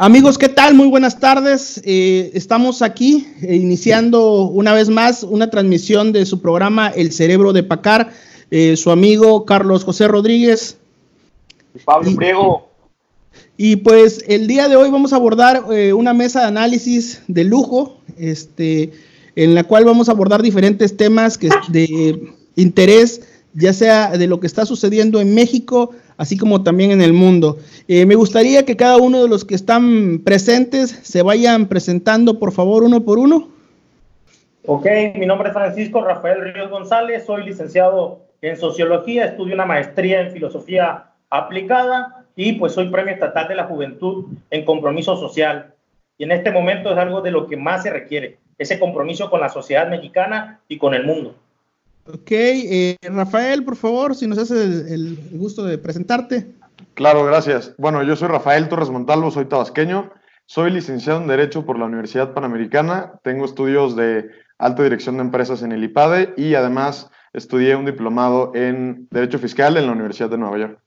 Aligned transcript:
Amigos, 0.00 0.38
¿qué 0.38 0.48
tal? 0.48 0.74
Muy 0.74 0.86
buenas 0.86 1.18
tardes. 1.18 1.82
Eh, 1.84 2.30
estamos 2.34 2.82
aquí 2.82 3.26
eh, 3.42 3.56
iniciando 3.56 4.42
una 4.42 4.72
vez 4.72 4.88
más 4.88 5.24
una 5.24 5.50
transmisión 5.50 6.12
de 6.12 6.24
su 6.24 6.40
programa 6.40 6.86
El 6.86 7.10
Cerebro 7.10 7.52
de 7.52 7.64
Pacar. 7.64 8.12
Eh, 8.52 8.76
su 8.76 8.92
amigo 8.92 9.44
Carlos 9.44 9.82
José 9.82 10.06
Rodríguez. 10.06 10.78
Pablo 11.84 12.14
Priego. 12.14 12.68
Y 13.56 13.74
pues 13.74 14.24
el 14.28 14.46
día 14.46 14.68
de 14.68 14.76
hoy 14.76 14.88
vamos 14.88 15.12
a 15.12 15.16
abordar 15.16 15.64
una 15.92 16.14
mesa 16.14 16.42
de 16.42 16.46
análisis 16.46 17.22
de 17.26 17.42
lujo, 17.42 17.98
este, 18.16 18.92
en 19.34 19.56
la 19.56 19.64
cual 19.64 19.84
vamos 19.84 20.08
a 20.08 20.12
abordar 20.12 20.42
diferentes 20.42 20.96
temas 20.96 21.36
que, 21.36 21.48
de 21.70 22.34
interés, 22.54 23.22
ya 23.52 23.72
sea 23.72 24.16
de 24.16 24.28
lo 24.28 24.38
que 24.38 24.46
está 24.46 24.64
sucediendo 24.64 25.20
en 25.20 25.34
México, 25.34 25.90
así 26.18 26.36
como 26.36 26.62
también 26.62 26.90
en 26.90 27.00
el 27.00 27.14
mundo. 27.14 27.56
Eh, 27.86 28.04
me 28.04 28.16
gustaría 28.16 28.66
que 28.66 28.76
cada 28.76 28.98
uno 28.98 29.22
de 29.22 29.28
los 29.28 29.46
que 29.46 29.54
están 29.54 30.20
presentes 30.24 30.90
se 30.90 31.22
vayan 31.22 31.66
presentando, 31.66 32.38
por 32.38 32.52
favor, 32.52 32.82
uno 32.82 33.02
por 33.02 33.18
uno. 33.18 33.48
Ok, 34.66 34.86
mi 35.14 35.24
nombre 35.24 35.48
es 35.48 35.54
Francisco 35.54 36.04
Rafael 36.04 36.52
Ríos 36.52 36.70
González, 36.70 37.24
soy 37.24 37.44
licenciado 37.44 38.20
en 38.42 38.58
Sociología, 38.58 39.24
estudio 39.24 39.54
una 39.54 39.64
maestría 39.64 40.20
en 40.20 40.32
Filosofía 40.32 41.06
Aplicada 41.30 42.26
y 42.36 42.52
pues 42.52 42.74
soy 42.74 42.90
Premio 42.90 43.14
Estatal 43.14 43.48
de 43.48 43.54
la 43.54 43.64
Juventud 43.64 44.26
en 44.50 44.64
Compromiso 44.64 45.16
Social. 45.16 45.72
Y 46.18 46.24
en 46.24 46.32
este 46.32 46.50
momento 46.50 46.92
es 46.92 46.98
algo 46.98 47.22
de 47.22 47.30
lo 47.30 47.46
que 47.46 47.56
más 47.56 47.84
se 47.84 47.90
requiere, 47.90 48.38
ese 48.58 48.78
compromiso 48.78 49.30
con 49.30 49.40
la 49.40 49.48
sociedad 49.48 49.88
mexicana 49.88 50.60
y 50.68 50.78
con 50.78 50.92
el 50.92 51.06
mundo. 51.06 51.34
Ok, 52.12 52.30
eh, 52.30 52.96
Rafael, 53.02 53.64
por 53.64 53.76
favor, 53.76 54.14
si 54.14 54.26
nos 54.26 54.38
hace 54.38 54.62
el, 54.62 55.18
gusto 55.32 55.64
de 55.64 55.76
presentarte. 55.76 56.54
Claro, 56.94 57.24
gracias. 57.24 57.74
Bueno, 57.76 58.02
yo 58.02 58.16
soy 58.16 58.28
Rafael 58.28 58.68
Torres 58.68 58.88
Montalvo, 58.88 59.30
soy 59.30 59.44
tabasqueño, 59.44 60.10
soy 60.46 60.70
licenciado 60.70 61.20
en 61.20 61.28
Derecho 61.28 61.66
por 61.66 61.78
la 61.78 61.84
Universidad 61.84 62.32
Panamericana, 62.32 63.12
tengo 63.22 63.44
estudios 63.44 63.94
de 63.94 64.30
alta 64.58 64.82
dirección 64.82 65.16
de 65.16 65.22
empresas 65.24 65.62
en 65.62 65.72
el 65.72 65.84
IPADE 65.84 66.32
y 66.38 66.54
además 66.54 67.10
estudié 67.34 67.76
un 67.76 67.84
diplomado 67.84 68.52
en 68.54 69.06
Derecho 69.10 69.38
Fiscal 69.38 69.76
en 69.76 69.86
la 69.86 69.92
Universidad 69.92 70.30
de 70.30 70.38
Nueva 70.38 70.58
York. 70.58 70.80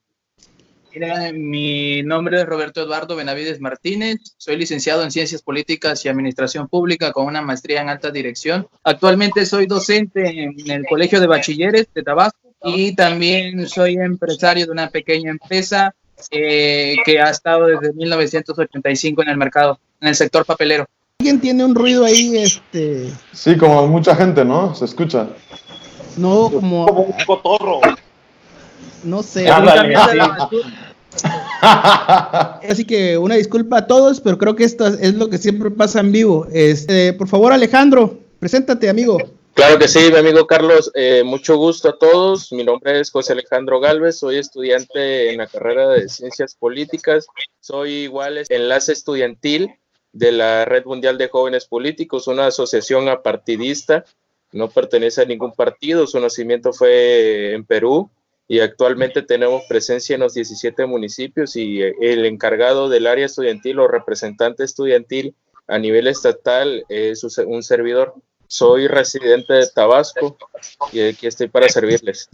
Mira, 0.94 1.32
mi 1.32 2.04
nombre 2.04 2.42
es 2.42 2.46
Roberto 2.46 2.82
Eduardo 2.82 3.16
Benavides 3.16 3.62
Martínez, 3.62 4.18
soy 4.38 4.58
licenciado 4.58 5.04
en 5.04 5.12
Ciencias 5.12 5.42
Políticas 5.42 6.04
y 6.04 6.10
Administración 6.10 6.68
Pública 6.68 7.14
con 7.14 7.28
una 7.28 7.42
maestría 7.42 7.82
en 7.82 7.88
alta 7.88 8.12
dirección. 8.12 8.68
Actualmente 8.84 9.46
soy 9.46 9.68
docente 9.68 10.44
en 10.44 10.70
el 10.70 10.86
Colegio 10.86 11.22
de 11.22 11.28
Bachilleres 11.28 11.88
de 11.94 12.04
Tabasco 12.04 12.54
y 12.64 12.94
también 12.94 13.68
soy 13.68 13.96
empresario 13.96 14.66
de 14.66 14.72
una 14.72 14.90
pequeña 14.90 15.32
empresa 15.32 15.96
eh, 16.30 16.98
que 17.06 17.22
ha 17.22 17.30
estado 17.30 17.68
desde 17.68 17.94
1985 17.94 19.22
en 19.22 19.30
el 19.30 19.38
mercado, 19.38 19.80
en 20.02 20.10
el 20.10 20.16
sector 20.16 20.46
papelero. 20.46 20.86
¿Alguien 21.20 21.40
tiene 21.40 21.64
un 21.64 21.74
ruido 21.74 22.04
ahí? 22.04 22.36
Este... 22.38 23.10
Sí, 23.32 23.56
como 23.56 23.88
mucha 23.88 24.14
gente, 24.14 24.44
¿no? 24.44 24.76
Se 24.76 24.86
escucha. 24.86 25.30
No, 26.18 26.50
como... 26.52 26.86
Como 26.86 27.02
un 27.04 27.26
cotorro. 27.26 27.80
No 29.04 29.24
sé. 29.24 29.48
Así 32.70 32.86
que 32.86 33.18
una 33.18 33.36
disculpa 33.36 33.80
a 33.80 33.88
todos, 33.88 34.22
pero 34.22 34.38
creo 34.38 34.56
que 34.56 34.64
esto 34.64 34.88
es 34.88 35.14
lo 35.16 35.30
que 35.30 35.38
siempre 35.38 35.72
pasa 35.72 36.00
en 36.00 36.12
vivo. 36.12 36.48
Este, 36.52 37.14
por 37.14 37.28
favor, 37.28 37.54
Alejandro, 37.54 38.20
preséntate, 38.40 38.90
amigo. 38.90 39.18
Claro 39.54 39.78
que 39.78 39.88
sí, 39.90 40.00
mi 40.12 40.18
amigo 40.18 40.48
Carlos, 40.48 40.92
eh, 40.96 41.24
mucho 41.26 41.58
gusto 41.58 41.90
a 41.90 41.98
todos. 41.98 42.52
Mi 42.54 42.64
nombre 42.64 43.00
es 43.00 43.12
José 43.12 43.34
Alejandro 43.34 43.82
Galvez, 43.82 44.18
soy 44.18 44.38
estudiante 44.38 45.30
en 45.32 45.38
la 45.40 45.48
carrera 45.48 45.90
de 45.90 46.08
Ciencias 46.08 46.56
Políticas, 46.56 47.28
soy 47.60 47.92
igual 48.04 48.44
enlace 48.48 48.94
estudiantil 48.94 49.76
de 50.14 50.32
la 50.32 50.66
Red 50.66 50.86
Mundial 50.86 51.18
de 51.18 51.28
Jóvenes 51.28 51.66
Políticos, 51.66 52.28
una 52.28 52.48
asociación 52.48 53.10
apartidista, 53.10 54.06
no 54.54 54.70
pertenece 54.70 55.22
a 55.22 55.26
ningún 55.26 55.52
partido, 55.52 56.08
su 56.08 56.20
nacimiento 56.20 56.72
fue 56.72 57.54
en 57.54 57.66
Perú, 57.66 58.10
y 58.48 58.60
actualmente 58.60 59.22
tenemos 59.22 59.64
presencia 59.70 60.16
en 60.16 60.22
los 60.22 60.34
17 60.34 60.86
municipios 60.86 61.56
y 61.56 61.82
eh, 61.82 61.94
el 62.02 62.26
encargado 62.26 62.90
del 62.90 63.08
área 63.08 63.26
estudiantil 63.26 63.80
o 63.80 63.88
representante 63.88 64.64
estudiantil 64.64 65.36
a 65.68 65.80
nivel 65.80 66.08
estatal 66.08 66.84
es 66.90 67.24
un 67.24 67.64
servidor. 67.64 68.16
Soy 68.48 68.88
residente 68.88 69.54
de 69.54 69.68
Tabasco 69.74 70.38
y 70.92 71.00
aquí 71.02 71.28
estoy 71.28 71.48
para 71.48 71.70
servirles. 71.70 72.28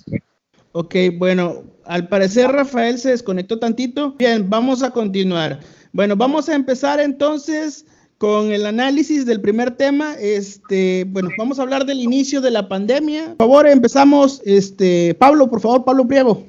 Ok, 0.72 0.96
bueno, 1.14 1.64
al 1.86 2.08
parecer 2.08 2.52
Rafael 2.52 2.98
se 2.98 3.12
desconectó 3.12 3.60
tantito. 3.60 4.14
Bien, 4.14 4.50
vamos 4.50 4.82
a 4.82 4.92
continuar. 4.92 5.60
Bueno, 5.92 6.16
vamos 6.16 6.50
a 6.50 6.56
empezar 6.56 7.00
entonces 7.00 7.86
con 8.18 8.52
el 8.52 8.66
análisis 8.66 9.26
del 9.26 9.42
primer 9.42 9.78
tema. 9.78 10.14
Este, 10.20 11.06
bueno, 11.08 11.30
vamos 11.38 11.60
a 11.60 11.62
hablar 11.62 11.86
del 11.86 12.00
inicio 12.00 12.42
de 12.42 12.52
la 12.52 12.68
pandemia. 12.68 13.36
Por 13.38 13.48
favor, 13.48 13.68
empezamos. 13.68 14.42
Este, 14.46 15.16
Pablo, 15.16 15.48
por 15.48 15.60
favor, 15.60 15.86
Pablo 15.86 16.08
Priego. 16.08 16.44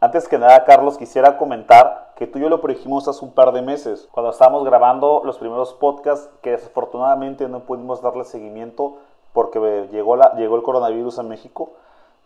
Antes 0.00 0.26
que 0.26 0.38
nada, 0.38 0.64
Carlos, 0.64 0.98
quisiera 0.98 1.38
comentar 1.38 2.12
que 2.16 2.26
tú 2.26 2.38
y 2.38 2.42
yo 2.42 2.48
lo 2.48 2.60
predijimos 2.60 3.06
hace 3.06 3.24
un 3.24 3.32
par 3.32 3.52
de 3.52 3.62
meses, 3.62 4.08
cuando 4.10 4.32
estábamos 4.32 4.64
grabando 4.64 5.22
los 5.24 5.38
primeros 5.38 5.74
podcasts, 5.74 6.28
que 6.42 6.50
desafortunadamente 6.50 7.48
no 7.48 7.60
pudimos 7.60 8.02
darle 8.02 8.24
seguimiento 8.24 8.98
porque 9.32 9.88
llegó, 9.92 10.16
la, 10.16 10.34
llegó 10.34 10.56
el 10.56 10.62
coronavirus 10.62 11.20
a 11.20 11.22
México, 11.22 11.72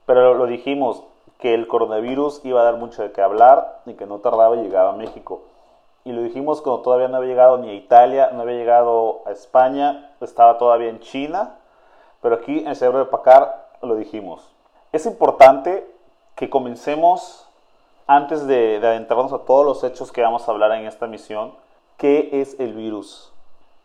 pero 0.06 0.34
lo 0.34 0.46
dijimos, 0.46 1.02
que 1.38 1.52
el 1.52 1.68
coronavirus 1.68 2.40
iba 2.44 2.62
a 2.62 2.64
dar 2.64 2.76
mucho 2.76 3.02
de 3.02 3.12
qué 3.12 3.20
hablar 3.20 3.82
y 3.84 3.92
que 3.92 4.06
no 4.06 4.20
tardaba 4.20 4.56
y 4.56 4.62
llegaba 4.62 4.90
a 4.90 4.96
México 4.96 5.42
y 6.06 6.12
lo 6.12 6.22
dijimos 6.22 6.62
cuando 6.62 6.83
todavía 6.83 7.09
no 7.09 7.17
había 7.17 7.31
llegado 7.31 7.59
ni 7.59 7.69
a 7.69 7.75
Italia, 7.75 8.31
no 8.33 8.43
había 8.43 8.55
llegado 8.55 9.22
a 9.27 9.33
España, 9.33 10.12
estaba 10.21 10.56
todavía 10.56 10.89
en 10.89 11.00
China, 11.00 11.56
pero 12.22 12.37
aquí 12.37 12.61
en 12.61 12.69
el 12.69 12.77
cerebro 12.77 13.00
de 13.00 13.06
Pacar 13.06 13.71
lo 13.83 13.97
dijimos. 13.97 14.49
Es 14.93 15.05
importante 15.05 15.84
que 16.37 16.49
comencemos, 16.49 17.49
antes 18.06 18.47
de, 18.47 18.77
adentrarnos 18.77 19.33
a 19.33 19.39
todos 19.39 19.67
los 19.67 19.83
hechos 19.83 20.12
que 20.12 20.22
vamos 20.22 20.47
a 20.47 20.53
hablar 20.53 20.71
en 20.72 20.87
esta 20.87 21.09
misión, 21.09 21.55
qué 21.97 22.28
es 22.41 22.61
el 22.61 22.75
virus. 22.75 23.33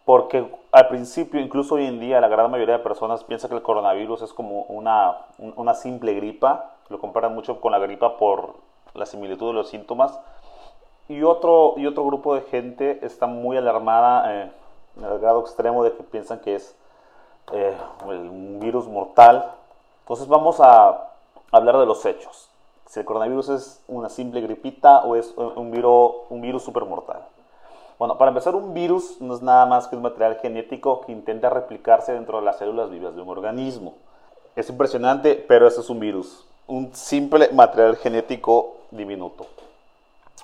Porque 0.06 0.48
al 0.72 0.90
principio, 0.90 1.40
incluso 1.40 1.74
hoy 1.74 1.88
en 1.88 2.00
día, 2.00 2.22
la 2.22 2.28
gran 2.28 2.52
mayoría 2.52 2.78
de 2.78 2.84
personas 2.84 3.24
piensa 3.24 3.50
que 3.50 3.56
el 3.56 3.64
coronavirus 3.64 4.22
es 4.22 4.34
como 4.34 4.62
una, 4.66 5.26
una 5.40 5.74
simple 5.74 6.14
gripa, 6.14 6.76
lo 6.90 7.00
comparan 7.00 7.34
mucho 7.34 7.60
con 7.60 7.72
la 7.72 7.80
gripa 7.80 8.18
por 8.18 8.58
la 8.94 9.08
similitud 9.08 9.48
de 9.48 9.54
los 9.54 9.70
síntomas, 9.70 10.20
y 11.12 11.24
otro, 11.24 11.74
y 11.78 11.86
otro 11.86 12.06
grupo 12.06 12.36
de 12.36 12.42
gente 12.42 13.06
está 13.06 13.28
muy 13.28 13.58
alarmada 13.58 14.44
eh, 14.44 14.52
al 15.04 15.20
grado 15.20 15.42
extremo 15.42 15.84
de 15.84 15.94
que 15.94 16.04
piensan 16.04 16.40
que 16.40 16.56
es 16.56 16.76
eh, 17.52 17.76
un 18.06 18.60
virus 18.60 18.88
mortal. 18.88 19.52
Entonces 20.02 20.28
vamos 20.28 20.60
a 20.60 21.10
hablar 21.52 21.78
de 21.78 21.86
los 21.86 22.06
hechos. 22.06 22.50
Si 22.88 23.00
el 23.00 23.06
coronavirus 23.06 23.50
es 23.50 23.84
una 23.88 24.10
simple 24.10 24.42
gripita 24.42 25.02
o 25.02 25.16
es 25.16 25.34
un 25.38 25.72
virus, 25.72 26.12
un 26.30 26.42
virus 26.42 26.64
super 26.64 26.86
mortal. 26.86 27.22
Bueno, 27.98 28.18
para 28.18 28.30
empezar, 28.30 28.56
un 28.56 28.74
virus 28.74 29.22
no 29.22 29.36
es 29.36 29.42
nada 29.42 29.66
más 29.66 29.88
que 29.88 29.96
un 29.96 30.02
material 30.02 30.40
genético 30.42 31.02
que 31.02 31.12
intenta 31.12 31.50
replicarse 31.50 32.14
dentro 32.14 32.40
de 32.40 32.46
las 32.46 32.58
células 32.58 32.90
vivas 32.90 33.16
de 33.16 33.22
un 33.22 33.30
organismo. 33.30 33.94
Es 34.56 34.70
impresionante, 34.70 35.36
pero 35.36 35.68
eso 35.68 35.82
es 35.82 35.90
un 35.90 36.00
virus. 36.00 36.46
Un 36.68 36.94
simple 36.96 37.50
material 37.54 37.96
genético 37.98 38.78
diminuto. 38.90 39.46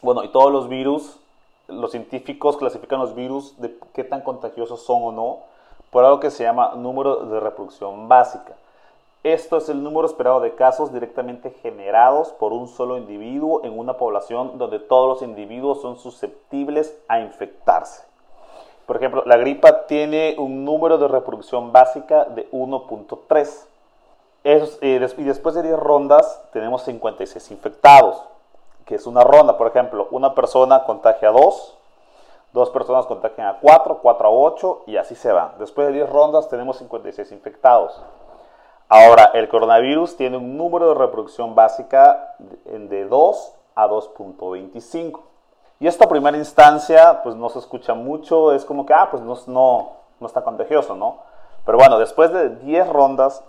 Bueno, 0.01 0.23
y 0.23 0.29
todos 0.29 0.51
los 0.51 0.69
virus, 0.69 1.17
los 1.67 1.91
científicos 1.91 2.55
clasifican 2.57 2.99
los 2.99 3.15
virus 3.15 3.59
de 3.59 3.75
qué 3.93 4.03
tan 4.03 4.21
contagiosos 4.21 4.83
son 4.83 5.03
o 5.03 5.11
no 5.11 5.39
por 5.89 6.05
algo 6.05 6.19
que 6.19 6.29
se 6.29 6.43
llama 6.43 6.73
número 6.75 7.25
de 7.25 7.39
reproducción 7.39 8.07
básica. 8.07 8.53
Esto 9.23 9.57
es 9.57 9.67
el 9.69 9.81
número 9.81 10.05
esperado 10.05 10.39
de 10.39 10.53
casos 10.53 10.93
directamente 10.93 11.49
generados 11.49 12.29
por 12.29 12.53
un 12.53 12.67
solo 12.67 12.97
individuo 12.97 13.61
en 13.63 13.77
una 13.77 13.97
población 13.97 14.59
donde 14.59 14.79
todos 14.79 15.09
los 15.09 15.27
individuos 15.27 15.81
son 15.81 15.97
susceptibles 15.97 16.95
a 17.07 17.19
infectarse. 17.19 18.03
Por 18.85 18.97
ejemplo, 18.97 19.23
la 19.25 19.37
gripa 19.37 19.87
tiene 19.87 20.35
un 20.37 20.63
número 20.63 20.97
de 20.99 21.07
reproducción 21.07 21.71
básica 21.71 22.25
de 22.25 22.49
1.3. 22.51 23.65
Eh, 24.43 25.09
y 25.17 25.23
después 25.23 25.55
de 25.55 25.63
10 25.63 25.77
rondas 25.77 26.41
tenemos 26.53 26.83
56 26.83 27.51
infectados 27.51 28.23
que 28.87 28.95
es 28.95 29.05
una 29.05 29.23
ronda. 29.23 29.57
Por 29.57 29.67
ejemplo, 29.67 30.07
una 30.11 30.33
persona 30.33 30.83
contagia 30.85 31.29
a 31.29 31.33
dos, 31.33 31.77
dos 32.53 32.69
personas 32.71 33.05
contagian 33.05 33.47
a 33.47 33.59
cuatro, 33.59 33.99
cuatro 34.01 34.27
a 34.27 34.31
ocho 34.31 34.83
y 34.87 34.97
así 34.97 35.13
se 35.13 35.31
van. 35.31 35.51
Después 35.59 35.87
de 35.87 35.93
10 35.93 36.09
rondas 36.09 36.49
tenemos 36.49 36.77
56 36.77 37.31
infectados. 37.33 38.01
Ahora, 38.89 39.31
el 39.33 39.49
coronavirus 39.49 40.15
tiene 40.15 40.37
un 40.37 40.57
número 40.57 40.89
de 40.89 40.95
reproducción 40.95 41.53
básica 41.53 42.35
de 42.65 43.05
2 43.05 43.53
a 43.75 43.87
2.25. 43.87 45.19
Y 45.79 45.87
esto 45.87 46.05
a 46.05 46.09
primera 46.09 46.37
instancia, 46.37 47.21
pues 47.21 47.35
no 47.35 47.49
se 47.49 47.59
escucha 47.59 47.93
mucho, 47.93 48.53
es 48.53 48.63
como 48.63 48.85
que, 48.85 48.93
ah, 48.93 49.09
pues 49.11 49.21
no, 49.21 49.37
no, 49.47 49.91
no 50.19 50.27
está 50.27 50.41
contagioso, 50.41 50.95
¿no? 50.95 51.17
Pero 51.65 51.77
bueno, 51.77 51.99
después 51.99 52.31
de 52.31 52.49
10 52.49 52.87
rondas, 52.87 53.43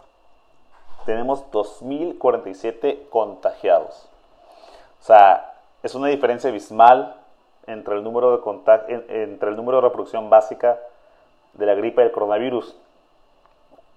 tenemos 1.07 1.45
2.047 1.53 3.09
contagiados. 3.09 4.09
O 5.01 5.05
sea, 5.05 5.55
es 5.83 5.95
una 5.95 6.09
diferencia 6.09 6.51
abismal 6.51 7.17
entre 7.67 7.95
el 7.95 8.03
número 8.03 8.33
de 8.33 8.43
contacto, 8.43 8.93
entre 9.09 9.51
el 9.51 9.57
número 9.57 9.79
de 9.79 9.83
reproducción 9.83 10.31
básica 10.31 10.79
de 11.55 11.67
la 11.67 11.75
gripa 11.75 12.03
y 12.03 12.07
el 12.07 12.13
coronavirus. 12.13 12.77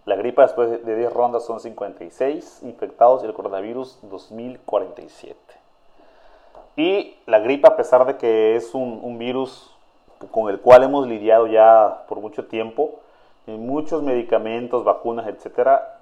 La 0.06 0.16
gripa 0.16 0.44
después 0.44 0.84
de 0.84 0.96
10 0.96 1.14
rondas 1.14 1.46
son 1.46 1.60
56 1.60 2.64
infectados 2.64 3.24
y 3.24 3.28
el 3.28 3.34
coronavirus 3.34 4.00
2047. 4.04 5.38
Y 6.76 7.16
la 7.26 7.40
gripa, 7.40 7.70
a 7.70 7.76
pesar 7.76 8.06
de 8.06 8.18
que 8.18 8.56
es 8.56 8.74
un, 8.74 9.00
un 9.04 9.18
virus 9.18 9.76
con 10.32 10.50
el 10.50 10.60
cual 10.60 10.84
hemos 10.84 11.08
lidiado 11.08 11.48
ya 11.48 12.04
por 12.08 12.20
mucho 12.20 12.46
tiempo, 12.46 13.00
en 13.48 13.66
muchos 13.66 14.04
medicamentos, 14.04 14.84
vacunas, 14.84 15.28
etcétera, 15.28 16.01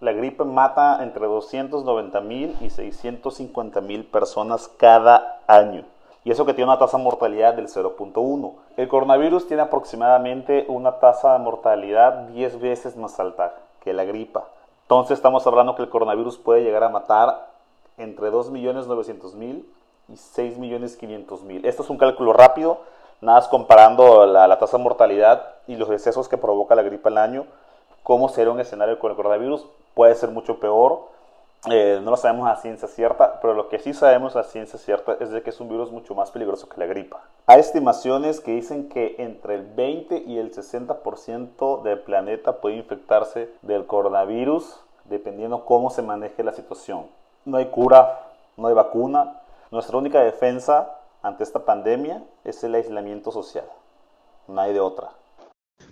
la 0.00 0.12
gripe 0.12 0.44
mata 0.44 1.02
entre 1.02 1.26
290 1.26 2.20
mil 2.20 2.56
y 2.60 2.70
650 2.70 3.80
mil 3.80 4.04
personas 4.04 4.68
cada 4.68 5.40
año. 5.46 5.84
Y 6.24 6.30
eso 6.30 6.44
que 6.44 6.54
tiene 6.54 6.70
una 6.70 6.78
tasa 6.78 6.98
de 6.98 7.04
mortalidad 7.04 7.54
del 7.54 7.68
0.1. 7.68 8.52
El 8.76 8.88
coronavirus 8.88 9.46
tiene 9.46 9.62
aproximadamente 9.62 10.66
una 10.68 10.98
tasa 10.98 11.32
de 11.32 11.38
mortalidad 11.38 12.28
10 12.28 12.60
veces 12.60 12.96
más 12.96 13.18
alta 13.18 13.54
que 13.80 13.92
la 13.92 14.04
gripa. 14.04 14.44
Entonces 14.82 15.18
estamos 15.18 15.46
hablando 15.46 15.74
que 15.74 15.82
el 15.82 15.88
coronavirus 15.88 16.38
puede 16.38 16.62
llegar 16.62 16.84
a 16.84 16.88
matar 16.88 17.48
entre 17.96 18.30
2.900.000 18.30 19.64
y 20.08 20.12
6.500.000. 20.12 21.64
Esto 21.64 21.82
es 21.82 21.90
un 21.90 21.98
cálculo 21.98 22.32
rápido, 22.32 22.78
nada 23.20 23.38
más 23.38 23.48
comparando 23.48 24.26
la, 24.26 24.58
tasa 24.58 24.76
de 24.78 24.82
mortalidad 24.82 25.54
y 25.66 25.76
los 25.76 25.88
decesos 25.88 26.28
que 26.28 26.38
provoca 26.38 26.74
la 26.74 26.82
gripe 26.82 27.08
al 27.08 27.18
año, 27.18 27.46
cómo 28.08 28.30
será 28.30 28.50
un 28.50 28.58
escenario 28.58 28.98
con 28.98 29.10
el 29.10 29.16
coronavirus, 29.18 29.68
puede 29.92 30.14
ser 30.14 30.30
mucho 30.30 30.58
peor, 30.58 31.08
eh, 31.70 32.00
no 32.02 32.10
lo 32.10 32.16
sabemos 32.16 32.48
a 32.48 32.56
ciencia 32.56 32.88
cierta, 32.88 33.38
pero 33.42 33.52
lo 33.52 33.68
que 33.68 33.78
sí 33.78 33.92
sabemos 33.92 34.34
a 34.34 34.44
ciencia 34.44 34.78
cierta 34.78 35.18
es 35.20 35.30
de 35.30 35.42
que 35.42 35.50
es 35.50 35.60
un 35.60 35.68
virus 35.68 35.92
mucho 35.92 36.14
más 36.14 36.30
peligroso 36.30 36.70
que 36.70 36.80
la 36.80 36.86
gripa. 36.86 37.20
Hay 37.44 37.60
estimaciones 37.60 38.40
que 38.40 38.52
dicen 38.52 38.88
que 38.88 39.16
entre 39.18 39.56
el 39.56 39.66
20 39.66 40.22
y 40.26 40.38
el 40.38 40.54
60% 40.54 41.82
del 41.82 41.98
planeta 41.98 42.62
puede 42.62 42.76
infectarse 42.76 43.50
del 43.60 43.84
coronavirus 43.84 44.80
dependiendo 45.04 45.66
cómo 45.66 45.90
se 45.90 46.00
maneje 46.00 46.42
la 46.42 46.52
situación. 46.52 47.08
No 47.44 47.58
hay 47.58 47.66
cura, 47.66 48.20
no 48.56 48.68
hay 48.68 48.74
vacuna. 48.74 49.42
Nuestra 49.70 49.98
única 49.98 50.22
defensa 50.22 50.96
ante 51.20 51.44
esta 51.44 51.66
pandemia 51.66 52.22
es 52.44 52.64
el 52.64 52.74
aislamiento 52.74 53.32
social. 53.32 53.66
No 54.46 54.62
hay 54.62 54.72
de 54.72 54.80
otra. 54.80 55.10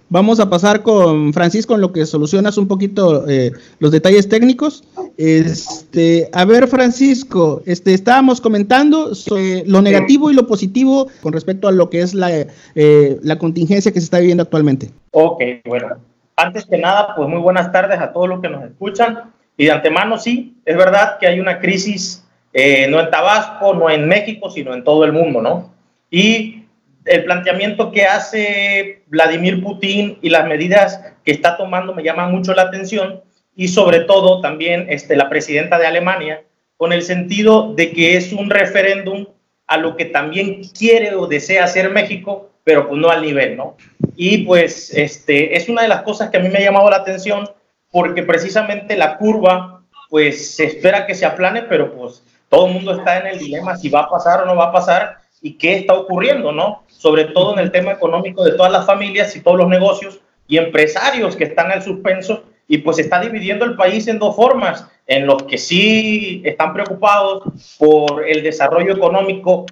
Vamos 0.08 0.38
a 0.38 0.48
pasar 0.48 0.82
con 0.82 1.32
Francisco 1.32 1.74
en 1.74 1.80
lo 1.80 1.92
que 1.92 2.06
solucionas 2.06 2.58
un 2.58 2.68
poquito 2.68 3.28
eh, 3.28 3.50
los 3.80 3.90
detalles 3.90 4.28
técnicos. 4.28 4.84
Este, 5.16 6.28
a 6.32 6.44
ver, 6.44 6.68
Francisco, 6.68 7.62
este, 7.66 7.92
estábamos 7.92 8.40
comentando 8.40 9.16
sobre 9.16 9.64
lo 9.66 9.82
negativo 9.82 10.30
y 10.30 10.34
lo 10.34 10.46
positivo 10.46 11.08
con 11.22 11.32
respecto 11.32 11.66
a 11.66 11.72
lo 11.72 11.90
que 11.90 12.02
es 12.02 12.14
la, 12.14 12.30
eh, 12.76 13.18
la 13.22 13.38
contingencia 13.38 13.92
que 13.92 14.00
se 14.00 14.04
está 14.04 14.20
viviendo 14.20 14.44
actualmente. 14.44 14.90
Ok, 15.10 15.42
bueno. 15.64 15.88
Antes 16.36 16.66
que 16.66 16.78
nada, 16.78 17.14
pues 17.16 17.28
muy 17.28 17.40
buenas 17.40 17.72
tardes 17.72 17.98
a 17.98 18.12
todos 18.12 18.28
los 18.28 18.40
que 18.40 18.48
nos 18.48 18.62
escuchan. 18.62 19.32
Y 19.56 19.64
de 19.64 19.72
antemano, 19.72 20.18
sí, 20.18 20.56
es 20.66 20.76
verdad 20.76 21.18
que 21.18 21.26
hay 21.26 21.40
una 21.40 21.58
crisis 21.58 22.22
eh, 22.52 22.86
no 22.88 23.00
en 23.00 23.10
Tabasco, 23.10 23.74
no 23.74 23.90
en 23.90 24.06
México, 24.06 24.50
sino 24.50 24.72
en 24.72 24.84
todo 24.84 25.04
el 25.04 25.12
mundo, 25.12 25.42
¿no? 25.42 25.74
Y 26.10 26.65
el 27.06 27.24
planteamiento 27.24 27.92
que 27.92 28.04
hace 28.04 29.02
Vladimir 29.06 29.62
Putin 29.62 30.18
y 30.22 30.28
las 30.28 30.46
medidas 30.46 31.00
que 31.24 31.32
está 31.32 31.56
tomando 31.56 31.94
me 31.94 32.02
llaman 32.02 32.32
mucho 32.32 32.52
la 32.52 32.62
atención 32.62 33.22
y 33.54 33.68
sobre 33.68 34.00
todo 34.00 34.40
también 34.40 34.86
este, 34.90 35.16
la 35.16 35.28
presidenta 35.28 35.78
de 35.78 35.86
Alemania 35.86 36.42
con 36.76 36.92
el 36.92 37.02
sentido 37.02 37.72
de 37.74 37.92
que 37.92 38.16
es 38.16 38.32
un 38.32 38.50
referéndum 38.50 39.26
a 39.66 39.78
lo 39.78 39.96
que 39.96 40.04
también 40.04 40.62
quiere 40.78 41.14
o 41.14 41.26
desea 41.26 41.64
hacer 41.64 41.90
México, 41.90 42.50
pero 42.64 42.86
pues 42.88 43.00
no 43.00 43.08
al 43.08 43.22
nivel, 43.22 43.56
¿no? 43.56 43.76
Y 44.16 44.38
pues 44.38 44.92
este, 44.94 45.56
es 45.56 45.68
una 45.68 45.82
de 45.82 45.88
las 45.88 46.02
cosas 46.02 46.30
que 46.30 46.36
a 46.36 46.40
mí 46.40 46.48
me 46.48 46.58
ha 46.58 46.62
llamado 46.62 46.90
la 46.90 46.96
atención 46.96 47.48
porque 47.90 48.22
precisamente 48.22 48.96
la 48.96 49.16
curva 49.16 49.82
pues 50.10 50.54
se 50.54 50.64
espera 50.64 51.06
que 51.06 51.14
se 51.14 51.26
aplane, 51.26 51.62
pero 51.62 51.94
pues 51.94 52.22
todo 52.48 52.66
el 52.66 52.74
mundo 52.74 52.92
está 52.92 53.18
en 53.18 53.26
el 53.26 53.38
dilema 53.38 53.76
si 53.76 53.88
va 53.88 54.00
a 54.00 54.10
pasar 54.10 54.42
o 54.42 54.46
no 54.46 54.54
va 54.54 54.66
a 54.66 54.72
pasar 54.72 55.18
y 55.40 55.54
qué 55.54 55.76
está 55.76 55.94
ocurriendo, 55.94 56.52
¿no? 56.52 56.84
Sobre 56.98 57.24
todo 57.26 57.52
en 57.52 57.60
el 57.60 57.70
tema 57.70 57.92
económico 57.92 58.44
de 58.44 58.52
todas 58.52 58.72
las 58.72 58.86
familias 58.86 59.34
y 59.36 59.40
todos 59.40 59.58
los 59.58 59.68
negocios 59.68 60.20
y 60.48 60.58
empresarios 60.58 61.36
que 61.36 61.44
están 61.44 61.70
al 61.70 61.82
suspenso 61.82 62.44
y 62.68 62.78
pues 62.78 62.98
está 62.98 63.20
dividiendo 63.20 63.64
el 63.64 63.76
país 63.76 64.08
en 64.08 64.18
dos 64.18 64.34
formas, 64.34 64.86
en 65.06 65.26
los 65.26 65.44
que 65.44 65.58
sí 65.58 66.42
están 66.44 66.72
preocupados 66.72 67.44
por 67.78 68.28
el 68.28 68.42
desarrollo 68.42 68.94
económico, 68.94 69.66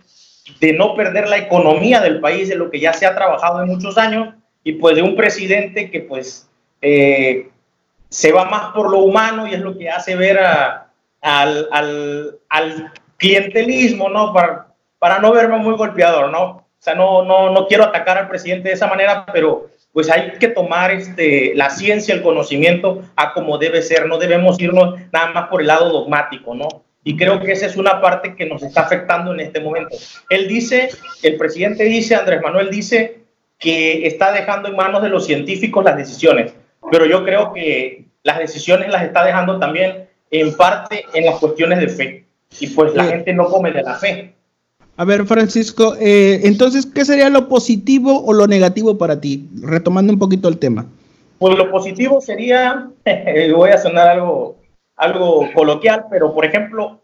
de 0.61 0.73
no 0.73 0.95
perder 0.95 1.29
la 1.29 1.39
economía 1.39 2.01
del 2.01 2.21
país, 2.21 2.49
de 2.49 2.55
lo 2.55 2.71
que 2.71 2.79
ya 2.79 2.93
se 2.93 3.07
ha 3.07 3.15
trabajado 3.15 3.63
en 3.63 3.69
muchos 3.69 3.99
años, 3.99 4.35
y 4.63 4.75
pues 4.75 4.95
de 4.97 5.03
un 5.03 5.17
presidente 5.17 5.91
que 5.91 6.01
pues 6.01 6.49
eh, 6.81 7.49
se 8.09 8.33
va 8.33 8.45
más 8.45 8.73
por 8.73 8.91
lo 8.91 8.99
humano 8.99 9.47
y 9.47 9.55
es 9.55 9.61
lo 9.61 9.77
que 9.77 9.91
hace 9.91 10.15
ver 10.15 10.39
al, 10.39 11.69
al, 11.71 12.39
al, 12.49 12.93
clientelismo, 13.17 14.09
¿no? 14.09 14.33
Para, 14.33 14.67
para 14.99 15.19
no 15.19 15.33
verme 15.33 15.57
muy 15.57 15.75
golpeador, 15.75 16.31
¿no? 16.31 16.64
Sea, 16.85 16.95
no, 16.95 17.25
no, 17.25 17.51
no 17.51 17.67
quiero 17.67 17.85
atacar 17.85 18.19
al 18.19 18.29
presidente 18.29 18.69
de 18.69 18.75
esa 18.75 18.87
manera, 18.87 19.25
pero 19.33 19.71
pues 19.95 20.11
hay 20.11 20.33
que 20.33 20.49
tomar 20.49 20.91
este, 20.91 21.55
la 21.55 21.71
ciencia, 21.71 22.15
el 22.15 22.21
conocimiento 22.21 23.01
a 23.17 23.33
como 23.33 23.57
debe 23.57 23.81
ser, 23.81 24.07
no 24.07 24.19
debemos 24.19 24.61
irnos 24.61 25.01
nada 25.11 25.33
más 25.33 25.49
por 25.49 25.63
el 25.63 25.69
lado 25.69 25.89
dogmático, 25.91 26.55
¿no? 26.55 26.69
Y 27.03 27.17
creo 27.17 27.41
que 27.41 27.53
esa 27.53 27.65
es 27.65 27.79
una 27.79 28.03
parte 28.03 28.37
que 28.37 28.45
nos 28.45 28.63
está 28.63 28.83
afectando 28.83 29.33
en 29.33 29.41
este 29.41 29.61
momento. 29.61 29.97
Él 30.29 30.47
dice, 30.47 30.91
el 31.23 31.39
presidente 31.39 31.85
dice, 31.85 32.17
Andrés 32.17 32.43
Manuel 32.43 32.69
dice 32.69 33.21
que 33.59 34.07
está 34.07 34.31
dejando 34.31 34.69
en 34.69 34.77
manos 34.77 35.01
de 35.01 35.09
los 35.09 35.25
científicos 35.25 35.83
las 35.87 35.97
decisiones, 35.97 36.55
pero 36.93 37.07
yo 37.07 37.25
creo 37.25 37.55
que 37.55 38.05
las 38.25 38.37
decisiones 38.37 38.91
las 38.93 39.05
está 39.05 39.25
dejando 39.25 39.59
también 39.59 40.11
en 40.31 40.55
parte 40.55 41.07
en 41.15 41.25
las 41.25 41.37
cuestiones 41.37 41.81
de 41.81 41.89
fe. 41.89 42.25
Y 42.61 42.67
pues 42.67 42.95
la 42.95 43.05
gente 43.05 43.33
no 43.33 43.47
come 43.47 43.73
de 43.73 43.83
la 43.83 43.95
fe. 43.95 44.34
A 44.97 45.05
ver, 45.05 45.27
Francisco, 45.27 45.97
eh, 45.99 46.41
entonces, 46.45 46.87
¿qué 46.87 47.05
sería 47.05 47.29
lo 47.29 47.49
positivo 47.49 48.25
o 48.25 48.33
lo 48.33 48.47
negativo 48.47 48.97
para 48.97 49.21
ti? 49.21 49.49
Retomando 49.61 50.13
un 50.13 50.19
poquito 50.21 50.49
el 50.49 50.59
tema. 50.59 50.87
Pues 51.39 51.59
lo 51.59 51.71
positivo 51.71 52.21
sería, 52.21 52.91
voy 53.55 53.71
a 53.71 53.79
sonar 53.79 54.09
algo, 54.09 54.57
algo 54.97 55.49
coloquial, 55.53 56.07
pero 56.11 56.33
por 56.33 56.45
ejemplo, 56.45 57.01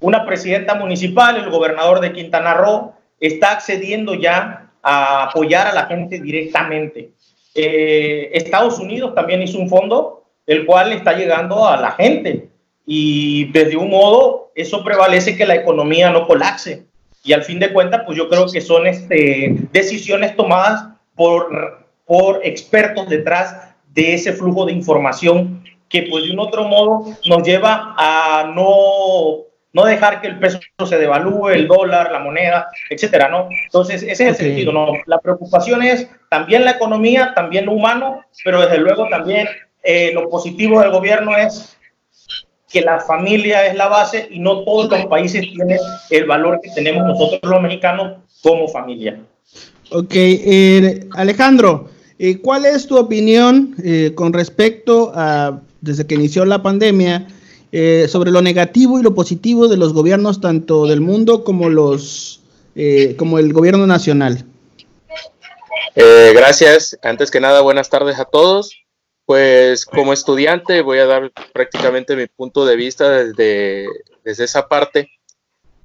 una 0.00 0.24
presidenta 0.24 0.76
municipal, 0.76 1.36
el 1.36 1.50
gobernador 1.50 2.00
de 2.00 2.12
Quintana 2.12 2.54
Roo, 2.54 2.92
está 3.18 3.52
accediendo 3.52 4.14
ya 4.14 4.70
a 4.80 5.24
apoyar 5.24 5.66
a 5.66 5.74
la 5.74 5.86
gente 5.86 6.20
directamente. 6.20 7.10
Eh, 7.56 8.30
Estados 8.32 8.78
Unidos 8.78 9.14
también 9.14 9.42
hizo 9.42 9.58
un 9.58 9.68
fondo, 9.68 10.24
el 10.46 10.64
cual 10.64 10.92
está 10.92 11.14
llegando 11.14 11.66
a 11.66 11.76
la 11.76 11.92
gente 11.92 12.53
y 12.86 13.50
desde 13.52 13.76
un 13.76 13.90
modo 13.90 14.52
eso 14.54 14.84
prevalece 14.84 15.36
que 15.36 15.46
la 15.46 15.54
economía 15.54 16.10
no 16.10 16.26
colapse. 16.26 16.84
Y 17.22 17.32
al 17.32 17.42
fin 17.42 17.58
de 17.58 17.72
cuentas, 17.72 18.02
pues 18.04 18.18
yo 18.18 18.28
creo 18.28 18.46
que 18.46 18.60
son 18.60 18.86
este, 18.86 19.56
decisiones 19.72 20.36
tomadas 20.36 20.88
por, 21.14 21.86
por 22.04 22.40
expertos 22.44 23.08
detrás 23.08 23.74
de 23.94 24.14
ese 24.14 24.32
flujo 24.32 24.66
de 24.66 24.72
información 24.72 25.64
que 25.88 26.02
pues 26.10 26.24
de 26.24 26.32
un 26.32 26.40
otro 26.40 26.64
modo 26.64 27.04
nos 27.26 27.42
lleva 27.46 27.94
a 27.96 28.52
no, 28.54 29.44
no 29.72 29.84
dejar 29.84 30.20
que 30.20 30.26
el 30.26 30.38
peso 30.38 30.58
se 30.86 30.98
devalúe, 30.98 31.50
el 31.50 31.68
dólar, 31.68 32.10
la 32.10 32.18
moneda, 32.18 32.68
etcétera, 32.90 33.28
¿no? 33.28 33.48
Entonces, 33.66 34.02
ese 34.02 34.12
es 34.12 34.20
el 34.20 34.34
sentido, 34.34 34.72
¿no? 34.72 34.92
La 35.06 35.18
preocupación 35.18 35.82
es 35.82 36.10
también 36.28 36.64
la 36.64 36.72
economía, 36.72 37.32
también 37.34 37.66
lo 37.66 37.72
humano, 37.72 38.24
pero 38.44 38.60
desde 38.60 38.78
luego 38.78 39.08
también 39.08 39.46
eh, 39.82 40.10
lo 40.12 40.28
positivo 40.28 40.80
del 40.80 40.90
gobierno 40.90 41.36
es 41.36 41.76
que 42.74 42.80
la 42.80 42.98
familia 42.98 43.66
es 43.66 43.76
la 43.76 43.86
base 43.86 44.26
y 44.32 44.40
no 44.40 44.64
todos 44.64 44.90
los 44.90 45.06
países 45.06 45.42
tienen 45.42 45.78
el 46.10 46.26
valor 46.26 46.58
que 46.60 46.70
tenemos 46.70 47.06
nosotros 47.06 47.38
los 47.44 47.62
mexicanos 47.62 48.18
como 48.42 48.66
familia. 48.66 49.20
Ok, 49.92 50.10
eh, 50.12 51.06
Alejandro, 51.12 51.88
eh, 52.18 52.38
¿cuál 52.40 52.64
es 52.66 52.88
tu 52.88 52.98
opinión 52.98 53.76
eh, 53.84 54.10
con 54.16 54.32
respecto 54.32 55.12
a, 55.14 55.60
desde 55.82 56.04
que 56.04 56.16
inició 56.16 56.44
la 56.44 56.62
pandemia, 56.62 57.28
sobre 58.06 58.30
lo 58.30 58.40
negativo 58.40 59.00
y 59.00 59.02
lo 59.02 59.16
positivo 59.16 59.66
de 59.66 59.76
los 59.76 59.92
gobiernos 59.92 60.40
tanto 60.40 60.86
del 60.86 61.00
mundo 61.00 61.42
como 61.42 61.68
los 61.68 62.40
como 63.16 63.40
el 63.40 63.52
gobierno 63.52 63.84
nacional? 63.88 64.44
gracias. 65.96 66.96
Antes 67.02 67.32
que 67.32 67.40
nada, 67.40 67.62
buenas 67.62 67.90
tardes 67.90 68.20
a 68.20 68.26
todos. 68.26 68.83
Pues 69.26 69.86
como 69.86 70.12
estudiante 70.12 70.82
voy 70.82 70.98
a 70.98 71.06
dar 71.06 71.32
prácticamente 71.52 72.16
mi 72.16 72.26
punto 72.26 72.66
de 72.66 72.76
vista 72.76 73.10
desde, 73.10 73.86
desde 74.22 74.44
esa 74.44 74.68
parte. 74.68 75.10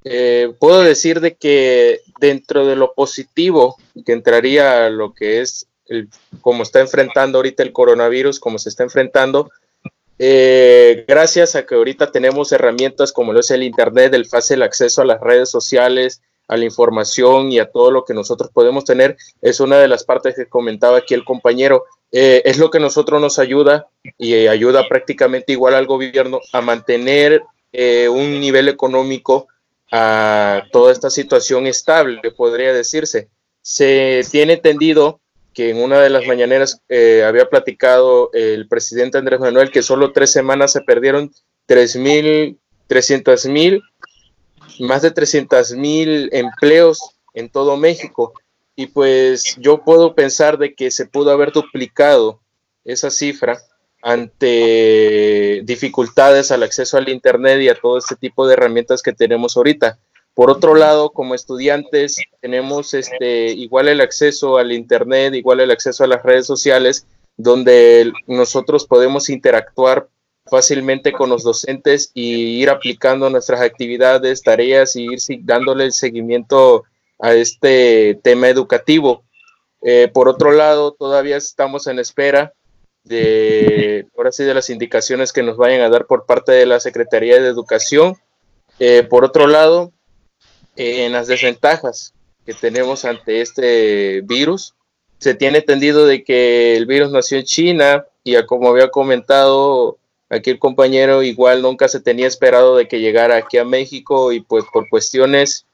Eh, 0.04 0.52
puedo 0.58 0.82
decir 0.82 1.20
de 1.20 1.36
que 1.36 2.00
dentro 2.20 2.66
de 2.66 2.76
lo 2.76 2.94
positivo 2.94 3.76
que 4.04 4.12
entraría 4.12 4.88
lo 4.88 5.12
que 5.12 5.40
es 5.40 5.66
el, 5.86 6.08
como 6.40 6.62
está 6.62 6.80
enfrentando 6.80 7.38
ahorita 7.38 7.62
el 7.62 7.72
coronavirus, 7.72 8.40
como 8.40 8.58
se 8.58 8.70
está 8.70 8.82
enfrentando, 8.82 9.50
eh, 10.18 11.06
gracias 11.08 11.56
a 11.56 11.64
que 11.64 11.74
ahorita 11.74 12.12
tenemos 12.12 12.52
herramientas 12.52 13.10
como 13.10 13.32
lo 13.32 13.40
es 13.40 13.50
el 13.50 13.62
Internet, 13.62 14.12
el 14.12 14.26
fácil 14.26 14.62
acceso 14.62 15.00
a 15.00 15.06
las 15.06 15.20
redes 15.20 15.50
sociales, 15.50 16.20
a 16.46 16.56
la 16.56 16.66
información 16.66 17.52
y 17.52 17.58
a 17.58 17.70
todo 17.70 17.90
lo 17.90 18.04
que 18.04 18.12
nosotros 18.12 18.50
podemos 18.52 18.84
tener, 18.84 19.16
es 19.40 19.60
una 19.60 19.78
de 19.78 19.88
las 19.88 20.04
partes 20.04 20.34
que 20.34 20.46
comentaba 20.46 20.98
aquí 20.98 21.14
el 21.14 21.24
compañero. 21.24 21.84
Eh, 22.12 22.42
es 22.44 22.58
lo 22.58 22.70
que 22.70 22.80
nosotros 22.80 23.20
nos 23.20 23.38
ayuda 23.38 23.88
y 24.18 24.46
ayuda 24.48 24.88
prácticamente 24.88 25.52
igual 25.52 25.74
al 25.74 25.86
gobierno 25.86 26.40
a 26.52 26.60
mantener 26.60 27.42
eh, 27.72 28.08
un 28.08 28.40
nivel 28.40 28.68
económico 28.68 29.46
a 29.92 30.64
toda 30.72 30.92
esta 30.92 31.10
situación 31.10 31.66
estable, 31.66 32.20
podría 32.36 32.72
decirse. 32.72 33.28
Se 33.62 34.22
tiene 34.30 34.54
entendido 34.54 35.20
que 35.54 35.70
en 35.70 35.82
una 35.82 36.00
de 36.00 36.10
las 36.10 36.26
mañaneras 36.26 36.80
eh, 36.88 37.24
había 37.26 37.48
platicado 37.48 38.30
el 38.32 38.68
presidente 38.68 39.18
Andrés 39.18 39.40
Manuel 39.40 39.70
que 39.70 39.82
solo 39.82 40.12
tres 40.12 40.30
semanas 40.30 40.72
se 40.72 40.80
perdieron 40.80 41.32
3.300.000 41.68 43.50
mil, 43.50 43.82
más 44.80 45.02
de 45.02 45.10
300 45.10 45.72
mil 45.72 46.28
empleos 46.32 47.16
en 47.34 47.48
todo 47.50 47.76
México. 47.76 48.32
Y 48.80 48.86
pues 48.86 49.58
yo 49.58 49.84
puedo 49.84 50.14
pensar 50.14 50.56
de 50.56 50.74
que 50.74 50.90
se 50.90 51.04
pudo 51.04 51.32
haber 51.32 51.52
duplicado 51.52 52.40
esa 52.82 53.10
cifra 53.10 53.58
ante 54.00 55.60
dificultades 55.64 56.50
al 56.50 56.62
acceso 56.62 56.96
al 56.96 57.10
Internet 57.10 57.60
y 57.60 57.68
a 57.68 57.74
todo 57.74 57.98
este 57.98 58.16
tipo 58.16 58.46
de 58.46 58.54
herramientas 58.54 59.02
que 59.02 59.12
tenemos 59.12 59.54
ahorita. 59.54 59.98
Por 60.32 60.50
otro 60.50 60.74
lado, 60.74 61.10
como 61.10 61.34
estudiantes, 61.34 62.16
tenemos 62.40 62.94
este, 62.94 63.48
igual 63.48 63.88
el 63.88 64.00
acceso 64.00 64.56
al 64.56 64.72
Internet, 64.72 65.34
igual 65.34 65.60
el 65.60 65.72
acceso 65.72 66.04
a 66.04 66.06
las 66.06 66.22
redes 66.22 66.46
sociales, 66.46 67.06
donde 67.36 68.10
nosotros 68.26 68.86
podemos 68.86 69.28
interactuar 69.28 70.08
fácilmente 70.46 71.12
con 71.12 71.28
los 71.28 71.42
docentes 71.42 72.12
y 72.14 72.62
ir 72.62 72.70
aplicando 72.70 73.28
nuestras 73.28 73.60
actividades, 73.60 74.40
tareas 74.42 74.96
y 74.96 75.04
ir 75.04 75.18
dándole 75.44 75.84
el 75.84 75.92
seguimiento 75.92 76.84
a 77.20 77.34
este 77.34 78.18
tema 78.22 78.48
educativo. 78.48 79.24
Eh, 79.82 80.10
por 80.12 80.28
otro 80.28 80.52
lado, 80.52 80.92
todavía 80.92 81.36
estamos 81.36 81.86
en 81.86 81.98
espera 81.98 82.52
de, 83.04 84.06
ahora 84.16 84.32
sí, 84.32 84.44
de 84.44 84.54
las 84.54 84.70
indicaciones 84.70 85.32
que 85.32 85.42
nos 85.42 85.56
vayan 85.56 85.80
a 85.80 85.88
dar 85.88 86.06
por 86.06 86.26
parte 86.26 86.52
de 86.52 86.66
la 86.66 86.80
Secretaría 86.80 87.40
de 87.40 87.48
Educación. 87.48 88.16
Eh, 88.78 89.02
por 89.02 89.24
otro 89.24 89.46
lado, 89.46 89.92
en 90.76 91.12
las 91.12 91.26
desventajas 91.26 92.14
que 92.46 92.54
tenemos 92.54 93.04
ante 93.04 93.40
este 93.40 94.22
virus, 94.22 94.74
se 95.18 95.34
tiene 95.34 95.58
entendido 95.58 96.06
de 96.06 96.24
que 96.24 96.76
el 96.76 96.86
virus 96.86 97.10
nació 97.10 97.38
en 97.38 97.44
China 97.44 98.06
y 98.24 98.42
como 98.44 98.70
había 98.70 98.90
comentado 98.90 99.98
aquí 100.30 100.50
el 100.50 100.58
compañero, 100.58 101.22
igual 101.22 101.60
nunca 101.60 101.88
se 101.88 102.00
tenía 102.00 102.26
esperado 102.26 102.76
de 102.76 102.88
que 102.88 103.00
llegara 103.00 103.36
aquí 103.36 103.58
a 103.58 103.64
México 103.64 104.32
y 104.32 104.40
pues 104.40 104.64
por 104.72 104.88
cuestiones 104.88 105.66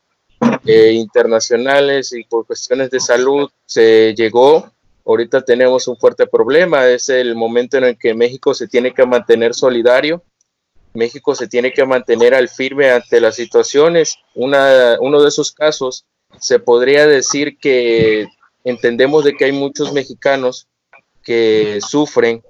eh, 0.66 0.92
internacionales 0.92 2.12
y 2.12 2.24
por 2.24 2.46
cuestiones 2.46 2.90
de 2.90 3.00
salud 3.00 3.48
se 3.64 4.14
llegó 4.14 4.70
Ahorita 5.06 5.40
tenemos 5.42 5.86
un 5.86 5.96
fuerte 5.96 6.26
problema, 6.26 6.88
es 6.88 7.08
el 7.08 7.36
momento 7.36 7.76
en 7.78 7.84
el 7.84 7.96
que 7.96 8.12
México 8.12 8.54
se 8.54 8.66
tiene 8.66 8.92
que 8.92 9.06
mantener 9.06 9.54
solidario, 9.54 10.24
México 10.94 11.36
se 11.36 11.46
tiene 11.46 11.72
que 11.72 11.84
mantener 11.84 12.34
al 12.34 12.48
firme 12.48 12.90
ante 12.90 13.20
las 13.20 13.36
situaciones. 13.36 14.16
Una, 14.34 14.96
uno 15.00 15.22
de 15.22 15.28
esos 15.28 15.52
casos 15.52 16.06
se 16.40 16.58
podría 16.58 17.06
decir 17.06 17.56
que 17.58 18.26
entendemos 18.64 19.22
de 19.22 19.34
que 19.34 19.44
hay 19.44 19.52
muchos 19.52 19.92
mexicanos 19.92 20.66
que 21.22 21.78
sufren 21.86 22.42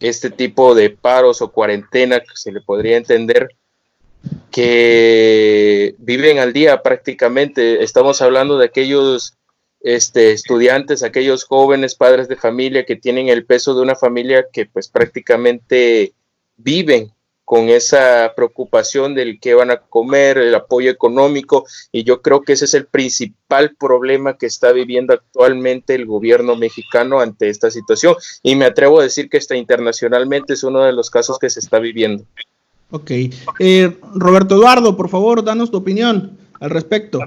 este 0.00 0.30
tipo 0.30 0.74
de 0.74 0.90
paros 0.90 1.40
o 1.40 1.52
cuarentena, 1.52 2.18
que 2.18 2.34
se 2.34 2.50
le 2.50 2.62
podría 2.62 2.96
entender, 2.96 3.48
que 4.50 5.94
viven 5.98 6.38
al 6.38 6.52
día 6.52 6.82
prácticamente. 6.82 7.82
Estamos 7.82 8.22
hablando 8.22 8.58
de 8.58 8.66
aquellos 8.66 9.36
este, 9.80 10.32
estudiantes, 10.32 11.02
aquellos 11.02 11.44
jóvenes 11.44 11.94
padres 11.94 12.28
de 12.28 12.36
familia 12.36 12.84
que 12.84 12.96
tienen 12.96 13.28
el 13.28 13.44
peso 13.44 13.74
de 13.74 13.82
una 13.82 13.96
familia 13.96 14.46
que 14.52 14.66
pues 14.66 14.88
prácticamente 14.88 16.14
viven 16.56 17.12
con 17.44 17.68
esa 17.68 18.32
preocupación 18.34 19.14
del 19.14 19.38
qué 19.40 19.54
van 19.54 19.70
a 19.70 19.78
comer, 19.78 20.38
el 20.38 20.54
apoyo 20.54 20.90
económico, 20.90 21.66
y 21.90 22.04
yo 22.04 22.22
creo 22.22 22.40
que 22.40 22.54
ese 22.54 22.64
es 22.64 22.74
el 22.74 22.86
principal 22.86 23.74
problema 23.78 24.38
que 24.38 24.46
está 24.46 24.72
viviendo 24.72 25.12
actualmente 25.12 25.94
el 25.94 26.06
gobierno 26.06 26.56
mexicano 26.56 27.20
ante 27.20 27.48
esta 27.48 27.70
situación. 27.70 28.14
Y 28.42 28.54
me 28.54 28.64
atrevo 28.64 29.00
a 29.00 29.02
decir 29.02 29.28
que 29.28 29.36
está 29.36 29.56
internacionalmente 29.56 30.54
es 30.54 30.62
uno 30.62 30.82
de 30.82 30.92
los 30.92 31.10
casos 31.10 31.38
que 31.38 31.50
se 31.50 31.60
está 31.60 31.78
viviendo. 31.78 32.24
Ok. 32.92 33.10
Eh, 33.58 33.98
Roberto 34.14 34.54
Eduardo, 34.54 34.96
por 34.96 35.08
favor, 35.08 35.42
danos 35.42 35.70
tu 35.70 35.78
opinión 35.78 36.38
al 36.60 36.70
respecto. 36.70 37.18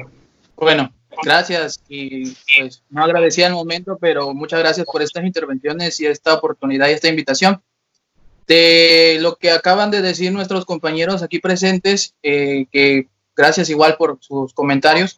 Bueno, 0.55 0.91
Gracias 1.23 1.81
y 1.87 2.31
pues 2.57 2.83
no 2.89 3.03
agradecía 3.03 3.47
el 3.47 3.53
momento, 3.53 3.97
pero 3.99 4.33
muchas 4.33 4.59
gracias 4.59 4.85
por 4.85 5.01
estas 5.01 5.23
intervenciones 5.25 5.99
y 5.99 6.05
esta 6.05 6.33
oportunidad 6.33 6.89
y 6.89 6.93
esta 6.93 7.07
invitación. 7.07 7.61
De 8.47 9.17
lo 9.21 9.37
que 9.37 9.51
acaban 9.51 9.89
de 9.89 10.01
decir 10.01 10.31
nuestros 10.31 10.65
compañeros 10.65 11.23
aquí 11.23 11.39
presentes, 11.39 12.13
eh, 12.21 12.67
que 12.71 13.07
gracias 13.35 13.69
igual 13.69 13.97
por 13.97 14.17
sus 14.21 14.53
comentarios, 14.53 15.17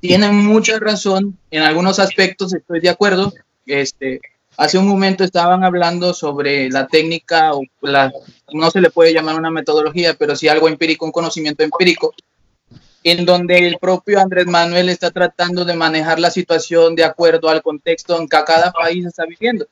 tienen 0.00 0.34
mucha 0.36 0.78
razón 0.78 1.38
en 1.50 1.62
algunos 1.62 1.98
aspectos, 1.98 2.52
estoy 2.52 2.80
de 2.80 2.90
acuerdo. 2.90 3.32
Este, 3.64 4.20
hace 4.56 4.78
un 4.78 4.86
momento 4.86 5.24
estaban 5.24 5.64
hablando 5.64 6.14
sobre 6.14 6.70
la 6.70 6.86
técnica 6.86 7.54
o 7.54 7.62
la, 7.80 8.12
no 8.52 8.70
se 8.70 8.80
le 8.80 8.90
puede 8.90 9.12
llamar 9.12 9.36
una 9.36 9.50
metodología, 9.50 10.14
pero 10.14 10.36
sí 10.36 10.48
algo 10.48 10.68
empírico, 10.68 11.04
un 11.04 11.12
conocimiento 11.12 11.62
empírico 11.62 12.14
en 13.04 13.24
donde 13.24 13.66
el 13.66 13.78
propio 13.78 14.20
Andrés 14.20 14.46
Manuel 14.46 14.88
está 14.88 15.10
tratando 15.10 15.64
de 15.64 15.74
manejar 15.74 16.20
la 16.20 16.30
situación 16.30 16.94
de 16.94 17.04
acuerdo 17.04 17.48
al 17.48 17.62
contexto 17.62 18.18
en 18.18 18.28
que 18.28 18.38
cada 18.44 18.70
país 18.70 19.04
está 19.04 19.24
viviendo. 19.26 19.66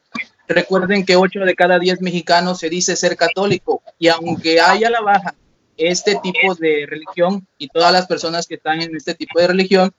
Recuerden 0.49 1.05
que 1.07 1.15
8 1.15 1.41
de 1.41 1.55
cada 1.55 1.79
10 1.79 2.01
mexicanos 2.01 2.59
se 2.59 2.69
dice 2.69 2.97
ser 2.97 3.17
católico 3.17 3.83
y 3.99 4.09
aunque 4.09 4.61
haya 4.61 4.91
la 4.91 5.01
baja 5.01 5.35
este 5.77 6.17
tipo 6.23 6.55
de 6.57 6.87
religión 6.89 7.47
y 7.57 7.69
todas 7.69 7.93
las 7.93 8.07
personas 8.07 8.47
que 8.47 8.57
están 8.57 8.83
en 8.83 8.95
este 8.97 9.15
tipo 9.15 9.39
de 9.39 9.47
religión 9.47 9.93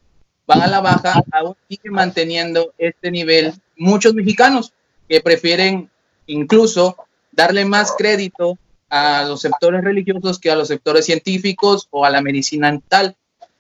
van 0.48 0.62
a 0.62 0.68
la 0.68 0.82
baja, 0.82 1.24
aún 1.32 1.56
manteniendo 1.86 2.74
este 2.78 3.12
nivel 3.12 3.54
muchos 3.78 4.14
mexicanos 4.14 4.74
que 5.08 5.22
prefieren 5.22 5.90
incluso 6.28 6.96
darle 7.32 7.66
más 7.66 7.94
crédito 7.98 8.58
a 8.90 9.24
los 9.24 9.42
sectores 9.42 9.84
religiosos 9.84 10.40
que 10.40 10.52
a 10.52 10.56
los 10.56 10.68
sectores 10.68 11.06
científicos 11.06 11.88
o 11.92 12.06
a 12.06 12.10
la 12.10 12.22
medicina 12.22 12.78
tal. 12.88 13.16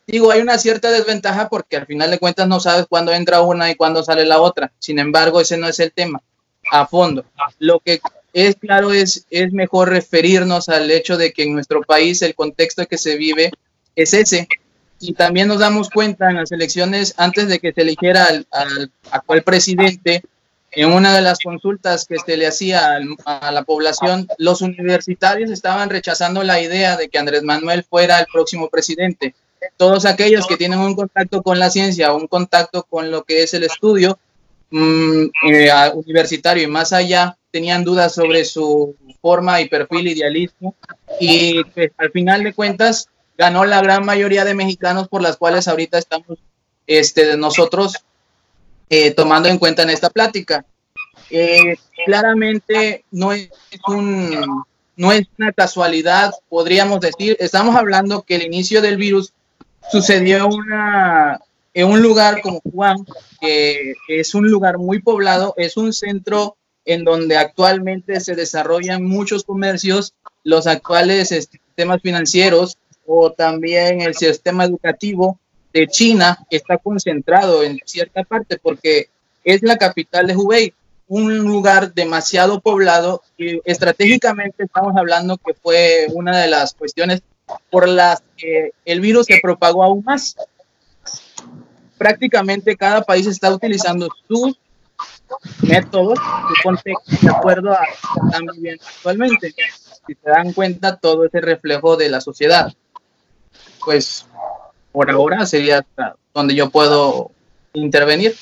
Digo, 0.05 0.31
hay 0.31 0.41
una 0.41 0.57
cierta 0.57 0.91
desventaja 0.91 1.47
porque 1.47 1.77
al 1.77 1.85
final 1.85 2.11
de 2.11 2.19
cuentas 2.19 2.47
no 2.47 2.59
sabes 2.59 2.85
cuándo 2.87 3.13
entra 3.13 3.41
una 3.41 3.71
y 3.71 3.75
cuándo 3.75 4.03
sale 4.03 4.25
la 4.25 4.41
otra. 4.41 4.73
Sin 4.77 4.99
embargo, 4.99 5.39
ese 5.39 5.57
no 5.57 5.67
es 5.67 5.79
el 5.79 5.93
tema 5.93 6.21
a 6.69 6.85
fondo. 6.85 7.23
Lo 7.59 7.79
que 7.79 8.01
es 8.33 8.55
claro 8.57 8.91
es, 8.91 9.25
es 9.29 9.53
mejor 9.53 9.89
referirnos 9.89 10.69
al 10.69 10.91
hecho 10.91 11.17
de 11.17 11.31
que 11.31 11.43
en 11.43 11.53
nuestro 11.53 11.81
país 11.81 12.21
el 12.21 12.35
contexto 12.35 12.85
que 12.87 12.97
se 12.97 13.15
vive 13.15 13.51
es 13.95 14.13
ese. 14.13 14.47
Y 15.01 15.13
también 15.13 15.47
nos 15.47 15.59
damos 15.59 15.89
cuenta 15.89 16.29
en 16.29 16.37
las 16.37 16.51
elecciones, 16.51 17.13
antes 17.17 17.47
de 17.47 17.59
que 17.59 17.73
se 17.73 17.81
eligiera 17.81 18.25
al, 18.25 18.47
al 18.51 18.91
actual 19.11 19.41
presidente, 19.43 20.23
en 20.73 20.93
una 20.93 21.13
de 21.13 21.21
las 21.21 21.39
consultas 21.39 22.05
que 22.05 22.17
se 22.17 22.37
le 22.37 22.47
hacía 22.47 22.97
a 23.25 23.51
la 23.51 23.63
población, 23.63 24.27
los 24.37 24.61
universitarios 24.61 25.51
estaban 25.51 25.89
rechazando 25.89 26.43
la 26.43 26.61
idea 26.61 26.95
de 26.95 27.09
que 27.09 27.19
Andrés 27.19 27.43
Manuel 27.43 27.83
fuera 27.83 28.19
el 28.19 28.25
próximo 28.31 28.69
presidente. 28.69 29.35
Todos 29.75 30.05
aquellos 30.05 30.47
que 30.47 30.57
tienen 30.57 30.79
un 30.79 30.95
contacto 30.95 31.43
con 31.43 31.59
la 31.59 31.69
ciencia, 31.69 32.13
un 32.13 32.27
contacto 32.27 32.83
con 32.83 33.11
lo 33.11 33.23
que 33.23 33.43
es 33.43 33.53
el 33.53 33.63
estudio 33.63 34.17
mm, 34.69 35.25
eh, 35.51 35.71
universitario 35.93 36.63
y 36.63 36.67
más 36.67 36.93
allá, 36.93 37.37
tenían 37.51 37.83
dudas 37.83 38.13
sobre 38.13 38.45
su 38.45 38.95
forma 39.21 39.59
y 39.59 39.67
perfil 39.67 40.07
idealismo 40.07 40.73
y 41.19 41.63
pues, 41.65 41.91
al 41.97 42.11
final 42.11 42.43
de 42.43 42.53
cuentas 42.53 43.09
ganó 43.41 43.65
la 43.65 43.81
gran 43.81 44.05
mayoría 44.05 44.45
de 44.45 44.53
mexicanos 44.53 45.07
por 45.07 45.23
las 45.23 45.35
cuales 45.35 45.67
ahorita 45.67 45.97
estamos 45.97 46.37
este, 46.85 47.35
nosotros 47.37 47.95
eh, 48.87 49.09
tomando 49.15 49.49
en 49.49 49.57
cuenta 49.57 49.81
en 49.81 49.89
esta 49.89 50.11
plática. 50.11 50.63
Eh, 51.31 51.75
claramente 52.05 53.03
no 53.09 53.33
es 53.33 53.49
un 53.87 54.63
no 54.95 55.11
es 55.11 55.23
una 55.39 55.51
casualidad, 55.53 56.33
podríamos 56.49 56.99
decir, 56.99 57.35
estamos 57.39 57.75
hablando 57.75 58.21
que 58.21 58.35
el 58.35 58.43
inicio 58.43 58.79
del 58.79 58.97
virus 58.97 59.33
sucedió 59.91 60.47
una, 60.47 61.39
en 61.73 61.87
un 61.87 61.99
lugar 61.99 62.41
como 62.43 62.61
Juan, 62.71 62.97
que 63.39 63.95
es 64.07 64.35
un 64.35 64.51
lugar 64.51 64.77
muy 64.77 65.01
poblado, 65.01 65.55
es 65.57 65.77
un 65.77 65.93
centro 65.93 66.57
en 66.85 67.03
donde 67.03 67.37
actualmente 67.37 68.19
se 68.19 68.35
desarrollan 68.35 69.03
muchos 69.03 69.43
comercios, 69.45 70.13
los 70.43 70.67
actuales 70.67 71.29
sistemas 71.29 72.01
financieros 72.03 72.77
o 73.13 73.29
también 73.33 73.99
el 73.99 74.15
sistema 74.15 74.63
educativo 74.63 75.37
de 75.73 75.85
China 75.87 76.39
está 76.49 76.77
concentrado 76.77 77.61
en 77.61 77.77
cierta 77.83 78.23
parte 78.23 78.57
porque 78.57 79.09
es 79.43 79.61
la 79.63 79.77
capital 79.77 80.27
de 80.27 80.37
Hubei, 80.37 80.73
un 81.09 81.39
lugar 81.39 81.93
demasiado 81.93 82.61
poblado 82.61 83.21
y 83.37 83.59
estratégicamente 83.65 84.63
estamos 84.63 84.95
hablando 84.95 85.37
que 85.37 85.53
fue 85.53 86.07
una 86.13 86.37
de 86.37 86.47
las 86.47 86.73
cuestiones 86.73 87.21
por 87.69 87.89
las 87.89 88.23
que 88.37 88.71
el 88.85 89.01
virus 89.01 89.25
se 89.25 89.41
propagó 89.43 89.83
aún 89.83 90.03
más. 90.05 90.37
prácticamente 91.97 92.77
cada 92.77 93.01
país 93.01 93.27
está 93.27 93.53
utilizando 93.53 94.07
sus 94.25 94.57
métodos, 95.63 96.17
su 96.17 96.63
contexto 96.63 97.11
de 97.21 97.29
acuerdo 97.29 97.73
a 97.73 97.81
lo 97.81 98.21
que 98.21 98.27
están 98.27 98.45
viviendo 98.55 98.83
actualmente. 98.95 99.53
Si 100.07 100.13
se 100.15 100.29
dan 100.29 100.53
cuenta, 100.53 100.95
todo 100.95 101.25
ese 101.25 101.41
reflejo 101.41 101.97
de 101.97 102.09
la 102.09 102.21
sociedad. 102.21 102.73
Pues 103.83 104.25
por 104.91 105.09
ahora 105.09 105.45
sería 105.45 105.85
donde 106.33 106.55
yo 106.55 106.69
puedo 106.69 107.31
intervenir. 107.73 108.35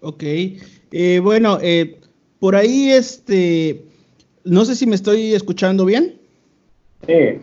Ok, 0.00 0.22
eh, 0.90 1.20
bueno, 1.22 1.58
eh, 1.62 2.00
por 2.40 2.56
ahí 2.56 2.90
este, 2.90 3.84
no 4.44 4.64
sé 4.64 4.74
si 4.74 4.86
me 4.86 4.96
estoy 4.96 5.34
escuchando 5.34 5.84
bien. 5.84 6.18
Sí. 7.06 7.38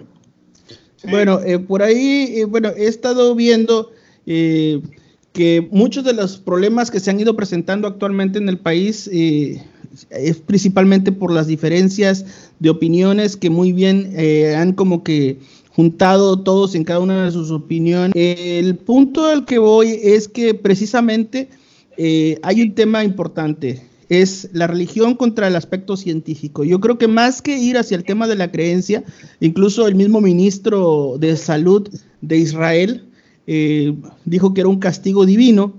Bueno, 1.10 1.40
eh, 1.46 1.58
por 1.60 1.82
ahí, 1.82 2.44
bueno, 2.44 2.70
he 2.76 2.88
estado 2.88 3.34
viendo 3.34 3.92
que 4.26 5.68
muchos 5.72 6.04
de 6.04 6.14
los 6.14 6.38
problemas 6.38 6.92
que 6.92 7.00
se 7.00 7.10
han 7.10 7.20
ido 7.20 7.36
presentando 7.36 7.88
actualmente 7.88 8.38
en 8.38 8.50
el 8.50 8.60
país 8.60 9.08
es 9.08 10.38
principalmente 10.46 11.12
por 11.12 11.32
las 11.32 11.48
diferencias 11.48 12.52
de 12.60 12.70
opiniones 12.70 13.38
que 13.38 13.50
muy 13.50 13.72
bien 13.72 14.14
han 14.56 14.74
como 14.74 15.04
que 15.04 15.40
juntado 15.80 16.42
todos 16.42 16.76
en 16.76 16.84
cada 16.84 17.00
una 17.00 17.24
de 17.24 17.32
sus 17.32 17.52
opiniones. 17.52 18.12
El 18.14 18.76
punto 18.76 19.28
al 19.28 19.46
que 19.46 19.60
voy 19.60 19.98
es 20.04 20.28
que 20.28 20.54
precisamente 20.54 21.48
eh, 21.96 22.38
hay 22.44 22.62
un 22.62 22.76
tema 22.76 23.06
importante, 23.06 23.82
es 24.10 24.50
la 24.52 24.68
religión 24.68 25.16
contra 25.16 25.48
el 25.48 25.56
aspecto 25.56 25.96
científico. 25.96 26.66
Yo 26.66 26.82
creo 26.82 26.98
que 26.98 27.08
más 27.08 27.42
que 27.42 27.58
ir 27.58 27.78
hacia 27.78 27.96
el 27.96 28.04
tema 28.04 28.28
de 28.28 28.36
la 28.36 28.52
creencia, 28.52 29.06
incluso 29.40 29.88
el 29.88 29.96
mismo 29.96 30.20
ministro 30.20 31.16
de 31.18 31.38
Salud 31.38 31.88
de 32.20 32.38
Israel 32.38 33.06
eh, 33.48 33.96
dijo 34.26 34.54
que 34.54 34.60
era 34.60 34.70
un 34.70 34.80
castigo 34.80 35.26
divino 35.26 35.76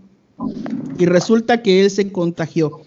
y 0.99 1.05
resulta 1.05 1.61
que 1.61 1.83
él 1.83 1.91
se 1.91 2.11
contagió. 2.11 2.81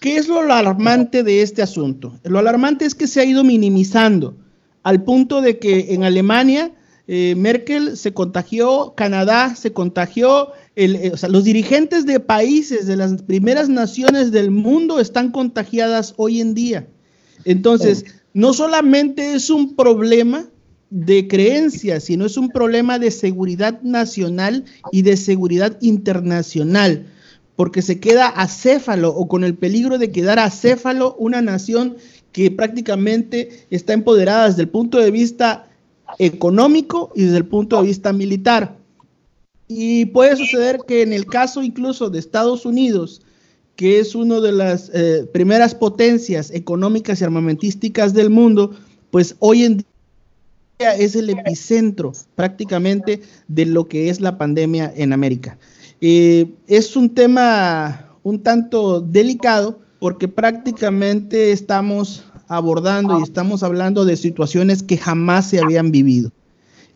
¿Qué 0.00 0.16
es 0.16 0.26
lo 0.26 0.40
alarmante 0.40 1.22
de 1.22 1.40
este 1.40 1.62
asunto? 1.62 2.18
Lo 2.24 2.40
alarmante 2.40 2.84
es 2.84 2.96
que 2.96 3.06
se 3.06 3.20
ha 3.20 3.24
ido 3.24 3.44
minimizando 3.44 4.34
al 4.88 5.04
punto 5.04 5.42
de 5.42 5.58
que 5.58 5.92
en 5.92 6.02
Alemania 6.02 6.72
eh, 7.08 7.34
Merkel 7.36 7.94
se 7.98 8.14
contagió, 8.14 8.94
Canadá 8.96 9.54
se 9.54 9.74
contagió, 9.74 10.52
eh, 10.76 11.12
los 11.28 11.44
dirigentes 11.44 12.06
de 12.06 12.20
países, 12.20 12.86
de 12.86 12.96
las 12.96 13.22
primeras 13.24 13.68
naciones 13.68 14.30
del 14.32 14.50
mundo 14.50 14.98
están 14.98 15.30
contagiadas 15.30 16.14
hoy 16.16 16.40
en 16.40 16.54
día. 16.54 16.88
Entonces, 17.44 18.06
no 18.32 18.54
solamente 18.54 19.34
es 19.34 19.50
un 19.50 19.76
problema 19.76 20.48
de 20.88 21.28
creencias, 21.28 22.04
sino 22.04 22.24
es 22.24 22.38
un 22.38 22.48
problema 22.48 22.98
de 22.98 23.10
seguridad 23.10 23.82
nacional 23.82 24.64
y 24.90 25.02
de 25.02 25.18
seguridad 25.18 25.76
internacional, 25.82 27.08
porque 27.56 27.82
se 27.82 28.00
queda 28.00 28.26
acéfalo 28.26 29.10
o 29.10 29.28
con 29.28 29.44
el 29.44 29.54
peligro 29.54 29.98
de 29.98 30.12
quedar 30.12 30.38
acéfalo 30.38 31.14
una 31.18 31.42
nación 31.42 31.98
que 32.32 32.50
prácticamente 32.50 33.66
está 33.70 33.92
empoderada 33.92 34.48
desde 34.48 34.62
el 34.62 34.68
punto 34.68 34.98
de 34.98 35.10
vista 35.10 35.68
económico 36.18 37.12
y 37.14 37.24
desde 37.24 37.38
el 37.38 37.46
punto 37.46 37.80
de 37.80 37.88
vista 37.88 38.12
militar. 38.12 38.76
Y 39.66 40.06
puede 40.06 40.36
suceder 40.36 40.80
que 40.86 41.02
en 41.02 41.12
el 41.12 41.26
caso 41.26 41.62
incluso 41.62 42.08
de 42.08 42.18
Estados 42.18 42.64
Unidos, 42.64 43.22
que 43.76 44.00
es 44.00 44.14
una 44.14 44.40
de 44.40 44.52
las 44.52 44.90
eh, 44.94 45.28
primeras 45.32 45.74
potencias 45.74 46.50
económicas 46.50 47.20
y 47.20 47.24
armamentísticas 47.24 48.14
del 48.14 48.30
mundo, 48.30 48.74
pues 49.10 49.36
hoy 49.40 49.64
en 49.64 49.76
día 50.78 50.94
es 50.96 51.14
el 51.16 51.30
epicentro 51.30 52.12
prácticamente 52.34 53.22
de 53.46 53.66
lo 53.66 53.86
que 53.88 54.08
es 54.08 54.20
la 54.20 54.38
pandemia 54.38 54.92
en 54.96 55.12
América. 55.12 55.58
Eh, 56.00 56.46
es 56.66 56.96
un 56.96 57.14
tema 57.14 58.16
un 58.22 58.42
tanto 58.42 59.00
delicado 59.00 59.80
porque 59.98 60.28
prácticamente 60.28 61.52
estamos 61.52 62.24
abordando 62.46 63.18
y 63.18 63.22
estamos 63.22 63.62
hablando 63.62 64.04
de 64.04 64.16
situaciones 64.16 64.82
que 64.82 64.96
jamás 64.96 65.50
se 65.50 65.60
habían 65.60 65.90
vivido. 65.90 66.32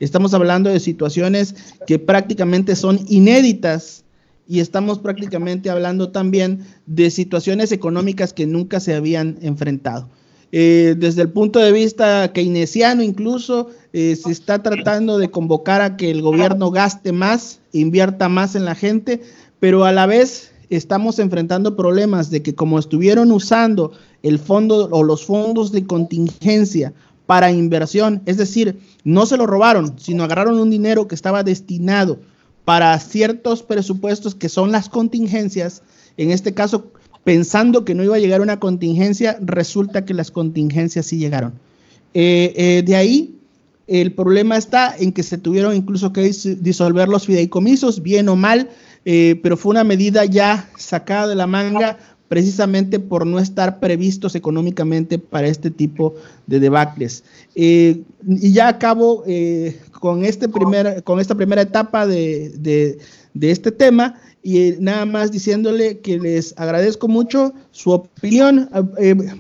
Estamos 0.01 0.35
hablando 0.35 0.71
de 0.71 0.81
situaciones 0.81 1.55
que 1.87 1.99
prácticamente 1.99 2.75
son 2.75 3.01
inéditas 3.09 4.05
y 4.49 4.61
estamos 4.61 4.99
prácticamente 4.99 5.71
hablando 5.71 6.11
también 6.11 6.65
de 6.87 7.11
situaciones 7.11 7.71
económicas 7.71 8.33
que 8.33 8.47
nunca 8.47 8.81
se 8.81 8.95
habían 8.95 9.39
enfrentado. 9.43 10.09
Eh, 10.51 10.97
desde 10.99 11.23
el 11.23 11.31
punto 11.31 11.61
de 11.61 11.73
vista 11.73 12.31
keynesiano 12.33 13.03
incluso 13.03 13.71
eh, 13.95 14.17
se 14.17 14.31
está 14.31 14.63
tratando 14.63 15.17
de 15.17 15.31
convocar 15.31 15.81
a 15.81 15.97
que 15.97 16.11
el 16.11 16.21
gobierno 16.21 16.71
gaste 16.71 17.13
más, 17.13 17.61
invierta 17.73 18.29
más 18.29 18.55
en 18.55 18.67
la 18.67 18.75
gente, 18.75 19.23
pero 19.61 19.85
a 19.87 19.93
la 19.93 20.07
vez 20.07 20.52
estamos 20.77 21.19
enfrentando 21.19 21.77
problemas 21.77 22.31
de 22.31 22.43
que 22.43 22.55
como 22.55 22.79
estuvieron 22.79 23.31
usando 23.33 23.93
el 24.23 24.39
fondo 24.39 24.89
o 24.91 25.03
los 25.03 25.27
fondos 25.27 25.73
de 25.73 25.87
contingencia 25.87 26.93
para 27.27 27.53
inversión, 27.53 28.23
es 28.27 28.37
decir, 28.37 28.79
no 29.05 29.27
se 29.27 29.37
lo 29.37 29.47
robaron, 29.47 29.99
sino 29.99 30.25
agarraron 30.25 30.59
un 30.59 30.71
dinero 30.71 31.09
que 31.09 31.15
estaba 31.15 31.43
destinado 31.43 32.19
para 32.65 32.99
ciertos 32.99 33.63
presupuestos 33.63 34.35
que 34.35 34.49
son 34.49 34.73
las 34.73 34.89
contingencias, 34.89 35.83
en 36.17 36.31
este 36.31 36.55
caso 36.55 36.93
pensando 37.25 37.85
que 37.85 37.95
no 37.95 38.03
iba 38.03 38.17
a 38.17 38.21
llegar 38.21 38.41
una 38.41 38.59
contingencia, 38.59 39.39
resulta 39.41 40.05
que 40.05 40.15
las 40.15 40.31
contingencias 40.31 41.07
sí 41.07 41.19
llegaron. 41.19 41.53
Eh, 42.15 42.53
eh, 42.57 42.83
de 42.85 42.97
ahí 42.97 43.37
el 43.87 44.13
problema 44.13 44.57
está 44.57 44.95
en 44.97 45.13
que 45.13 45.23
se 45.23 45.39
tuvieron 45.39 45.75
incluso 45.75 46.13
que 46.13 46.31
disolver 46.61 47.09
los 47.09 47.27
fideicomisos, 47.27 48.03
bien 48.03 48.29
o 48.29 48.37
mal, 48.37 48.71
eh, 49.05 49.39
pero 49.43 49.57
fue 49.57 49.71
una 49.71 49.85
medida 49.85 50.25
ya 50.25 50.69
sacada 50.77 51.29
de 51.29 51.35
la 51.35 51.47
manga 51.47 51.99
precisamente 52.29 52.99
por 52.99 53.27
no 53.27 53.39
estar 53.39 53.79
previstos 53.79 54.35
económicamente 54.35 55.19
para 55.19 55.49
este 55.49 55.71
tipo 55.71 56.15
de 56.47 56.61
debacles. 56.61 57.25
Eh, 57.55 58.03
y 58.27 58.53
ya 58.53 58.69
acabo 58.69 59.23
eh, 59.27 59.79
con, 60.01 60.25
este 60.25 60.49
primer, 60.49 61.03
con 61.05 61.21
esta 61.21 61.35
primera 61.35 61.61
etapa 61.63 62.07
de, 62.07 62.99
este 63.39 63.71
tema 63.71 64.19
y 64.43 64.75
nada 64.79 65.05
más 65.05 65.31
diciéndole 65.31 65.99
que 65.99 66.19
les 66.19 66.55
agradezco 66.57 67.07
mucho 67.07 67.53
su 67.71 67.91
opinión. 67.91 68.71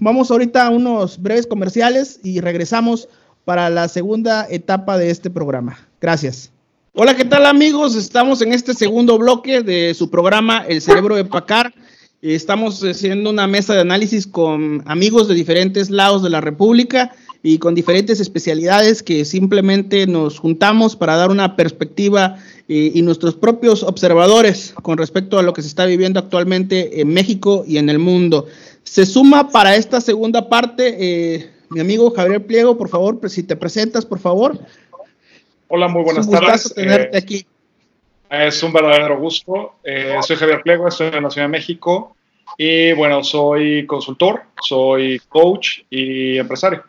vamos 0.01 0.31
ahorita 0.31 0.66
a 0.66 0.70
unos 0.70 1.20
breves 1.20 1.46
comerciales 1.46 2.20
y 2.22 2.40
regresamos 2.40 3.09
para 3.44 3.70
la 3.70 3.88
segunda 3.88 4.46
etapa 4.51 4.98
de 4.98 5.11
este 5.11 5.31
programa. 5.31 5.79
Gracias. 6.01 6.53
Hola, 6.94 7.16
¿qué 7.16 7.24
tal 7.24 7.46
amigos? 7.46 7.96
Estamos 7.96 8.42
en 8.42 8.52
este 8.52 8.74
segundo 8.74 9.16
bloque 9.16 9.62
de 9.62 9.94
su 9.94 10.11
programa 10.11 10.62
El 10.68 10.83
Cerebro 10.83 11.16
de 11.16 11.24
Pacar. 11.24 11.72
Estamos 12.20 12.85
haciendo 12.85 13.31
una 13.31 13.46
mesa 13.46 13.72
de 13.72 13.81
análisis 13.81 14.26
con 14.26 14.83
amigos 14.85 15.26
de 15.26 15.35
diferentes 15.35 15.88
lados 15.88 16.22
de 16.22 16.28
la 16.28 16.42
República 16.42 17.12
y 17.42 17.57
con 17.57 17.74
diferentes 17.74 18.20
especialidades 18.20 19.02
que 19.02 19.24
simplemente 19.24 20.07
nos 20.07 20.38
juntamos 20.38 20.94
para 20.94 21.16
dar 21.16 21.31
una 21.31 21.57
perspectiva 21.57 22.37
eh, 22.68 22.92
y 22.94 23.00
nuestros 23.00 23.37
propios 23.37 23.83
observadores 23.85 24.74
con 24.83 24.98
respecto 24.98 25.38
a 25.38 25.42
lo 25.42 25.55
que 25.55 25.62
se 25.62 25.68
está 25.68 25.87
viviendo 25.87 26.20
actualmente 26.20 27.00
en 27.00 27.09
México 27.09 27.64
y 27.66 27.78
en 27.78 27.88
el 27.88 28.00
mundo. 28.00 28.44
Se 28.83 29.07
suma 29.07 29.48
para 29.48 29.76
esta 29.76 30.02
segunda 30.02 30.50
parte 30.50 30.96
eh, 30.98 31.50
mi 31.72 31.81
amigo 31.81 32.11
Javier 32.11 32.46
Pliego, 32.46 32.76
por 32.76 32.90
favor, 32.90 33.18
si 33.31 33.42
te 33.42 33.57
presentas, 33.57 34.05
por 34.05 34.18
favor. 34.18 34.59
Hola, 35.74 35.88
muy 35.88 36.02
buenas 36.02 36.28
tardes. 36.28 36.70
tenerte 36.74 37.16
eh, 37.16 37.18
aquí. 37.18 37.46
Es 38.28 38.62
un 38.62 38.74
verdadero 38.74 39.18
gusto. 39.18 39.76
Eh, 39.82 40.16
soy 40.20 40.37
Javier 40.37 40.61
Plego, 40.62 40.87
estoy 40.87 41.06
en 41.06 41.22
la 41.22 41.30
Ciudad 41.30 41.46
de 41.46 41.52
México 41.52 42.14
y 42.58 42.92
bueno, 42.92 43.24
soy 43.24 43.87
consultor, 43.87 44.42
soy 44.61 45.18
coach 45.30 45.78
y 45.88 46.37
empresario. 46.37 46.82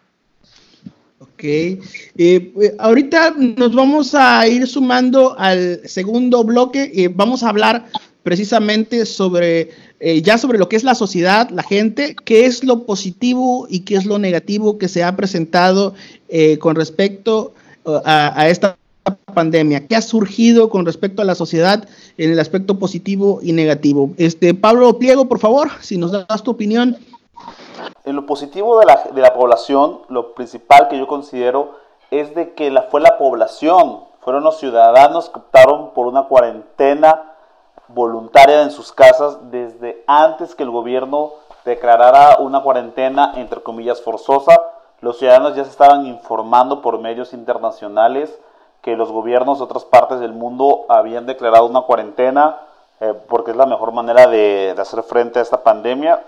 Ok. 1.20 1.44
Eh, 1.46 2.76
ahorita 2.78 3.36
nos 3.38 3.74
vamos 3.74 4.14
a 4.16 4.46
ir 4.50 4.68
sumando 4.68 5.34
al 5.40 5.80
segundo 5.88 6.44
bloque 6.44 6.92
y 6.94 7.08
vamos 7.08 7.42
a 7.44 7.50
hablar 7.50 7.86
precisamente 8.22 9.06
sobre 9.06 9.70
ya 10.22 10.38
sobre 10.38 10.58
lo 10.60 10.68
que 10.68 10.76
es 10.76 10.84
la 10.84 10.96
sociedad, 10.96 11.50
la 11.52 11.64
gente, 11.64 12.18
qué 12.26 12.46
es 12.46 12.66
lo 12.66 12.86
positivo 12.86 13.66
y 13.70 13.86
qué 13.86 13.96
es 13.96 14.06
lo 14.06 14.20
negativo 14.20 14.78
que 14.78 14.90
se 14.90 15.06
ha 15.06 15.16
presentado 15.16 15.96
con 16.60 16.76
respecto 16.76 17.54
a, 17.86 18.48
esta 18.48 18.78
pandemia? 19.34 19.88
¿Qué 19.88 19.96
ha 19.96 20.02
surgido 20.02 20.70
con 20.70 20.86
respecto 20.86 21.22
a 21.22 21.26
la 21.26 21.36
sociedad 21.36 21.88
en 22.18 22.32
el 22.32 22.40
aspecto 22.40 22.80
positivo 22.80 23.40
y 23.42 23.54
negativo? 23.54 24.12
Este, 24.18 24.54
Pablo 24.54 24.98
Pliego, 24.98 25.26
por 25.28 25.40
favor, 25.40 25.70
si 25.82 25.98
nos 25.98 26.12
das 26.12 26.44
tu 26.44 26.52
opinión. 26.52 26.98
En 28.06 28.16
lo 28.16 28.26
positivo 28.26 28.80
de 28.80 28.86
la, 28.86 29.04
de 29.14 29.22
la 29.22 29.34
población, 29.34 30.02
lo 30.10 30.34
principal 30.34 30.88
que 30.90 30.98
yo 30.98 31.08
considero 31.08 31.80
es 32.12 32.36
de 32.36 32.54
que 32.54 32.70
la, 32.70 32.84
fue 32.84 33.02
la 33.02 33.18
población, 33.18 34.02
fueron 34.22 34.44
los 34.44 34.60
ciudadanos 34.60 35.30
que 35.30 35.40
optaron 35.40 35.94
por 35.94 36.08
una 36.08 36.24
cuarentena 36.24 37.34
voluntaria 37.88 38.64
en 38.64 38.72
sus 38.72 38.92
casas 38.92 39.38
desde 39.52 40.04
antes 40.08 40.56
que 40.56 40.64
el 40.64 40.70
gobierno 40.70 41.32
declarara 41.66 42.38
una 42.40 42.62
cuarentena, 42.62 43.34
entre 43.36 43.62
comillas, 43.62 44.02
forzosa, 44.02 44.62
los 45.04 45.18
ciudadanos 45.18 45.54
ya 45.54 45.66
se 45.66 45.70
estaban 45.70 46.06
informando 46.06 46.82
por 46.82 46.98
medios 46.98 47.34
internacionales 47.34 48.34
que 48.82 48.96
los 48.96 49.12
gobiernos 49.12 49.58
de 49.58 49.66
otras 49.66 49.84
partes 49.84 50.22
del 50.22 50.32
mundo 50.32 50.86
habían 50.88 51.26
declarado 51.26 51.66
una 51.66 51.82
cuarentena 51.82 52.62
eh, 53.02 53.14
porque 53.28 53.52
es 53.52 53.58
la 53.58 53.66
mejor 53.66 53.92
manera 53.92 54.28
de, 54.28 54.74
hacer 54.80 55.04
frente 55.04 55.40
a 55.40 55.42
esta 55.42 55.62
pandemia. 55.62 56.24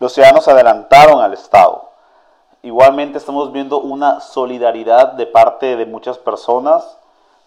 los 0.00 0.12
ciudadanos 0.12 0.48
adelantaron 0.48 1.20
al 1.22 1.34
Estado. 1.34 1.88
Igualmente 2.62 3.18
estamos 3.18 3.52
viendo 3.52 3.78
una 3.78 4.18
solidaridad 4.18 5.12
de 5.12 5.26
parte 5.26 5.76
de 5.76 5.86
muchas 5.86 6.18
personas. 6.18 6.98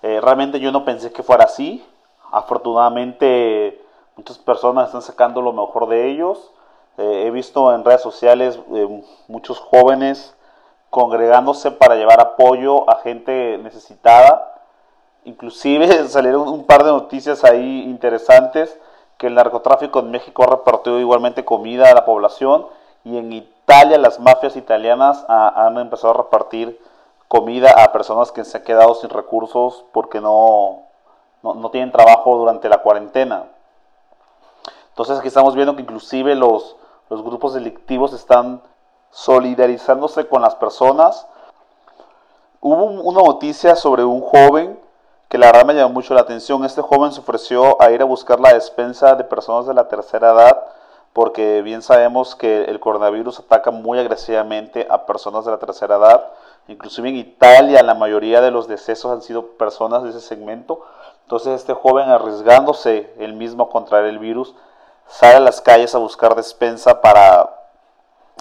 Eh, 0.01 0.21
realmente 0.21 0.61
yo 0.61 0.71
no 0.71 0.85
pensé 0.85 1.11
que 1.11 1.23
fuera 1.23 1.43
así. 1.43 1.85
Afortunadamente 2.31 3.81
muchas 4.15 4.37
personas 4.37 4.85
están 4.85 5.01
sacando 5.01 5.41
lo 5.41 5.51
mejor 5.51 5.89
de 5.89 6.09
ellos. 6.09 6.53
Eh, 6.97 7.23
he 7.25 7.31
visto 7.31 7.73
en 7.73 7.83
redes 7.83 8.01
sociales 8.01 8.59
muchos 9.27 9.59
jóvenes 9.59 10.35
congregándose 10.89 11.71
para 11.71 11.95
llevar 11.95 12.19
apoyo 12.19 12.89
a 12.89 12.97
gente 12.97 13.57
necesitada 13.57 14.53
Inclusive 15.25 16.07
salieron 16.07 16.47
un 16.47 16.65
par 16.65 16.83
de 16.83 16.91
noticias 16.91 17.43
ahí 17.43 17.83
interesantes 17.83 18.77
que 19.17 19.27
el 19.27 19.35
narcotráfico 19.35 19.99
en 19.99 20.11
México 20.11 20.43
ha 20.43 20.47
repartido 20.47 20.99
igualmente 20.99 21.45
comida 21.45 21.89
a 21.89 21.93
la 21.93 22.05
población 22.05 22.67
y 23.03 23.17
en 23.17 23.31
Italia 23.31 23.97
las 23.97 24.19
mafias 24.19 24.55
italianas 24.55 25.25
han 25.27 25.77
empezado 25.77 26.13
a 26.13 26.17
repartir 26.17 26.79
comida 27.27 27.71
a 27.71 27.91
personas 27.91 28.31
que 28.31 28.43
se 28.43 28.57
han 28.57 28.63
quedado 28.63 28.95
sin 28.95 29.09
recursos 29.09 29.85
porque 29.91 30.19
no, 30.19 30.83
no, 31.41 31.69
tienen 31.69 31.91
trabajo 31.91 32.37
durante 32.37 32.69
la 32.69 32.79
cuarentena. 32.79 33.45
Entonces 34.89 35.19
aquí 35.19 35.27
estamos 35.27 35.55
viendo 35.55 35.75
que 35.75 35.81
inclusive 35.81 36.35
los, 36.35 36.75
los 37.13 37.23
grupos 37.23 37.53
delictivos 37.53 38.11
están 38.11 38.59
solidarizándose 39.11 40.27
con 40.27 40.41
las 40.41 40.55
personas. 40.55 41.27
Hubo 42.59 42.85
una 42.85 43.21
noticia 43.21 43.75
sobre 43.75 44.03
un 44.03 44.21
joven 44.21 44.79
que 45.29 45.37
la 45.37 45.51
verdad 45.51 45.75
llamó 45.75 45.93
mucho 45.93 46.15
la 46.15 46.21
atención. 46.21 46.65
Este 46.65 46.81
joven 46.81 47.11
se 47.11 47.19
ofreció 47.19 47.79
a 47.79 47.91
ir 47.91 48.01
a 48.01 48.05
buscar 48.05 48.39
la 48.39 48.53
despensa 48.53 49.13
de 49.13 49.23
personas 49.23 49.67
de 49.67 49.75
la 49.75 49.87
tercera 49.87 50.31
edad, 50.31 50.63
porque 51.13 51.61
bien 51.61 51.83
sabemos 51.83 52.35
que 52.35 52.63
el 52.63 52.79
coronavirus 52.79 53.41
ataca 53.41 53.69
muy 53.69 53.99
agresivamente 53.99 54.87
a 54.89 55.05
personas 55.05 55.45
de 55.45 55.51
la 55.51 55.59
tercera 55.59 55.97
edad. 55.97 56.31
Inclusive 56.67 57.09
en 57.09 57.17
Italia 57.17 57.83
la 57.83 57.93
mayoría 57.93 58.41
de 58.41 58.49
los 58.49 58.67
decesos 58.67 59.11
han 59.11 59.21
sido 59.21 59.49
personas 59.49 60.01
de 60.01 60.09
ese 60.09 60.21
segmento. 60.21 60.81
Entonces 61.21 61.61
este 61.61 61.75
joven 61.75 62.09
arriesgándose 62.09 63.13
él 63.19 63.33
mismo 63.33 63.69
contra 63.69 63.99
el 64.09 64.17
virus, 64.17 64.55
sale 65.07 65.35
a 65.35 65.39
las 65.39 65.61
calles 65.61 65.93
a 65.95 65.99
buscar 65.99 66.35
despensa 66.35 67.01
para 67.01 67.49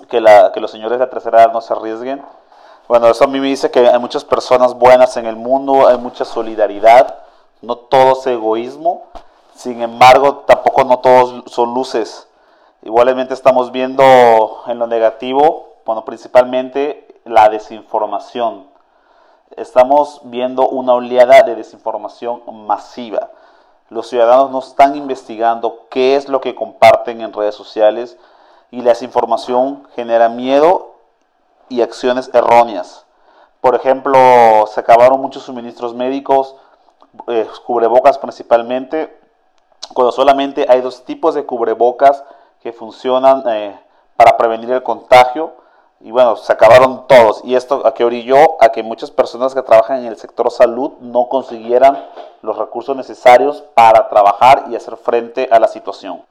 que, 0.08 0.20
la, 0.20 0.52
que 0.52 0.60
los 0.60 0.70
señores 0.70 0.98
de 0.98 1.04
la 1.04 1.10
tercera 1.10 1.42
edad 1.42 1.52
no 1.52 1.60
se 1.60 1.72
arriesguen 1.72 2.22
bueno, 2.88 3.08
eso 3.08 3.24
a 3.24 3.26
mí 3.26 3.40
me 3.40 3.46
dice 3.46 3.70
que 3.70 3.88
hay 3.88 3.98
muchas 3.98 4.24
personas 4.24 4.74
buenas 4.74 5.16
en 5.16 5.26
el 5.26 5.36
mundo, 5.36 5.86
hay 5.88 5.96
mucha 5.98 6.24
solidaridad, 6.24 7.20
no 7.60 7.76
todo 7.76 8.12
es 8.12 8.26
egoísmo, 8.26 9.04
sin 9.54 9.80
embargo, 9.82 10.44
tampoco 10.46 10.84
no 10.84 10.98
todos 10.98 11.44
son 11.50 11.74
luces. 11.74 12.28
Igualmente 12.82 13.34
estamos 13.34 13.70
viendo 13.70 14.64
en 14.66 14.78
lo 14.78 14.86
negativo, 14.88 15.76
bueno, 15.86 16.04
principalmente 16.04 17.20
la 17.24 17.48
desinformación. 17.48 18.66
Estamos 19.56 20.20
viendo 20.24 20.68
una 20.68 20.94
oleada 20.94 21.44
de 21.44 21.54
desinformación 21.54 22.42
masiva. 22.66 23.30
Los 23.92 24.08
ciudadanos 24.08 24.50
no 24.50 24.60
están 24.60 24.96
investigando 24.96 25.86
qué 25.90 26.16
es 26.16 26.26
lo 26.26 26.40
que 26.40 26.54
comparten 26.54 27.20
en 27.20 27.30
redes 27.30 27.54
sociales 27.54 28.16
y 28.70 28.80
la 28.80 28.90
desinformación 28.90 29.86
genera 29.94 30.30
miedo 30.30 30.94
y 31.68 31.82
acciones 31.82 32.30
erróneas. 32.32 33.04
Por 33.60 33.74
ejemplo, 33.74 34.16
se 34.66 34.80
acabaron 34.80 35.20
muchos 35.20 35.42
suministros 35.42 35.92
médicos, 35.92 36.56
eh, 37.28 37.46
cubrebocas 37.66 38.16
principalmente, 38.16 39.14
cuando 39.92 40.10
solamente 40.10 40.64
hay 40.70 40.80
dos 40.80 41.04
tipos 41.04 41.34
de 41.34 41.44
cubrebocas 41.44 42.24
que 42.62 42.72
funcionan 42.72 43.42
eh, 43.46 43.78
para 44.16 44.38
prevenir 44.38 44.70
el 44.70 44.82
contagio. 44.82 45.52
Y 46.04 46.10
bueno, 46.10 46.34
se 46.36 46.52
acabaron 46.52 47.06
todos. 47.06 47.42
Y 47.44 47.54
esto 47.54 47.86
a 47.86 47.94
que 47.94 48.04
orilló 48.04 48.60
a 48.60 48.70
que 48.70 48.82
muchas 48.82 49.10
personas 49.10 49.54
que 49.54 49.62
trabajan 49.62 50.00
en 50.00 50.06
el 50.06 50.16
sector 50.16 50.50
salud 50.50 50.92
no 51.00 51.28
consiguieran 51.28 52.04
los 52.42 52.58
recursos 52.58 52.96
necesarios 52.96 53.62
para 53.74 54.08
trabajar 54.08 54.64
y 54.68 54.74
hacer 54.74 54.96
frente 54.96 55.48
a 55.52 55.60
la 55.60 55.68
situación. 55.68 56.24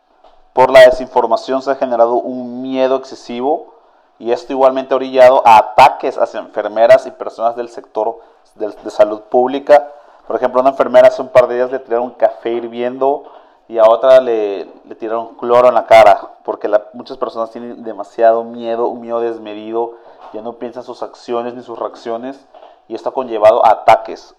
Por 0.52 0.72
la 0.72 0.82
desinformación 0.82 1.62
se 1.62 1.72
ha 1.72 1.76
generado 1.76 2.16
un 2.16 2.62
miedo 2.62 2.98
excesivo 2.98 3.76
y 4.20 4.34
esto 4.34 4.52
igualmente 4.52 4.94
ha 4.94 4.98
orillado 4.98 5.42
a 5.46 5.58
ataques 5.58 6.18
hacia 6.18 6.42
enfermeras 6.42 7.08
y 7.08 7.12
personas 7.12 7.56
del 7.56 7.70
sector 7.70 8.20
de, 8.56 8.92
salud 8.92 9.22
pública. 9.22 9.88
Por 10.28 10.36
ejemplo, 10.36 10.60
una 10.60 10.72
enfermera 10.72 11.08
hace 11.08 11.22
un 11.22 11.30
par 11.30 11.48
de 11.48 11.56
días 11.56 11.72
le 11.72 11.80
tiraron 11.80 12.12
café 12.12 12.52
hirviendo 12.52 13.24
y 13.72 13.78
a 13.78 13.88
otra 13.88 14.20
le, 14.20 14.66
tiraron 15.00 15.36
cloro 15.36 15.70
en 15.70 15.76
la 15.76 15.86
cara, 15.86 16.32
porque 16.44 16.70
muchas 16.92 17.16
personas 17.16 17.52
tienen 17.52 17.84
demasiado 17.84 18.44
miedo, 18.44 18.90
un 18.90 19.00
miedo 19.00 19.22
desmedido, 19.22 19.94
ya 20.34 20.42
no 20.42 20.58
piensan 20.58 20.84
sus 20.84 21.02
acciones 21.02 21.54
ni 21.54 21.64
sus 21.64 21.80
reacciones, 21.80 22.46
y 22.90 22.96
esto 22.96 23.08
ha 23.08 23.14
conllevado 23.14 23.66
a 23.66 23.70
ataques. 23.70 24.36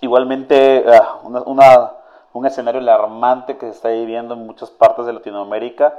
Igualmente, 0.00 0.82
ah, 0.88 1.18
un 2.32 2.46
escenario 2.46 2.80
alarmante 2.80 3.58
que 3.58 3.66
se 3.66 3.72
está 3.72 3.88
viviendo 3.90 4.32
en 4.32 4.46
muchas 4.46 4.70
partes 4.70 5.04
de 5.04 5.12
Latinoamérica 5.12 5.92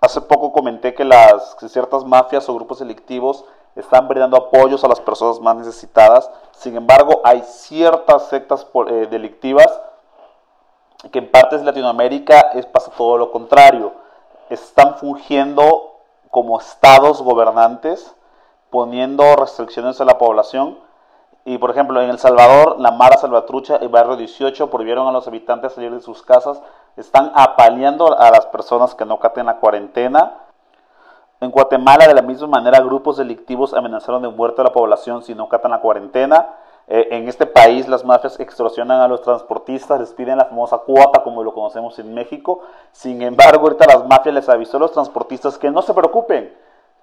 Hace 0.00 0.20
poco 0.20 0.52
comenté 0.52 0.92
que 0.92 1.04
las 1.04 1.56
ciertas 1.68 2.04
mafias 2.04 2.46
o 2.48 2.54
grupos 2.54 2.80
delictivos 2.80 3.44
están 3.74 4.06
brindando 4.06 4.36
apoyos 4.36 4.84
a 4.84 4.88
las 4.88 5.00
personas 5.00 5.40
más 5.40 5.56
necesitadas. 5.56 6.28
Sin 6.52 6.76
embargo, 6.76 7.22
hay 7.24 7.42
ciertas 7.42 8.28
sectas 8.28 8.66
eh, 8.88 9.06
delictivas 9.08 9.80
que 11.10 11.18
en 11.18 11.30
partes 11.30 11.60
de 11.60 11.66
Latinoamérica 11.66 12.50
es, 12.54 12.66
pasa 12.66 12.90
todo 12.96 13.18
lo 13.18 13.30
contrario. 13.30 13.92
Están 14.50 14.96
fungiendo 14.96 15.98
como 16.30 16.58
estados 16.58 17.22
gobernantes, 17.22 18.14
poniendo 18.70 19.36
restricciones 19.36 20.00
a 20.00 20.04
la 20.04 20.18
población. 20.18 20.78
Y 21.44 21.58
por 21.58 21.70
ejemplo, 21.70 22.00
en 22.02 22.10
El 22.10 22.18
Salvador, 22.18 22.80
la 22.80 22.90
Mara 22.90 23.18
Salvatrucha 23.18 23.78
y 23.82 23.86
Barrio 23.86 24.16
18 24.16 24.70
prohibieron 24.70 25.06
a 25.06 25.12
los 25.12 25.28
habitantes 25.28 25.74
salir 25.74 25.92
de 25.92 26.00
sus 26.00 26.22
casas 26.22 26.60
están 26.96 27.32
apaleando 27.34 28.18
a 28.18 28.30
las 28.30 28.46
personas 28.46 28.94
que 28.94 29.04
no 29.04 29.18
caten 29.18 29.46
la 29.46 29.56
cuarentena. 29.56 30.38
En 31.40 31.50
Guatemala, 31.50 32.06
de 32.06 32.14
la 32.14 32.22
misma 32.22 32.46
manera, 32.46 32.80
grupos 32.80 33.16
delictivos 33.16 33.74
amenazaron 33.74 34.22
de 34.22 34.28
muerte 34.28 34.60
a 34.60 34.64
la 34.64 34.72
población 34.72 35.22
si 35.22 35.34
no 35.34 35.48
catan 35.48 35.72
la 35.72 35.80
cuarentena. 35.80 36.48
Eh, 36.86 37.08
en 37.12 37.28
este 37.28 37.46
país, 37.46 37.88
las 37.88 38.04
mafias 38.04 38.38
extorsionan 38.38 39.00
a 39.00 39.08
los 39.08 39.22
transportistas, 39.22 39.98
les 39.98 40.12
piden 40.12 40.38
la 40.38 40.44
famosa 40.44 40.78
cuota, 40.78 41.22
como 41.22 41.42
lo 41.42 41.54
conocemos 41.54 41.98
en 41.98 42.12
México. 42.12 42.60
Sin 42.92 43.22
embargo, 43.22 43.62
ahorita 43.62 43.86
las 43.86 44.06
mafias 44.06 44.34
les 44.34 44.48
avisó 44.48 44.76
a 44.76 44.80
los 44.80 44.92
transportistas 44.92 45.56
que 45.56 45.70
no 45.70 45.82
se 45.82 45.94
preocupen, 45.94 46.54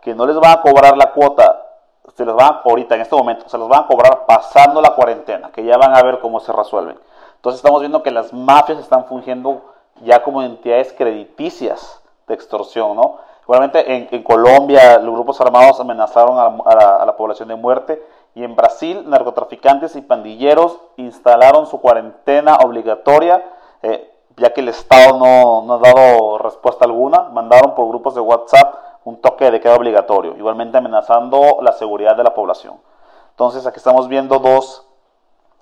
que 0.02 0.14
no 0.14 0.26
les 0.26 0.36
van 0.36 0.60
a 0.60 0.62
cobrar 0.62 0.96
la 0.98 1.12
cuota, 1.12 1.68
se 2.16 2.26
los 2.26 2.36
van 2.36 2.60
ahorita, 2.64 2.96
en 2.96 3.02
este 3.02 3.16
momento, 3.16 3.50
se 3.50 3.58
los 3.58 3.68
van 3.68 3.84
a 3.84 3.88
cobrar 3.88 4.26
pasando 4.26 4.82
la 4.82 4.94
cuarentena, 4.94 5.52
que 5.52 5.64
ya 5.64 5.78
van 5.78 5.96
a 5.96 6.04
ver 6.04 6.20
cómo 6.20 6.40
se 6.40 6.52
resuelven. 6.52 6.98
Entonces 7.36 7.58
estamos 7.60 7.80
viendo 7.80 8.04
que 8.04 8.12
las 8.12 8.34
mafias 8.34 8.78
están 8.80 9.06
fungiendo 9.06 9.62
ya 10.04 10.22
como 10.22 10.44
entidades 10.44 10.94
crediticias 10.94 12.02
de 12.28 12.34
extorsión, 12.34 12.96
¿no? 12.96 13.18
Igualmente 13.44 13.96
en, 13.96 14.08
en 14.12 14.24
Colombia 14.24 15.00
los 15.00 15.14
grupos 15.14 15.42
armados 15.42 15.80
amenazaron 15.80 16.38
a 16.38 17.06
la, 17.06 17.18
población 17.18 17.50
de 17.50 17.56
muerte 17.56 18.02
y 18.34 18.44
en 18.44 18.56
Brasil 18.56 19.04
narcotraficantes 19.10 19.96
y 19.96 20.02
pandilleros 20.02 20.78
instalaron 20.98 21.68
su 21.68 21.82
cuarentena 21.82 22.56
obligatoria, 22.64 23.44
eh, 23.82 24.10
ya 24.38 24.54
que 24.54 24.62
el 24.62 24.70
Estado 24.70 25.18
no, 25.18 25.64
no, 25.64 25.74
ha 25.74 25.80
dado 25.80 26.38
respuesta 26.38 26.86
alguna, 26.86 27.24
mandaron 27.24 27.76
por 27.76 27.88
grupos 27.90 28.16
de 28.16 28.22
WhatsApp 28.22 28.76
un 29.04 29.20
toque 29.20 29.50
de 29.52 29.60
queda 29.60 29.76
obligatorio, 29.76 30.36
igualmente 30.38 30.78
amenazando 30.78 31.58
la 31.62 31.74
seguridad 31.74 32.16
de 32.16 32.24
la 32.24 32.34
población. 32.34 32.76
Entonces 33.32 33.66
aquí 33.66 33.78
estamos 33.78 34.08
viendo 34.08 34.40
dos 34.40 34.86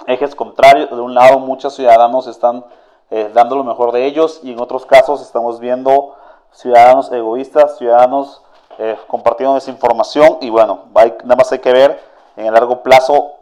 ejes 0.05 0.35
contrarios. 0.35 0.89
De 0.89 1.01
un 1.01 1.13
lado, 1.13 1.39
muchos 1.39 1.75
ciudadanos 1.75 2.27
están 2.27 2.65
eh, 3.09 3.31
dando 3.33 3.55
lo 3.55 3.63
mejor 3.63 3.91
de 3.91 4.05
ellos 4.05 4.41
y 4.43 4.51
en 4.51 4.59
otros 4.59 4.85
casos 4.85 5.21
estamos 5.21 5.59
viendo 5.59 6.15
ciudadanos 6.51 7.11
egoístas, 7.11 7.77
ciudadanos 7.77 8.43
eh, 8.77 8.97
compartiendo 9.07 9.55
desinformación 9.55 10.37
y 10.41 10.49
bueno, 10.49 10.85
nada 10.93 11.35
más 11.35 11.51
hay 11.51 11.59
que 11.59 11.71
ver 11.71 12.08
en 12.39 12.45
el 12.45 12.53
largo 12.53 12.81
plazo 12.81 13.33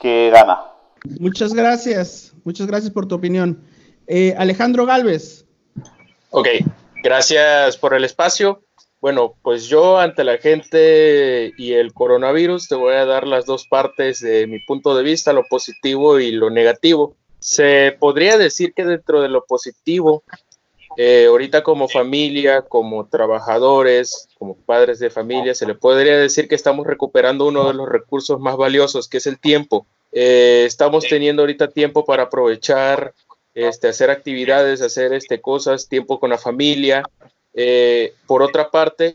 qué 0.00 0.30
gana. 0.30 0.60
Muchas 1.18 1.54
gracias, 1.54 2.34
muchas 2.44 2.66
gracias 2.66 2.92
por 2.92 3.08
tu 3.08 3.14
opinión. 3.14 3.64
Eh, 4.06 4.34
Alejandro 4.36 4.84
Galvez. 4.84 5.46
Ok, 6.30 6.48
gracias 7.02 7.76
por 7.76 7.94
el 7.94 8.04
espacio. 8.04 8.62
Bueno, 9.00 9.34
pues 9.42 9.66
yo 9.66 9.98
ante 9.98 10.22
la 10.22 10.38
gente 10.38 11.52
y 11.56 11.72
el 11.72 11.92
coronavirus 11.92 12.68
te 12.68 12.76
voy 12.76 12.94
a 12.94 13.04
dar 13.04 13.26
las 13.26 13.46
dos 13.46 13.66
partes 13.66 14.20
de 14.20 14.46
mi 14.46 14.60
punto 14.60 14.94
de 14.94 15.02
vista, 15.02 15.32
lo 15.32 15.44
positivo 15.48 16.20
y 16.20 16.30
lo 16.30 16.50
negativo. 16.50 17.16
Se 17.40 17.96
podría 17.98 18.38
decir 18.38 18.74
que 18.74 18.84
dentro 18.84 19.20
de 19.22 19.28
lo 19.28 19.44
positivo, 19.44 20.22
eh, 20.96 21.26
ahorita 21.28 21.62
como 21.62 21.88
familia, 21.88 22.62
como 22.62 23.06
trabajadores, 23.06 24.28
como 24.38 24.56
padres 24.56 24.98
de 24.98 25.10
familia, 25.10 25.54
se 25.54 25.66
le 25.66 25.74
podría 25.74 26.18
decir 26.18 26.48
que 26.48 26.54
estamos 26.54 26.86
recuperando 26.86 27.46
uno 27.46 27.66
de 27.66 27.74
los 27.74 27.88
recursos 27.88 28.40
más 28.40 28.56
valiosos, 28.56 29.08
que 29.08 29.18
es 29.18 29.26
el 29.26 29.38
tiempo. 29.38 29.86
Eh, 30.12 30.64
estamos 30.66 31.06
teniendo 31.08 31.42
ahorita 31.42 31.68
tiempo 31.68 32.04
para 32.04 32.24
aprovechar, 32.24 33.14
este, 33.54 33.88
hacer 33.88 34.10
actividades, 34.10 34.82
hacer 34.82 35.12
este, 35.12 35.40
cosas, 35.40 35.88
tiempo 35.88 36.20
con 36.20 36.30
la 36.30 36.38
familia. 36.38 37.02
Eh, 37.54 38.14
por 38.26 38.42
otra 38.42 38.70
parte, 38.70 39.14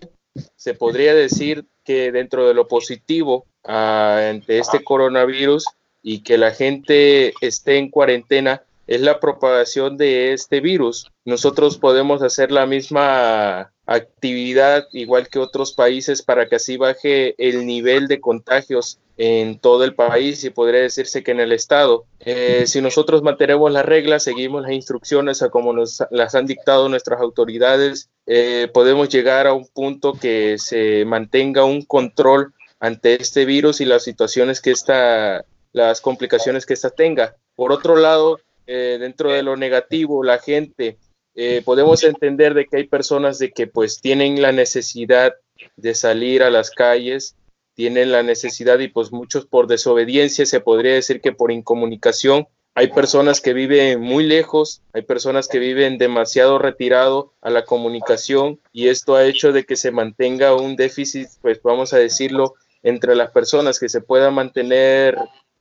se 0.55 0.73
podría 0.73 1.13
decir 1.13 1.65
que 1.83 2.11
dentro 2.11 2.47
de 2.47 2.53
lo 2.53 2.67
positivo 2.67 3.45
ah, 3.63 4.29
ante 4.29 4.59
este 4.59 4.83
coronavirus 4.83 5.65
y 6.01 6.23
que 6.23 6.37
la 6.37 6.51
gente 6.51 7.33
esté 7.41 7.77
en 7.77 7.89
cuarentena, 7.89 8.63
es 8.88 9.02
la 9.02 9.19
propagación 9.19 9.97
de 9.97 10.34
este 10.34 10.62
virus. 10.62 11.12
Nosotros 11.26 11.78
podemos 11.78 12.21
hacer 12.21 12.52
la 12.52 12.65
misma 12.65 13.71
actividad 13.86 14.88
igual 14.91 15.28
que 15.30 15.39
otros 15.39 15.73
países 15.73 16.21
para 16.21 16.47
que 16.47 16.56
así 16.56 16.78
baje 16.78 17.36
el 17.38 17.65
nivel 17.65 18.08
de 18.08 18.19
contagios 18.19 19.00
en 19.17 19.60
todo 19.60 19.84
el 19.84 19.95
país 19.95 20.43
y 20.43 20.52
podría 20.52 20.82
decirse 20.82 21.23
que 21.23 21.32
en 21.32 21.39
el 21.39 21.52
estado. 21.52 22.06
Eh, 22.19 22.65
si 22.67 22.82
nosotros 22.82 23.23
mantenemos 23.23 23.71
las 23.71 23.86
reglas, 23.86 24.23
seguimos 24.23 24.62
las 24.62 24.71
instrucciones 24.71 25.41
a 25.41 25.50
como 25.50 25.73
nos 25.73 26.04
las 26.12 26.36
han 26.36 26.45
dictado 26.45 26.88
nuestras 26.88 27.19
autoridades, 27.19 28.10
eh, 28.28 28.69
podemos 28.73 29.10
llegar 29.10 29.47
a 29.47 29.54
un 29.54 29.67
punto 29.67 30.13
que 30.13 30.58
se 30.60 31.04
mantenga 31.06 31.63
un 31.63 31.82
control 31.84 32.54
ante 32.80 33.19
este 33.19 33.45
virus 33.45 33.82
y 33.82 33.86
las 33.86 34.04
situaciones 34.04 34.62
que 34.62 34.71
esta, 34.71 35.45
las 35.73 36.00
complicaciones 36.00 36.65
que 36.65 36.73
esta 36.73 36.91
tenga. 36.91 37.36
Por 37.56 37.71
otro 37.71 37.95
lado, 37.95 38.39
eh, 38.67 38.97
dentro 38.99 39.32
de 39.32 39.43
lo 39.43 39.56
negativo, 39.56 40.23
la 40.23 40.39
gente, 40.39 40.97
eh, 41.36 41.62
podemos 41.63 42.03
entender 42.03 42.53
de 42.53 42.65
que 42.65 42.77
hay 42.77 42.88
personas 42.88 43.39
de 43.39 43.51
que 43.51 43.67
pues 43.67 44.01
tienen 44.01 44.41
la 44.41 44.51
necesidad 44.51 45.34
de 45.75 45.95
salir 45.95 46.43
a 46.43 46.49
las 46.49 46.71
calles, 46.71 47.36
tienen 47.75 48.12
la 48.12 48.23
necesidad 48.23 48.80
y 48.80 48.88
pues 48.88 49.12
muchos 49.12 49.45
por 49.45 49.67
desobediencia, 49.67 50.45
se 50.45 50.60
podría 50.60 50.93
decir 50.93 51.21
que 51.21 51.32
por 51.32 51.51
incomunicación, 51.51 52.47
hay 52.73 52.89
personas 52.89 53.41
que 53.41 53.53
viven 53.53 54.01
muy 54.01 54.23
lejos, 54.23 54.84
hay 54.93 55.01
personas 55.01 55.47
que 55.47 55.58
viven 55.58 55.97
demasiado 55.97 56.60
retirado 56.60 57.34
a 57.41 57.49
la 57.49 57.65
comunicación 57.65 58.60
y 58.71 58.89
esto 58.89 59.15
ha 59.15 59.25
hecho 59.25 59.51
de 59.51 59.63
que 59.63 59.75
se 59.75 59.91
mantenga 59.91 60.56
un 60.56 60.75
déficit, 60.75 61.27
pues 61.41 61.62
vamos 61.63 61.93
a 61.93 61.97
decirlo, 61.97 62.53
entre 62.84 63.15
las 63.15 63.32
personas 63.32 63.80
que 63.80 63.89
se 63.89 64.01
puedan 64.01 64.34
mantener 64.34 65.17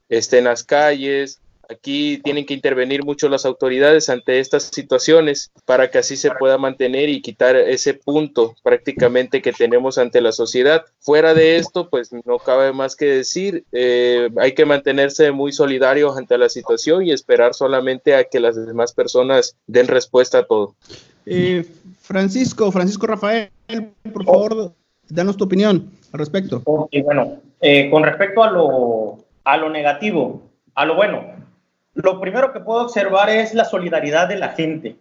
este, 0.08 0.38
en 0.38 0.44
las 0.44 0.62
calles, 0.62 1.40
Aquí 1.68 2.20
tienen 2.22 2.46
que 2.46 2.54
intervenir 2.54 3.04
mucho 3.04 3.28
las 3.28 3.44
autoridades 3.44 4.08
ante 4.08 4.38
estas 4.38 4.64
situaciones 4.64 5.50
para 5.64 5.90
que 5.90 5.98
así 5.98 6.16
se 6.16 6.30
pueda 6.30 6.58
mantener 6.58 7.08
y 7.08 7.20
quitar 7.20 7.56
ese 7.56 7.94
punto 7.94 8.54
prácticamente 8.62 9.42
que 9.42 9.52
tenemos 9.52 9.98
ante 9.98 10.20
la 10.20 10.30
sociedad. 10.30 10.84
Fuera 11.00 11.34
de 11.34 11.56
esto, 11.56 11.90
pues 11.90 12.12
no 12.12 12.38
cabe 12.38 12.72
más 12.72 12.94
que 12.94 13.06
decir, 13.06 13.64
eh, 13.72 14.30
hay 14.38 14.54
que 14.54 14.64
mantenerse 14.64 15.32
muy 15.32 15.52
solidarios 15.52 16.16
ante 16.16 16.38
la 16.38 16.48
situación 16.48 17.04
y 17.04 17.10
esperar 17.10 17.54
solamente 17.54 18.14
a 18.14 18.24
que 18.24 18.38
las 18.38 18.54
demás 18.54 18.92
personas 18.92 19.56
den 19.66 19.88
respuesta 19.88 20.38
a 20.38 20.46
todo. 20.46 20.76
Eh, 21.24 21.64
Francisco, 22.00 22.70
Francisco 22.70 23.08
Rafael, 23.08 23.50
por 24.12 24.24
favor, 24.24 24.72
danos 25.08 25.36
tu 25.36 25.44
opinión 25.44 25.90
al 26.12 26.20
respecto. 26.20 26.62
y 26.92 27.02
bueno, 27.02 27.40
eh, 27.60 27.90
con 27.90 28.04
respecto 28.04 28.44
a 28.44 28.50
lo, 28.52 29.18
a 29.42 29.56
lo 29.56 29.68
negativo, 29.68 30.42
a 30.76 30.84
lo 30.84 30.94
bueno, 30.94 31.35
lo 31.96 32.20
primero 32.20 32.52
que 32.52 32.60
puedo 32.60 32.82
observar 32.82 33.30
es 33.30 33.54
la 33.54 33.64
solidaridad 33.64 34.28
de 34.28 34.36
la 34.36 34.50
gente. 34.50 34.96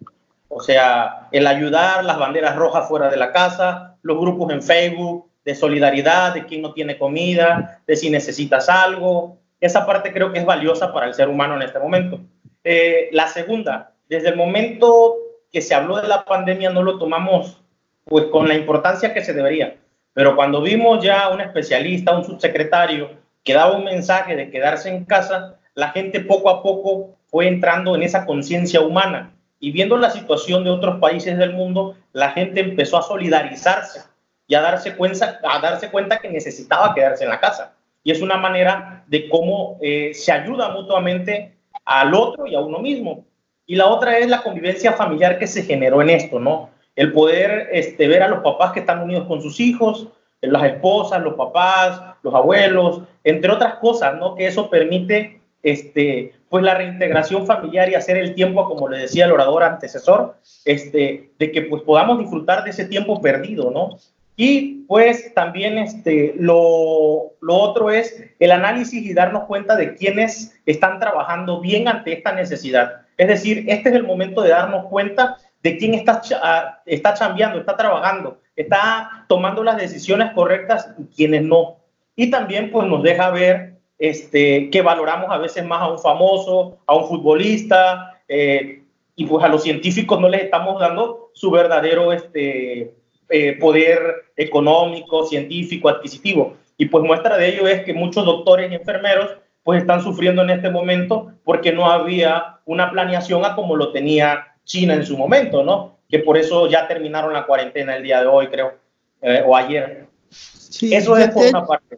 O 0.48 0.62
sea, 0.62 1.28
el 1.32 1.46
ayudar, 1.46 2.06
las 2.06 2.18
banderas 2.18 2.56
rojas 2.56 2.88
fuera 2.88 3.10
de 3.10 3.18
la 3.18 3.32
casa, 3.34 3.98
los 4.02 4.18
grupos 4.18 4.52
en 4.54 4.64
Facebook 4.64 5.30
de 5.44 5.56
solidaridad, 5.56 6.34
de 6.34 6.46
quien 6.46 6.62
no 6.62 6.74
tiene 6.74 6.98
comida, 6.98 7.82
de 7.86 7.96
si 7.96 8.10
necesitas 8.10 8.70
algo. 8.70 9.38
Esa 9.60 9.86
parte 9.86 10.14
creo 10.14 10.32
que 10.32 10.40
es 10.40 10.46
valiosa 10.46 10.94
para 10.94 11.06
el 11.06 11.14
ser 11.14 11.28
humano 11.28 11.56
en 11.56 11.64
este 11.64 11.80
momento. 11.80 12.20
Eh, 12.64 13.10
la 13.12 13.28
segunda, 13.28 13.92
desde 14.08 14.30
el 14.30 14.38
momento 14.38 15.18
que 15.52 15.62
se 15.62 15.76
habló 15.76 15.98
de 16.02 16.08
la 16.08 16.26
pandemia 16.26 16.70
no 16.70 16.82
lo 16.82 16.98
tomamos 16.98 17.62
pues 18.06 18.26
con 18.26 18.48
la 18.48 18.56
importancia 18.56 19.14
que 19.14 19.24
se 19.24 19.34
debería. 19.34 19.76
Pero 20.14 20.36
cuando 20.36 20.62
vimos 20.62 21.04
ya 21.04 21.28
un 21.30 21.42
especialista, 21.42 22.16
un 22.16 22.24
subsecretario 22.24 23.10
que 23.44 23.54
daba 23.54 23.76
un 23.76 23.84
mensaje 23.84 24.36
de 24.36 24.50
quedarse 24.50 24.90
en 24.90 25.06
casa, 25.06 25.60
la 25.76 25.90
gente 25.90 26.22
poco 26.22 26.50
a 26.50 26.64
poco 26.64 27.18
fue 27.28 27.48
entrando 27.48 27.96
en 27.96 28.04
esa 28.04 28.26
conciencia 28.26 28.82
humana 28.82 29.34
y 29.60 29.72
viendo 29.72 29.98
la 29.98 30.10
situación 30.10 30.64
de 30.64 30.70
otros 30.70 31.00
países 31.00 31.38
del 31.38 31.54
mundo, 31.54 31.96
la 32.14 32.32
gente 32.32 32.62
empezó 32.62 32.98
a 32.98 33.02
solidarizarse 33.02 34.02
y 34.48 34.56
a 34.56 34.62
darse 34.62 34.96
cuenta, 34.96 35.40
a 35.44 35.60
darse 35.60 35.92
cuenta 35.92 36.20
que 36.20 36.30
necesitaba 36.30 36.94
quedarse 36.94 37.24
en 37.24 37.30
la 37.30 37.40
casa. 37.40 37.74
Y 38.04 38.12
es 38.12 38.22
una 38.22 38.38
manera 38.38 39.04
de 39.08 39.28
cómo 39.30 39.78
eh, 39.82 40.12
se 40.14 40.32
ayuda 40.32 40.70
mutuamente 40.70 41.56
al 41.84 42.14
otro 42.14 42.48
y 42.48 42.56
a 42.56 42.60
uno 42.60 42.80
mismo. 42.80 43.26
Y 43.66 43.76
la 43.76 43.88
otra 43.88 44.18
es 44.18 44.30
la 44.30 44.44
convivencia 44.44 44.94
familiar 44.94 45.40
que 45.40 45.48
se 45.48 45.64
generó 45.64 46.02
en 46.02 46.12
esto, 46.12 46.40
¿no? 46.40 46.70
El 46.96 47.12
poder 47.12 47.70
este, 47.72 48.08
ver 48.08 48.24
a 48.24 48.28
los 48.28 48.40
papás 48.40 48.72
que 48.72 48.82
están 48.82 49.02
unidos 49.02 49.28
con 49.28 49.42
sus 49.42 49.60
hijos, 49.60 50.08
las 50.42 50.64
esposas, 50.64 51.22
los 51.24 51.34
papás, 51.34 52.00
los 52.22 52.34
abuelos, 52.34 53.02
entre 53.24 53.52
otras 53.52 53.76
cosas, 53.76 54.16
¿no? 54.18 54.36
Que 54.36 54.48
eso 54.48 54.70
permite 54.70 55.42
este, 55.66 56.32
pues 56.48 56.64
la 56.64 56.76
reintegración 56.76 57.48
familiar 57.48 57.90
y 57.90 57.96
hacer 57.96 58.18
el 58.18 58.36
tiempo, 58.36 58.66
como 58.66 58.88
le 58.88 59.00
decía 59.00 59.26
el 59.26 59.32
orador 59.32 59.64
antecesor, 59.64 60.36
este, 60.64 61.32
de 61.40 61.52
que 61.52 61.64
pues 61.64 61.82
podamos 61.82 62.20
disfrutar 62.20 62.64
de 62.64 62.70
ese 62.70 62.86
tiempo 62.86 63.20
perdido, 63.20 63.72
¿no? 63.72 63.98
Y 64.38 64.84
pues 64.88 65.34
también 65.34 65.80
este, 65.80 66.36
lo, 66.38 67.34
otro 67.48 67.90
es 67.90 68.24
el 68.40 68.52
análisis 68.52 69.04
y 69.04 69.14
darnos 69.16 69.46
cuenta 69.46 69.76
de 69.76 69.96
quiénes 69.96 70.56
están 70.68 71.00
trabajando 71.00 71.62
bien 71.62 71.88
ante 71.88 72.14
esta 72.14 72.32
necesidad. 72.34 73.02
Es 73.18 73.28
decir, 73.28 73.66
este 73.68 73.90
es 73.90 73.96
el 73.96 74.04
momento 74.04 74.42
de 74.44 74.50
darnos 74.50 74.86
cuenta 74.86 75.38
de 75.64 75.78
quién 75.78 75.96
está, 75.96 76.22
ah, 76.44 76.82
está 76.86 77.16
chambeando, 77.16 77.60
está 77.60 77.76
trabajando, 77.76 78.40
está 78.56 79.26
tomando 79.28 79.64
las 79.64 79.78
decisiones 79.78 80.32
correctas 80.34 80.94
y 81.00 81.06
quiénes 81.06 81.42
no. 81.42 81.78
Y 82.16 82.30
también 82.30 82.70
pues 82.72 82.88
nos 82.88 83.02
deja 83.02 83.32
ver 83.32 83.75
este, 83.98 84.70
que 84.70 84.82
valoramos 84.82 85.32
a 85.32 85.38
veces 85.38 85.66
más 85.66 85.82
a 85.82 85.88
un 85.88 86.00
famoso, 86.00 86.78
a 86.86 86.96
un 86.96 87.08
futbolista, 87.08 88.22
eh, 88.28 88.82
y 89.16 89.26
pues 89.26 89.44
a 89.44 89.48
los 89.48 89.64
científicos 89.64 90.20
no 90.20 90.28
les 90.28 90.44
estamos 90.44 90.80
dando 90.80 91.32
su 91.34 91.50
verdadero 91.50 92.12
este, 92.12 92.94
eh, 93.30 93.54
poder 93.60 94.26
económico, 94.36 95.26
científico, 95.26 95.90
adquisitivo. 95.90 96.58
Y 96.78 96.88
pues 96.88 97.04
muestra 97.04 97.38
de 97.38 97.48
ello 97.50 97.68
es 97.68 97.84
que 97.84 97.94
muchos 97.94 98.26
doctores 98.26 98.72
y 98.72 98.76
enfermeros 98.76 99.38
pues 99.64 99.82
están 99.82 100.04
sufriendo 100.04 100.44
en 100.44 100.52
este 100.52 100.70
momento 100.70 101.32
porque 101.44 101.72
no 101.72 101.90
había 101.90 102.60
una 102.66 102.92
planeación 102.92 103.46
a 103.46 103.56
como 103.56 103.76
lo 103.76 103.92
tenía 103.92 104.56
China 104.64 104.94
en 104.94 105.06
su 105.06 105.18
momento, 105.18 105.64
¿no? 105.64 105.98
Que 106.10 106.20
por 106.20 106.38
eso 106.38 106.68
ya 106.70 106.88
terminaron 106.88 107.34
la 107.34 107.46
cuarentena 107.46 107.96
el 107.96 108.04
día 108.04 108.22
de 108.22 108.28
hoy, 108.28 108.48
creo, 108.48 108.74
eh, 109.22 109.42
o 109.46 109.56
ayer. 109.56 110.08
eso 110.30 111.18
es 111.18 111.30
por 111.30 111.48
una 111.48 111.66
parte. 111.66 111.98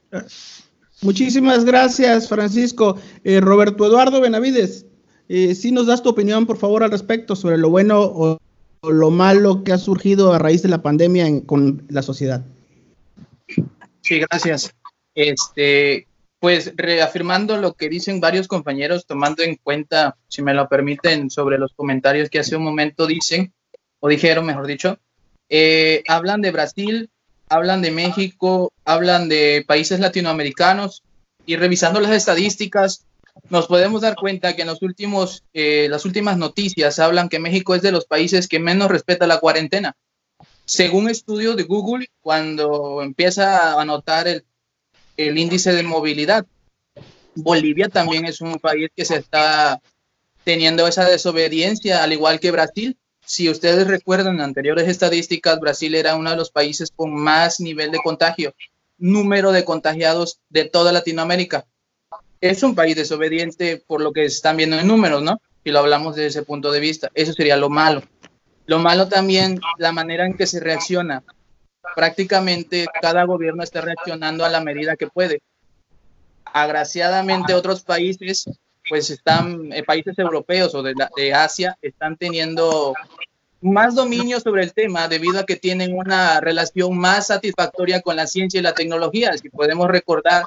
Muchísimas 1.02 1.64
gracias, 1.64 2.28
Francisco. 2.28 2.98
Eh, 3.24 3.40
Roberto 3.40 3.86
Eduardo 3.86 4.20
Benavides, 4.20 4.86
eh, 5.30 5.54
si 5.54 5.72
nos 5.72 5.88
das 5.88 6.02
tu 6.02 6.10
opinión, 6.10 6.46
por 6.46 6.58
favor, 6.58 6.84
al 6.84 6.92
respecto 6.92 7.36
sobre 7.36 7.58
lo 7.58 7.70
bueno 7.70 8.02
o, 8.02 8.40
lo 8.84 9.10
malo 9.10 9.64
que 9.64 9.74
ha 9.74 9.78
surgido 9.78 10.34
a 10.34 10.40
raíz 10.40 10.62
de 10.62 10.70
la 10.70 10.82
pandemia 10.82 11.26
con 11.46 11.86
la 11.90 12.02
sociedad. 12.02 12.46
Sí, 14.02 14.20
gracias. 14.20 14.74
Este, 15.14 16.08
pues 16.40 16.72
reafirmando 16.76 17.58
lo 17.58 17.74
que 17.74 17.90
dicen 17.90 18.22
varios 18.22 18.48
compañeros, 18.48 19.06
tomando 19.06 19.44
en 19.44 19.56
cuenta, 19.56 20.16
si 20.28 20.42
me 20.42 20.54
lo 20.54 20.70
permiten, 20.70 21.30
sobre 21.30 21.58
los 21.58 21.74
comentarios 21.74 22.30
que 22.30 22.40
hace 22.40 22.56
un 22.56 22.64
momento 22.64 23.08
dicen, 23.08 23.54
o 24.00 24.08
dijeron, 24.08 24.46
mejor 24.46 24.68
dicho, 24.68 25.00
eh, 25.50 26.04
hablan 26.08 26.42
de 26.42 26.52
Brasil, 26.52 27.10
hablan 27.50 27.82
de 27.82 27.92
México, 27.92 28.72
hablan 28.86 29.30
de 29.30 29.64
países 29.68 30.00
latinoamericanos 30.00 31.04
y 31.46 31.56
revisando 31.56 32.00
las 32.00 32.12
estadísticas 32.12 33.06
nos 33.50 33.68
podemos 33.68 34.02
dar 34.02 34.16
cuenta 34.16 34.56
que 34.56 34.66
los 34.66 34.82
últimos, 34.82 35.44
eh, 35.54 35.88
las 35.90 36.06
últimas 36.06 36.38
noticias 36.38 37.00
hablan 37.00 37.30
que 37.30 37.40
México 37.40 37.76
es 37.76 37.82
de 37.82 37.92
los 37.92 38.06
países 38.06 38.48
que 38.48 38.60
menos 38.60 38.90
respeta 38.90 39.28
la 39.28 39.40
cuarentena. 39.40 39.96
Según 40.66 41.10
estudios 41.10 41.56
de 41.56 41.64
Google, 41.64 42.10
cuando 42.22 43.02
empieza 43.02 43.80
a 43.80 43.86
notar 43.86 44.28
el, 44.28 44.46
el 45.16 45.38
índice 45.38 45.74
de 45.74 45.84
movilidad, 45.84 46.46
Bolivia 47.36 47.88
también 47.88 48.26
es 48.26 48.42
un 48.42 48.56
país 48.60 48.90
que 48.96 49.06
se 49.06 49.18
está 49.18 49.82
teniendo 50.44 50.88
esa 50.88 51.06
desobediencia, 51.06 52.04
al 52.04 52.14
igual 52.14 52.40
que 52.40 52.52
Brasil 52.52 52.98
si 53.28 53.50
ustedes 53.50 53.86
recuerdan 53.88 54.40
anteriores 54.40 54.88
estadísticas, 54.88 55.60
Brasil 55.60 55.96
era 55.96 56.16
uno 56.16 56.30
de 56.30 56.38
los 56.38 56.50
países 56.50 56.92
con 56.96 57.14
más 57.14 57.60
nivel 57.60 57.92
de 57.92 58.00
contagio, 58.00 58.56
número 58.98 59.52
de 59.52 59.66
contagiados 59.66 60.40
de 60.50 60.64
toda 60.64 60.94
Latinoamérica. 60.94 61.66
Es 62.40 62.64
un 62.64 62.74
país 62.74 62.96
desobediente 62.96 63.84
por 63.86 64.02
lo 64.02 64.14
que 64.14 64.24
están 64.24 64.56
viendo 64.56 64.80
en 64.80 64.88
números, 64.88 65.22
¿no? 65.24 65.42
Si 65.62 65.72
lo 65.72 65.80
hablamos 65.80 66.16
desde 66.16 66.28
ese 66.28 66.44
punto 66.44 66.72
de 66.72 66.80
vista, 66.80 67.12
eso 67.16 67.34
sería 67.34 67.58
lo 67.58 67.70
malo. 67.70 68.02
Lo 68.66 68.80
malo 68.80 69.10
también, 69.10 69.60
la 69.78 69.92
manera 69.92 70.26
en 70.26 70.38
que 70.38 70.48
se 70.48 70.62
reacciona. 70.62 71.22
Prácticamente 71.96 72.86
cada 73.02 73.26
gobierno 73.26 73.62
está 73.62 73.82
reaccionando 73.82 74.46
a 74.46 74.50
la 74.50 74.62
medida 74.62 74.96
que 74.96 75.08
puede. 75.08 75.42
Agraciadamente 76.46 77.54
otros 77.54 77.82
países, 77.82 78.46
pues 78.90 79.10
están, 79.10 79.72
eh, 79.74 79.84
países 79.84 80.18
europeos 80.18 80.74
o 80.76 80.84
de, 80.84 80.94
de 81.16 81.34
Asia, 81.34 81.78
están 81.82 82.18
teniendo 82.18 82.94
más 83.62 83.96
dominio 83.96 84.40
sobre 84.40 84.64
el 84.64 84.74
tema 84.74 85.08
debido 85.08 85.40
a 85.40 85.46
que 85.46 85.56
tienen 85.56 85.94
una 85.94 86.40
relación 86.40 86.98
más 86.98 87.28
satisfactoria 87.28 88.02
con 88.02 88.16
la 88.16 88.28
ciencia 88.28 88.60
y 88.60 88.64
la 88.64 88.74
tecnología. 88.74 89.36
Si 89.38 89.50
podemos 89.50 89.88
recordar, 89.88 90.46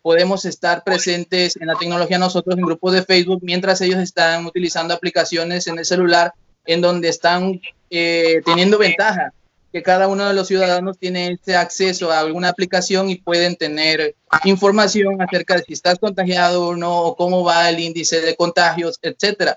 podemos 0.00 0.44
estar 0.44 0.84
presentes 0.84 1.56
en 1.56 1.68
la 1.68 1.74
tecnología 1.76 2.18
nosotros 2.18 2.56
en 2.56 2.64
grupos 2.64 2.92
de 2.92 3.02
Facebook 3.02 3.40
mientras 3.42 3.80
ellos 3.80 4.00
están 4.00 4.46
utilizando 4.46 4.94
aplicaciones 4.94 5.66
en 5.66 5.78
el 5.78 5.84
celular 5.84 6.32
en 6.64 6.80
donde 6.80 7.08
están 7.08 7.60
eh, 7.90 8.40
teniendo 8.44 8.78
ventaja, 8.78 9.32
que 9.72 9.82
cada 9.82 10.06
uno 10.06 10.28
de 10.28 10.34
los 10.34 10.48
ciudadanos 10.48 10.98
tiene 10.98 11.32
este 11.32 11.56
acceso 11.56 12.12
a 12.12 12.20
alguna 12.20 12.50
aplicación 12.50 13.08
y 13.08 13.16
pueden 13.16 13.56
tener 13.56 14.14
información 14.44 15.20
acerca 15.22 15.56
de 15.56 15.62
si 15.62 15.72
estás 15.72 15.98
contagiado 15.98 16.66
o 16.66 16.76
no, 16.76 17.00
o 17.00 17.16
cómo 17.16 17.42
va 17.42 17.70
el 17.70 17.80
índice 17.80 18.20
de 18.20 18.36
contagios, 18.36 18.98
etcétera. 19.00 19.56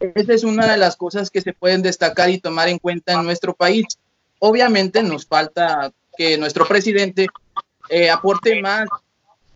Esa 0.00 0.34
es 0.34 0.44
una 0.44 0.70
de 0.70 0.76
las 0.76 0.96
cosas 0.96 1.30
que 1.30 1.40
se 1.40 1.54
pueden 1.54 1.80
destacar 1.80 2.28
y 2.28 2.38
tomar 2.38 2.68
en 2.68 2.78
cuenta 2.78 3.14
en 3.14 3.24
nuestro 3.24 3.54
país. 3.54 3.86
Obviamente 4.38 5.02
nos 5.02 5.26
falta 5.26 5.92
que 6.16 6.36
nuestro 6.36 6.68
presidente 6.68 7.26
eh, 7.88 8.10
aporte 8.10 8.60
más 8.60 8.86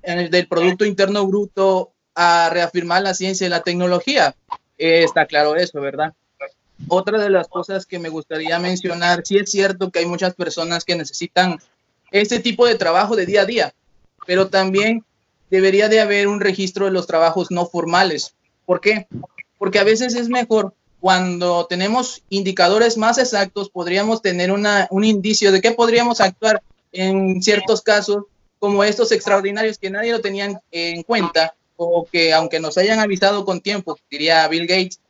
el 0.03 0.31
del 0.31 0.49
Producto 0.49 0.87
Interno 0.87 1.27
Bruto 1.27 1.93
a 2.15 2.49
reafirmar 2.51 3.03
la 3.03 3.15
ciencia 3.15 3.47
y 3.47 3.51
la 3.51 3.63
tecnología. 3.63 4.35
Eh, 4.79 5.05
está 5.05 5.27
claro 5.27 5.55
eso, 5.55 5.81
¿verdad? 5.81 6.15
Otra 6.89 7.19
de 7.19 7.31
las 7.31 7.49
cosas 7.49 7.87
que 7.87 7.99
me 7.99 8.09
gustaría 8.09 8.59
mencionar, 8.59 9.23
sí 9.25 9.39
es 9.39 9.51
cierto 9.51 9.91
que 9.91 10.01
hay 10.01 10.07
muchas 10.07 10.35
personas 10.35 10.85
que 10.85 10.97
necesitan 10.97 11.59
este 12.11 12.41
tipo 12.41 12.67
de 12.67 12.75
trabajo 12.75 13.17
de 13.17 13.27
día 13.27 13.43
a 13.43 13.47
día, 13.47 13.75
pero 14.27 14.49
también 14.49 15.05
debería 15.51 15.89
de 15.89 16.01
haber 16.01 16.29
un 16.29 16.41
registro 16.41 16.87
de 16.87 16.93
los 16.93 17.07
trabajos 17.07 17.51
no 17.51 17.67
formales. 17.67 18.35
¿Por 18.67 18.81
qué? 18.81 19.07
Porque 19.59 19.79
a 19.79 19.85
veces 19.85 20.15
es 20.15 20.29
mejor 20.29 20.75
cuando 21.01 21.67
tenemos 21.67 22.23
indicadores 22.29 22.97
más 22.97 23.19
exactos, 23.19 23.71
podríamos 23.71 24.23
tener 24.23 24.53
una, 24.53 24.87
un 24.91 25.05
indicio 25.05 25.51
de 25.51 25.61
qué 25.61 25.73
podríamos 25.73 26.21
actuar 26.21 26.63
en 26.93 27.43
ciertos 27.43 27.83
casos 27.83 28.25
como 28.59 28.85
estos 28.85 29.11
extraordinarios 29.11 29.79
que 29.79 29.91
nadie 29.91 30.13
lo 30.13 30.21
tenía 30.21 30.63
en 30.71 31.03
cuenta 31.03 31.55
o 31.77 32.07
que 32.11 32.33
aunque 32.33 32.61
nos 32.61 32.79
hayan 32.79 33.01
avisado 33.01 33.45
con 33.45 33.61
tiempo, 33.61 33.99
diría 34.09 34.47
Bill 34.47 34.69
Gates, 34.69 35.01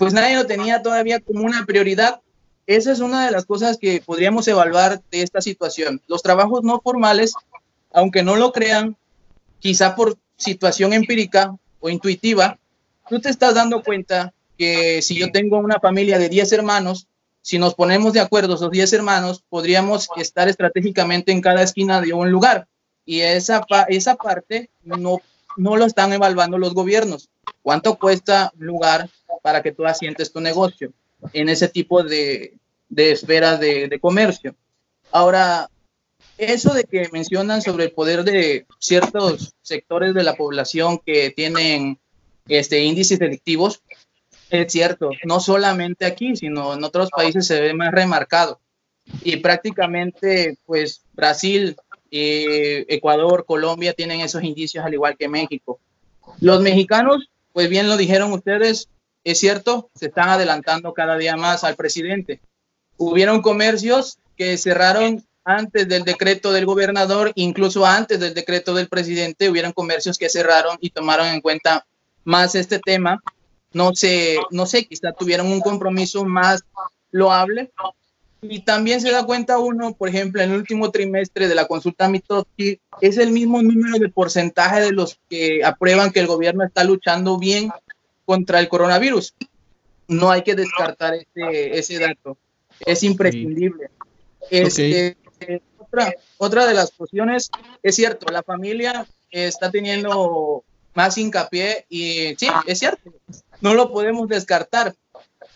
pues 0.00 0.14
nadie 0.14 0.34
lo 0.34 0.46
tenía 0.46 0.80
todavía 0.80 1.20
como 1.20 1.44
una 1.44 1.66
prioridad. 1.66 2.22
Esa 2.66 2.90
es 2.90 3.00
una 3.00 3.26
de 3.26 3.32
las 3.32 3.44
cosas 3.44 3.76
que 3.76 4.00
podríamos 4.00 4.48
evaluar 4.48 5.02
de 5.10 5.20
esta 5.20 5.42
situación. 5.42 6.00
Los 6.06 6.22
trabajos 6.22 6.62
no 6.62 6.80
formales, 6.80 7.34
aunque 7.92 8.22
no 8.22 8.36
lo 8.36 8.50
crean, 8.50 8.96
quizá 9.58 9.94
por 9.94 10.16
situación 10.38 10.94
empírica 10.94 11.54
o 11.80 11.90
intuitiva, 11.90 12.58
tú 13.10 13.20
te 13.20 13.28
estás 13.28 13.54
dando 13.54 13.82
cuenta 13.82 14.32
que 14.56 15.02
si 15.02 15.18
yo 15.18 15.30
tengo 15.32 15.58
una 15.58 15.78
familia 15.80 16.18
de 16.18 16.30
10 16.30 16.50
hermanos, 16.52 17.06
si 17.42 17.58
nos 17.58 17.74
ponemos 17.74 18.14
de 18.14 18.20
acuerdo 18.20 18.54
esos 18.54 18.70
10 18.70 18.94
hermanos, 18.94 19.44
podríamos 19.50 20.08
estar 20.16 20.48
estratégicamente 20.48 21.30
en 21.30 21.42
cada 21.42 21.62
esquina 21.62 22.00
de 22.00 22.14
un 22.14 22.30
lugar. 22.30 22.66
Y 23.04 23.20
esa, 23.20 23.66
esa 23.88 24.14
parte 24.14 24.70
no, 24.82 25.20
no 25.56 25.76
lo 25.76 25.86
están 25.86 26.12
evaluando 26.12 26.58
los 26.58 26.74
gobiernos. 26.74 27.28
¿Cuánto 27.62 27.98
cuesta 27.98 28.52
un 28.58 28.66
lugar 28.66 29.08
para 29.42 29.62
que 29.62 29.72
tú 29.72 29.86
asientes 29.86 30.32
tu 30.32 30.40
negocio 30.40 30.92
en 31.32 31.48
ese 31.48 31.68
tipo 31.68 32.02
de, 32.02 32.54
de 32.88 33.12
esferas 33.12 33.60
de, 33.60 33.88
de, 33.88 34.00
comercio. 34.00 34.54
Ahora, 35.12 35.70
eso 36.38 36.74
de 36.74 36.84
que 36.84 37.08
mencionan 37.12 37.62
sobre 37.62 37.84
el 37.84 37.92
poder 37.92 38.24
de 38.24 38.66
ciertos 38.78 39.54
sectores 39.62 40.14
de 40.14 40.24
la 40.24 40.34
población 40.34 40.98
que 41.04 41.30
tienen 41.30 41.98
este, 42.48 42.80
índices 42.80 43.18
delictivos, 43.18 43.82
es 44.50 44.72
cierto, 44.72 45.10
no 45.24 45.38
solamente 45.38 46.04
aquí, 46.04 46.34
sino 46.36 46.74
en 46.74 46.82
otros 46.82 47.10
países 47.10 47.46
se 47.46 47.60
ve 47.60 47.72
más 47.72 47.92
remarcado. 47.92 48.60
Y 49.22 49.36
prácticamente, 49.36 50.58
pues 50.66 51.02
Brasil, 51.12 51.76
eh, 52.10 52.84
Ecuador, 52.88 53.44
Colombia 53.46 53.92
tienen 53.92 54.20
esos 54.20 54.42
indicios 54.42 54.84
al 54.84 54.94
igual 54.94 55.16
que 55.16 55.28
México. 55.28 55.78
Los 56.40 56.60
mexicanos, 56.60 57.28
pues 57.52 57.68
bien 57.68 57.88
lo 57.88 57.96
dijeron 57.96 58.32
ustedes, 58.32 58.88
es 59.24 59.38
cierto, 59.38 59.90
se 59.94 60.06
están 60.06 60.28
adelantando 60.28 60.94
cada 60.94 61.16
día 61.16 61.36
más 61.36 61.64
al 61.64 61.76
presidente. 61.76 62.40
Hubieron 62.96 63.42
comercios 63.42 64.18
que 64.36 64.56
cerraron 64.56 65.24
antes 65.44 65.88
del 65.88 66.04
decreto 66.04 66.52
del 66.52 66.66
gobernador, 66.66 67.32
incluso 67.34 67.86
antes 67.86 68.20
del 68.20 68.34
decreto 68.34 68.74
del 68.74 68.88
presidente, 68.88 69.50
hubieron 69.50 69.72
comercios 69.72 70.18
que 70.18 70.28
cerraron 70.28 70.76
y 70.80 70.90
tomaron 70.90 71.26
en 71.28 71.40
cuenta 71.40 71.86
más 72.24 72.54
este 72.54 72.78
tema. 72.78 73.22
No 73.72 73.94
sé, 73.94 74.38
no 74.50 74.66
sé, 74.66 74.86
quizá 74.86 75.12
tuvieron 75.12 75.46
un 75.46 75.60
compromiso 75.60 76.24
más 76.24 76.62
loable. 77.10 77.70
Y 78.42 78.60
también 78.60 79.00
se 79.00 79.10
da 79.10 79.24
cuenta 79.24 79.58
uno, 79.58 79.92
por 79.92 80.08
ejemplo, 80.08 80.42
en 80.42 80.50
el 80.50 80.56
último 80.56 80.90
trimestre 80.90 81.46
de 81.46 81.54
la 81.54 81.66
consulta 81.66 82.08
Mitofsky, 82.08 82.80
es 83.00 83.18
el 83.18 83.32
mismo 83.32 83.62
número 83.62 83.98
de 83.98 84.08
porcentaje 84.08 84.80
de 84.80 84.92
los 84.92 85.18
que 85.28 85.62
aprueban 85.62 86.10
que 86.10 86.20
el 86.20 86.26
gobierno 86.26 86.64
está 86.64 86.84
luchando 86.84 87.38
bien 87.38 87.70
contra 88.24 88.60
el 88.60 88.68
coronavirus. 88.68 89.34
No 90.08 90.30
hay 90.30 90.42
que 90.42 90.54
descartar 90.54 91.14
ese, 91.14 91.78
ese 91.78 91.98
dato. 91.98 92.38
Es 92.86 93.02
imprescindible. 93.02 93.90
Este, 94.50 95.16
otra, 95.78 96.14
otra 96.38 96.66
de 96.66 96.74
las 96.74 96.92
cuestiones, 96.92 97.50
es 97.82 97.94
cierto, 97.94 98.32
la 98.32 98.42
familia 98.42 99.06
está 99.30 99.70
teniendo 99.70 100.64
más 100.94 101.16
hincapié 101.18 101.86
y 101.88 102.34
sí, 102.36 102.48
es 102.66 102.78
cierto, 102.78 103.12
no 103.60 103.74
lo 103.74 103.92
podemos 103.92 104.28
descartar. 104.28 104.94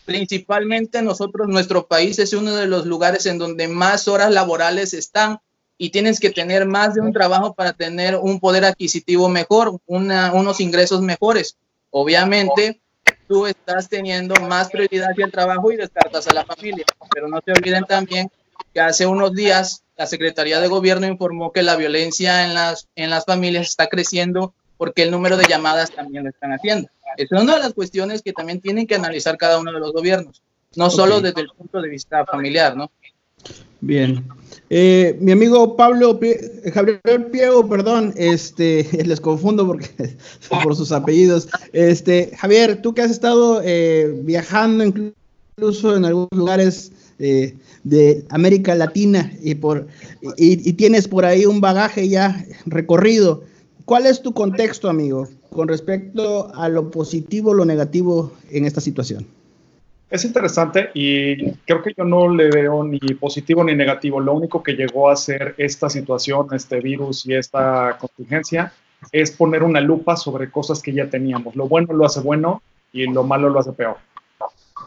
Principalmente 0.05 1.01
nosotros, 1.03 1.49
nuestro 1.49 1.87
país 1.87 2.19
es 2.19 2.33
uno 2.33 2.55
de 2.55 2.67
los 2.67 2.87
lugares 2.87 3.27
en 3.27 3.39
donde 3.39 3.69
más 3.69 4.07
horas 4.07 4.31
laborales 4.31 4.93
están 4.93 5.39
y 5.79 5.91
tienes 5.91 6.21
que 6.21 6.31
tener 6.31 6.67
más 6.67 6.95
de 6.95 7.01
un 7.01 7.13
trabajo 7.13 7.55
para 7.55 7.73
tener 7.73 8.17
un 8.17 8.39
poder 8.39 8.65
adquisitivo 8.65 9.29
mejor, 9.29 9.79
una, 9.87 10.33
unos 10.33 10.61
ingresos 10.61 11.01
mejores. 11.01 11.57
Obviamente, 11.91 12.81
tú 13.29 13.47
estás 13.47 13.89
teniendo 13.89 14.35
más 14.43 14.71
prioridad 14.71 15.11
hacia 15.11 15.27
el 15.27 15.33
trabajo 15.33 15.73
y 15.73 15.77
descartas 15.77 16.29
a 16.29 16.35
la 16.35 16.45
familia, 16.45 16.85
pero 17.13 17.29
no 17.29 17.41
se 17.45 17.53
olviden 17.53 17.85
también 17.85 18.31
que 18.73 18.81
hace 18.81 19.07
unos 19.07 19.33
días 19.33 19.83
la 19.97 20.07
Secretaría 20.07 20.61
de 20.61 20.69
Gobierno 20.69 21.07
informó 21.07 21.53
que 21.53 21.63
la 21.63 21.77
violencia 21.77 22.45
en 22.45 22.55
las, 22.55 22.89
en 22.97 23.11
las 23.11 23.25
familias 23.25 23.69
está 23.69 23.87
creciendo 23.87 24.55
porque 24.77 25.03
el 25.03 25.11
número 25.11 25.37
de 25.37 25.47
llamadas 25.47 25.91
también 25.93 26.25
lo 26.25 26.31
están 26.31 26.53
haciendo. 26.53 26.89
Es 27.17 27.31
una 27.31 27.55
de 27.55 27.61
las 27.61 27.75
cuestiones 27.75 28.23
que 28.23 28.33
también 28.33 28.61
tienen 28.61 28.87
que 28.87 28.95
analizar 28.95 29.37
cada 29.37 29.59
uno 29.59 29.73
de 29.73 29.81
los 29.81 29.93
gobiernos, 29.93 30.43
no 30.77 30.91
solo 30.91 31.21
desde 31.21 31.43
el 31.43 31.49
punto 31.49 31.81
de 31.81 31.89
vista 31.89 32.25
familiar, 32.25 32.77
¿no? 32.77 32.91
Bien. 33.81 34.25
Eh, 34.71 35.17
mi 35.21 35.33
amigo 35.33 35.77
Pablo 35.77 36.19
Javier 36.73 37.31
Piego, 37.31 37.69
perdón, 37.69 38.15
este, 38.17 38.89
les 39.05 39.21
confundo 39.21 39.67
porque 39.67 40.17
por 40.63 40.75
sus 40.75 40.91
apellidos. 40.91 41.49
Este, 41.73 42.33
Javier, 42.37 42.81
tú 42.81 42.95
que 42.95 43.03
has 43.03 43.11
estado 43.11 43.61
eh, 43.63 44.21
viajando 44.23 44.85
incluso 44.85 45.97
en 45.97 46.07
algunos 46.07 46.31
lugares 46.33 46.93
eh, 47.19 47.55
de 47.85 48.25
América 48.31 48.75
Latina 48.75 49.33
y 49.43 49.55
por 49.55 49.87
y, 50.37 50.73
tienes 50.73 51.07
por 51.07 51.25
ahí 51.25 51.45
un 51.45 51.61
bagaje 51.61 52.09
ya 52.09 52.45
recorrido. 52.65 53.45
¿Cuál 53.85 54.07
es 54.07 54.23
tu 54.23 54.33
contexto, 54.33 54.89
amigo, 54.89 55.29
con 55.51 55.69
respecto 55.69 56.51
a 56.55 56.71
lo 56.71 56.91
positivo 56.91 57.53
lo 57.53 57.67
negativo 57.67 58.33
en 58.51 58.65
esta 58.65 58.81
situación? 58.81 59.27
Es 60.09 60.25
interesante 60.25 60.91
y 60.95 61.51
creo 61.67 61.83
que 61.83 61.93
yo 61.97 62.05
no 62.05 62.29
le 62.29 62.49
veo 62.49 62.83
ni 62.83 62.99
positivo 62.99 63.63
ni 63.63 63.75
negativo. 63.75 64.21
Lo 64.21 64.33
único 64.33 64.63
que 64.63 64.73
llegó 64.73 65.11
a 65.11 65.13
hacer 65.13 65.55
esta 65.59 65.91
situación, 65.91 66.47
este 66.53 66.81
virus 66.81 67.27
y 67.27 67.35
esta 67.35 67.99
contingencia, 67.99 68.73
es 69.13 69.33
poner 69.33 69.63
una 69.63 69.81
lupa 69.81 70.17
sobre 70.17 70.51
cosas 70.51 70.81
que 70.81 70.95
ya 70.95 71.11
teníamos. 71.11 71.55
Lo 71.55 71.69
bueno 71.69 71.93
lo 71.93 72.07
hace 72.07 72.21
bueno 72.21 72.63
y 72.91 73.07
lo 73.07 73.23
malo 73.23 73.51
lo 73.51 73.61
hace 73.61 73.73
peor. 73.73 73.97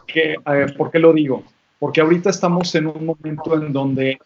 ¿Qué, 0.07 0.38
¿Por 0.76 0.89
qué 0.89 0.97
lo 0.97 1.13
digo? 1.13 1.43
Porque 1.78 2.01
ahorita 2.01 2.32
estamos 2.32 2.74
en 2.74 2.88
un 2.88 3.05
momento 3.05 3.53
en 3.53 3.71
donde 3.71 4.17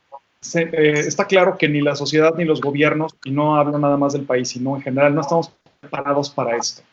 eh, 0.55 0.99
está 1.07 1.25
claro 1.25 1.57
que 1.57 1.69
ni 1.69 1.81
la 1.81 1.95
sociedad 1.95 2.33
ni 2.35 2.45
los 2.45 2.61
gobiernos, 2.61 3.15
y 3.25 3.31
no 3.31 3.55
hablo 3.55 3.77
nada 3.77 3.97
más 3.97 4.13
del 4.13 4.23
país, 4.23 4.49
sino 4.49 4.75
en 4.75 4.81
general, 4.81 5.15
no 5.15 5.21
estamos 5.21 5.51
preparados 5.79 6.29
para 6.29 6.57
esto 6.57 6.83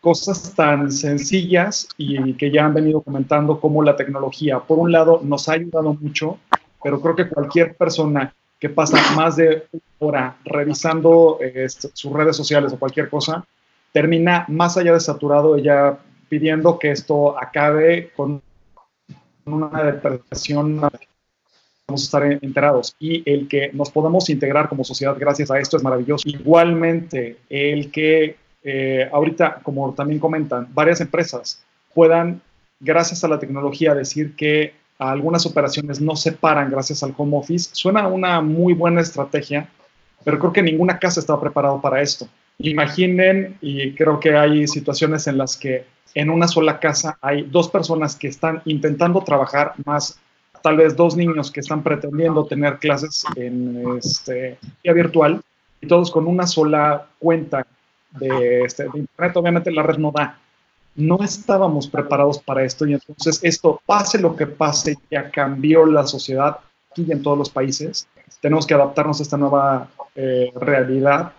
cosas 0.00 0.54
tan 0.54 0.92
sencillas 0.92 1.88
y 1.96 2.34
que 2.34 2.50
ya 2.50 2.64
han 2.64 2.74
venido 2.74 3.00
comentando 3.00 3.60
como 3.60 3.82
la 3.82 3.96
tecnología. 3.96 4.60
Por 4.60 4.78
un 4.78 4.92
lado, 4.92 5.20
nos 5.22 5.48
ha 5.48 5.54
ayudado 5.54 5.94
mucho, 5.94 6.38
pero 6.82 7.00
creo 7.00 7.16
que 7.16 7.28
cualquier 7.28 7.76
persona 7.76 8.34
que 8.58 8.68
pasa 8.68 8.96
más 9.14 9.36
de 9.36 9.66
una 9.72 9.82
hora 9.98 10.36
revisando 10.44 11.38
este, 11.40 11.90
sus 11.92 12.12
redes 12.12 12.36
sociales 12.36 12.72
o 12.72 12.78
cualquier 12.78 13.08
cosa, 13.08 13.44
termina 13.92 14.44
más 14.48 14.76
allá 14.76 14.92
de 14.92 15.00
saturado, 15.00 15.56
ella 15.56 15.98
pidiendo 16.28 16.78
que 16.78 16.90
esto 16.90 17.38
acabe 17.38 18.10
con 18.14 18.42
una 19.46 19.82
depresión 19.82 20.80
vamos 21.88 22.04
estar 22.04 22.22
enterados 22.42 22.94
y 23.00 23.22
el 23.24 23.48
que 23.48 23.70
nos 23.72 23.90
podamos 23.90 24.28
integrar 24.28 24.68
como 24.68 24.84
sociedad 24.84 25.16
gracias 25.18 25.50
a 25.50 25.58
esto 25.58 25.78
es 25.78 25.82
maravilloso. 25.82 26.28
Igualmente, 26.28 27.38
el 27.48 27.90
que 27.90 28.36
eh, 28.62 29.08
ahorita, 29.10 29.60
como 29.62 29.94
también 29.94 30.20
comentan, 30.20 30.68
varias 30.74 31.00
empresas 31.00 31.64
puedan, 31.94 32.42
gracias 32.78 33.24
a 33.24 33.28
la 33.28 33.38
tecnología, 33.38 33.94
decir 33.94 34.36
que 34.36 34.74
algunas 34.98 35.46
operaciones 35.46 35.98
no 35.98 36.14
se 36.14 36.32
paran 36.32 36.70
gracias 36.70 37.02
al 37.02 37.14
home 37.16 37.38
office, 37.38 37.70
suena 37.72 38.06
una 38.06 38.42
muy 38.42 38.74
buena 38.74 39.00
estrategia, 39.00 39.70
pero 40.24 40.38
creo 40.38 40.52
que 40.52 40.62
ninguna 40.62 40.98
casa 40.98 41.20
está 41.20 41.40
preparada 41.40 41.80
para 41.80 42.02
esto. 42.02 42.28
Imaginen, 42.58 43.56
y 43.62 43.94
creo 43.94 44.20
que 44.20 44.36
hay 44.36 44.66
situaciones 44.66 45.26
en 45.26 45.38
las 45.38 45.56
que 45.56 45.86
en 46.14 46.28
una 46.28 46.48
sola 46.48 46.80
casa 46.80 47.16
hay 47.22 47.44
dos 47.44 47.70
personas 47.70 48.14
que 48.14 48.28
están 48.28 48.60
intentando 48.66 49.22
trabajar, 49.22 49.72
más 49.86 50.20
tal 50.62 50.76
vez 50.76 50.96
dos 50.96 51.16
niños 51.16 51.50
que 51.50 51.60
están 51.60 51.82
pretendiendo 51.82 52.46
tener 52.46 52.78
clases 52.78 53.24
en 53.36 53.98
este, 53.98 54.58
vía 54.82 54.92
virtual, 54.92 55.42
y 55.80 55.86
todos 55.86 56.10
con 56.10 56.26
una 56.26 56.46
sola 56.46 57.06
cuenta 57.18 57.66
de, 58.12 58.62
este, 58.62 58.84
de 58.84 58.98
Internet. 59.00 59.36
Obviamente 59.36 59.70
la 59.70 59.82
red 59.82 59.98
no 59.98 60.10
da. 60.10 60.38
No 60.96 61.18
estábamos 61.22 61.86
preparados 61.86 62.38
para 62.40 62.64
esto 62.64 62.86
y 62.86 62.94
entonces 62.94 63.38
esto, 63.42 63.80
pase 63.86 64.18
lo 64.18 64.34
que 64.34 64.46
pase, 64.46 64.96
ya 65.10 65.30
cambió 65.30 65.86
la 65.86 66.04
sociedad 66.06 66.58
aquí 66.90 67.04
y 67.06 67.12
en 67.12 67.22
todos 67.22 67.38
los 67.38 67.50
países. 67.50 68.08
Tenemos 68.40 68.66
que 68.66 68.74
adaptarnos 68.74 69.20
a 69.20 69.22
esta 69.22 69.36
nueva 69.36 69.88
eh, 70.16 70.52
realidad 70.56 71.32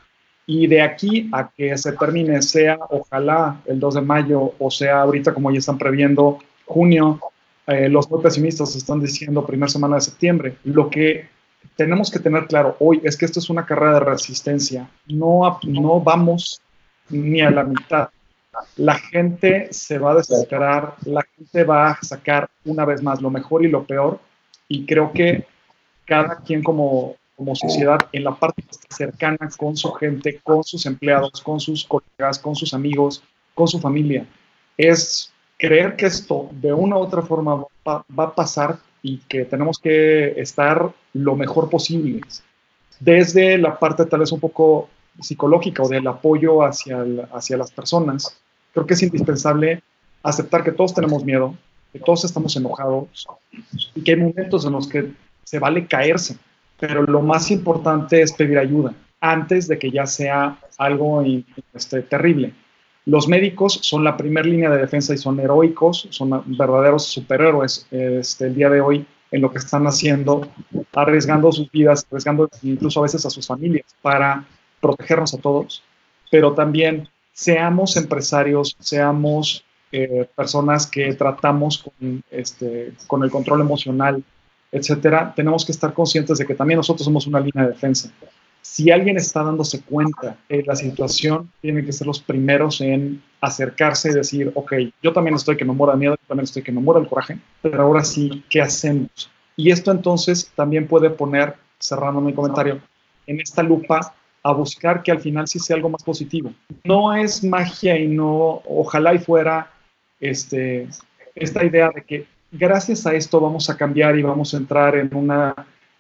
y 0.46 0.68
de 0.68 0.82
aquí 0.82 1.30
a 1.34 1.50
que 1.50 1.78
se 1.78 1.92
termine, 1.92 2.42
sea 2.42 2.80
ojalá 2.90 3.62
el 3.66 3.80
2 3.80 3.96
de 3.96 4.02
mayo 4.02 4.54
o 4.58 4.72
sea 4.72 5.02
ahorita 5.02 5.34
como 5.34 5.52
ya 5.52 5.60
están 5.60 5.78
previendo 5.78 6.40
junio, 6.66 7.20
eh, 7.70 7.90
los 7.90 8.10
muy 8.10 8.22
pesimistas 8.22 8.76
están 8.76 9.00
diciendo 9.00 9.46
primera 9.46 9.70
semana 9.70 9.96
de 9.96 10.02
septiembre. 10.02 10.58
Lo 10.64 10.90
que 10.90 11.28
tenemos 11.76 12.10
que 12.10 12.20
tener 12.20 12.48
claro 12.48 12.76
hoy 12.80 13.00
es 13.04 13.16
que 13.16 13.26
esto 13.26 13.40
es 13.40 13.50
una 13.50 13.66
carrera 13.66 13.96
de 13.96 14.00
resistencia. 14.02 14.90
No, 15.08 15.60
no 15.64 16.02
vamos 16.02 16.62
ni 17.10 17.42
a 17.42 17.52
la 17.52 17.64
mitad. 17.64 18.10
La 18.76 18.96
gente 18.96 19.68
se 19.72 20.00
va 20.00 20.12
a 20.12 20.16
desesperar, 20.16 20.96
la 21.06 21.24
gente 21.36 21.64
va 21.64 21.92
a 21.92 22.02
sacar 22.02 22.50
una 22.66 22.86
vez 22.86 23.02
más 23.04 23.22
lo 23.22 23.30
mejor 23.30 23.64
y 23.64 23.70
lo 23.70 23.84
peor. 23.86 24.20
Y 24.68 24.86
creo 24.86 25.12
que 25.14 25.46
cada 26.06 26.38
quien 26.38 26.64
como 26.64 27.16
como 27.40 27.56
sociedad 27.56 28.00
en 28.12 28.26
la 28.26 28.36
parte 28.36 28.66
cercana 28.90 29.50
con 29.58 29.78
su 29.78 29.94
gente, 29.94 30.42
con 30.44 30.62
sus 30.62 30.86
empleados, 30.86 31.40
con 31.42 31.58
sus 31.62 31.86
colegas, 31.86 32.38
con 32.38 32.54
sus 32.54 32.74
amigos, 32.74 33.24
con 33.56 33.66
su 33.66 33.80
familia. 33.80 34.28
Es 34.76 35.32
creer 35.60 35.96
que 35.96 36.08
esto 36.08 36.50
de 36.54 36.74
una 36.74 36.98
u 36.98 37.02
otra 37.02 37.22
forma 37.22 37.64
va, 37.88 38.04
a 38.18 38.34
pasar 38.34 38.80
y 39.04 39.20
que 39.30 39.46
tenemos 39.46 39.78
que 39.78 40.40
estar 40.42 40.92
lo 41.14 41.36
mejor 41.36 41.70
posible. 41.70 42.22
Desde 43.00 43.60
la 43.60 43.78
parte 43.78 44.06
tal 44.06 44.22
vez 44.22 44.32
un 44.32 44.40
poco 44.40 44.90
psicológica 45.20 45.84
o 45.84 45.88
del 45.88 46.08
apoyo 46.08 46.64
hacia, 46.64 47.06
hacia 47.32 47.58
las 47.58 47.72
personas, 47.72 48.36
creo 48.74 48.88
que 48.88 48.96
es 48.96 49.04
indispensable 49.04 49.84
aceptar 50.24 50.64
que 50.64 50.72
todos 50.72 50.96
tenemos 50.96 51.24
miedo, 51.24 51.56
que 51.94 52.00
todos 52.00 52.26
estamos 52.26 52.56
enojados 52.56 53.28
y 53.94 54.02
que 54.02 54.14
hay 54.14 54.18
momentos 54.18 54.66
en 54.66 54.72
los 54.72 54.88
que 54.88 55.12
se 55.44 55.60
vale 55.60 55.86
caerse 55.86 56.38
pero 56.80 57.04
lo 57.04 57.22
más 57.22 57.52
importante 57.52 58.22
es 58.22 58.32
pedir 58.32 58.58
ayuda 58.58 58.94
antes 59.20 59.68
de 59.68 59.78
que 59.78 59.92
ya 59.92 60.06
sea 60.06 60.58
algo 60.78 61.24
este, 61.74 62.02
terrible. 62.04 62.54
Los 63.10 63.28
médicos 63.28 63.80
son 63.82 64.04
la 64.04 64.16
primera 64.16 64.48
línea 64.48 64.70
de 64.70 64.78
defensa 64.78 65.16
y 65.16 65.18
son 65.18 65.40
heroicos, 65.40 66.08
son 66.12 66.44
verdaderos 66.46 67.06
superhéroes 67.06 67.88
este, 67.90 68.46
el 68.46 68.54
día 68.54 68.70
de 68.70 68.82
hoy 68.82 69.04
en 69.32 69.42
lo 69.42 69.52
que 69.52 69.58
están 69.58 69.88
haciendo, 69.88 70.48
arriesgando 70.94 71.52
sus 71.52 71.72
vidas, 71.72 72.06
arriesgando 72.12 72.48
incluso 72.62 73.00
a 73.00 73.04
veces 73.04 73.26
a 73.26 73.32
sus 73.32 73.48
familias 73.48 73.86
para 74.04 74.46
protegernos 74.80 75.34
a 75.34 75.40
todos, 75.40 75.82
pero 76.30 76.54
también 76.54 77.10
seamos 77.34 77.98
empresarios, 77.98 78.78
seamos 78.80 79.64
eh, 79.92 80.30
personas 80.36 80.86
que 80.86 81.12
tratamos 81.16 81.80
con, 81.80 82.24
este, 82.30 82.94
con 83.08 83.24
el 83.24 83.32
control 83.32 83.62
emocional 83.62 84.24
etcétera, 84.72 85.34
tenemos 85.36 85.66
que 85.66 85.72
estar 85.72 85.94
conscientes 85.94 86.38
de 86.38 86.46
que 86.46 86.54
también 86.54 86.78
nosotros 86.78 87.06
somos 87.06 87.26
una 87.28 87.40
línea 87.40 87.66
de 87.66 87.72
defensa. 87.72 88.12
Si 88.62 88.92
alguien 88.92 89.18
está 89.18 89.44
dándose 89.44 89.82
cuenta 89.82 90.38
de 90.48 90.64
la 90.64 90.76
situación, 90.76 91.52
tienen 91.62 91.86
que 91.86 91.92
ser 91.92 92.08
los 92.08 92.22
primeros 92.22 92.82
en 92.82 93.22
acercarse 93.42 94.10
y 94.10 94.14
decir, 94.14 94.52
ok, 94.56 94.74
yo 95.02 95.14
también 95.14 95.36
estoy 95.36 95.58
que 95.58 95.66
me 95.66 95.74
muera 95.74 95.96
miedo, 95.96 96.16
yo 96.16 96.28
también 96.28 96.44
estoy 96.44 96.62
que 96.62 96.72
me 96.72 96.82
muera 96.82 97.00
el 97.00 97.08
coraje, 97.08 97.40
pero 97.62 97.82
ahora 97.82 98.04
sí, 98.04 98.44
¿qué 98.50 98.62
hacemos? 98.62 99.32
Y 99.56 99.72
esto 99.72 99.92
entonces 99.92 100.52
también 100.56 100.88
puede 100.88 101.10
poner, 101.10 101.56
cerrando 101.80 102.22
mi 102.22 102.34
comentario, 102.34 102.80
en 103.28 103.40
esta 103.40 103.64
lupa 103.64 104.14
a 104.44 104.54
buscar 104.54 105.04
que 105.04 105.12
al 105.12 105.20
final 105.20 105.48
sí 105.48 105.60
sea 105.60 105.76
algo 105.76 105.90
más 105.90 106.04
positivo. 106.04 106.54
No 106.84 107.14
es 107.14 107.44
magia 107.44 107.98
y 107.98 108.08
no, 108.08 108.62
ojalá 108.66 109.14
y 109.14 109.20
fuera 109.20 109.72
este, 110.20 110.88
esta 111.36 111.64
idea 111.64 111.90
de 111.94 112.04
que 112.04 112.26
gracias 112.52 113.06
a 113.06 113.14
esto 113.14 113.40
vamos 113.40 113.70
a 113.70 113.78
cambiar 113.78 114.18
y 114.18 114.24
vamos 114.24 114.54
a 114.54 114.58
entrar 114.58 114.96
en 114.96 115.14
una 115.14 115.54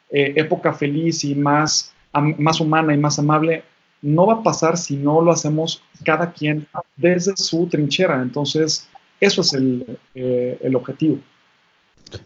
eh, 0.10 0.34
época 0.36 0.74
feliz 0.74 1.24
y 1.24 1.36
más, 1.36 1.94
más 2.14 2.60
humana 2.60 2.94
y 2.94 2.98
más 2.98 3.20
amable, 3.20 3.64
no 4.02 4.28
va 4.28 4.36
a 4.36 4.44
pasar 4.44 4.78
si 4.78 4.96
no 4.96 5.22
lo 5.22 5.32
hacemos 5.32 5.82
cada 6.04 6.32
quien 6.32 6.68
desde 6.96 7.36
su 7.36 7.68
trinchera. 7.68 8.22
Entonces, 8.22 8.88
eso 9.20 9.42
es 9.42 9.54
el, 9.54 9.98
eh, 10.16 10.58
el 10.62 10.76
objetivo. 10.76 11.20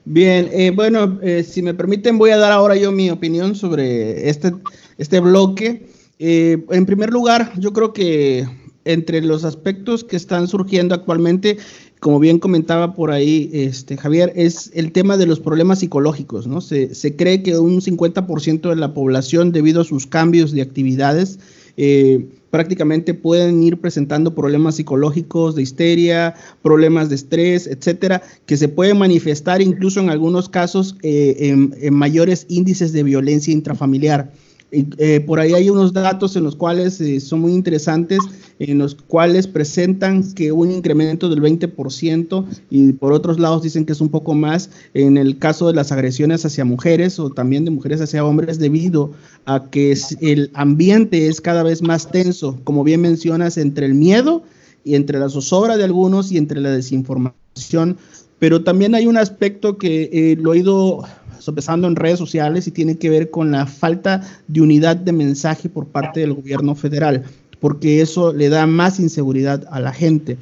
Bien, 0.06 0.50
eh, 0.52 0.72
bueno, 0.72 1.20
si 1.44 1.62
me 1.62 1.74
permiten, 1.74 2.18
voy 2.18 2.30
a 2.30 2.38
dar 2.38 2.54
ahora 2.54 2.76
yo 2.76 2.92
mi 2.92 3.10
opinión 3.10 3.56
sobre 3.56 4.30
este, 4.30 4.54
este 4.98 5.20
bloque. 5.20 5.88
en 6.20 6.86
primer 6.86 7.12
lugar, 7.12 7.52
yo 7.60 7.74
creo 7.74 7.92
que 7.92 8.48
entre 8.86 9.22
los 9.22 9.44
aspectos 9.44 10.04
que 10.04 10.16
están 10.16 10.48
surgiendo 10.48 10.96
actualmente, 10.96 11.58
como 12.04 12.20
bien 12.20 12.38
comentaba 12.38 12.96
por 12.96 13.12
ahí 13.12 13.50
este, 13.54 13.96
Javier, 13.96 14.34
es 14.36 14.72
el 14.74 14.92
tema 14.92 15.16
de 15.16 15.26
los 15.26 15.40
problemas 15.40 15.80
psicológicos, 15.80 16.48
¿no? 16.48 16.60
Se, 16.60 17.16
cree 17.16 17.44
que 17.44 17.58
un 17.58 17.80
50% 17.80 18.70
de 18.70 18.76
la 18.76 18.94
población, 18.94 19.54
debido 19.54 19.80
a 19.80 19.86
sus 19.86 20.06
cambios 20.06 20.52
de 20.52 20.62
actividades, 20.62 21.40
eh, 21.78 22.28
prácticamente 22.52 23.14
pueden 23.14 23.64
ir 23.64 23.80
presentando 23.80 24.36
problemas 24.36 24.76
psicológicos, 24.76 25.56
de 25.56 25.62
histeria, 25.62 26.36
problemas 26.62 27.08
de 27.08 27.16
estrés, 27.16 27.68
etcétera, 27.68 28.22
que 28.46 28.58
se 28.58 28.68
pueden 28.68 28.98
manifestar 28.98 29.62
incluso 29.62 30.02
en 30.02 30.10
algunos 30.10 30.50
casos 30.50 30.98
eh, 31.04 31.56
en 31.80 31.94
mayores 31.94 32.46
índices 32.50 32.92
de 32.92 33.04
violencia 33.04 33.54
intrafamiliar. 33.54 34.34
Eh, 34.74 35.20
por 35.20 35.40
ahí 35.40 35.54
hay 35.54 35.70
unos 35.70 35.94
datos 35.94 36.36
en 36.36 36.44
los 36.44 36.56
cuales 36.56 37.00
eh, 37.00 37.20
son 37.20 37.42
muy 37.42 37.54
interesantes, 37.54 38.18
en 38.58 38.80
los 38.80 38.96
cuales 38.96 39.46
presentan 39.46 40.34
que 40.34 40.52
un 40.52 40.72
incremento 40.72 41.30
del 41.30 41.42
20% 41.42 42.46
y 42.72 42.94
por 42.94 43.14
otros 43.14 43.40
lados 43.40 43.62
dicen 43.62 43.86
que 43.86 43.94
es 43.94 44.02
un 44.02 44.10
poco 44.10 44.34
más 44.34 44.72
en 44.96 45.18
el 45.18 45.38
caso 45.38 45.68
de 45.68 45.76
las 45.76 45.92
agresiones 45.92 46.44
hacia 46.44 46.66
mujeres 46.66 47.20
o 47.20 47.30
también 47.30 47.66
de 47.66 47.72
mujeres 47.72 48.02
hacia 48.02 48.26
hombres 48.26 48.58
debido 48.58 49.12
a 49.46 49.70
que 49.70 49.96
el 50.22 50.50
ambiente 50.56 51.28
es 51.28 51.40
cada 51.40 51.62
vez 51.62 51.84
más 51.84 52.10
tenso, 52.10 52.60
como 52.64 52.84
bien 52.84 53.02
mencionas, 53.02 53.58
entre 53.58 53.86
el 53.86 53.94
miedo 53.94 54.42
y 54.84 54.96
entre 54.96 55.20
la 55.20 55.30
zozobra 55.30 55.78
de 55.78 55.84
algunos 55.84 56.32
y 56.32 56.38
entre 56.38 56.60
la 56.62 56.72
desinformación. 56.72 57.98
Pero 58.40 58.64
también 58.64 58.96
hay 58.96 59.06
un 59.06 59.18
aspecto 59.18 59.78
que 59.78 60.10
eh, 60.12 60.36
lo 60.40 60.54
he 60.54 60.60
ido 60.60 61.04
sopesando 61.44 61.88
en 61.88 61.96
redes 61.96 62.20
sociales 62.20 62.68
y 62.68 62.72
tiene 62.72 62.98
que 62.98 63.10
ver 63.10 63.30
con 63.30 63.52
la 63.52 63.66
falta 63.66 64.22
de 64.48 64.62
unidad 64.62 64.96
de 64.96 65.12
mensaje 65.12 65.68
por 65.68 65.88
parte 65.88 66.22
del 66.22 66.34
gobierno 66.34 66.74
federal, 66.74 67.24
porque 67.60 68.02
eso 68.02 68.32
le 68.32 68.48
da 68.48 68.66
más 68.66 69.00
inseguridad 69.00 69.66
a 69.70 69.80
la 69.82 69.92
gente. 69.92 70.38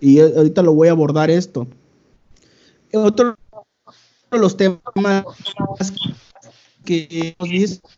Y 0.00 0.20
ahorita 0.20 0.62
lo 0.62 0.74
voy 0.74 0.88
a 0.88 0.92
abordar 0.92 1.30
esto. 1.30 1.66
Otro 2.92 3.36
de 4.30 4.38
los 4.38 4.56
temas 4.56 4.80
que 6.84 7.34
hemos 7.38 7.50
visto 7.50 7.88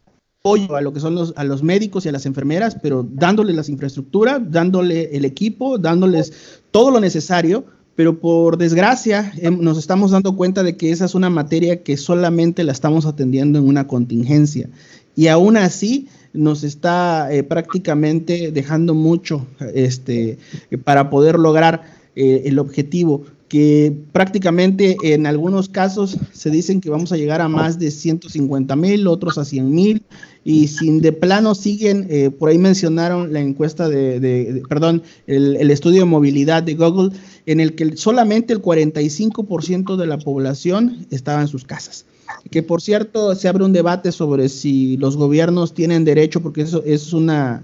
a 0.75 0.81
lo 0.81 0.93
que 0.93 1.01
son 1.01 1.15
los, 1.15 1.35
a 1.37 1.45
los 1.45 1.63
médicos 1.63 2.07
y 2.07 2.09
a 2.09 2.13
las 2.13 2.25
enfermeras, 2.25 2.77
pero 2.83 3.07
dándole 3.09 3.53
las 3.53 3.69
infraestructura, 3.69 4.39
dándole 4.39 5.15
el 5.15 5.25
equipo, 5.27 5.77
dándoles 5.77 6.63
todo 6.71 6.91
lo 6.91 7.01
necesario 7.01 7.67
pero 7.99 8.21
por 8.21 8.59
desgracia 8.59 9.33
em, 9.39 9.61
nos 9.61 9.77
estamos 9.77 10.13
dando 10.13 10.37
cuenta 10.37 10.63
de 10.63 10.77
que 10.77 10.93
esa 10.93 11.05
es 11.05 11.17
una 11.17 11.31
materia 11.31 11.83
que 11.83 11.97
solamente 11.97 12.63
la 12.63 12.71
estamos 12.71 13.07
atendiendo 13.07 13.59
en 13.59 13.67
una 13.67 13.89
contingencia. 13.89 14.71
Y 15.17 15.27
aún 15.27 15.57
así 15.57 16.07
nos 16.33 16.63
está 16.63 17.27
eh, 17.33 17.43
prácticamente 17.43 18.53
dejando 18.53 18.95
mucho 18.95 19.49
este, 19.75 20.39
para 20.85 21.11
poder 21.11 21.41
lograr 21.41 21.91
eh, 22.15 22.43
el 22.45 22.61
objetivo. 22.61 23.25
Que 23.49 23.97
prácticamente 24.13 24.97
en 25.03 25.27
algunos 25.27 25.69
casos 25.69 26.19
se 26.33 26.51
dicen 26.51 26.81
que 26.81 26.91
vamos 26.91 27.13
a 27.13 27.17
llegar 27.17 27.41
a 27.41 27.49
más 27.49 27.79
de 27.79 27.91
150 27.91 28.77
mil, 28.77 29.07
otros 29.07 29.39
a 29.39 29.45
100 29.45 29.71
mil, 29.71 30.03
y 30.45 30.69
sin 30.69 31.01
de 31.01 31.13
plano 31.13 31.55
siguen, 31.55 32.07
eh, 32.11 32.31
por 32.31 32.51
ahí 32.51 32.59
mencionaron 32.59 33.33
la 33.33 33.41
encuesta 33.41 33.89
de, 33.89 34.63
perdón, 34.69 35.03
el, 35.27 35.71
estudio 35.71 36.01
de 36.01 36.05
movilidad 36.05 36.63
de 36.63 36.75
Google, 36.75 37.17
en 37.47 37.61
el 37.61 37.75
que 37.75 37.97
solamente 37.97 38.53
el 38.53 38.63
45% 38.63 39.97
de 39.97 40.07
la 40.07 40.19
población 40.19 41.07
estaba 41.11 41.41
en 41.41 41.49
sus 41.49 41.65
casas. 41.65 42.05
Que 42.51 42.63
por 42.63 42.83
cierto, 42.83 43.35
se 43.35 43.49
abre 43.49 43.65
un 43.65 43.73
debate 43.73 44.13
sobre 44.13 44.51
si 44.51 44.99
los 44.99 45.17
gobiernos 45.17 45.73
tienen 45.73 46.05
derecho, 46.05 46.41
porque 46.43 46.63
eso 46.63 46.83
es 46.85 47.15
una, 47.15 47.63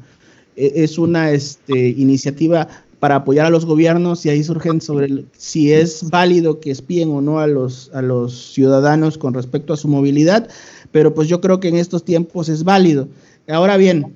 es 0.56 0.96
una 0.96 1.30
este, 1.30 1.90
iniciativa 1.90 2.68
para 3.04 3.16
apoyar 3.16 3.44
a 3.44 3.50
los 3.50 3.66
gobiernos 3.66 4.24
y 4.24 4.30
ahí 4.30 4.42
surgen 4.42 4.80
sobre 4.80 5.26
si 5.36 5.70
es 5.70 6.08
válido 6.08 6.58
que 6.58 6.70
espíen 6.70 7.10
o 7.10 7.20
no 7.20 7.38
a 7.38 7.46
los, 7.46 7.90
a 7.92 8.00
los 8.00 8.54
ciudadanos 8.54 9.18
con 9.18 9.34
respecto 9.34 9.74
a 9.74 9.76
su 9.76 9.88
movilidad, 9.88 10.48
pero 10.90 11.12
pues 11.12 11.28
yo 11.28 11.42
creo 11.42 11.60
que 11.60 11.68
en 11.68 11.76
estos 11.76 12.02
tiempos 12.02 12.48
es 12.48 12.64
válido. 12.64 13.06
Ahora 13.46 13.76
bien, 13.76 14.14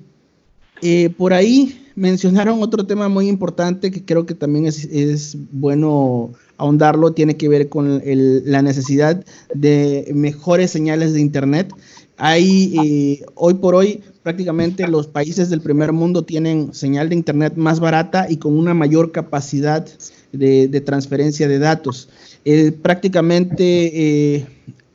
eh, 0.81 1.11
por 1.15 1.33
ahí 1.33 1.85
mencionaron 1.93 2.63
otro 2.63 2.87
tema 2.87 3.09
muy 3.09 3.27
importante 3.27 3.91
que 3.91 4.03
creo 4.03 4.25
que 4.25 4.33
también 4.33 4.65
es, 4.65 5.37
bueno 5.51 6.31
ahondarlo, 6.57 7.11
tiene 7.11 7.37
que 7.37 7.47
ver 7.47 7.69
con 7.69 8.01
la 8.03 8.63
necesidad 8.63 9.23
de 9.53 10.09
mejores 10.15 10.71
señales 10.71 11.13
de 11.13 11.21
Internet. 11.21 11.71
Hay 12.17 12.75
eh, 12.83 13.25
hoy 13.35 13.53
por 13.53 13.75
hoy 13.75 14.01
prácticamente 14.23 14.87
los 14.87 15.07
países 15.07 15.49
del 15.49 15.61
primer 15.61 15.91
mundo 15.93 16.23
tienen 16.23 16.73
señal 16.73 17.09
de 17.09 17.15
Internet 17.15 17.53
más 17.55 17.79
barata 17.79 18.27
y 18.29 18.37
con 18.37 18.57
una 18.57 18.73
mayor 18.73 19.11
capacidad 19.11 19.87
de, 20.31 20.81
transferencia 20.81 21.47
de 21.47 21.59
datos. 21.59 22.09
Eh, 22.45 22.71
prácticamente 22.71 24.35
eh, 24.35 24.47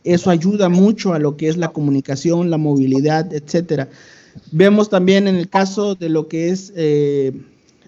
eso 0.05 0.31
ayuda 0.31 0.68
mucho 0.68 1.14
a 1.14 1.18
lo 1.18 1.37
que 1.37 1.49
es 1.49 1.57
la 1.57 1.68
comunicación, 1.68 2.51
la 2.51 2.59
movilidad, 2.59 3.33
etcétera. 3.33 3.89
Vemos 4.53 4.91
también 4.91 5.29
en 5.29 5.37
el 5.37 5.49
caso 5.49 5.95
de 5.95 6.09
lo 6.09 6.29
que 6.29 6.49
es 6.49 6.72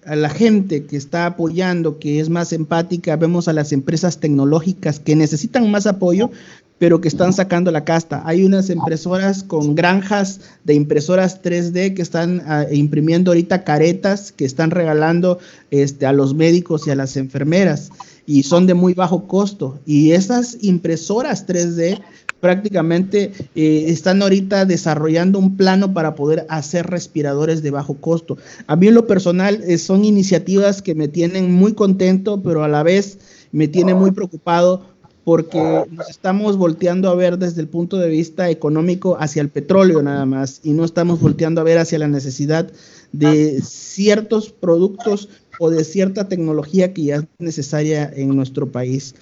a 0.06 0.14
la 0.14 0.30
gente 0.30 0.86
que 0.86 0.96
está 0.96 1.26
apoyando, 1.26 1.98
que 1.98 2.20
es 2.20 2.28
más 2.28 2.52
empática, 2.52 3.16
vemos 3.16 3.48
a 3.48 3.52
las 3.52 3.72
empresas 3.72 4.20
tecnológicas 4.20 5.00
que 5.00 5.16
necesitan 5.16 5.70
más 5.70 5.86
apoyo, 5.86 6.30
pero 6.78 7.00
que 7.00 7.08
están 7.08 7.32
sacando 7.32 7.70
la 7.70 7.84
casta. 7.84 8.22
Hay 8.26 8.44
unas 8.44 8.70
impresoras 8.70 9.42
con 9.42 9.74
granjas 9.74 10.40
de 10.64 10.74
impresoras 10.74 11.42
3D 11.42 11.94
que 11.94 12.02
están 12.02 12.42
ah, 12.46 12.66
imprimiendo 12.70 13.30
ahorita 13.30 13.64
caretas 13.64 14.32
que 14.32 14.44
están 14.44 14.70
regalando 14.70 15.38
este, 15.70 16.06
a 16.06 16.12
los 16.12 16.34
médicos 16.34 16.86
y 16.86 16.90
a 16.90 16.96
las 16.96 17.16
enfermeras 17.16 17.90
y 18.26 18.42
son 18.42 18.66
de 18.66 18.74
muy 18.74 18.92
bajo 18.92 19.26
costo. 19.26 19.78
Y 19.86 20.12
esas 20.12 20.58
impresoras 20.60 21.46
3D 21.46 22.02
prácticamente 22.40 23.32
eh, 23.54 23.84
están 23.88 24.20
ahorita 24.20 24.66
desarrollando 24.66 25.38
un 25.38 25.56
plano 25.56 25.94
para 25.94 26.14
poder 26.14 26.46
hacer 26.48 26.86
respiradores 26.86 27.62
de 27.62 27.70
bajo 27.70 27.94
costo. 27.94 28.36
A 28.66 28.76
mí 28.76 28.88
en 28.88 28.94
lo 28.94 29.06
personal 29.06 29.62
eh, 29.66 29.78
son 29.78 30.04
iniciativas 30.04 30.82
que 30.82 30.94
me 30.94 31.08
tienen 31.08 31.52
muy 31.52 31.72
contento, 31.72 32.42
pero 32.42 32.62
a 32.62 32.68
la 32.68 32.82
vez 32.82 33.18
me 33.52 33.68
tiene 33.68 33.94
muy 33.94 34.10
preocupado 34.10 34.82
porque 35.26 35.58
nos 35.90 36.08
estamos 36.08 36.56
volteando 36.56 37.10
a 37.10 37.16
ver 37.16 37.36
desde 37.36 37.60
el 37.60 37.66
punto 37.66 37.96
de 37.96 38.08
vista 38.08 38.48
económico 38.48 39.16
hacia 39.18 39.42
el 39.42 39.48
petróleo 39.48 40.00
nada 40.00 40.24
más 40.24 40.60
y 40.62 40.72
no 40.72 40.84
estamos 40.84 41.20
volteando 41.20 41.60
a 41.60 41.64
ver 41.64 41.78
hacia 41.78 41.98
la 41.98 42.06
necesidad 42.06 42.70
de 43.10 43.60
ciertos 43.60 44.50
productos 44.50 45.28
o 45.58 45.68
de 45.68 45.82
cierta 45.82 46.28
tecnología 46.28 46.94
que 46.94 47.02
ya 47.02 47.16
es 47.16 47.24
necesaria 47.40 48.08
en 48.14 48.36
nuestro 48.36 48.70
país. 48.70 49.16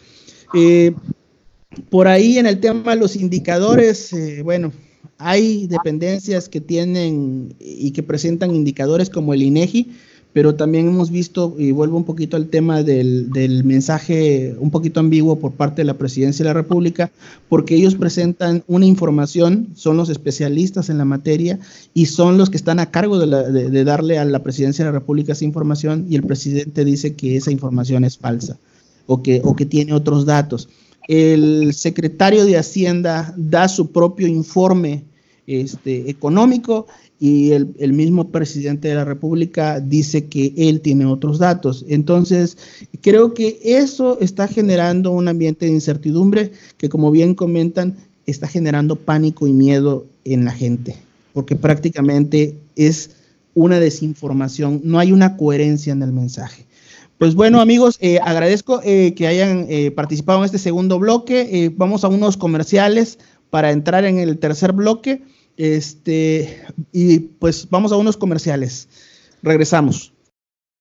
Eh, 0.52 0.92
por 1.88 2.06
ahí 2.06 2.36
en 2.36 2.44
el 2.44 2.60
tema 2.60 2.90
de 2.94 3.00
los 3.00 3.16
indicadores, 3.16 4.12
eh, 4.12 4.42
bueno, 4.42 4.72
hay 5.16 5.66
dependencias 5.68 6.50
que 6.50 6.60
tienen 6.60 7.54
y 7.58 7.92
que 7.92 8.02
presentan 8.02 8.54
indicadores 8.54 9.08
como 9.08 9.32
el 9.32 9.40
INEGI, 9.40 9.96
pero 10.34 10.56
también 10.56 10.88
hemos 10.88 11.12
visto, 11.12 11.54
y 11.56 11.70
vuelvo 11.70 11.96
un 11.96 12.02
poquito 12.02 12.36
al 12.36 12.48
tema 12.48 12.82
del, 12.82 13.62
mensaje 13.64 14.56
un 14.58 14.72
poquito 14.72 14.98
ambiguo 14.98 15.38
por 15.38 15.52
parte 15.52 15.82
de 15.82 15.86
la 15.86 15.96
Presidencia 15.96 16.42
de 16.42 16.50
la 16.50 16.54
República, 16.54 17.12
porque 17.48 17.76
ellos 17.76 17.94
presentan 17.94 18.64
una 18.66 18.84
información, 18.84 19.68
son 19.76 19.96
los 19.96 20.08
especialistas 20.10 20.90
en 20.90 20.98
la 20.98 21.04
materia 21.04 21.60
y 21.94 22.06
son 22.06 22.36
los 22.36 22.50
que 22.50 22.56
están 22.56 22.80
a 22.80 22.90
cargo 22.90 23.20
de, 23.20 23.84
darle 23.84 24.18
a 24.18 24.24
la 24.24 24.42
Presidencia 24.42 24.84
de 24.84 24.90
la 24.90 24.98
República 24.98 25.34
esa 25.34 25.44
información 25.44 26.06
y 26.10 26.16
el 26.16 26.24
presidente 26.24 26.84
dice 26.84 27.14
que 27.14 27.36
esa 27.36 27.52
información 27.52 28.04
es 28.04 28.18
falsa 28.18 28.58
o 29.06 29.22
que, 29.22 29.40
o 29.44 29.54
que 29.54 29.66
tiene 29.66 29.92
otros 29.92 30.26
datos. 30.26 30.68
El 31.06 31.74
secretario 31.74 32.44
de 32.44 32.58
Hacienda 32.58 33.32
da 33.36 33.68
su 33.68 33.92
propio 33.92 34.26
informe 34.26 35.04
este, 35.46 36.10
económico 36.10 36.88
y 37.24 37.52
el, 37.52 37.94
mismo 37.94 38.28
presidente 38.28 38.88
de 38.88 38.96
la 38.96 39.06
República 39.06 39.80
dice 39.80 40.26
que 40.26 40.52
él 40.58 40.82
tiene 40.82 41.06
otros 41.06 41.38
datos. 41.38 41.82
Entonces, 41.88 42.58
creo 43.00 43.32
que 43.32 43.58
eso 43.64 44.18
está 44.20 44.46
generando 44.46 45.10
un 45.10 45.26
ambiente 45.26 45.64
de 45.64 45.72
incertidumbre 45.72 46.52
que, 46.76 46.90
como 46.90 47.10
bien 47.10 47.34
comentan, 47.34 47.96
está 48.26 48.46
generando 48.46 48.96
pánico 48.96 49.46
y 49.46 49.54
miedo 49.54 50.04
en 50.26 50.44
la 50.44 50.50
gente, 50.50 50.96
porque 51.32 51.56
prácticamente 51.56 52.58
es 52.76 53.12
una 53.54 53.80
desinformación, 53.80 54.82
no 54.84 54.98
hay 54.98 55.10
una 55.10 55.38
coherencia 55.38 55.94
en 55.94 56.02
el 56.02 56.12
mensaje. 56.12 56.66
Pues 57.16 57.34
bueno, 57.34 57.62
amigos, 57.62 57.96
eh, 58.02 58.18
agradezco 58.22 58.82
eh, 58.84 59.14
que 59.16 59.28
hayan 59.28 59.64
eh, 59.70 59.90
participado 59.92 60.40
en 60.40 60.44
este 60.44 60.58
segundo 60.58 60.98
bloque. 60.98 61.72
vamos 61.74 62.04
a 62.04 62.08
unos 62.08 62.36
comerciales 62.36 63.18
para 63.48 63.70
entrar 63.70 64.04
en 64.04 64.18
el 64.18 64.36
tercer 64.38 64.72
bloque. 64.72 65.22
Este, 65.56 66.64
y 66.92 67.18
pues 67.20 67.68
vamos 67.70 67.92
a 67.92 67.96
unos 67.96 68.16
comerciales. 68.16 68.88
Regresamos. 69.42 70.12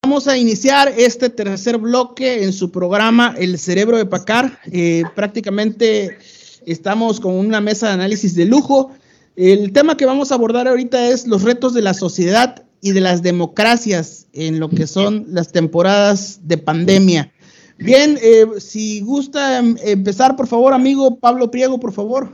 Vamos 0.03 0.27
a 0.27 0.37
iniciar 0.37 0.93
este 0.97 1.29
tercer 1.29 1.77
bloque 1.77 2.43
en 2.43 2.51
su 2.51 2.71
programa 2.71 3.35
El 3.37 3.57
Cerebro 3.57 3.97
de 3.97 4.05
Pacar. 4.05 4.59
Eh, 4.71 5.03
prácticamente 5.15 6.17
estamos 6.65 7.19
con 7.19 7.35
una 7.35 7.61
mesa 7.61 7.87
de 7.87 7.93
análisis 7.93 8.35
de 8.35 8.45
lujo. 8.45 8.91
El 9.35 9.71
tema 9.71 9.95
que 9.95 10.05
vamos 10.05 10.31
a 10.31 10.35
abordar 10.35 10.67
ahorita 10.67 11.07
es 11.07 11.25
los 11.25 11.43
retos 11.43 11.73
de 11.73 11.81
la 11.81 11.93
sociedad 11.93 12.65
y 12.81 12.91
de 12.91 12.99
las 12.99 13.23
democracias 13.23 14.27
en 14.33 14.59
lo 14.59 14.69
que 14.69 14.87
son 14.87 15.25
las 15.29 15.53
temporadas 15.53 16.41
de 16.43 16.57
pandemia. 16.57 17.31
Bien, 17.77 18.19
eh, 18.21 18.45
si 18.59 19.01
gusta 19.01 19.57
em, 19.57 19.77
empezar, 19.83 20.35
por 20.35 20.47
favor, 20.47 20.73
amigo 20.73 21.17
Pablo 21.17 21.49
Priego, 21.49 21.79
por 21.79 21.93
favor. 21.93 22.29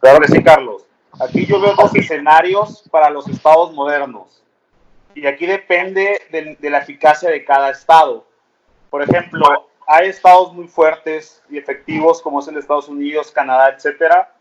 Claro 0.00 0.24
sí, 0.28 0.42
Carlos. 0.42 0.87
Aquí 1.20 1.46
yo 1.46 1.60
veo 1.60 1.74
dos 1.74 1.92
escenarios 1.96 2.84
para 2.90 3.10
los 3.10 3.26
estados 3.28 3.72
modernos. 3.72 4.40
Y 5.14 5.26
aquí 5.26 5.46
depende 5.46 6.20
de, 6.30 6.70
la 6.70 6.78
eficacia 6.78 7.28
de 7.28 7.44
cada 7.44 7.70
estado. 7.70 8.24
Por 8.88 9.02
ejemplo, 9.02 9.68
hay 9.86 10.08
estados 10.08 10.52
muy 10.52 10.68
fuertes 10.68 11.42
y 11.50 11.58
efectivos 11.58 12.22
como 12.22 12.38
es 12.38 12.46
el 12.46 12.54
de 12.54 12.60
Estados 12.60 12.88
Unidos, 12.88 13.32
Canadá, 13.32 13.70
etcétera. 13.70 14.32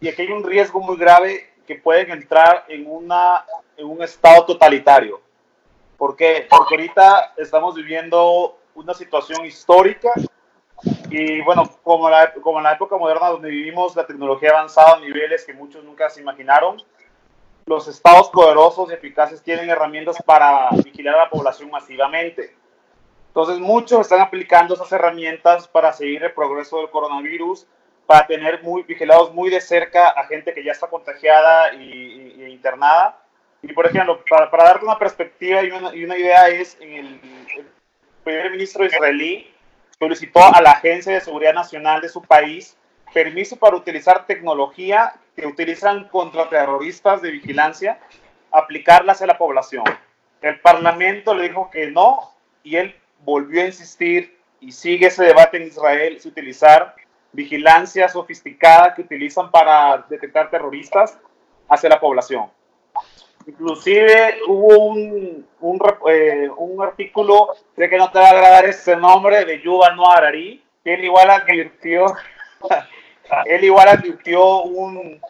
Y 0.00 0.08
aquí 0.08 0.22
hay 0.22 0.32
un 0.32 0.42
riesgo 0.42 0.80
muy 0.80 0.96
grave 0.96 1.50
que 1.68 1.76
pueden 1.76 2.10
entrar 2.10 2.64
en, 2.68 2.84
una, 2.90 3.44
en 3.76 3.86
un 3.86 4.02
estado 4.02 4.44
totalitario. 4.44 5.20
¿Por 5.96 6.16
qué? 6.16 6.48
Porque 6.50 6.74
ahorita 6.74 7.34
estamos 7.36 7.76
viviendo 7.76 8.58
una 8.74 8.92
situación 8.92 9.46
histórica 9.46 10.10
y 11.16 11.40
bueno, 11.42 11.70
como, 11.84 12.10
la, 12.10 12.32
como 12.32 12.58
en 12.58 12.64
la 12.64 12.72
época 12.72 12.96
moderna 12.96 13.28
donde 13.28 13.48
vivimos, 13.48 13.94
la 13.94 14.04
tecnología 14.04 14.50
ha 14.50 14.58
avanzado 14.58 14.96
a 14.96 15.00
niveles 15.00 15.44
que 15.44 15.54
muchos 15.54 15.84
nunca 15.84 16.10
se 16.10 16.20
imaginaron. 16.20 16.82
Los 17.66 17.86
estados 17.86 18.30
poderosos 18.30 18.90
y 18.90 18.94
eficaces 18.94 19.40
tienen 19.40 19.70
herramientas 19.70 20.20
para 20.26 20.70
vigilar 20.84 21.14
a 21.14 21.24
la 21.24 21.30
población 21.30 21.70
masivamente. 21.70 22.56
Entonces, 23.28 23.60
muchos 23.60 24.00
están 24.00 24.22
aplicando 24.22 24.74
esas 24.74 24.90
herramientas 24.90 25.68
para 25.68 25.92
seguir 25.92 26.24
el 26.24 26.32
progreso 26.32 26.78
del 26.78 26.90
coronavirus, 26.90 27.64
para 28.06 28.26
tener 28.26 28.64
muy 28.64 28.82
vigilados 28.82 29.32
muy 29.32 29.50
de 29.50 29.60
cerca 29.60 30.08
a 30.08 30.26
gente 30.26 30.52
que 30.52 30.64
ya 30.64 30.72
está 30.72 30.88
contagiada 30.88 31.74
y, 31.74 32.44
internada. 32.48 33.22
Y, 33.62 33.72
por 33.72 33.86
ejemplo, 33.86 34.20
para, 34.28 34.50
para, 34.50 34.64
darte 34.64 34.84
una 34.84 34.98
perspectiva 34.98 35.62
y 35.62 35.70
una, 35.70 35.94
y 35.94 36.04
una 36.04 36.18
idea 36.18 36.48
es, 36.48 36.76
en 36.80 36.92
el, 36.92 37.06
el 37.56 37.66
primer 38.24 38.50
ministro 38.50 38.84
israelí 38.84 39.53
solicitó 40.04 40.44
a 40.44 40.60
la 40.60 40.72
Agencia 40.72 41.14
de 41.14 41.20
Seguridad 41.22 41.54
Nacional 41.54 42.02
de 42.02 42.10
su 42.10 42.20
país 42.20 42.76
permiso 43.14 43.56
para 43.56 43.76
utilizar 43.76 44.26
tecnología 44.26 45.14
que 45.34 45.46
utilizan 45.46 46.08
contra 46.08 46.50
terroristas 46.50 47.22
de 47.22 47.30
vigilancia, 47.30 47.98
aplicarlas 48.52 49.22
a 49.22 49.26
la 49.26 49.38
población. 49.38 49.84
El 50.42 50.60
Parlamento 50.60 51.34
le 51.34 51.44
dijo 51.44 51.70
que 51.70 51.90
no 51.90 52.34
y 52.62 52.76
él 52.76 52.94
volvió 53.20 53.62
a 53.62 53.66
insistir 53.66 54.38
y 54.60 54.72
sigue 54.72 55.06
ese 55.06 55.24
debate 55.24 55.56
en 55.56 55.68
Israel, 55.68 56.20
si 56.20 56.28
utilizar 56.28 56.94
vigilancia 57.32 58.06
sofisticada 58.08 58.94
que 58.94 59.02
utilizan 59.02 59.50
para 59.50 60.04
detectar 60.10 60.50
terroristas 60.50 61.18
hacia 61.66 61.88
la 61.88 61.98
población. 61.98 62.50
Inclusive 63.46 64.38
hubo 64.48 64.78
un, 64.86 65.46
un, 65.60 65.80
eh, 66.08 66.48
un, 66.56 66.82
artículo, 66.82 67.54
sé 67.76 67.90
que 67.90 67.98
no 67.98 68.10
te 68.10 68.18
va 68.18 68.28
a 68.28 68.30
agradar 68.30 68.64
ese 68.64 68.96
nombre, 68.96 69.44
de 69.44 69.60
Yuval 69.60 69.96
Noah 69.96 70.16
Harari, 70.16 70.64
que 70.82 70.94
él 70.94 71.04
igual 71.04 71.30
advirtió, 71.30 72.06
él 73.44 73.64
igual 73.64 73.88
advirtió 73.88 74.62
un, 74.62 75.20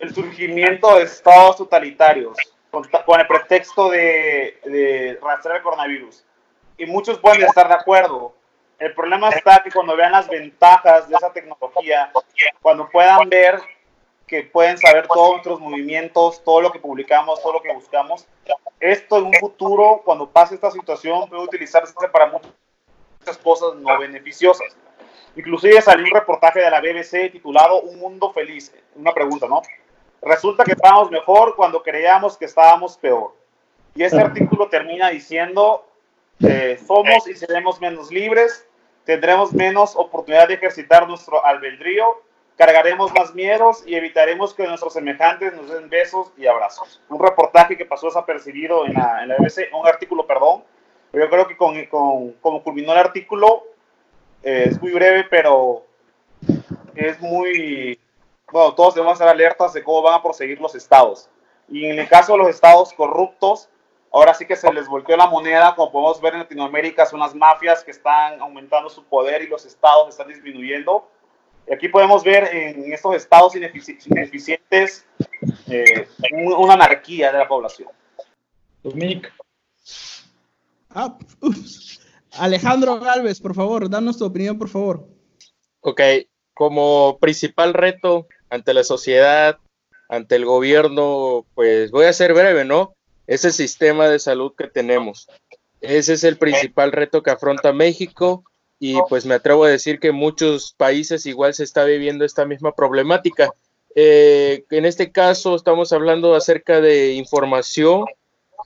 el 0.00 0.14
surgimiento 0.14 0.96
de 0.96 1.04
estados 1.04 1.58
totalitarios 1.58 2.36
con, 2.70 2.82
con 3.04 3.20
el 3.20 3.26
pretexto 3.26 3.88
de, 3.88 4.58
de 4.64 5.18
rastrear 5.22 5.58
el 5.58 5.62
coronavirus. 5.62 6.24
Y 6.76 6.86
muchos 6.86 7.18
pueden 7.18 7.42
estar 7.42 7.68
de 7.68 7.74
acuerdo. 7.74 8.34
El 8.78 8.94
problema 8.94 9.28
está 9.28 9.62
que 9.62 9.70
cuando 9.70 9.94
vean 9.94 10.12
las 10.12 10.28
ventajas 10.28 11.08
de 11.08 11.14
esa 11.14 11.30
tecnología, 11.32 12.10
cuando 12.62 12.88
puedan 12.88 13.28
ver 13.28 13.60
que 14.30 14.44
pueden 14.44 14.78
saber 14.78 15.08
todos 15.08 15.32
nuestros 15.32 15.58
movimientos, 15.58 16.44
todo 16.44 16.60
lo 16.60 16.70
que 16.70 16.78
publicamos, 16.78 17.42
todo 17.42 17.54
lo 17.54 17.62
que 17.62 17.74
buscamos. 17.74 18.28
Esto 18.78 19.18
en 19.18 19.24
un 19.24 19.34
futuro, 19.34 20.02
cuando 20.04 20.30
pase 20.30 20.54
esta 20.54 20.70
situación, 20.70 21.28
puede 21.28 21.42
utilizarse 21.42 21.92
para 22.12 22.26
muchas 22.26 23.36
cosas 23.42 23.74
no 23.74 23.98
beneficiosas. 23.98 24.76
Inclusive 25.34 25.82
salió 25.82 26.04
un 26.04 26.12
reportaje 26.12 26.60
de 26.60 26.70
la 26.70 26.80
BBC 26.80 27.32
titulado 27.32 27.82
Un 27.82 27.98
mundo 27.98 28.32
feliz. 28.32 28.72
Una 28.94 29.12
pregunta, 29.12 29.48
¿no? 29.48 29.62
Resulta 30.22 30.62
que 30.62 30.72
estábamos 30.72 31.10
mejor 31.10 31.56
cuando 31.56 31.82
creíamos 31.82 32.38
que 32.38 32.44
estábamos 32.44 32.96
peor. 32.98 33.34
Y 33.96 34.04
ese 34.04 34.20
artículo 34.20 34.68
termina 34.68 35.10
diciendo, 35.10 35.88
eh, 36.38 36.78
somos 36.86 37.26
y 37.26 37.34
seremos 37.34 37.80
menos 37.80 38.12
libres, 38.12 38.64
tendremos 39.04 39.52
menos 39.52 39.96
oportunidad 39.96 40.46
de 40.46 40.54
ejercitar 40.54 41.08
nuestro 41.08 41.44
albedrío 41.44 42.22
cargaremos 42.60 43.10
más 43.14 43.34
miedos 43.34 43.82
y 43.86 43.94
evitaremos 43.94 44.52
que 44.52 44.66
nuestros 44.66 44.92
semejantes 44.92 45.54
nos 45.54 45.70
den 45.70 45.88
besos 45.88 46.30
y 46.36 46.46
abrazos. 46.46 47.00
Un 47.08 47.18
reportaje 47.18 47.74
que 47.74 47.86
pasó 47.86 48.08
desapercibido 48.08 48.84
en 48.84 48.92
la, 48.92 49.22
en 49.22 49.28
la 49.30 49.36
BBC, 49.36 49.72
un 49.72 49.88
artículo, 49.88 50.26
perdón. 50.26 50.62
Yo 51.10 51.30
creo 51.30 51.48
que 51.48 51.56
con, 51.56 51.82
con 51.86 52.32
como 52.32 52.62
culminó 52.62 52.92
el 52.92 52.98
artículo, 52.98 53.62
eh, 54.42 54.64
es 54.66 54.78
muy 54.78 54.92
breve, 54.92 55.24
pero 55.30 55.86
es 56.94 57.18
muy... 57.22 57.98
Bueno, 58.52 58.74
todos 58.74 58.94
debemos 58.94 59.14
estar 59.14 59.28
alertas 59.28 59.72
de 59.72 59.82
cómo 59.82 60.02
van 60.02 60.16
a 60.16 60.22
proseguir 60.22 60.60
los 60.60 60.74
estados. 60.74 61.30
Y 61.66 61.86
en 61.86 61.98
el 61.98 62.10
caso 62.10 62.32
de 62.32 62.40
los 62.40 62.48
estados 62.48 62.92
corruptos, 62.92 63.70
ahora 64.12 64.34
sí 64.34 64.44
que 64.44 64.56
se 64.56 64.70
les 64.70 64.86
volteó 64.86 65.16
la 65.16 65.28
moneda, 65.28 65.74
como 65.74 65.92
podemos 65.92 66.20
ver 66.20 66.34
en 66.34 66.40
Latinoamérica, 66.40 67.06
son 67.06 67.20
las 67.20 67.34
mafias 67.34 67.82
que 67.82 67.90
están 67.90 68.38
aumentando 68.38 68.90
su 68.90 69.02
poder 69.02 69.40
y 69.40 69.46
los 69.46 69.64
estados 69.64 70.10
están 70.10 70.28
disminuyendo 70.28 71.08
aquí 71.72 71.88
podemos 71.88 72.22
ver 72.24 72.48
en 72.54 72.92
estos 72.92 73.16
estados 73.16 73.54
ineficientes 73.56 75.06
eh, 75.68 76.08
una 76.56 76.74
anarquía 76.74 77.32
de 77.32 77.38
la 77.38 77.48
población. 77.48 77.88
Ah, 80.90 81.16
Alejandro 82.32 82.98
Galvez, 82.98 83.40
por 83.40 83.54
favor, 83.54 83.88
danos 83.88 84.18
tu 84.18 84.24
opinión, 84.24 84.58
por 84.58 84.68
favor. 84.68 85.06
Ok, 85.80 86.00
como 86.54 87.18
principal 87.18 87.74
reto 87.74 88.26
ante 88.48 88.74
la 88.74 88.84
sociedad, 88.84 89.58
ante 90.08 90.36
el 90.36 90.44
gobierno, 90.44 91.46
pues 91.54 91.90
voy 91.90 92.06
a 92.06 92.12
ser 92.12 92.34
breve, 92.34 92.64
¿no? 92.64 92.94
Ese 93.26 93.52
sistema 93.52 94.08
de 94.08 94.18
salud 94.18 94.52
que 94.56 94.66
tenemos. 94.66 95.28
Ese 95.80 96.14
es 96.14 96.24
el 96.24 96.36
principal 96.36 96.92
reto 96.92 97.22
que 97.22 97.30
afronta 97.30 97.72
México 97.72 98.44
y 98.82 98.96
pues 99.10 99.26
me 99.26 99.34
atrevo 99.34 99.64
a 99.64 99.68
decir 99.68 100.00
que 100.00 100.10
muchos 100.10 100.72
países 100.72 101.26
igual 101.26 101.52
se 101.52 101.64
está 101.64 101.84
viviendo 101.84 102.24
esta 102.24 102.46
misma 102.46 102.74
problemática. 102.74 103.52
Eh, 103.94 104.64
en 104.70 104.86
este 104.86 105.12
caso 105.12 105.54
estamos 105.54 105.92
hablando 105.92 106.34
acerca 106.34 106.80
de 106.80 107.12
información, 107.12 108.06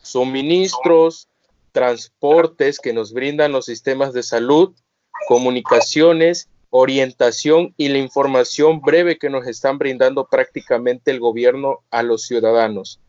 suministros, 0.03 1.29
transportes 1.73 2.79
que 2.79 2.93
nos 2.93 3.13
brindan 3.13 3.51
los 3.51 3.67
sistemas 3.67 4.13
de 4.13 4.23
salud, 4.23 4.73
comunicaciones, 5.27 6.49
orientación 6.71 7.75
y 7.77 7.89
la 7.89 7.99
información 7.99 8.81
breve 8.81 9.19
que 9.19 9.31
nos 9.31 9.49
están 9.49 9.79
brindando 9.79 10.27
prácticamente 10.27 11.11
el 11.11 11.19
gobierno 11.19 11.81
a 11.91 12.05
los 12.05 12.23
ciudadanos. 12.23 13.01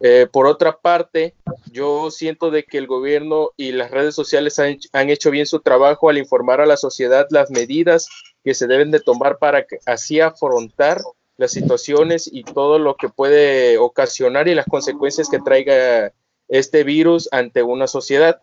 Eh, 0.00 0.26
por 0.32 0.46
otra 0.46 0.78
parte, 0.78 1.34
yo 1.70 2.10
siento 2.10 2.50
de 2.50 2.64
que 2.64 2.78
el 2.78 2.86
gobierno 2.86 3.50
y 3.58 3.72
las 3.72 3.90
redes 3.90 4.14
sociales 4.14 4.58
han, 4.58 5.10
hecho 5.10 5.30
bien 5.30 5.46
su 5.46 5.60
trabajo 5.60 6.08
al 6.08 6.16
informar 6.16 6.62
a 6.62 6.66
la 6.66 6.78
sociedad 6.78 7.26
las 7.30 7.50
medidas 7.50 8.08
que 8.42 8.54
se 8.54 8.66
deben 8.66 8.90
de 8.90 9.00
tomar 9.00 9.38
para 9.38 9.66
así 9.84 10.20
afrontar 10.20 11.02
las 11.36 11.52
situaciones 11.52 12.30
y 12.32 12.44
todo 12.44 12.78
lo 12.78 12.96
que 12.96 13.10
puede 13.10 13.76
ocasionar 13.76 14.48
y 14.48 14.54
las 14.54 14.66
consecuencias 14.66 15.28
que 15.28 15.38
traiga 15.38 16.12
este 16.48 16.82
virus 16.82 17.28
ante 17.30 17.62
una 17.62 17.86
sociedad. 17.86 18.40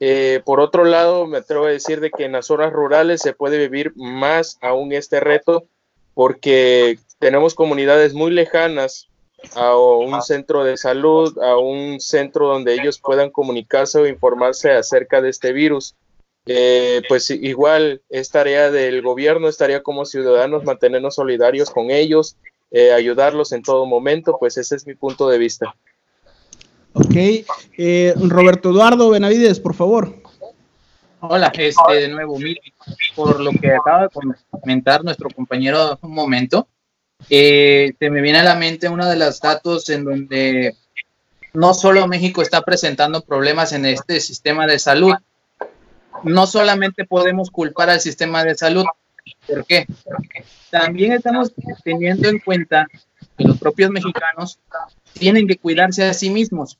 Eh, 0.00 0.42
por 0.44 0.60
otro 0.60 0.84
lado, 0.84 1.26
me 1.26 1.38
atrevo 1.38 1.64
a 1.64 1.70
decir 1.70 2.00
de 2.00 2.10
que 2.10 2.26
en 2.26 2.32
las 2.32 2.46
zonas 2.46 2.72
rurales 2.72 3.22
se 3.22 3.32
puede 3.32 3.58
vivir 3.58 3.92
más 3.96 4.58
aún 4.60 4.92
este 4.92 5.20
reto 5.20 5.64
porque 6.12 6.98
tenemos 7.18 7.54
comunidades 7.54 8.12
muy 8.12 8.30
lejanas 8.30 9.08
a 9.54 9.76
un 9.76 10.20
centro 10.22 10.64
de 10.64 10.76
salud, 10.76 11.36
a 11.38 11.56
un 11.58 12.00
centro 12.00 12.48
donde 12.48 12.74
ellos 12.74 12.98
puedan 12.98 13.30
comunicarse 13.30 13.98
o 13.98 14.06
informarse 14.06 14.72
acerca 14.72 15.20
de 15.20 15.30
este 15.30 15.52
virus. 15.52 15.94
Eh, 16.46 17.02
pues 17.08 17.30
igual 17.30 18.00
es 18.08 18.30
tarea 18.30 18.70
del 18.70 19.02
gobierno, 19.02 19.48
es 19.48 19.58
tarea 19.58 19.82
como 19.82 20.06
ciudadanos 20.06 20.64
mantenernos 20.64 21.14
solidarios 21.14 21.70
con 21.70 21.90
ellos, 21.90 22.36
eh, 22.70 22.92
ayudarlos 22.92 23.52
en 23.52 23.62
todo 23.62 23.84
momento, 23.84 24.36
pues 24.40 24.56
ese 24.56 24.76
es 24.76 24.86
mi 24.86 24.94
punto 24.94 25.28
de 25.28 25.38
vista. 25.38 25.74
Ok, 26.94 27.14
eh, 27.76 28.14
Roberto 28.16 28.70
Eduardo 28.70 29.10
Benavides, 29.10 29.60
por 29.60 29.74
favor. 29.74 30.14
Hola, 31.20 31.52
este, 31.54 31.94
de 31.94 32.08
nuevo, 32.08 32.38
mil 32.38 32.58
por 33.14 33.40
lo 33.40 33.50
que 33.50 33.72
acaba 33.72 34.02
de 34.02 34.08
comentar 34.50 35.04
nuestro 35.04 35.28
compañero 35.30 35.98
un 36.00 36.14
momento, 36.14 36.66
eh, 37.30 37.94
se 37.98 38.10
me 38.10 38.20
viene 38.20 38.38
a 38.38 38.44
la 38.44 38.54
mente 38.54 38.88
uno 38.88 39.08
de 39.08 39.16
los 39.16 39.40
datos 39.40 39.88
en 39.90 40.04
donde 40.04 40.74
no 41.52 41.74
solo 41.74 42.06
México 42.06 42.42
está 42.42 42.62
presentando 42.62 43.22
problemas 43.22 43.72
en 43.72 43.86
este 43.86 44.20
sistema 44.20 44.66
de 44.66 44.78
salud, 44.78 45.14
no 46.24 46.46
solamente 46.46 47.04
podemos 47.04 47.50
culpar 47.50 47.90
al 47.90 48.00
sistema 48.00 48.44
de 48.44 48.54
salud. 48.54 48.84
¿Por 49.46 49.66
qué? 49.66 49.86
También 50.70 51.12
estamos 51.12 51.52
teniendo 51.84 52.28
en 52.28 52.38
cuenta 52.38 52.86
que 53.36 53.44
los 53.44 53.58
propios 53.58 53.90
mexicanos 53.90 54.58
tienen 55.12 55.46
que 55.46 55.58
cuidarse 55.58 56.04
a 56.04 56.14
sí 56.14 56.30
mismos. 56.30 56.78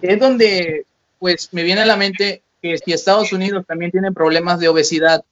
Es 0.00 0.18
donde, 0.18 0.86
pues, 1.18 1.48
me 1.52 1.62
viene 1.62 1.82
a 1.82 1.86
la 1.86 1.96
mente 1.96 2.42
que 2.60 2.76
si 2.78 2.92
Estados 2.92 3.32
Unidos 3.32 3.64
también 3.66 3.90
tiene 3.90 4.12
problemas 4.12 4.60
de 4.60 4.68
obesidad, 4.68 5.24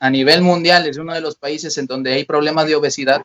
a 0.00 0.10
nivel 0.10 0.42
mundial 0.42 0.86
es 0.86 0.96
uno 0.96 1.12
de 1.12 1.20
los 1.20 1.36
países 1.36 1.76
en 1.78 1.86
donde 1.86 2.12
hay 2.12 2.24
problemas 2.24 2.66
de 2.66 2.76
obesidad. 2.76 3.22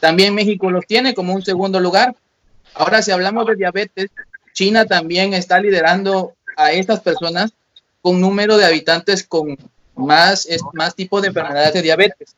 También 0.00 0.34
México 0.34 0.70
los 0.70 0.86
tiene 0.86 1.14
como 1.14 1.34
un 1.34 1.42
segundo 1.42 1.80
lugar. 1.80 2.14
Ahora, 2.74 3.02
si 3.02 3.10
hablamos 3.10 3.46
de 3.46 3.56
diabetes, 3.56 4.10
China 4.52 4.86
también 4.86 5.34
está 5.34 5.60
liderando 5.60 6.34
a 6.56 6.70
estas 6.72 7.00
personas 7.00 7.52
con 8.00 8.20
número 8.20 8.56
de 8.56 8.64
habitantes 8.64 9.24
con 9.24 9.58
más, 9.96 10.46
más 10.72 10.94
tipo 10.94 11.20
de 11.20 11.28
enfermedades 11.28 11.74
de 11.74 11.82
diabetes. 11.82 12.36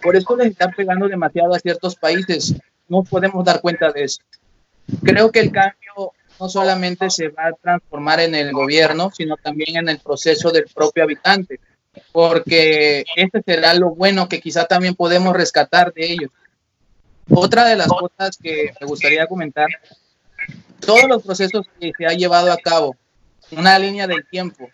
Por 0.00 0.14
eso 0.14 0.36
les 0.36 0.48
están 0.48 0.72
pegando 0.76 1.08
demasiado 1.08 1.54
a 1.54 1.58
ciertos 1.58 1.96
países. 1.96 2.54
No 2.88 3.02
podemos 3.02 3.44
dar 3.44 3.60
cuenta 3.60 3.90
de 3.90 4.04
eso. 4.04 4.20
Creo 5.02 5.32
que 5.32 5.40
el 5.40 5.50
cambio 5.50 6.12
no 6.38 6.48
solamente 6.48 7.10
se 7.10 7.28
va 7.28 7.46
a 7.46 7.52
transformar 7.52 8.20
en 8.20 8.34
el 8.34 8.52
gobierno, 8.52 9.10
sino 9.16 9.36
también 9.36 9.78
en 9.78 9.88
el 9.88 9.98
proceso 9.98 10.50
del 10.50 10.66
propio 10.72 11.02
habitante 11.02 11.58
porque 12.12 13.04
este 13.16 13.42
será 13.42 13.74
lo 13.74 13.94
bueno 13.94 14.28
que 14.28 14.40
quizá 14.40 14.66
también 14.66 14.94
podemos 14.94 15.34
rescatar 15.34 15.92
de 15.92 16.12
ellos. 16.12 16.30
Otra 17.30 17.64
de 17.66 17.76
las 17.76 17.88
cosas 17.88 18.36
que 18.36 18.72
me 18.80 18.86
gustaría 18.86 19.26
comentar, 19.26 19.68
todos 20.80 21.04
los 21.08 21.22
procesos 21.22 21.66
que 21.80 21.92
se 21.96 22.06
ha 22.06 22.12
llevado 22.12 22.52
a 22.52 22.56
cabo, 22.56 22.96
una 23.50 23.78
línea 23.78 24.06
del 24.06 24.26
tiempo, 24.26 24.68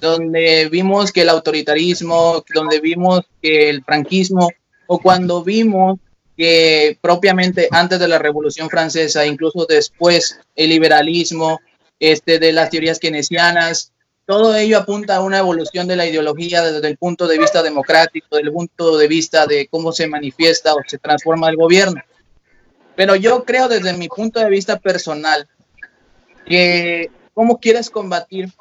donde 0.00 0.68
vimos 0.70 1.12
que 1.12 1.22
el 1.22 1.28
autoritarismo, 1.28 2.44
donde 2.54 2.80
vimos 2.80 3.22
que 3.42 3.68
el 3.68 3.84
franquismo, 3.84 4.48
o 4.86 4.98
cuando 4.98 5.42
vimos 5.42 5.98
que 6.36 6.98
propiamente 7.00 7.68
antes 7.70 7.98
de 7.98 8.08
la 8.08 8.18
Revolución 8.18 8.70
Francesa, 8.70 9.26
incluso 9.26 9.66
después, 9.66 10.40
el 10.56 10.70
liberalismo, 10.70 11.60
este, 11.98 12.38
de 12.38 12.52
las 12.52 12.70
teorías 12.70 12.98
keynesianas, 12.98 13.92
todo 14.30 14.54
ello 14.54 14.78
apunta 14.78 15.16
a 15.16 15.22
una 15.22 15.38
evolución 15.38 15.88
de 15.88 15.96
la 15.96 16.06
ideología 16.06 16.62
desde 16.62 16.86
el 16.86 16.96
punto 16.96 17.26
de 17.26 17.36
vista 17.36 17.64
democrático, 17.64 18.28
desde 18.30 18.46
el 18.46 18.52
punto 18.52 18.96
de 18.96 19.08
vista 19.08 19.44
de 19.44 19.66
cómo 19.66 19.90
se 19.90 20.06
manifiesta 20.06 20.72
o 20.72 20.78
se 20.86 20.98
transforma 20.98 21.50
el 21.50 21.56
gobierno. 21.56 22.00
Pero 22.94 23.16
yo 23.16 23.44
creo 23.44 23.66
desde 23.66 23.92
mi 23.94 24.06
punto 24.06 24.38
de 24.38 24.48
vista 24.48 24.78
personal 24.78 25.48
que 26.46 27.10
cómo 27.34 27.58
quieres 27.58 27.90
combatir 27.90 28.52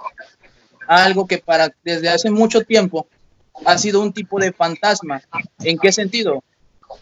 algo 0.88 1.28
que 1.28 1.38
para 1.38 1.72
desde 1.84 2.10
hace 2.10 2.32
mucho 2.32 2.62
tiempo 2.62 3.06
ha 3.64 3.78
sido 3.78 4.02
un 4.02 4.12
tipo 4.12 4.40
de 4.40 4.52
fantasma. 4.52 5.22
¿En 5.60 5.78
qué 5.78 5.92
sentido? 5.92 6.44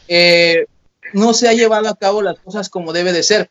Eh, 0.10 0.66
no 1.14 1.34
se 1.34 1.48
ha 1.48 1.54
llevado 1.54 1.88
a 1.88 1.96
cabo 1.96 2.22
las 2.22 2.38
cosas 2.40 2.68
como 2.68 2.92
debe 2.92 3.14
de 3.14 3.24
ser. 3.24 3.50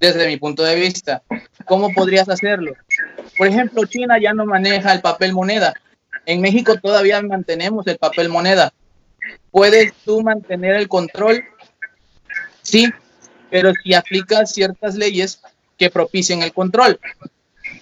desde 0.00 0.26
mi 0.26 0.38
punto 0.38 0.64
de 0.64 0.74
vista. 0.74 1.22
¿Cómo 1.66 1.92
podrías 1.92 2.28
hacerlo? 2.28 2.72
Por 3.36 3.46
ejemplo, 3.46 3.84
China 3.86 4.18
ya 4.20 4.32
no 4.32 4.46
maneja 4.46 4.92
el 4.92 5.00
papel 5.00 5.32
moneda. 5.32 5.74
En 6.26 6.40
México 6.40 6.76
todavía 6.76 7.20
mantenemos 7.22 7.86
el 7.86 7.98
papel 7.98 8.28
moneda. 8.28 8.72
¿Puedes 9.50 9.92
tú 10.04 10.22
mantener 10.22 10.74
el 10.74 10.88
control? 10.88 11.42
Sí, 12.62 12.90
pero 13.50 13.72
si 13.82 13.94
aplicas 13.94 14.52
ciertas 14.52 14.94
leyes 14.94 15.40
que 15.76 15.90
propicien 15.90 16.42
el 16.42 16.52
control. 16.52 17.00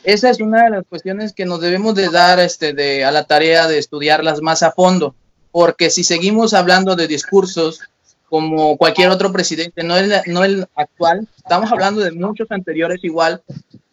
Esa 0.04 0.30
es 0.30 0.40
una 0.40 0.64
de 0.64 0.70
las 0.70 0.86
cuestiones 0.86 1.32
que 1.32 1.44
nos 1.44 1.60
debemos 1.60 1.94
de 1.94 2.08
dar 2.08 2.38
este, 2.38 2.72
de, 2.72 3.04
a 3.04 3.10
la 3.10 3.24
tarea 3.24 3.66
de 3.66 3.78
estudiarlas 3.78 4.40
más 4.40 4.62
a 4.62 4.72
fondo, 4.72 5.14
porque 5.50 5.90
si 5.90 6.04
seguimos 6.04 6.54
hablando 6.54 6.94
de 6.94 7.08
discursos 7.08 7.80
como 8.28 8.76
cualquier 8.76 9.08
otro 9.08 9.32
presidente, 9.32 9.82
no 9.82 9.96
el, 9.96 10.12
no 10.26 10.44
el 10.44 10.66
actual, 10.76 11.26
estamos 11.36 11.72
hablando 11.72 12.02
de 12.02 12.12
muchos 12.12 12.50
anteriores 12.50 13.02
igual, 13.02 13.42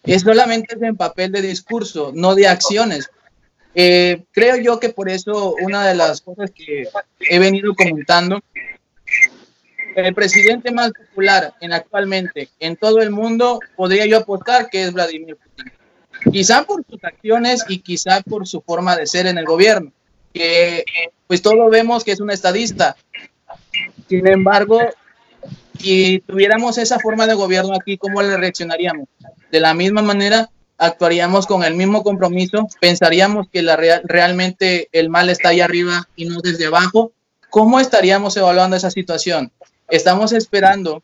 es 0.06 0.22
solamente 0.22 0.76
en 0.80 0.95
papel 0.95 1.32
de 1.32 1.41
discurso, 1.41 2.12
no 2.14 2.36
de 2.36 2.47
acciones. 2.47 3.10
Eh, 3.74 4.24
creo 4.32 4.56
yo 4.58 4.80
que 4.80 4.89
por 4.89 5.10
eso 5.10 5.56
una 5.62 5.86
de 5.88 5.95
las 5.95 6.22
cosas 6.22 6.51
que 6.51 6.88
he 7.20 7.39
venido 7.39 7.74
comentando, 7.76 8.39
el 9.95 10.14
presidente 10.14 10.72
más 10.72 10.91
popular 10.91 11.53
en 11.62 11.74
actualmente 11.74 12.49
en 12.60 12.76
todo 12.76 13.01
el 13.01 13.12
mundo, 13.12 13.60
podría 13.76 14.06
yo 14.06 14.18
apostar 14.18 14.70
que 14.70 14.84
es 14.84 14.93
Vladimir 14.93 15.38
Putin. 15.38 15.72
Quizá 16.32 16.64
por 16.64 16.84
sus 16.89 17.03
acciones 17.03 17.64
y 17.68 17.80
quizá 17.80 18.22
por 18.22 18.47
su 18.47 18.62
forma 18.62 18.95
de 18.95 19.08
ser 19.08 19.28
en 19.28 19.38
el 19.38 19.45
gobierno, 19.45 19.91
que 20.34 20.84
pues 21.28 21.41
todos 21.41 21.70
vemos 21.70 22.03
que 22.03 22.12
es 22.12 22.20
un 22.20 22.32
estadista, 22.32 22.95
sin 24.08 24.28
embargo, 24.28 24.80
si 25.80 26.20
tuviéramos 26.20 26.78
esa 26.78 26.99
forma 26.99 27.28
de 27.28 27.34
gobierno 27.34 27.74
aquí, 27.76 27.97
¿cómo 27.97 28.22
le 28.22 28.38
reaccionaríamos? 28.38 29.08
De 29.56 29.62
la 29.62 29.74
misma 29.74 30.01
manera, 30.01 30.49
actuaríamos 30.78 31.47
con 31.47 31.64
el 31.64 31.76
mismo 31.76 32.03
compromiso, 32.03 32.68
pensaríamos 32.82 33.47
que 33.49 33.62
realmente 34.03 34.89
el 34.91 35.08
mal 35.08 35.30
está 35.30 35.47
ahí 35.47 35.62
arriba 35.62 36.10
y 36.18 36.26
no 36.26 36.41
desde 36.41 36.66
abajo. 36.66 37.14
¿Cómo 37.49 37.80
estaríamos 37.80 38.36
evaluando 38.36 38.76
esa 38.76 38.91
situación? 38.91 39.53
Estamos 39.88 40.34
esperando 40.34 41.01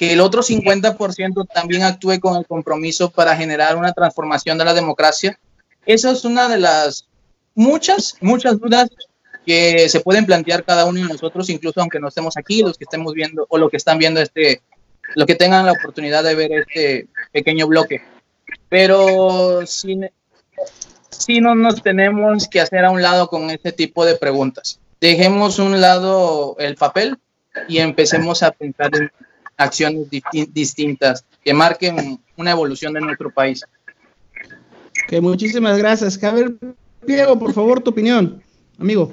que 0.00 0.14
el 0.14 0.20
otro 0.20 0.42
50% 0.42 1.46
también 1.54 1.84
actúe 1.84 2.18
con 2.18 2.36
el 2.36 2.44
compromiso 2.44 3.08
para 3.08 3.36
generar 3.36 3.76
una 3.76 3.92
transformación 3.92 4.58
de 4.58 4.64
la 4.64 4.74
democracia. 4.74 5.38
Esa 5.86 6.10
es 6.10 6.24
una 6.24 6.48
de 6.48 6.58
las 6.58 7.06
muchas, 7.54 8.16
muchas 8.20 8.58
dudas 8.58 8.90
que 9.46 9.88
se 9.88 10.00
pueden 10.00 10.26
plantear 10.26 10.64
cada 10.64 10.86
uno 10.86 11.02
de 11.02 11.12
nosotros, 11.12 11.48
incluso 11.50 11.80
aunque 11.80 12.00
no 12.00 12.08
estemos 12.08 12.36
aquí, 12.36 12.64
los 12.64 12.76
que 12.76 12.82
estemos 12.82 13.14
viendo 13.14 13.46
o 13.48 13.58
lo 13.58 13.70
que 13.70 13.76
están 13.76 13.96
viendo 13.98 14.20
este, 14.20 14.60
lo 15.14 15.26
que 15.26 15.34
tengan 15.34 15.66
la 15.66 15.72
oportunidad 15.72 16.24
de 16.24 16.34
ver 16.34 16.52
este 16.52 17.08
pequeño 17.32 17.66
bloque. 17.66 18.02
Pero 18.68 19.66
si, 19.66 20.00
si 21.10 21.40
no 21.40 21.54
nos 21.54 21.82
tenemos 21.82 22.48
que 22.48 22.60
hacer 22.60 22.84
a 22.84 22.90
un 22.90 23.02
lado 23.02 23.28
con 23.28 23.50
este 23.50 23.72
tipo 23.72 24.04
de 24.04 24.16
preguntas. 24.16 24.80
Dejemos 25.00 25.58
un 25.58 25.80
lado 25.80 26.56
el 26.58 26.76
papel 26.76 27.18
y 27.68 27.78
empecemos 27.78 28.42
a 28.42 28.50
pensar 28.50 28.90
en 28.94 29.10
acciones 29.56 30.08
distintas 30.52 31.24
que 31.42 31.54
marquen 31.54 32.20
una 32.36 32.50
evolución 32.50 32.92
de 32.92 33.00
nuestro 33.00 33.30
país. 33.30 33.64
Que 35.08 35.20
muchísimas 35.20 35.78
gracias. 35.78 36.18
Javier 36.18 36.54
Diego, 37.06 37.38
por 37.38 37.52
favor, 37.52 37.80
tu 37.80 37.90
opinión, 37.90 38.42
amigo. 38.78 39.12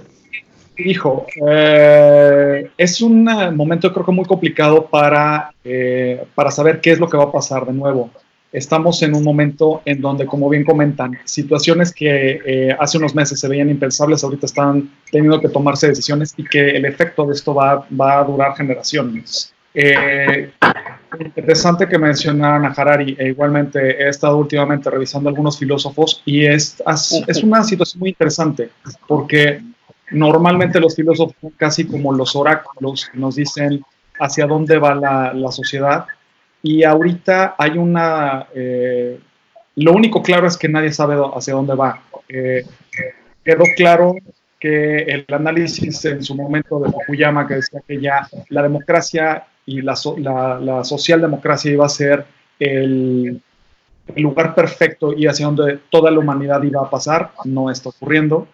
Hijo, 0.77 1.25
eh, 1.47 2.69
es 2.77 3.01
un 3.01 3.23
momento 3.55 3.91
creo 3.91 4.05
que 4.05 4.11
muy 4.11 4.25
complicado 4.25 4.85
para, 4.85 5.51
eh, 5.63 6.23
para 6.35 6.51
saber 6.51 6.79
qué 6.81 6.91
es 6.91 6.99
lo 6.99 7.09
que 7.09 7.17
va 7.17 7.25
a 7.25 7.31
pasar 7.31 7.65
de 7.65 7.73
nuevo. 7.73 8.11
Estamos 8.51 9.01
en 9.01 9.15
un 9.15 9.23
momento 9.23 9.81
en 9.85 10.01
donde, 10.01 10.25
como 10.25 10.47
bien 10.49 10.63
comentan, 10.63 11.17
situaciones 11.25 11.91
que 11.91 12.41
eh, 12.45 12.77
hace 12.79 12.97
unos 12.97 13.13
meses 13.13 13.39
se 13.39 13.47
veían 13.47 13.69
impensables, 13.69 14.23
ahorita 14.23 14.45
están 14.45 14.89
teniendo 15.11 15.41
que 15.41 15.49
tomarse 15.49 15.87
decisiones 15.87 16.33
y 16.37 16.43
que 16.43 16.69
el 16.69 16.85
efecto 16.85 17.25
de 17.25 17.33
esto 17.33 17.53
va, 17.53 17.85
va 17.99 18.19
a 18.19 18.23
durar 18.23 18.55
generaciones. 18.55 19.53
interesante 21.19 21.87
que 21.87 21.97
mencionaran 21.97 22.65
a 22.65 22.69
Harari, 22.69 23.15
e 23.19 23.29
igualmente 23.29 24.03
he 24.03 24.09
estado 24.09 24.37
últimamente 24.37 24.89
revisando 24.89 25.29
algunos 25.29 25.57
filósofos 25.57 26.21
y 26.25 26.45
es, 26.45 26.81
es 27.27 27.43
una 27.43 27.63
situación 27.63 27.99
muy 27.99 28.09
interesante 28.09 28.69
porque 29.07 29.61
Normalmente 30.11 30.79
los 30.79 30.95
filósofos 30.95 31.35
son 31.41 31.51
casi 31.51 31.85
como 31.85 32.13
los 32.13 32.35
oráculos 32.35 33.09
nos 33.13 33.35
dicen 33.35 33.83
hacia 34.19 34.47
dónde 34.47 34.77
va 34.77 34.95
la, 34.95 35.51
sociedad. 35.51 36.05
Y 36.63 36.83
ahorita 36.83 37.55
hay 37.57 37.77
una... 37.77 38.47
Eh, 38.53 39.19
lo 39.75 39.93
único 39.93 40.23
claro 40.23 40.47
es 40.47 40.57
que 40.57 40.69
nadie 40.69 40.91
sabe 40.91 41.15
hacia 41.35 41.53
dónde 41.53 41.75
va. 41.75 42.01
Eh, 42.29 42.65
quedó 43.43 43.63
claro 43.75 44.15
que 44.59 44.97
el 45.03 45.25
análisis 45.29 46.03
en 46.05 46.23
su 46.23 46.35
momento 46.35 46.79
de 46.79 46.91
Fukuyama, 46.91 47.47
que 47.47 47.55
decía 47.55 47.81
que 47.87 48.01
ya 48.01 48.27
la 48.49 48.63
democracia 48.63 49.45
y 49.65 49.81
la, 49.81 49.95
la, 50.59 50.83
socialdemocracia 50.83 51.71
iba 51.71 51.85
a 51.85 51.89
ser 51.89 52.25
el, 52.57 53.39
el, 54.15 54.23
lugar 54.23 54.55
perfecto 54.55 55.13
y 55.13 55.27
hacia 55.27 55.45
donde 55.45 55.79
toda 55.91 56.09
la 56.09 56.19
humanidad 56.19 56.63
iba 56.63 56.81
a 56.81 56.89
pasar, 56.89 57.31
no 57.45 57.69
está 57.69 57.89
ocurriendo. 57.89 58.47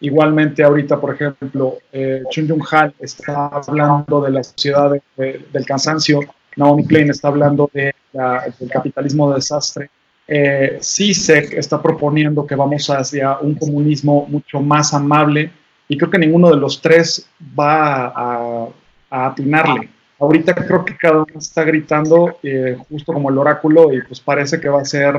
Igualmente 0.00 0.62
ahorita, 0.62 1.00
por 1.00 1.14
ejemplo, 1.14 1.78
eh, 1.92 2.22
Chun 2.30 2.48
Jung 2.48 2.62
Han 2.72 2.94
está 2.98 3.48
hablando 3.48 4.22
de 4.22 4.30
la 4.30 4.42
sociedad 4.42 4.92
del 5.16 5.66
cansancio, 5.66 6.20
Naomi 6.56 6.86
Klein 6.86 7.10
está 7.10 7.28
hablando 7.28 7.70
de 7.72 7.94
del 8.12 8.70
capitalismo 8.70 9.30
de 9.30 9.36
desastre. 9.36 9.90
Eh, 10.26 10.78
CISEC 10.80 11.54
está 11.54 11.82
proponiendo 11.82 12.46
que 12.46 12.54
vamos 12.54 12.88
hacia 12.88 13.38
un 13.38 13.54
comunismo 13.54 14.26
mucho 14.28 14.60
más 14.60 14.94
amable 14.94 15.50
y 15.88 15.96
creo 15.98 16.10
que 16.10 16.18
ninguno 16.18 16.50
de 16.50 16.56
los 16.56 16.80
tres 16.80 17.28
va 17.58 18.12
a, 18.14 18.68
atinarle. 19.10 19.88
Ahorita 20.20 20.54
creo 20.54 20.84
que 20.84 20.96
cada 20.96 21.16
uno 21.16 21.38
está 21.38 21.64
gritando 21.64 22.38
eh, 22.44 22.76
justo 22.88 23.12
como 23.12 23.30
el 23.30 23.38
oráculo 23.38 23.92
y 23.92 24.00
pues 24.02 24.20
parece 24.20 24.60
que 24.60 24.68
va 24.68 24.82
a 24.82 24.84
ser 24.84 25.16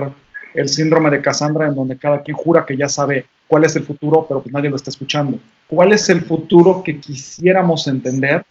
el 0.53 0.69
síndrome 0.69 1.09
de 1.09 1.21
Cassandra 1.21 1.67
en 1.67 1.75
donde 1.75 1.97
cada 1.97 2.21
quien 2.21 2.37
jura 2.37 2.65
que 2.65 2.77
ya 2.77 2.87
sabe 2.87 3.25
cuál 3.51 3.65
es 3.65 3.75
el 3.75 3.83
futuro, 3.83 4.25
pero 4.29 4.41
pues 4.41 4.53
nadie 4.53 4.69
lo 4.69 4.77
está 4.77 4.91
escuchando. 4.91 5.37
¿Cuál 5.67 5.91
es 5.91 6.07
el 6.07 6.21
futuro 6.21 6.81
que 6.81 7.01
quisiéramos 7.01 7.85
entender? 7.85 8.45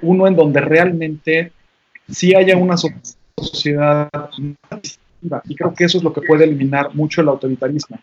Uno 0.00 0.26
en 0.26 0.34
donde 0.34 0.62
realmente 0.62 1.52
sí 2.08 2.34
haya 2.34 2.56
una 2.56 2.78
sociedad 2.78 4.08
y 5.44 5.54
creo 5.54 5.74
que 5.74 5.84
eso 5.84 5.98
es 5.98 6.04
lo 6.04 6.10
que 6.10 6.22
puede 6.22 6.44
eliminar 6.44 6.94
mucho 6.94 7.20
el 7.20 7.28
autoritarismo. 7.28 7.98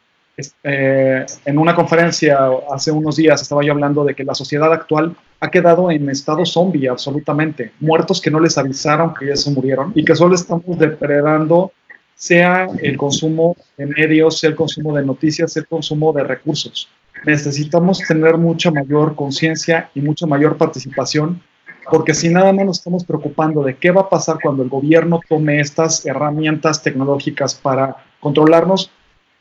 Eh, 0.64 1.26
en 1.44 1.58
una 1.58 1.74
conferencia 1.74 2.38
hace 2.72 2.92
unos 2.92 3.16
días 3.16 3.42
estaba 3.42 3.64
yo 3.64 3.72
hablando 3.72 4.04
de 4.04 4.14
que 4.14 4.24
la 4.24 4.36
sociedad 4.36 4.72
actual 4.72 5.16
ha 5.40 5.50
quedado 5.50 5.90
en 5.90 6.08
estado 6.08 6.46
zombie 6.46 6.88
absolutamente, 6.88 7.72
muertos 7.80 8.22
que 8.22 8.30
no 8.30 8.40
les 8.40 8.60
avisaron 8.60 9.16
que 9.16 9.26
ya 9.26 9.36
se 9.36 9.50
murieron 9.50 9.92
y 9.96 10.06
que 10.06 10.16
solo 10.16 10.36
estamos 10.36 10.78
depredando 10.78 11.72
sea 12.16 12.68
el 12.82 12.98
consumo 12.98 13.56
de 13.78 13.86
medios, 13.86 14.40
sea 14.40 14.50
el 14.50 14.56
consumo 14.56 14.96
de 14.96 15.06
noticias, 15.06 15.52
sea 15.52 15.62
el 15.62 15.68
consumo 15.68 16.14
de 16.14 16.24
recursos. 16.24 16.90
Necesitamos 17.26 18.00
tener 18.00 18.38
mucha 18.38 18.72
mayor 18.72 19.16
conciencia 19.16 19.90
y 19.96 20.02
mucha 20.02 20.26
mayor 20.26 20.58
participación, 20.58 21.42
porque 21.90 22.14
si 22.14 22.30
nada 22.30 22.52
más 22.54 22.66
nos 22.66 22.78
estamos 22.80 23.04
preocupando 23.04 23.64
de 23.64 23.76
qué 23.76 23.92
va 23.92 24.02
a 24.02 24.10
pasar 24.10 24.38
cuando 24.42 24.64
el 24.64 24.70
gobierno 24.70 25.20
tome 25.28 25.60
estas 25.60 26.06
herramientas 26.06 26.82
tecnológicas 26.82 27.56
para 27.56 27.98
controlarnos, 28.20 28.92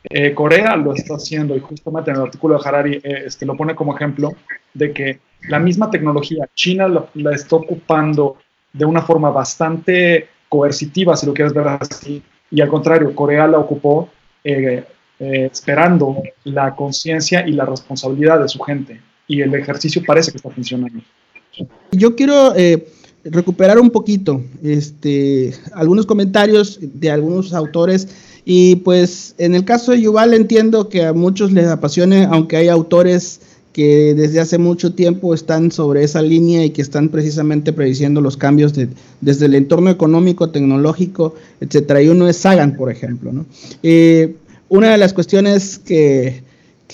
eh, 0.05 0.35
Corea 0.35 0.77
lo 0.77 0.95
está 0.95 1.15
haciendo 1.15 1.57
y 1.57 1.61
justamente 1.61 2.11
en 2.11 2.17
el 2.17 2.23
artículo 2.23 2.59
de 2.59 2.69
Harari 2.69 2.95
eh, 2.97 3.23
este, 3.27 3.47
lo 3.47 3.57
pone 3.57 3.75
como 3.75 3.95
ejemplo 3.95 4.33
de 4.75 4.93
que 4.93 5.21
la 5.49 5.61
misma 5.61 5.91
tecnología 5.91 6.49
China 6.55 6.89
la 7.15 7.35
está 7.35 7.57
ocupando 7.57 8.39
de 8.73 8.85
una 8.85 9.03
forma 9.03 9.31
bastante 9.31 10.29
coercitiva, 10.49 11.17
si 11.17 11.27
lo 11.27 11.35
quieres 11.35 11.55
ver 11.55 11.69
así, 11.69 12.23
y 12.53 12.61
al 12.61 12.69
contrario, 12.69 13.15
Corea 13.15 13.49
la 13.49 13.59
ocupó 13.59 14.11
eh, 14.45 14.85
eh, 15.19 15.49
esperando 15.51 16.23
la 16.45 16.77
conciencia 16.77 17.47
y 17.47 17.53
la 17.53 17.65
responsabilidad 17.65 18.41
de 18.41 18.49
su 18.49 18.59
gente. 18.61 19.01
Y 19.27 19.41
el 19.41 19.55
ejercicio 19.55 20.03
parece 20.07 20.31
que 20.31 20.37
está 20.37 20.51
funcionando. 20.51 21.01
Yo 21.93 22.15
quiero 22.15 22.55
eh, 22.55 22.87
recuperar 23.25 23.79
un 23.79 23.91
poquito 23.91 24.43
este, 24.63 25.55
algunos 25.73 26.05
comentarios 26.05 26.79
de 26.83 27.11
algunos 27.11 27.55
autores. 27.55 28.09
Y 28.45 28.77
pues 28.77 29.35
en 29.39 29.55
el 29.55 29.65
caso 29.65 29.93
de 29.93 30.03
Yuval 30.03 30.35
entiendo 30.35 30.91
que 30.91 31.07
a 31.07 31.13
muchos 31.15 31.53
les 31.53 31.69
apasione, 31.69 32.25
aunque 32.25 32.57
hay 32.59 32.69
autores 32.69 33.41
que 33.73 34.15
desde 34.15 34.41
hace 34.41 34.59
mucho 34.59 34.95
tiempo 34.95 35.33
están 35.33 35.73
sobre 35.73 36.05
esa 36.05 36.21
línea 36.21 36.65
y 36.65 36.71
que 36.71 36.83
están 36.83 37.09
precisamente 37.09 37.73
prediciendo 37.73 38.21
los 38.21 38.37
cambios 38.37 38.73
desde 39.21 39.47
el 39.47 39.55
entorno 39.55 39.91
económico, 39.91 40.51
tecnológico, 40.51 41.35
etcétera. 41.61 42.03
Y 42.03 42.09
uno 42.09 42.29
es 42.29 42.37
Sagan, 42.37 42.77
por 42.77 42.91
ejemplo. 42.91 43.33
¿no? 43.33 43.47
Eh, 43.83 44.35
una 44.69 44.91
de 44.91 44.99
las 44.99 45.13
cuestiones 45.13 45.79
que, 45.79 46.43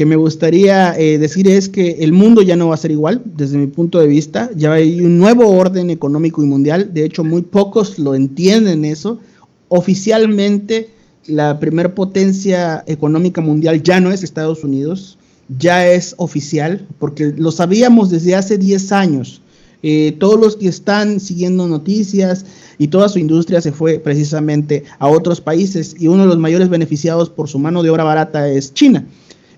me 0.07 0.15
gustaría 0.15 0.97
eh, 0.97 1.19
decir 1.19 1.49
es 1.49 1.69
que 1.69 1.97
el 2.01 2.13
mundo 2.13 2.41
ya 2.43 2.55
no 2.55 2.69
va 2.69 2.75
a 2.75 2.79
ser 2.79 2.93
igual, 2.93 3.21
desde 3.25 3.59
mi 3.59 3.67
punto 3.67 3.99
de 3.99 4.07
vista. 4.07 4.49
Ya 4.55 4.73
hay 4.73 5.01
un 5.01 5.19
nuevo 5.19 5.49
orden 5.49 5.91
económico 5.91 6.41
y 6.41 6.47
mundial. 6.47 6.95
De 6.95 7.05
hecho, 7.05 7.25
muy 7.25 7.43
pocos 7.43 7.99
lo 7.99 8.15
entienden 8.15 8.85
eso. 8.85 9.19
oficialmente 9.67 10.91
la 11.27 11.59
primer 11.59 11.95
potencia 11.95 12.85
económica 12.87 13.41
mundial 13.41 13.83
ya 13.83 14.01
no 14.01 14.13
es 14.13 14.23
Estados 14.23 14.65
Unidos, 14.65 15.18
ya 15.59 15.87
es 15.87 16.15
oficial, 16.19 16.87
porque 16.99 17.33
lo 17.37 17.53
sabíamos 17.53 18.11
desde 18.11 18.35
hace 18.35 18.59
10 18.59 18.93
años. 18.93 19.43
Eh, 19.83 20.17
todos 20.19 20.41
los 20.41 20.57
que 20.57 20.69
están 20.69 21.21
siguiendo 21.21 21.69
noticias 21.69 22.45
y 22.79 22.89
toda 22.89 23.09
su 23.09 23.21
industria 23.21 23.61
se 23.61 23.71
fue 23.71 24.01
precisamente 24.01 24.83
a 24.99 25.07
otros 25.07 25.41
países 25.41 25.95
y 25.99 26.09
uno 26.09 26.25
de 26.25 26.29
los 26.29 26.39
mayores 26.39 26.69
beneficiados 26.69 27.31
por 27.31 27.49
su 27.49 27.61
mano 27.61 27.85
de 27.85 27.91
obra 27.91 28.03
barata 28.03 28.49
es 28.49 28.75
China. 28.75 29.07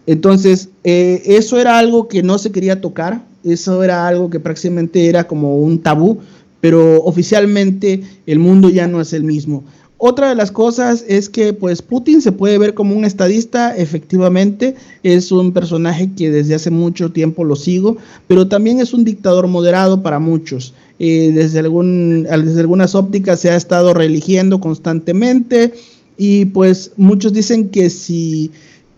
Entonces, 0.07 0.69
eh, 0.85 1.23
eso 1.25 1.59
era 1.59 1.79
algo 1.79 2.07
que 2.07 2.23
no 2.23 2.39
se 2.39 2.53
quería 2.53 2.81
tocar, 2.81 3.25
eso 3.45 3.83
era 3.83 4.07
algo 4.07 4.29
que 4.29 4.41
prácticamente 4.41 5.09
era 5.09 5.27
como 5.27 5.57
un 5.57 5.79
tabú, 5.79 6.19
pero 6.61 7.03
oficialmente 7.05 8.03
el 8.27 8.39
mundo 8.39 8.69
ya 8.69 8.87
no 8.87 9.01
es 9.01 9.15
el 9.15 9.25
mismo. 9.25 9.65
Otra 10.03 10.31
de 10.31 10.35
las 10.35 10.51
cosas 10.51 11.05
es 11.09 11.29
que 11.29 11.53
pues 11.53 11.83
Putin 11.83 12.23
se 12.23 12.33
puede 12.33 12.57
ver 12.57 12.73
como 12.73 12.97
un 12.97 13.05
estadista, 13.05 13.77
efectivamente, 13.77 14.75
es 15.03 15.31
un 15.31 15.53
personaje 15.53 16.09
que 16.17 16.31
desde 16.31 16.55
hace 16.55 16.71
mucho 16.71 17.13
tiempo 17.13 17.45
lo 17.45 17.55
sigo, 17.55 17.99
pero 18.27 18.49
también 18.49 18.81
es 18.81 18.95
un 18.95 19.05
dictador 19.05 19.47
moderado 19.47 20.03
para 20.03 20.19
muchos. 20.19 20.73
Eh, 20.99 21.33
desde, 21.35 21.59
algunas 21.59 22.95
ópticas 22.95 23.41
se 23.41 23.51
ha 23.51 23.57
estado 23.57 23.93
reeligiendo 23.93 24.59
constantemente 24.59 25.75
y 26.17 26.47
pues 26.47 26.93
muchos 26.97 27.35
dicen 27.35 27.69
que 27.69 27.91
si 27.91 28.53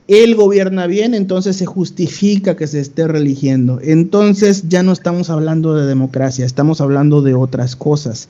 él 0.07 0.37
gobierna 0.37 0.87
bien, 0.87 1.15
entonces 1.15 1.57
se 1.57 1.67
justifica 1.67 2.55
que 2.55 2.69
se 2.69 2.79
esté 2.79 3.09
religiendo. 3.09 3.81
Entonces 3.83 4.69
ya 4.69 4.85
no 4.85 4.93
estamos 4.93 5.31
hablando 5.31 5.75
de 5.75 5.85
democracia, 5.85 6.47
estamos 6.47 6.81
hablando 6.81 7.23
de 7.23 7.35
otras 7.35 7.75
cosas. 7.75 8.29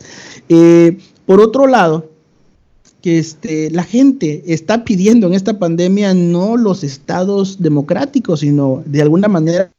Eh, 0.48 0.96
por 1.26 1.38
otro 1.40 1.66
lado, 1.66 2.11
que 3.02 3.18
este, 3.18 3.70
la 3.70 3.82
gente 3.82 4.42
está 4.46 4.84
pidiendo 4.84 5.26
en 5.26 5.34
esta 5.34 5.58
pandemia 5.58 6.14
no 6.14 6.56
los 6.56 6.84
estados 6.84 7.60
democráticos, 7.60 8.40
sino 8.40 8.82
de 8.86 9.02
alguna 9.02 9.28
manera 9.28 9.70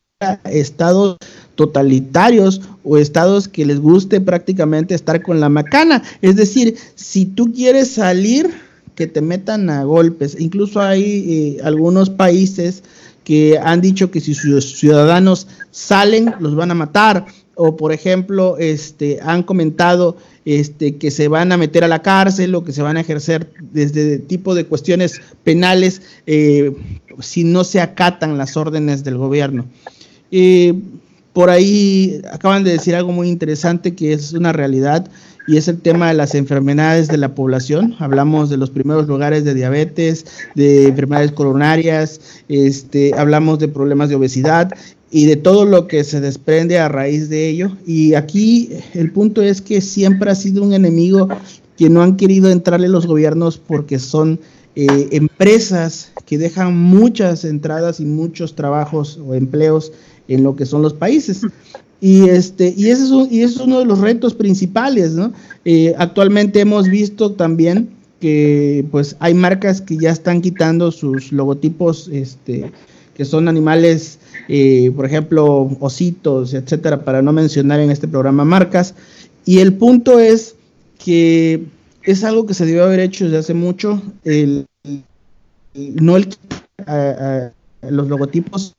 estados 0.45 1.17
totalitarios 1.55 2.61
o 2.83 2.97
estados 2.97 3.47
que 3.47 3.65
les 3.65 3.79
guste 3.79 4.21
prácticamente 4.21 4.93
estar 4.93 5.21
con 5.21 5.39
la 5.39 5.49
macana. 5.49 6.03
Es 6.21 6.35
decir, 6.35 6.75
si 6.95 7.25
tú 7.25 7.51
quieres 7.53 7.91
salir, 7.91 8.49
que 8.95 9.07
te 9.07 9.21
metan 9.21 9.69
a 9.69 9.83
golpes. 9.83 10.35
Incluso 10.39 10.81
hay 10.81 11.03
eh, 11.03 11.57
algunos 11.63 12.09
países 12.09 12.83
que 13.23 13.57
han 13.57 13.81
dicho 13.81 14.11
que 14.11 14.19
si 14.19 14.33
sus 14.33 14.77
ciudadanos 14.77 15.47
salen, 15.71 16.33
los 16.39 16.55
van 16.55 16.71
a 16.71 16.75
matar. 16.75 17.25
O 17.55 17.77
por 17.77 17.91
ejemplo, 17.91 18.57
este, 18.57 19.19
han 19.21 19.43
comentado 19.43 20.17
este, 20.45 20.97
que 20.97 21.11
se 21.11 21.27
van 21.27 21.51
a 21.51 21.57
meter 21.57 21.83
a 21.83 21.87
la 21.87 22.01
cárcel 22.01 22.55
o 22.55 22.63
que 22.63 22.71
se 22.71 22.81
van 22.81 22.97
a 22.97 23.01
ejercer 23.01 23.51
desde 23.71 24.17
tipo 24.19 24.55
de 24.55 24.65
cuestiones 24.65 25.21
penales 25.43 26.01
eh, 26.25 26.71
si 27.19 27.43
no 27.43 27.63
se 27.63 27.79
acatan 27.79 28.37
las 28.37 28.57
órdenes 28.57 29.03
del 29.03 29.17
gobierno. 29.17 29.65
Por 31.33 31.49
ahí 31.49 32.21
acaban 32.31 32.63
de 32.63 32.71
decir 32.71 32.95
algo 32.95 33.11
muy 33.11 33.27
interesante 33.27 33.95
que 33.95 34.13
es 34.13 34.33
una 34.33 34.53
realidad 34.53 35.09
y 35.47 35.57
es 35.57 35.67
el 35.67 35.81
tema 35.81 36.07
de 36.07 36.13
las 36.13 36.35
enfermedades 36.35 37.07
de 37.07 37.17
la 37.17 37.33
población. 37.33 37.95
Hablamos 37.97 38.51
de 38.51 38.57
los 38.57 38.69
primeros 38.69 39.07
lugares 39.07 39.43
de 39.43 39.55
diabetes, 39.55 40.25
de 40.53 40.87
enfermedades 40.87 41.31
coronarias, 41.31 42.21
este, 42.49 43.13
hablamos 43.17 43.57
de 43.57 43.67
problemas 43.67 44.09
de 44.09 44.15
obesidad 44.15 44.71
y 45.13 45.27
de 45.27 45.35
todo 45.35 45.65
lo 45.65 45.87
que 45.87 46.03
se 46.03 46.19
desprende 46.19 46.79
a 46.79 46.89
raíz 46.89 47.29
de 47.29 47.47
ello. 47.47 47.77
Y 47.85 48.15
aquí 48.15 48.69
el 48.95 49.11
punto 49.11 49.43
es 49.43 49.61
que 49.61 49.79
siempre 49.79 50.31
ha 50.31 50.35
sido 50.35 50.63
un 50.63 50.73
enemigo 50.73 51.29
que 51.77 51.87
no 51.87 52.01
han 52.01 52.17
querido 52.17 52.49
entrarle 52.49 52.87
los 52.87 53.05
gobiernos 53.05 53.59
porque 53.59 53.99
son 53.99 54.39
eh, 54.75 55.09
empresas 55.11 56.11
que 56.25 56.39
dejan 56.39 56.75
muchas 56.75 57.45
entradas 57.45 57.99
y 57.99 58.05
muchos 58.05 58.55
trabajos 58.55 59.19
o 59.23 59.35
empleos 59.35 59.91
en 60.27 60.43
lo 60.43 60.55
que 60.55 60.65
son 60.65 60.81
los 60.81 60.93
países. 60.95 61.41
Y, 62.01 62.27
este, 62.29 62.73
y, 62.75 62.89
ese 62.89 63.03
es 63.03 63.31
y 63.31 63.43
es 63.43 63.57
uno 63.57 63.79
de 63.79 63.85
los 63.85 63.99
retos 63.99 64.33
principales, 64.33 65.13
¿no? 65.13 65.31
Eh, 65.63 65.93
actualmente 65.99 66.59
hemos 66.59 66.89
visto 66.89 67.33
también 67.33 67.89
que 68.19 68.83
pues 68.89 69.15
hay 69.19 69.35
marcas 69.35 69.79
que 69.79 69.95
ya 69.97 70.09
están 70.09 70.41
quitando 70.41 70.91
sus 70.91 71.31
logotipos, 71.31 72.09
este, 72.11 72.71
que 73.15 73.25
son 73.25 73.47
animales, 73.47 74.19
eh, 74.47 74.91
por 74.95 75.05
ejemplo, 75.05 75.69
ositos, 75.79 76.53
etcétera, 76.53 77.03
para 77.03 77.21
no 77.21 77.33
mencionar 77.33 77.79
en 77.79 77.91
este 77.91 78.07
programa 78.07 78.45
marcas. 78.45 78.95
Y 79.45 79.59
el 79.59 79.73
punto 79.73 80.19
es 80.19 80.55
que 81.03 81.63
es 82.03 82.23
algo 82.23 82.45
que 82.45 82.53
se 82.53 82.65
debió 82.65 82.83
haber 82.83 82.99
hecho 82.99 83.25
desde 83.25 83.37
hace 83.37 83.53
mucho, 83.53 84.01
el, 84.23 84.65
no 85.73 86.17
el 86.17 86.29
los 87.89 88.07
logotipos 88.07 88.75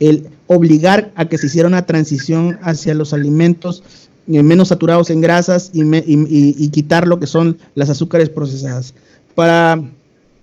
el 0.00 0.28
obligar 0.48 1.12
a 1.14 1.26
que 1.26 1.38
se 1.38 1.46
hiciera 1.46 1.68
una 1.68 1.86
transición 1.86 2.58
hacia 2.62 2.92
los 2.94 3.12
alimentos 3.12 3.84
eh, 4.26 4.42
menos 4.42 4.68
saturados 4.68 5.10
en 5.10 5.20
grasas 5.20 5.70
y, 5.72 6.68
quitar 6.70 7.06
lo 7.06 7.20
que 7.20 7.28
son 7.28 7.58
las 7.74 7.88
azúcares 7.88 8.30
procesadas. 8.30 8.94
Para, 9.34 9.80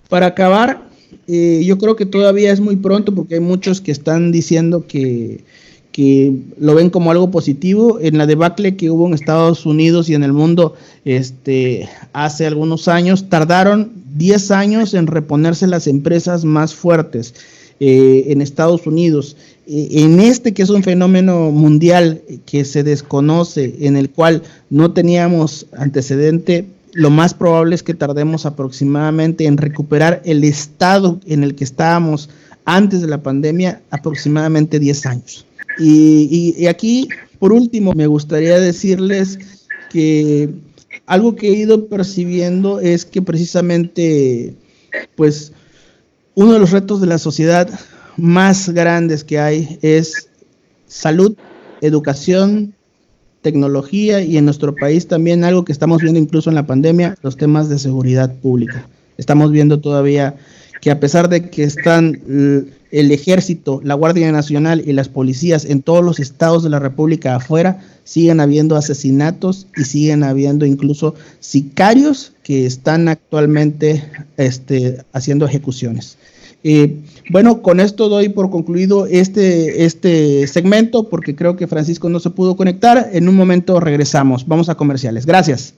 para 0.08 0.26
acabar, 0.26 0.88
eh, 1.28 1.62
yo 1.64 1.78
creo 1.78 1.96
que 1.96 2.06
todavía 2.06 2.52
es 2.52 2.60
muy 2.60 2.76
pronto 2.76 3.14
porque 3.14 3.34
hay 3.34 3.40
muchos 3.40 3.80
que 3.80 3.92
están 3.92 4.32
diciendo 4.32 4.86
que, 4.86 5.44
que 5.92 6.32
lo 6.58 6.74
ven 6.74 6.90
como 6.90 7.10
algo 7.10 7.30
positivo. 7.30 7.98
En 8.00 8.18
la 8.18 8.26
debacle 8.26 8.76
que 8.76 8.90
hubo 8.90 9.06
en 9.06 9.14
Estados 9.14 9.66
Unidos 9.66 10.08
y 10.08 10.14
en 10.14 10.24
el 10.24 10.32
mundo 10.32 10.74
este, 11.04 11.88
hace 12.12 12.46
algunos 12.46 12.88
años, 12.88 13.28
tardaron 13.28 13.92
10 14.16 14.50
años 14.50 14.94
en 14.94 15.06
reponerse 15.06 15.66
las 15.66 15.86
empresas 15.86 16.44
más 16.44 16.74
fuertes. 16.74 17.34
Eh, 17.84 18.30
en 18.30 18.42
Estados 18.42 18.86
Unidos. 18.86 19.36
Eh, 19.66 19.88
en 19.90 20.20
este 20.20 20.54
que 20.54 20.62
es 20.62 20.70
un 20.70 20.84
fenómeno 20.84 21.50
mundial 21.50 22.22
que 22.46 22.64
se 22.64 22.84
desconoce, 22.84 23.74
en 23.80 23.96
el 23.96 24.08
cual 24.08 24.44
no 24.70 24.92
teníamos 24.92 25.66
antecedente, 25.76 26.64
lo 26.92 27.10
más 27.10 27.34
probable 27.34 27.74
es 27.74 27.82
que 27.82 27.94
tardemos 27.94 28.46
aproximadamente 28.46 29.46
en 29.46 29.56
recuperar 29.56 30.22
el 30.24 30.44
estado 30.44 31.20
en 31.26 31.42
el 31.42 31.54
que 31.54 31.64
estábamos 31.64 32.28
antes 32.64 33.00
de 33.00 33.08
la 33.08 33.22
pandemia, 33.22 33.82
aproximadamente 33.90 34.78
10 34.78 35.06
años. 35.06 35.46
Y, 35.78 36.54
y, 36.56 36.66
aquí, 36.66 37.08
por 37.38 37.52
último, 37.52 37.92
me 37.94 38.06
gustaría 38.06 38.60
decirles 38.60 39.38
que 39.90 40.50
algo 41.06 41.34
que 41.34 41.48
he 41.48 41.56
ido 41.56 41.86
percibiendo 41.86 42.78
es 42.78 43.04
que 43.04 43.22
precisamente, 43.22 44.54
pues, 45.16 45.52
uno 46.34 46.52
de 46.52 46.58
los 46.58 46.70
retos 46.70 47.00
de 47.00 47.06
la 47.06 47.18
sociedad 47.18 47.68
más 48.16 48.68
grandes 48.68 49.24
que 49.24 49.38
hay 49.38 49.78
es 49.82 50.28
salud, 50.86 51.36
educación, 51.80 52.74
tecnología 53.42 54.22
y 54.22 54.38
en 54.38 54.44
nuestro 54.44 54.74
país 54.74 55.08
también 55.08 55.44
algo 55.44 55.64
que 55.64 55.72
estamos 55.72 56.00
viendo 56.00 56.18
incluso 56.18 56.48
en 56.48 56.54
la 56.54 56.66
pandemia, 56.66 57.16
los 57.22 57.36
temas 57.36 57.68
de 57.68 57.78
seguridad 57.78 58.32
pública. 58.36 58.88
Estamos 59.18 59.50
viendo 59.50 59.80
todavía 59.80 60.36
que 60.80 60.90
a 60.90 60.98
pesar 60.98 61.28
de 61.28 61.50
que 61.50 61.62
están 61.62 62.20
el 62.92 63.10
ejército, 63.10 63.80
la 63.84 63.94
Guardia 63.94 64.30
Nacional 64.32 64.82
y 64.86 64.92
las 64.92 65.08
policías 65.08 65.64
en 65.64 65.82
todos 65.82 66.04
los 66.04 66.20
estados 66.20 66.62
de 66.62 66.70
la 66.70 66.78
República 66.78 67.36
afuera, 67.36 67.80
siguen 68.04 68.40
habiendo 68.40 68.76
asesinatos 68.76 69.66
y 69.76 69.84
siguen 69.84 70.24
habiendo 70.24 70.66
incluso 70.66 71.14
sicarios 71.40 72.32
que 72.42 72.66
están 72.66 73.08
actualmente 73.08 74.04
este, 74.36 74.98
haciendo 75.12 75.46
ejecuciones. 75.46 76.18
Eh, 76.64 77.02
bueno, 77.30 77.62
con 77.62 77.80
esto 77.80 78.08
doy 78.08 78.28
por 78.28 78.50
concluido 78.50 79.06
este, 79.06 79.84
este 79.84 80.46
segmento 80.46 81.08
porque 81.08 81.34
creo 81.34 81.56
que 81.56 81.66
Francisco 81.66 82.08
no 82.08 82.20
se 82.20 82.30
pudo 82.30 82.56
conectar. 82.56 83.10
En 83.12 83.28
un 83.28 83.34
momento 83.34 83.80
regresamos. 83.80 84.46
Vamos 84.46 84.68
a 84.68 84.74
comerciales. 84.74 85.26
Gracias. 85.26 85.74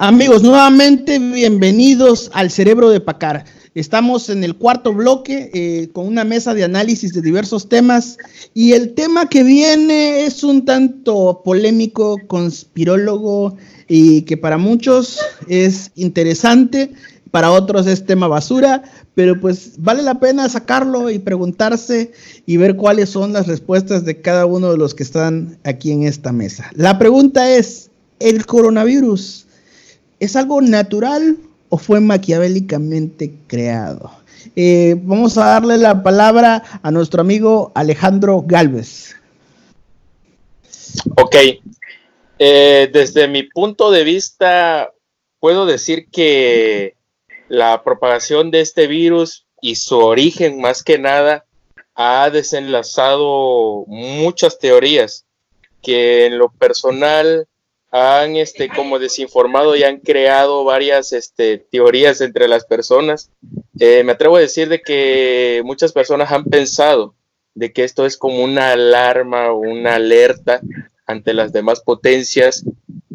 Amigos, 0.00 0.44
nuevamente 0.44 1.18
bienvenidos 1.18 2.30
al 2.32 2.52
Cerebro 2.52 2.90
de 2.90 3.00
Pacar. 3.00 3.44
Estamos 3.74 4.30
en 4.30 4.44
el 4.44 4.54
cuarto 4.54 4.94
bloque 4.94 5.50
eh, 5.52 5.88
con 5.92 6.06
una 6.06 6.22
mesa 6.22 6.54
de 6.54 6.62
análisis 6.62 7.12
de 7.12 7.20
diversos 7.20 7.68
temas 7.68 8.16
y 8.54 8.74
el 8.74 8.94
tema 8.94 9.28
que 9.28 9.42
viene 9.42 10.24
es 10.24 10.44
un 10.44 10.64
tanto 10.64 11.42
polémico, 11.44 12.16
conspirólogo 12.28 13.56
y 13.88 14.22
que 14.22 14.36
para 14.36 14.56
muchos 14.56 15.18
es 15.48 15.90
interesante, 15.96 16.92
para 17.30 17.50
otros 17.50 17.86
es 17.86 18.04
tema 18.04 18.28
basura, 18.28 18.82
pero 19.14 19.40
pues 19.40 19.72
vale 19.78 20.02
la 20.02 20.20
pena 20.20 20.48
sacarlo 20.48 21.10
y 21.10 21.18
preguntarse 21.18 22.12
y 22.46 22.56
ver 22.56 22.76
cuáles 22.76 23.10
son 23.10 23.32
las 23.32 23.46
respuestas 23.46 24.04
de 24.04 24.20
cada 24.20 24.46
uno 24.46 24.70
de 24.70 24.78
los 24.78 24.94
que 24.94 25.02
están 25.02 25.58
aquí 25.64 25.92
en 25.92 26.04
esta 26.04 26.32
mesa. 26.32 26.70
La 26.74 26.98
pregunta 26.98 27.50
es, 27.50 27.90
¿el 28.20 28.46
coronavirus 28.46 29.46
es 30.20 30.36
algo 30.36 30.60
natural 30.60 31.36
o 31.68 31.78
fue 31.78 32.00
maquiavélicamente 32.00 33.34
creado? 33.46 34.10
Eh, 34.56 34.96
vamos 35.02 35.36
a 35.36 35.46
darle 35.46 35.78
la 35.78 36.02
palabra 36.02 36.62
a 36.82 36.90
nuestro 36.90 37.20
amigo 37.20 37.72
Alejandro 37.74 38.42
Galvez. 38.46 39.14
Ok, 41.16 41.36
eh, 42.38 42.90
desde 42.92 43.28
mi 43.28 43.42
punto 43.42 43.90
de 43.90 44.04
vista, 44.04 44.92
puedo 45.40 45.66
decir 45.66 46.08
que 46.10 46.97
la 47.48 47.82
propagación 47.82 48.50
de 48.50 48.60
este 48.60 48.86
virus 48.86 49.46
y 49.60 49.76
su 49.76 49.98
origen 49.98 50.60
más 50.60 50.82
que 50.82 50.98
nada 50.98 51.44
ha 51.94 52.30
desenlazado 52.30 53.84
muchas 53.86 54.58
teorías 54.58 55.26
que 55.82 56.26
en 56.26 56.38
lo 56.38 56.50
personal 56.50 57.46
han 57.90 58.36
este 58.36 58.68
como 58.68 58.98
desinformado 58.98 59.74
y 59.74 59.82
han 59.82 59.98
creado 59.98 60.62
varias 60.64 61.12
este, 61.12 61.58
teorías 61.58 62.20
entre 62.20 62.46
las 62.46 62.66
personas. 62.66 63.30
Eh, 63.80 64.04
me 64.04 64.12
atrevo 64.12 64.36
a 64.36 64.40
decir 64.40 64.68
de 64.68 64.82
que 64.82 65.62
muchas 65.64 65.92
personas 65.92 66.30
han 66.30 66.44
pensado 66.44 67.14
de 67.54 67.72
que 67.72 67.82
esto 67.82 68.06
es 68.06 68.16
como 68.16 68.44
una 68.44 68.72
alarma 68.72 69.50
o 69.50 69.58
una 69.58 69.96
alerta 69.96 70.60
ante 71.06 71.34
las 71.34 71.52
demás 71.52 71.80
potencias 71.80 72.64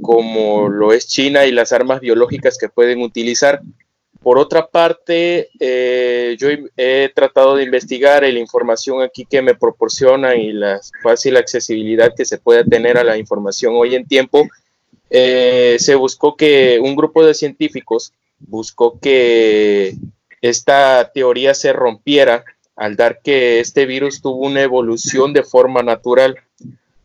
como 0.01 0.67
lo 0.67 0.91
es 0.91 1.07
China 1.07 1.45
y 1.45 1.51
las 1.51 1.71
armas 1.71 2.01
biológicas 2.01 2.57
que 2.57 2.67
pueden 2.67 3.01
utilizar. 3.01 3.61
Por 4.23 4.37
otra 4.37 4.67
parte, 4.67 5.49
eh, 5.59 6.37
yo 6.39 6.47
he 6.77 7.11
tratado 7.13 7.57
de 7.57 7.63
investigar 7.63 8.23
la 8.23 8.39
información 8.39 9.01
aquí 9.01 9.25
que 9.25 9.41
me 9.41 9.53
proporciona 9.53 10.35
y 10.35 10.53
la 10.53 10.79
fácil 11.01 11.35
accesibilidad 11.35 12.13
que 12.15 12.23
se 12.23 12.37
puede 12.37 12.63
tener 12.63 12.97
a 12.97 13.03
la 13.03 13.17
información 13.17 13.73
hoy 13.75 13.95
en 13.95 14.07
tiempo. 14.07 14.47
Eh, 15.09 15.75
se 15.77 15.95
buscó 15.95 16.37
que 16.37 16.79
un 16.81 16.95
grupo 16.95 17.25
de 17.25 17.33
científicos 17.33 18.13
buscó 18.39 18.97
que 18.97 19.95
esta 20.41 21.11
teoría 21.13 21.53
se 21.53 21.73
rompiera 21.73 22.45
al 22.77 22.95
dar 22.95 23.19
que 23.21 23.59
este 23.59 23.85
virus 23.85 24.21
tuvo 24.21 24.47
una 24.47 24.61
evolución 24.61 25.33
de 25.33 25.43
forma 25.43 25.83
natural. 25.83 26.37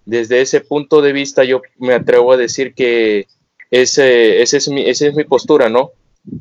Desde 0.07 0.41
ese 0.41 0.61
punto 0.61 1.03
de 1.03 1.13
vista, 1.13 1.43
yo 1.43 1.63
me 1.79 1.95
atrevo 1.95 2.33
a 2.33 2.37
decir 2.37 2.75
que 2.75 3.27
esa 3.73 4.07
es 4.07 4.71
mi 4.71 5.25
postura, 5.25 5.69
¿no? 5.69 5.91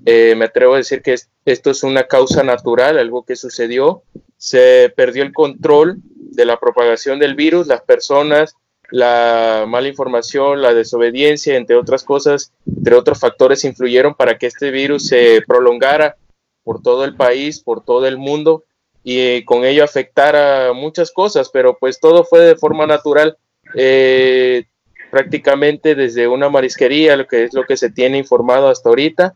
Eh, 0.05 0.35
me 0.35 0.45
atrevo 0.45 0.73
a 0.73 0.77
decir 0.77 1.01
que 1.01 1.15
esto 1.45 1.69
es 1.71 1.83
una 1.83 2.03
causa 2.03 2.43
natural, 2.43 2.97
algo 2.97 3.23
que 3.23 3.35
sucedió. 3.35 4.03
Se 4.37 4.93
perdió 4.95 5.23
el 5.23 5.33
control 5.33 5.97
de 6.03 6.45
la 6.45 6.59
propagación 6.59 7.19
del 7.19 7.35
virus, 7.35 7.67
las 7.67 7.81
personas, 7.81 8.55
la 8.89 9.65
mala 9.67 9.87
información, 9.87 10.61
la 10.61 10.73
desobediencia, 10.73 11.55
entre 11.55 11.75
otras 11.75 12.03
cosas, 12.03 12.53
entre 12.65 12.95
otros 12.95 13.19
factores, 13.19 13.65
influyeron 13.65 14.13
para 14.13 14.37
que 14.37 14.47
este 14.47 14.71
virus 14.71 15.07
se 15.07 15.41
prolongara 15.45 16.15
por 16.63 16.81
todo 16.81 17.03
el 17.03 17.15
país, 17.15 17.59
por 17.59 17.83
todo 17.83 18.07
el 18.07 18.17
mundo 18.17 18.63
y 19.03 19.45
con 19.45 19.63
ello 19.63 19.85
afectara 19.85 20.73
muchas 20.73 21.11
cosas, 21.11 21.49
pero 21.49 21.77
pues 21.79 21.99
todo 21.99 22.25
fue 22.25 22.41
de 22.41 22.55
forma 22.55 22.85
natural. 22.85 23.37
Eh, 23.73 24.65
prácticamente 25.09 25.95
desde 25.95 26.27
una 26.27 26.49
marisquería, 26.49 27.15
lo 27.15 27.25
que 27.25 27.45
es 27.45 27.53
lo 27.53 27.63
que 27.63 27.77
se 27.77 27.89
tiene 27.89 28.17
informado 28.17 28.67
hasta 28.67 28.89
ahorita, 28.89 29.35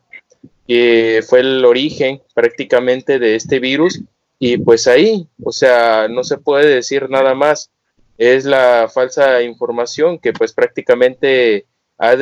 que 0.67 1.23
fue 1.27 1.41
el 1.41 1.65
origen 1.65 2.21
prácticamente 2.33 3.19
de 3.19 3.35
este 3.35 3.59
virus 3.59 4.01
y 4.39 4.57
pues 4.57 4.87
ahí, 4.87 5.27
o 5.43 5.51
sea, 5.51 6.07
no 6.07 6.23
se 6.23 6.37
puede 6.37 6.67
decir 6.73 7.09
nada 7.09 7.35
más, 7.35 7.69
es 8.17 8.45
la 8.45 8.89
falsa 8.91 9.41
información 9.43 10.17
que 10.17 10.33
pues 10.33 10.53
prácticamente 10.53 11.65
ha 11.97 12.15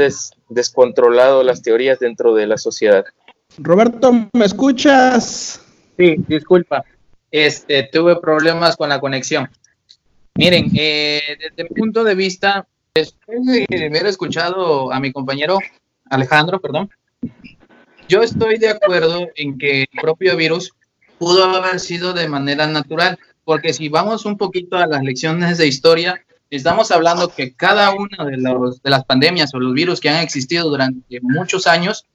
descontrolado 0.49 1.43
las 1.43 1.61
teorías 1.61 1.99
dentro 1.99 2.35
de 2.35 2.47
la 2.47 2.57
sociedad. 2.57 3.05
Roberto, 3.57 4.11
¿me 4.33 4.45
escuchas? 4.45 5.61
Sí, 5.97 6.15
disculpa, 6.27 6.83
este, 7.31 7.83
tuve 7.83 8.17
problemas 8.17 8.75
con 8.75 8.89
la 8.89 8.99
conexión. 8.99 9.49
Miren, 10.35 10.71
eh, 10.75 11.21
desde 11.39 11.69
mi 11.69 11.69
punto 11.69 12.03
de 12.03 12.15
vista, 12.15 12.67
después 12.93 13.45
de 13.45 13.65
haber 13.87 14.07
escuchado 14.07 14.91
a 14.91 14.99
mi 14.99 15.11
compañero 15.11 15.59
Alejandro, 16.09 16.59
perdón, 16.59 16.89
yo 18.09 18.23
estoy 18.23 18.57
de 18.57 18.69
acuerdo 18.69 19.29
en 19.35 19.57
que 19.57 19.81
el 19.83 20.01
propio 20.01 20.35
virus 20.35 20.73
pudo 21.19 21.43
haber 21.43 21.79
sido 21.79 22.11
de 22.13 22.27
manera 22.27 22.65
natural, 22.65 23.19
porque 23.45 23.71
si 23.71 23.87
vamos 23.87 24.25
un 24.25 24.35
poquito 24.35 24.77
a 24.77 24.87
las 24.87 25.03
lecciones 25.03 25.59
de 25.59 25.67
historia, 25.67 26.25
estamos 26.49 26.89
hablando 26.89 27.29
que 27.29 27.53
cada 27.53 27.93
una 27.93 28.25
de, 28.25 28.37
de 28.37 28.89
las 28.89 29.05
pandemias 29.05 29.53
o 29.53 29.59
los 29.59 29.73
virus 29.73 29.99
que 29.99 30.09
han 30.09 30.23
existido 30.23 30.69
durante 30.69 31.19
muchos 31.21 31.67
años 31.67 32.05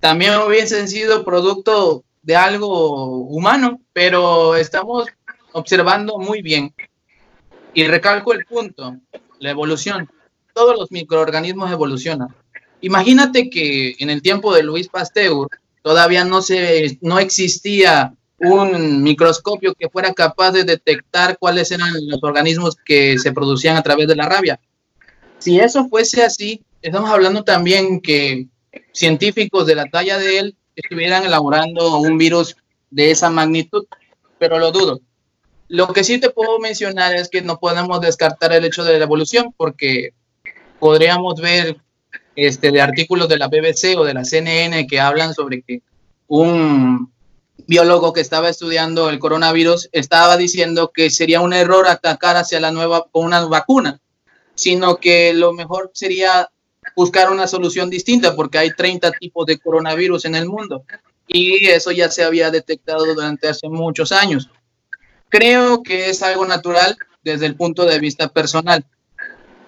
también 0.00 0.34
hubiesen 0.40 0.88
sido 0.88 1.24
producto 1.24 2.04
de 2.22 2.34
algo 2.34 3.18
humano, 3.28 3.80
pero 3.92 4.56
estamos 4.56 5.06
observando 5.52 6.18
muy 6.18 6.42
bien. 6.42 6.74
Y 7.74 7.86
recalco 7.86 8.32
el 8.32 8.44
punto, 8.44 8.96
la 9.38 9.50
evolución. 9.50 10.10
Todos 10.52 10.76
los 10.76 10.90
microorganismos 10.90 11.70
evolucionan. 11.70 12.34
Imagínate 12.80 13.50
que 13.50 13.96
en 13.98 14.10
el 14.10 14.22
tiempo 14.22 14.54
de 14.54 14.62
Luis 14.62 14.88
Pasteur 14.88 15.48
todavía 15.82 16.24
no, 16.24 16.42
se, 16.42 16.98
no 17.00 17.18
existía 17.18 18.14
un 18.38 19.02
microscopio 19.02 19.74
que 19.74 19.88
fuera 19.88 20.12
capaz 20.14 20.52
de 20.52 20.64
detectar 20.64 21.38
cuáles 21.38 21.72
eran 21.72 21.90
los 22.06 22.22
organismos 22.22 22.76
que 22.84 23.18
se 23.18 23.32
producían 23.32 23.76
a 23.76 23.82
través 23.82 24.06
de 24.06 24.16
la 24.16 24.28
rabia. 24.28 24.60
Si 25.38 25.58
eso 25.58 25.88
fuese 25.88 26.22
así, 26.22 26.62
estamos 26.82 27.10
hablando 27.10 27.42
también 27.42 28.00
que 28.00 28.46
científicos 28.92 29.66
de 29.66 29.74
la 29.74 29.86
talla 29.86 30.18
de 30.18 30.38
él 30.38 30.56
estuvieran 30.76 31.24
elaborando 31.24 31.98
un 31.98 32.18
virus 32.18 32.56
de 32.90 33.10
esa 33.10 33.30
magnitud, 33.30 33.86
pero 34.38 34.58
lo 34.58 34.70
dudo. 34.70 35.00
Lo 35.68 35.92
que 35.92 36.04
sí 36.04 36.18
te 36.18 36.30
puedo 36.30 36.58
mencionar 36.60 37.14
es 37.14 37.28
que 37.28 37.42
no 37.42 37.58
podemos 37.58 38.00
descartar 38.00 38.52
el 38.52 38.64
hecho 38.64 38.84
de 38.84 38.98
la 38.98 39.04
evolución, 39.04 39.52
porque 39.56 40.10
podríamos 40.78 41.40
ver 41.40 41.76
este, 42.40 42.70
de 42.70 42.80
artículos 42.80 43.28
de 43.28 43.36
la 43.36 43.48
BBC 43.48 43.98
o 43.98 44.04
de 44.04 44.14
la 44.14 44.24
CNN 44.24 44.86
que 44.86 45.00
hablan 45.00 45.34
sobre 45.34 45.62
que 45.62 45.82
un 46.28 47.12
biólogo 47.66 48.12
que 48.12 48.20
estaba 48.20 48.48
estudiando 48.48 49.10
el 49.10 49.18
coronavirus 49.18 49.88
estaba 49.90 50.36
diciendo 50.36 50.92
que 50.94 51.10
sería 51.10 51.40
un 51.40 51.52
error 51.52 51.88
atacar 51.88 52.36
hacia 52.36 52.60
la 52.60 52.70
nueva 52.70 53.06
con 53.10 53.24
una 53.24 53.44
vacuna, 53.46 53.98
sino 54.54 54.98
que 54.98 55.34
lo 55.34 55.52
mejor 55.52 55.90
sería 55.94 56.48
buscar 56.94 57.32
una 57.32 57.48
solución 57.48 57.90
distinta 57.90 58.36
porque 58.36 58.58
hay 58.58 58.70
30 58.70 59.10
tipos 59.18 59.44
de 59.44 59.58
coronavirus 59.58 60.26
en 60.26 60.36
el 60.36 60.46
mundo 60.46 60.84
y 61.26 61.66
eso 61.66 61.90
ya 61.90 62.08
se 62.08 62.22
había 62.22 62.52
detectado 62.52 63.04
durante 63.04 63.48
hace 63.48 63.68
muchos 63.68 64.12
años. 64.12 64.48
Creo 65.28 65.82
que 65.82 66.08
es 66.08 66.22
algo 66.22 66.46
natural 66.46 66.96
desde 67.24 67.46
el 67.46 67.56
punto 67.56 67.84
de 67.84 67.98
vista 67.98 68.28
personal. 68.28 68.86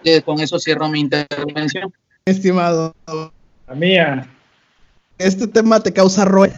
Eh, 0.05 0.23
con 0.23 0.39
eso 0.39 0.61
cierro 0.61 0.89
mi 0.89 1.01
intervención 1.01 1.93
estimado. 2.25 2.95
La 3.69 3.75
mía. 3.75 4.29
Este 5.19 5.47
tema 5.47 5.81
te 5.81 5.93
causa 5.93 6.25
rollo. 6.25 6.53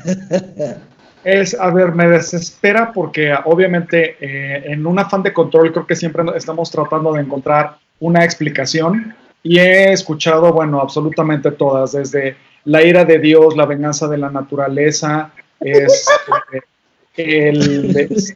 Es, 1.25 1.55
a 1.55 1.71
ver, 1.71 1.95
me 1.95 2.09
desespera 2.09 2.93
porque 2.93 3.33
obviamente 3.45 4.17
eh, 4.21 4.65
en 4.73 4.85
un 4.85 4.99
afán 4.99 5.23
de 5.23 5.33
control 5.33 5.73
creo 5.73 5.87
que 5.87 5.95
siempre 5.95 6.25
estamos 6.35 6.71
tratando 6.71 7.13
de 7.13 7.21
encontrar 7.23 7.79
una 8.01 8.25
explicación 8.25 9.15
y 9.43 9.59
he 9.59 9.93
escuchado, 9.93 10.53
bueno, 10.53 10.81
absolutamente 10.81 11.53
todas, 11.53 11.93
desde 11.93 12.37
la 12.65 12.83
ira 12.83 13.05
de 13.05 13.19
Dios, 13.19 13.57
la 13.57 13.67
venganza 13.67 14.09
de 14.09 14.19
la 14.19 14.31
naturaleza, 14.31 15.33
es, 15.61 16.07
eh, 17.17 17.49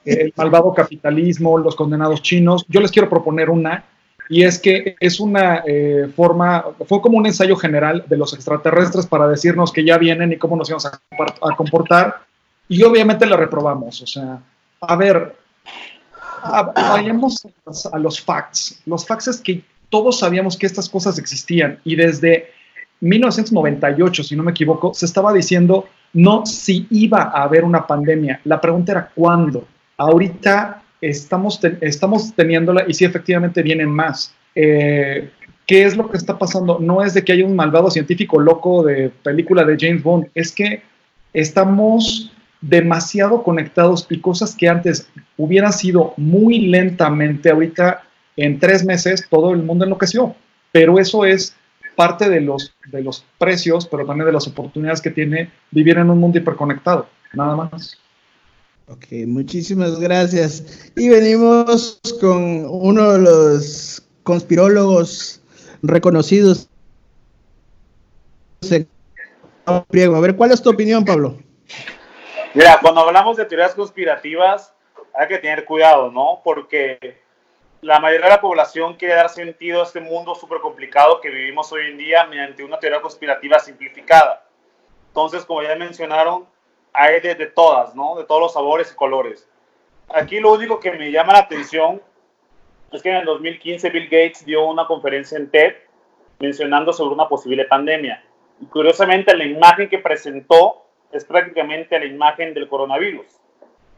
el 0.04 0.32
malvado 0.36 0.72
capitalismo, 0.74 1.58
los 1.58 1.74
condenados 1.74 2.22
chinos. 2.22 2.64
Yo 2.68 2.80
les 2.80 2.90
quiero 2.90 3.08
proponer 3.08 3.50
una 3.50 3.84
y 4.28 4.42
es 4.42 4.58
que 4.58 4.96
es 5.00 5.20
una 5.20 5.62
eh, 5.66 6.10
forma, 6.14 6.64
fue 6.86 7.00
como 7.00 7.18
un 7.18 7.26
ensayo 7.26 7.56
general 7.56 8.04
de 8.08 8.16
los 8.16 8.32
extraterrestres 8.34 9.06
para 9.06 9.28
decirnos 9.28 9.72
que 9.72 9.84
ya 9.84 9.98
vienen 9.98 10.32
y 10.32 10.36
cómo 10.36 10.56
nos 10.56 10.68
íbamos 10.68 10.86
a, 10.86 11.00
comportar, 11.56 12.22
y 12.68 12.82
obviamente 12.82 13.26
la 13.26 13.36
reprobamos, 13.36 14.02
o 14.02 14.06
sea, 14.06 14.40
a 14.80 14.96
ver, 14.96 15.36
vayamos 16.74 17.46
a 17.92 17.98
los 17.98 18.20
facts. 18.20 18.82
Los 18.86 19.06
facts 19.06 19.28
es 19.28 19.40
que 19.40 19.62
todos 19.88 20.18
sabíamos 20.18 20.56
que 20.56 20.66
estas 20.66 20.88
cosas 20.88 21.18
existían 21.18 21.78
y 21.84 21.94
desde 21.96 22.50
1998, 23.00 24.24
si 24.24 24.36
no 24.36 24.42
me 24.42 24.50
equivoco, 24.50 24.94
se 24.94 25.06
estaba 25.06 25.32
diciendo 25.32 25.86
no 26.12 26.46
si 26.46 26.86
iba 26.90 27.24
a 27.24 27.42
haber 27.42 27.64
una 27.64 27.86
pandemia. 27.86 28.40
La 28.44 28.60
pregunta 28.60 28.92
era 28.92 29.10
cuándo. 29.14 29.66
Ahorita 29.98 30.82
estamos, 31.00 31.60
estamos 31.80 32.34
teniéndola 32.34 32.84
y 32.88 32.94
sí 32.94 33.04
efectivamente 33.04 33.62
vienen 33.62 33.90
más. 33.90 34.34
Eh, 34.54 35.30
¿Qué 35.66 35.84
es 35.84 35.96
lo 35.96 36.08
que 36.08 36.16
está 36.16 36.38
pasando? 36.38 36.78
No 36.78 37.02
es 37.02 37.14
de 37.14 37.24
que 37.24 37.32
haya 37.32 37.44
un 37.44 37.56
malvado 37.56 37.90
científico 37.90 38.38
loco 38.38 38.84
de 38.84 39.10
película 39.22 39.64
de 39.64 39.76
James 39.78 40.02
Bond, 40.02 40.28
es 40.34 40.52
que 40.52 40.82
estamos 41.32 42.32
demasiado 42.60 43.42
conectados 43.42 44.06
y 44.08 44.20
cosas 44.20 44.54
que 44.54 44.68
antes 44.68 45.08
hubieran 45.36 45.72
sido 45.72 46.14
muy 46.16 46.60
lentamente, 46.60 47.50
ahorita 47.50 48.02
en 48.36 48.58
tres 48.58 48.84
meses 48.84 49.26
todo 49.28 49.52
el 49.52 49.62
mundo 49.62 49.84
enloqueció, 49.84 50.34
pero 50.72 50.98
eso 50.98 51.24
es 51.24 51.56
parte 51.96 52.28
de 52.28 52.40
los, 52.40 52.74
de 52.86 53.02
los 53.02 53.24
precios, 53.38 53.86
pero 53.86 54.06
también 54.06 54.26
de 54.26 54.32
las 54.32 54.46
oportunidades 54.46 55.00
que 55.00 55.10
tiene 55.10 55.50
vivir 55.70 55.98
en 55.98 56.10
un 56.10 56.18
mundo 56.18 56.38
hiperconectado, 56.38 57.08
nada 57.32 57.56
más. 57.56 57.98
Ok, 58.88 59.06
muchísimas 59.26 59.98
gracias. 59.98 60.92
Y 60.94 61.08
venimos 61.08 62.00
con 62.20 62.66
uno 62.66 63.12
de 63.12 63.18
los 63.18 64.02
conspirólogos 64.22 65.42
reconocidos. 65.82 66.68
A 69.66 69.84
ver, 69.90 70.36
¿cuál 70.36 70.52
es 70.52 70.62
tu 70.62 70.70
opinión, 70.70 71.04
Pablo? 71.04 71.36
Mira, 72.54 72.78
cuando 72.80 73.00
hablamos 73.00 73.36
de 73.36 73.44
teorías 73.44 73.74
conspirativas, 73.74 74.72
hay 75.14 75.26
que 75.28 75.38
tener 75.38 75.64
cuidado, 75.64 76.12
¿no? 76.12 76.40
Porque 76.44 77.18
la 77.80 77.98
mayoría 77.98 78.26
de 78.26 78.32
la 78.34 78.40
población 78.40 78.94
quiere 78.94 79.14
dar 79.14 79.30
sentido 79.30 79.80
a 79.80 79.84
este 79.84 80.00
mundo 80.00 80.34
súper 80.34 80.60
complicado 80.60 81.20
que 81.20 81.28
vivimos 81.28 81.72
hoy 81.72 81.86
en 81.86 81.98
día 81.98 82.24
mediante 82.26 82.62
una 82.62 82.78
teoría 82.78 83.00
conspirativa 83.00 83.58
simplificada. 83.58 84.46
Entonces, 85.08 85.44
como 85.44 85.62
ya 85.62 85.74
mencionaron, 85.74 86.46
hay 86.96 87.20
de, 87.20 87.34
de 87.34 87.46
todas, 87.46 87.94
¿no? 87.94 88.16
De 88.16 88.24
todos 88.24 88.40
los 88.40 88.52
sabores 88.52 88.90
y 88.92 88.96
colores. 88.96 89.48
Aquí 90.08 90.40
lo 90.40 90.52
único 90.52 90.80
que 90.80 90.92
me 90.92 91.10
llama 91.10 91.34
la 91.34 91.40
atención 91.40 92.00
es 92.92 93.02
que 93.02 93.10
en 93.10 93.16
el 93.16 93.24
2015 93.24 93.90
Bill 93.90 94.04
Gates 94.04 94.44
dio 94.44 94.64
una 94.66 94.86
conferencia 94.86 95.36
en 95.36 95.50
TED 95.50 95.74
mencionando 96.38 96.92
sobre 96.92 97.14
una 97.14 97.28
posible 97.28 97.64
pandemia. 97.64 98.22
Y 98.60 98.66
curiosamente 98.66 99.36
la 99.36 99.44
imagen 99.44 99.88
que 99.88 99.98
presentó 99.98 100.86
es 101.12 101.24
prácticamente 101.24 101.98
la 101.98 102.06
imagen 102.06 102.54
del 102.54 102.68
coronavirus. 102.68 103.26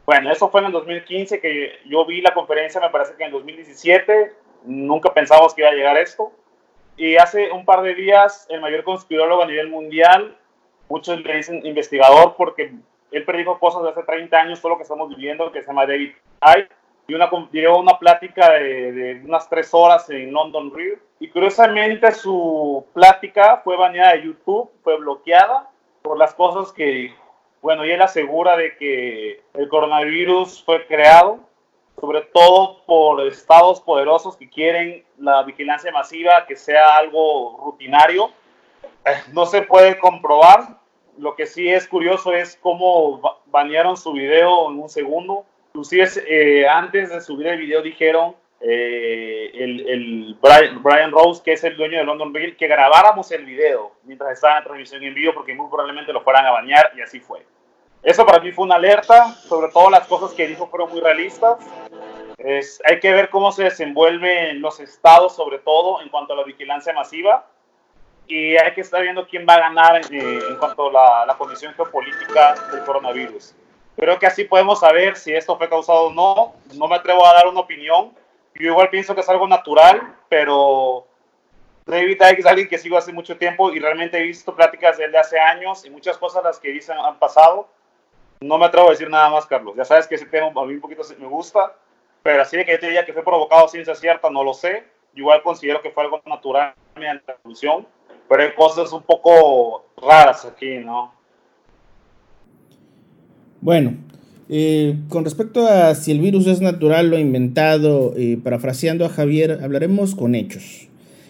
Bueno, 0.05 0.31
eso 0.31 0.49
fue 0.49 0.61
en 0.61 0.67
el 0.67 0.71
2015 0.71 1.39
que 1.39 1.79
yo 1.85 2.05
vi 2.05 2.21
la 2.21 2.33
conferencia, 2.33 2.81
me 2.81 2.89
parece 2.89 3.15
que 3.15 3.23
en 3.23 3.27
el 3.27 3.33
2017, 3.33 4.33
nunca 4.65 5.13
pensamos 5.13 5.53
que 5.53 5.61
iba 5.61 5.69
a 5.69 5.73
llegar 5.73 5.97
esto. 5.97 6.31
Y 6.97 7.15
hace 7.15 7.51
un 7.51 7.63
par 7.63 7.81
de 7.81 7.93
días, 7.93 8.47
el 8.49 8.59
mayor 8.59 8.83
conspirólogo 8.83 9.43
a 9.43 9.45
nivel 9.45 9.69
mundial, 9.69 10.35
muchos 10.89 11.21
le 11.21 11.35
dicen 11.35 11.65
investigador 11.65 12.35
porque 12.35 12.73
él 13.11 13.25
predijo 13.25 13.59
cosas 13.59 13.83
de 13.83 13.89
hace 13.89 14.03
30 14.03 14.37
años, 14.37 14.61
todo 14.61 14.71
lo 14.71 14.77
que 14.77 14.83
estamos 14.83 15.09
viviendo, 15.09 15.51
que 15.51 15.61
se 15.61 15.67
llama 15.67 15.85
David 15.85 16.13
Icke, 16.41 16.71
y 17.07 17.13
una, 17.15 17.29
dio 17.51 17.77
una 17.77 17.97
plática 17.97 18.51
de, 18.51 18.91
de, 18.91 19.21
unas 19.25 19.49
tres 19.49 19.73
horas 19.73 20.09
en 20.09 20.31
London 20.31 20.71
Real. 20.73 20.99
Y 21.19 21.27
curiosamente 21.29 22.11
su 22.11 22.85
plática 22.93 23.61
fue 23.63 23.75
baneada 23.75 24.13
de 24.13 24.23
YouTube, 24.23 24.69
fue 24.83 24.97
bloqueada 24.97 25.69
por 26.01 26.17
las 26.17 26.33
cosas 26.33 26.71
que, 26.71 27.13
bueno, 27.61 27.85
y 27.85 27.91
él 27.91 28.01
asegura 28.01 28.55
de 28.55 28.77
que 28.77 29.41
el 29.53 29.67
coronavirus 29.67 30.63
fue 30.63 30.85
creado, 30.85 31.39
sobre 31.99 32.21
todo 32.21 32.85
por 32.85 33.25
estados 33.27 33.81
poderosos 33.81 34.37
que 34.37 34.49
quieren 34.49 35.03
la 35.17 35.43
vigilancia 35.43 35.91
masiva 35.91 36.45
que 36.47 36.55
sea 36.55 36.97
algo 36.97 37.59
rutinario. 37.63 38.31
Eh, 39.05 39.17
no 39.33 39.45
se 39.45 39.63
puede 39.63 39.99
comprobar. 39.99 40.78
Lo 41.19 41.35
que 41.35 41.45
sí 41.45 41.69
es 41.69 41.87
curioso 41.87 42.33
es 42.33 42.57
cómo 42.61 43.21
banearon 43.47 43.97
su 43.97 44.13
video 44.13 44.71
en 44.71 44.79
un 44.79 44.89
segundo 44.89 45.45
Inclusive 45.73 46.09
eh, 46.27 46.67
antes 46.67 47.09
de 47.09 47.21
subir 47.21 47.47
el 47.47 47.59
video 47.59 47.81
dijeron 47.81 48.35
eh, 48.59 49.51
el, 49.53 49.87
el 49.87 50.37
Brian, 50.41 51.11
Rose, 51.11 51.41
que 51.43 51.53
es 51.53 51.63
el 51.63 51.77
dueño 51.77 51.99
de 51.99 52.03
London 52.03 52.33
Real, 52.33 52.57
que 52.57 52.67
grabáramos 52.67 53.31
el 53.31 53.45
video 53.45 53.91
mientras 54.03 54.31
estaba 54.31 54.57
en 54.57 54.63
transmisión 54.63 55.03
en 55.03 55.13
vivo 55.13 55.33
porque 55.33 55.53
muy 55.53 55.69
probablemente 55.69 56.11
lo 56.11 56.21
fueran 56.21 56.45
a 56.45 56.51
bañar 56.51 56.91
y 56.97 57.01
así 57.01 57.19
fue. 57.19 57.45
Eso 58.01 58.25
para 58.25 58.39
mí 58.39 58.51
fue 58.51 58.65
una 58.65 58.75
alerta, 58.75 59.33
sobre 59.33 59.71
todo 59.71 59.89
las 59.89 60.07
cosas 60.07 60.33
que 60.33 60.47
dijo 60.47 60.67
fueron 60.67 60.89
muy 60.89 61.01
realistas. 61.01 61.59
Es, 62.37 62.81
hay 62.85 62.99
que 62.99 63.13
ver 63.13 63.29
cómo 63.29 63.51
se 63.51 63.65
desenvuelve 63.65 64.49
en 64.49 64.61
los 64.61 64.79
estados, 64.79 65.35
sobre 65.35 65.59
todo 65.59 66.01
en 66.01 66.09
cuanto 66.09 66.33
a 66.33 66.37
la 66.37 66.43
vigilancia 66.43 66.93
masiva, 66.93 67.45
y 68.29 68.55
hay 68.55 68.73
que 68.73 68.81
estar 68.81 69.01
viendo 69.01 69.27
quién 69.27 69.45
va 69.49 69.55
a 69.55 69.59
ganar 69.59 70.01
eh, 70.11 70.39
en 70.49 70.55
cuanto 70.57 70.87
a 70.87 70.91
la, 70.91 71.25
la 71.25 71.37
condición 71.37 71.73
geopolítica 71.73 72.53
del 72.71 72.85
coronavirus. 72.85 73.55
Creo 73.97 74.19
que 74.19 74.27
así 74.27 74.43
podemos 74.45 74.79
saber 74.79 75.17
si 75.17 75.33
esto 75.33 75.57
fue 75.57 75.67
causado 75.67 76.03
o 76.03 76.13
no. 76.13 76.53
No 76.75 76.87
me 76.87 76.95
atrevo 76.95 77.25
a 77.25 77.33
dar 77.33 77.47
una 77.47 77.61
opinión. 77.61 78.13
Yo 78.53 78.67
igual 78.67 78.89
pienso 78.89 79.15
que 79.15 79.21
es 79.21 79.29
algo 79.29 79.47
natural, 79.47 80.15
pero 80.29 81.07
David 81.87 82.21
Icke 82.21 82.39
es 82.39 82.45
alguien 82.45 82.69
que 82.69 82.77
sigo 82.77 82.97
hace 82.97 83.11
mucho 83.11 83.35
tiempo 83.35 83.71
y 83.71 83.79
realmente 83.79 84.19
he 84.19 84.23
visto 84.23 84.55
pláticas 84.55 84.99
de 84.99 85.05
él 85.05 85.11
de 85.11 85.17
hace 85.17 85.39
años 85.39 85.83
y 85.85 85.89
muchas 85.89 86.15
cosas 86.19 86.43
las 86.43 86.59
que 86.59 86.69
dicen 86.69 86.99
han 86.99 87.17
pasado. 87.17 87.67
No 88.41 88.59
me 88.59 88.67
atrevo 88.67 88.89
a 88.89 88.91
decir 88.91 89.09
nada 89.09 89.29
más, 89.31 89.47
Carlos. 89.47 89.73
Ya 89.75 89.85
sabes 89.85 90.05
que 90.05 90.15
ese 90.15 90.27
tema 90.27 90.47
a 90.47 90.65
mí 90.65 90.75
un 90.75 90.81
poquito 90.81 91.01
me 91.17 91.25
gusta, 91.25 91.73
pero 92.21 92.43
así 92.43 92.57
de 92.57 92.63
que 92.63 92.73
yo 92.73 92.79
te 92.79 92.85
diría 92.85 93.05
que 93.05 93.13
fue 93.13 93.23
provocado 93.23 93.67
ciencia 93.67 93.95
cierta, 93.95 94.29
no 94.29 94.43
lo 94.43 94.53
sé. 94.53 94.85
Igual 95.15 95.41
considero 95.41 95.81
que 95.81 95.89
fue 95.89 96.03
algo 96.03 96.21
natural 96.25 96.75
mediante 96.95 97.23
la 97.27 97.33
evolución, 97.39 97.87
pero 98.29 98.43
hay 98.43 98.49
cosas 98.55 98.93
un 98.93 99.01
poco 99.01 99.85
raras 100.01 100.45
aquí, 100.45 100.77
¿no? 100.85 101.11
Bueno, 103.61 103.97
eh, 104.47 104.95
con 105.09 105.25
respecto 105.25 105.67
a 105.67 105.93
si 105.95 106.11
el 106.11 106.19
virus 106.19 106.47
es 106.47 106.61
natural 106.61 107.13
o 107.13 107.19
inventado, 107.19 108.13
eh, 108.15 108.37
parafraseando 108.41 109.05
a 109.05 109.09
Javier, 109.09 109.59
hablaremos 109.61 110.15
con 110.15 110.35
hechos. 110.35 110.87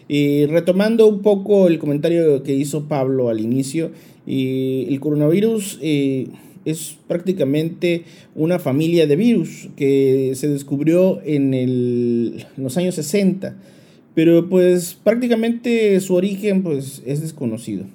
Y 0.08 0.46
retomando 0.46 1.08
un 1.08 1.22
poco 1.22 1.68
el 1.68 1.80
comentario 1.80 2.44
que 2.44 2.54
hizo 2.54 2.88
Pablo 2.88 3.30
al 3.30 3.40
inicio, 3.40 3.92
el 4.26 5.00
coronavirus 5.00 5.80
eh, 5.82 6.28
es 6.66 6.98
prácticamente 7.08 8.04
una 8.36 8.60
familia 8.60 9.08
de 9.08 9.16
virus 9.16 9.70
que 9.76 10.34
se 10.36 10.48
descubrió 10.48 11.22
en, 11.24 11.54
en, 11.54 12.46
los 12.58 12.78
años 12.78 12.96
60, 12.96 13.56
pero 14.20 14.50
pues 14.50 14.98
prácticamente 15.02 15.98
su 16.02 16.14
origen 16.14 16.62
pues, 16.62 17.02
es 17.06 17.22
desconocido. 17.22 17.86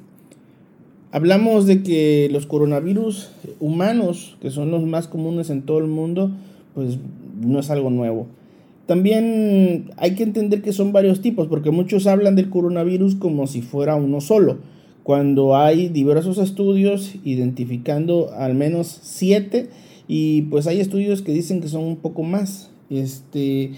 Hablamos 1.12 1.66
de 1.66 1.82
que 1.82 2.30
los 2.32 2.46
coronavirus 2.46 3.28
humanos, 3.60 4.38
que 4.40 4.48
son 4.48 4.70
los 4.70 4.84
más 4.84 5.06
comunes 5.06 5.50
en 5.50 5.60
todo 5.60 5.80
el 5.80 5.86
mundo, 5.86 6.30
pues 6.74 6.96
no 7.42 7.60
es 7.60 7.68
algo 7.68 7.90
nuevo. 7.90 8.26
También 8.86 9.90
hay 9.98 10.14
que 10.14 10.22
entender 10.22 10.62
que 10.62 10.72
son 10.72 10.92
varios 10.92 11.20
tipos, 11.20 11.46
porque 11.46 11.70
muchos 11.70 12.06
hablan 12.06 12.36
del 12.36 12.48
coronavirus 12.48 13.16
como 13.16 13.46
si 13.46 13.60
fuera 13.60 13.94
uno 13.94 14.22
solo, 14.22 14.56
cuando 15.02 15.58
hay 15.58 15.90
diversos 15.90 16.38
estudios 16.38 17.16
identificando 17.22 18.32
al 18.32 18.54
menos 18.54 18.98
siete, 19.02 19.68
y 20.08 20.40
pues 20.44 20.66
hay 20.68 20.80
estudios 20.80 21.20
que 21.20 21.32
dicen 21.32 21.60
que 21.60 21.68
son 21.68 21.82
un 21.82 21.96
poco 21.96 22.22
más. 22.22 22.70
Este, 22.88 23.72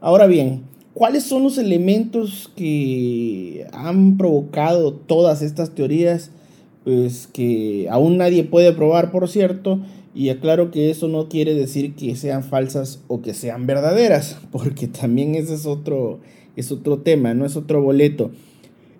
ahora 0.00 0.26
bien, 0.26 0.62
¿cuáles 1.00 1.22
son 1.22 1.44
los 1.44 1.56
elementos 1.56 2.52
que 2.54 3.66
han 3.72 4.18
provocado 4.18 4.92
todas 4.92 5.40
estas 5.40 5.74
teorías? 5.74 6.30
pues 6.84 7.26
que 7.32 7.86
aún 7.90 8.18
nadie 8.18 8.44
puede 8.44 8.72
probar, 8.72 9.10
por 9.10 9.26
cierto, 9.28 9.80
y 10.14 10.28
aclaro 10.28 10.70
que 10.70 10.90
eso 10.90 11.08
no 11.08 11.28
quiere 11.30 11.54
decir 11.54 11.94
que 11.94 12.16
sean 12.16 12.44
falsas 12.44 13.02
o 13.08 13.22
que 13.22 13.32
sean 13.32 13.66
verdaderas, 13.66 14.38
porque 14.52 14.88
también 14.88 15.34
ese 15.34 15.54
es 15.54 15.64
otro, 15.64 16.20
es 16.56 16.70
otro 16.70 16.98
tema, 16.98 17.32
no 17.32 17.46
es 17.46 17.56
otro 17.56 17.82
boleto. 17.82 18.30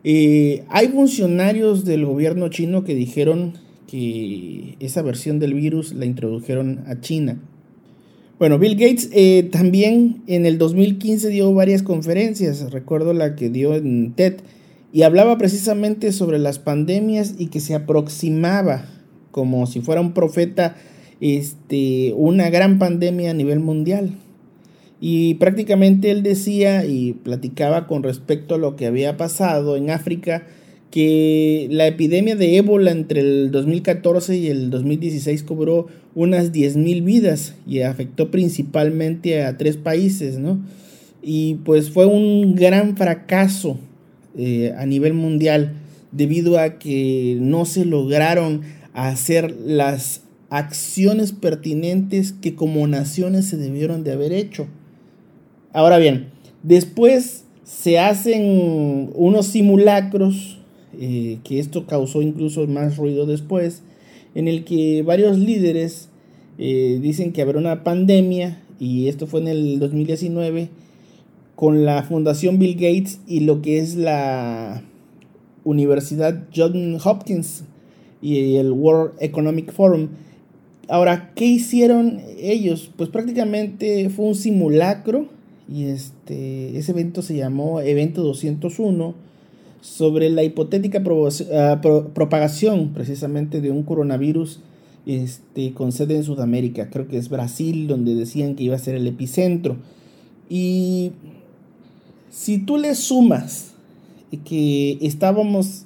Eh, 0.03 0.65
hay 0.71 0.89
funcionarios 0.89 1.85
del 1.85 2.07
gobierno 2.07 2.49
chino 2.49 2.83
que 2.83 2.95
dijeron 2.95 3.59
que 3.87 4.77
esa 4.81 5.03
versión 5.03 5.39
del 5.39 5.53
virus 5.53 5.93
la 5.93 6.07
introdujeron 6.07 6.85
a 6.87 7.01
China. 7.01 7.39
Bueno, 8.41 8.59
Bill 8.59 8.75
Gates 8.75 9.11
eh, 9.13 9.51
también 9.53 10.23
en 10.27 10.47
el 10.47 10.57
2015 10.57 11.29
dio 11.29 11.53
varias 11.53 11.83
conferencias, 11.83 12.73
recuerdo 12.73 13.13
la 13.13 13.37
que 13.37 13.51
dio 13.51 13.75
en 13.75 14.15
TED, 14.15 14.37
y 14.95 15.03
hablaba 15.03 15.37
precisamente 15.37 16.11
sobre 16.11 16.39
las 16.39 16.59
pandemias 16.59 17.35
y 17.37 17.49
que 17.49 17.61
se 17.61 17.75
aproximaba 17.75 18.87
como 19.31 19.67
si 19.67 19.83
fuera 19.83 20.01
un 20.01 20.15
profeta 20.15 20.75
este, 21.21 22.15
una 22.17 22.49
gran 22.49 22.79
pandemia 22.79 23.33
a 23.33 23.35
nivel 23.35 23.61
mundial. 23.61 24.17
Y 25.03 25.35
prácticamente 25.35 26.11
él 26.11 26.23
decía 26.23 26.87
y 26.87 27.13
platicaba 27.13 27.87
con 27.87 28.03
respecto 28.03 28.55
a 28.55 28.59
lo 28.59 28.75
que 28.75 28.87
había 28.87 29.19
pasado 29.19 29.77
en 29.77 29.91
África, 29.91 30.47
que 30.91 31.69
la 31.71 31.87
epidemia 31.87 32.35
de 32.35 32.57
ébola 32.57 32.91
entre 32.91 33.21
el 33.21 33.51
2014 33.51 34.37
y 34.37 34.49
el 34.49 34.71
2016 34.71 35.43
cobró 35.45 35.87
unas 36.15 36.53
10.000 36.53 37.05
vidas 37.05 37.55
y 37.67 37.81
afectó 37.81 38.31
principalmente 38.31 39.43
a 39.43 39.57
tres 39.57 39.77
países, 39.77 40.39
¿no? 40.39 40.61
Y 41.23 41.57
pues 41.65 41.91
fue 41.91 42.07
un 42.07 42.57
gran 42.57 42.97
fracaso 42.97 43.79
eh, 44.37 44.73
a 44.77 44.87
nivel 44.87 45.15
mundial 45.15 45.75
debido 46.13 46.59
a 46.59 46.79
que 46.79 47.37
no 47.41 47.65
se 47.67 47.85
lograron 47.85 48.63
hacer 48.93 49.55
las 49.65 50.23
acciones 50.51 51.33
pertinentes 51.33 52.33
que 52.33 52.55
como 52.55 52.87
naciones 52.87 53.47
se 53.47 53.57
debieron 53.57 54.03
de 54.03 54.13
haber 54.13 54.33
hecho. 54.33 54.67
Ahora 55.73 55.99
bien, 55.99 56.31
después 56.65 57.45
se 57.63 58.01
hacen 58.01 59.11
unos 59.15 59.47
simulacros, 59.47 60.60
eh, 61.03 61.39
que 61.45 61.59
esto 61.59 61.87
causó 61.87 62.21
incluso 62.21 62.67
más 62.67 62.99
ruido 62.99 63.25
después, 63.25 63.83
en 64.35 64.49
el 64.49 64.65
que 64.65 65.03
varios 65.03 65.39
líderes 65.39 66.11
eh, 66.59 66.99
dicen 67.01 67.33
que 67.33 67.41
habrá 67.41 67.59
una 67.59 67.83
pandemia, 67.83 68.63
y 68.79 69.09
esto 69.09 69.27
fue 69.27 69.41
en 69.41 69.49
el 69.49 69.79
2019, 69.79 70.69
con 71.57 71.87
la 71.87 72.03
Fundación 72.03 72.59
Bill 72.59 72.75
Gates 72.75 73.21
y 73.27 73.41
lo 73.41 73.63
que 73.63 73.79
es 73.79 73.97
la 73.97 74.83
Universidad 75.65 76.47
John 76.55 76.99
Hopkins 77.03 77.65
y 78.21 78.57
el 78.57 78.71
World 78.71 79.13
Economic 79.21 79.73
Forum. 79.73 80.09
Ahora, 80.89 81.33
¿qué 81.35 81.47
hicieron 81.47 82.21
ellos? 82.39 82.91
Pues 82.95 83.09
prácticamente 83.09 84.11
fue 84.11 84.27
un 84.27 84.35
simulacro 84.35 85.29
y 85.67 85.85
este, 85.85 86.77
ese 86.77 86.93
evento 86.93 87.23
se 87.23 87.37
llamó 87.37 87.81
Evento 87.81 88.23
201, 88.23 89.15
sobre 89.81 90.29
la 90.31 90.43
hipotética 90.43 91.03
ah, 91.53 91.81
propagación 92.15 92.93
precisamente 92.93 93.61
de 93.61 93.71
un 93.71 93.83
coronavirus 93.83 94.61
este, 95.07 95.73
con 95.73 95.93
sede 95.93 96.17
en 96.17 96.25
Sudamérica. 96.25 96.91
Creo 96.91 97.09
que 97.09 97.19
es 97.19 97.29
Brasil 97.29 97.89
donde 97.89 98.15
decían 98.15 98.55
que 98.55 98.65
iba 98.65 98.77
a 98.77 98.79
ser 98.79 98.95
el 98.95 99.07
epicentro. 99.07 99.77
Y 100.49 101.13
si 102.31 102.59
tú 102.59 102.77
le 102.77 102.95
sumas 102.95 103.73
que 104.45 104.99
estábamos 105.01 105.85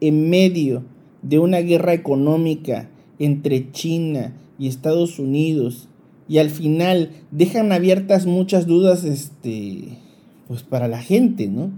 en 0.00 0.30
medio 0.30 0.82
de 1.22 1.38
una 1.38 1.58
guerra 1.58 1.92
económica 1.92 2.88
entre 3.18 3.70
China 3.72 4.32
y 4.58 4.68
Estados 4.68 5.18
Unidos 5.18 5.88
y 6.28 6.38
al 6.38 6.50
final 6.50 7.10
dejan 7.30 7.72
abiertas 7.72 8.26
muchas 8.26 8.66
dudas 8.66 9.04
este 9.04 9.98
pues 10.46 10.62
para 10.62 10.88
la 10.88 11.02
gente, 11.02 11.46
¿no? 11.48 11.70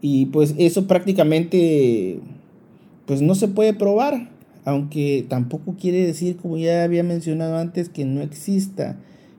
Y 0.00 0.26
pues 0.26 0.54
eso 0.58 0.86
prácticamente 0.86 2.20
pues 3.06 3.22
no 3.22 3.34
se 3.34 3.48
puede 3.48 3.72
probar, 3.72 4.28
aunque 4.64 5.24
tampoco 5.28 5.76
quiere 5.80 6.06
decir, 6.06 6.36
como 6.36 6.58
ya 6.58 6.84
había 6.84 7.02
mencionado 7.02 7.56
antes, 7.56 7.88
que 7.88 8.04
no 8.04 8.20
exista. 8.20 8.98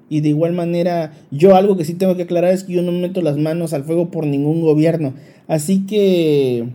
Y 0.10 0.22
de 0.22 0.30
igual 0.30 0.54
manera, 0.54 1.14
yo 1.30 1.56
algo 1.56 1.78
que 1.78 1.86
sí 1.86 1.94
tengo 1.94 2.16
que 2.16 2.24
aclarar 2.24 2.52
es 2.52 2.64
que 2.64 2.74
yo 2.74 2.82
no 2.82 2.92
meto 2.92 3.22
las 3.22 3.38
manos 3.38 3.74
al 3.74 3.84
fuego 3.84 4.10
por 4.10 4.26
ningún 4.26 4.62
gobierno. 4.62 5.14
Así 5.48 5.86
que, 5.86 6.70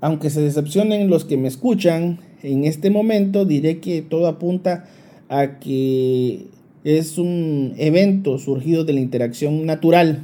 aunque 0.00 0.30
se 0.30 0.40
decepcionen 0.40 1.10
los 1.10 1.24
que 1.24 1.36
me 1.36 1.48
escuchan, 1.48 2.20
en 2.44 2.64
este 2.64 2.90
momento 2.90 3.44
diré 3.44 3.80
que 3.80 4.00
todo 4.00 4.28
apunta 4.28 4.84
a 5.28 5.58
que 5.58 6.46
es 6.84 7.18
un 7.18 7.74
evento 7.78 8.38
surgido 8.38 8.84
de 8.84 8.92
la 8.92 9.00
interacción 9.00 9.66
natural. 9.66 10.22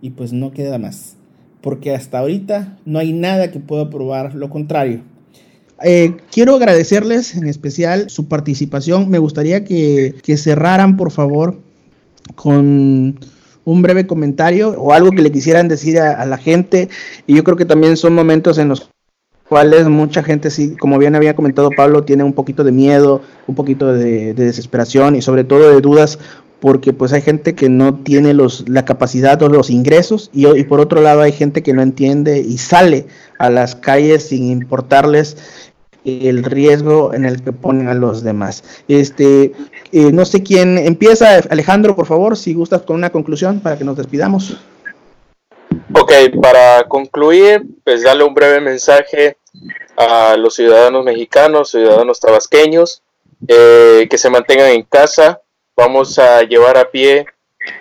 Y 0.00 0.10
pues 0.10 0.32
no 0.32 0.52
queda 0.52 0.78
más. 0.78 1.19
Porque 1.60 1.94
hasta 1.94 2.18
ahorita 2.18 2.78
no 2.84 2.98
hay 2.98 3.12
nada 3.12 3.50
que 3.50 3.60
pueda 3.60 3.90
probar 3.90 4.34
lo 4.34 4.48
contrario. 4.48 5.02
Eh, 5.82 6.16
quiero 6.30 6.56
agradecerles 6.56 7.34
en 7.34 7.46
especial 7.46 8.10
su 8.10 8.28
participación. 8.28 9.08
Me 9.08 9.18
gustaría 9.18 9.64
que, 9.64 10.14
cerraran, 10.36 10.96
por 10.96 11.10
favor, 11.10 11.58
con 12.34 13.18
un 13.64 13.82
breve 13.82 14.06
comentario 14.06 14.70
o 14.70 14.92
algo 14.92 15.10
que 15.10 15.22
le 15.22 15.32
quisieran 15.32 15.68
decir 15.68 15.98
a, 15.98 16.24
la 16.26 16.38
gente. 16.38 16.88
Y 17.26 17.34
yo 17.34 17.44
creo 17.44 17.56
que 17.56 17.64
también 17.64 17.96
son 17.96 18.14
momentos 18.14 18.58
en 18.58 18.68
los 18.68 18.90
cuales 19.48 19.88
mucha 19.88 20.22
gente, 20.22 20.50
sí, 20.50 20.76
como 20.76 20.98
bien 20.98 21.16
había 21.16 21.34
comentado 21.34 21.70
Pablo, 21.76 22.04
tiene 22.04 22.24
un 22.24 22.34
poquito 22.34 22.62
de 22.62 22.72
miedo, 22.72 23.22
un 23.46 23.54
poquito 23.54 23.92
de, 23.92 24.34
desesperación 24.34 25.16
y 25.16 25.22
sobre 25.22 25.44
todo 25.44 25.74
de 25.74 25.80
dudas 25.80 26.18
porque 26.60 26.92
pues 26.92 27.12
hay 27.12 27.22
gente 27.22 27.54
que 27.54 27.68
no 27.68 27.94
tiene 27.94 28.34
los, 28.34 28.68
la 28.68 28.84
capacidad 28.84 29.42
o 29.42 29.48
los 29.48 29.70
ingresos 29.70 30.30
y, 30.32 30.62
por 30.64 30.80
otro 30.80 31.00
lado 31.00 31.22
hay 31.22 31.32
gente 31.32 31.62
que 31.62 31.72
no 31.72 31.82
entiende 31.82 32.38
y 32.38 32.58
sale 32.58 33.06
a 33.38 33.50
las 33.50 33.74
calles 33.74 34.28
sin 34.28 34.50
importarles 34.50 35.36
el 36.04 36.44
riesgo 36.44 37.12
en 37.12 37.24
el 37.24 37.42
que 37.42 37.52
ponen 37.52 37.88
a 37.88 37.94
los 37.94 38.22
demás. 38.22 38.64
Este, 38.88 39.52
eh, 39.92 40.12
no 40.12 40.24
sé 40.24 40.42
quién 40.42 40.78
empieza, 40.78 41.40
Alejandro, 41.50 41.96
por 41.96 42.06
favor, 42.06 42.36
si 42.36 42.54
gustas 42.54 42.82
con 42.82 42.96
una 42.96 43.10
conclusión 43.10 43.60
para 43.60 43.76
que 43.76 43.84
nos 43.84 43.96
despidamos. 43.96 44.56
Ok, 45.94 46.12
para 46.42 46.84
concluir, 46.88 47.64
pues 47.84 48.02
darle 48.02 48.24
un 48.24 48.34
breve 48.34 48.60
mensaje 48.60 49.36
a 49.96 50.36
los 50.36 50.54
ciudadanos 50.54 51.04
mexicanos, 51.04 51.70
ciudadanos 51.70 52.20
tabasqueños, 52.20 53.02
eh, 53.46 54.06
que 54.10 54.18
se 54.18 54.30
mantengan 54.30 54.70
en 54.70 54.82
casa. 54.82 55.40
Vamos 55.80 56.18
a 56.18 56.42
llevar 56.42 56.76
a 56.76 56.90
pie 56.90 57.24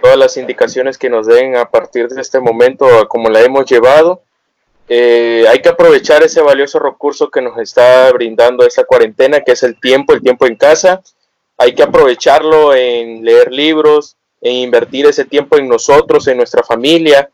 todas 0.01 0.17
las 0.17 0.37
indicaciones 0.37 0.97
que 0.97 1.09
nos 1.09 1.27
den 1.27 1.57
a 1.57 1.69
partir 1.69 2.07
de 2.07 2.21
este 2.21 2.39
momento, 2.39 2.87
como 3.09 3.29
la 3.29 3.41
hemos 3.41 3.65
llevado 3.65 4.21
eh, 4.91 5.45
hay 5.47 5.61
que 5.61 5.69
aprovechar 5.69 6.23
ese 6.23 6.41
valioso 6.41 6.79
recurso 6.79 7.29
que 7.29 7.41
nos 7.41 7.55
está 7.59 8.11
brindando 8.11 8.65
esta 8.65 8.83
cuarentena, 8.83 9.41
que 9.41 9.51
es 9.51 9.61
el 9.61 9.79
tiempo, 9.79 10.13
el 10.13 10.23
tiempo 10.23 10.47
en 10.47 10.55
casa. 10.55 11.03
Hay 11.59 11.75
que 11.75 11.83
aprovecharlo 11.83 12.73
en 12.73 13.23
leer 13.23 13.51
libros, 13.51 14.15
en 14.41 14.55
invertir 14.55 15.05
ese 15.05 15.25
tiempo 15.25 15.57
en 15.57 15.67
nosotros, 15.67 16.27
en 16.27 16.37
nuestra 16.37 16.63
familia, 16.63 17.29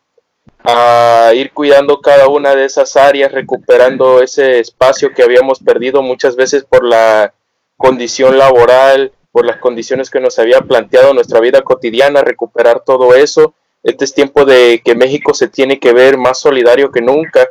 a 0.66 1.32
ir 1.34 1.52
cuidando 1.54 2.02
cada 2.02 2.28
una 2.28 2.56
de 2.56 2.66
esas 2.66 2.98
áreas, 2.98 3.32
recuperando 3.32 4.22
ese 4.22 4.60
espacio 4.60 5.14
que 5.14 5.24
habíamos 5.24 5.60
perdido 5.60 6.02
muchas 6.02 6.36
veces 6.36 6.66
por 6.66 6.84
la 6.84 7.34
condición 7.78 8.38
laboral, 8.38 9.14
por 9.36 9.46
las 9.46 9.58
condiciones 9.58 10.10
que 10.10 10.22
nos 10.22 10.40
había 10.40 10.62
planteado 10.62 11.14
nuestra 11.14 11.42
vida 11.42 11.62
cotidiana, 11.62 12.22
recuperar 12.22 12.84
todo 12.86 13.14
eso 13.14 13.54
este 13.86 14.04
es 14.04 14.16
tiempo 14.16 14.46
de 14.46 14.82
que 14.84 14.96
México 14.96 15.36
se 15.36 15.48
tiene 15.48 15.78
que 15.78 15.94
ver 15.94 16.18
más 16.18 16.40
solidario 16.40 16.92
que 16.92 17.02
nunca, 17.02 17.48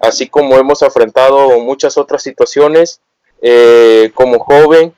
así 0.00 0.28
como 0.28 0.56
hemos 0.56 0.82
afrontado 0.82 1.60
muchas 1.60 1.98
otras 1.98 2.22
situaciones. 2.22 3.02
Eh, 3.42 4.10
como 4.14 4.38
joven, 4.38 4.94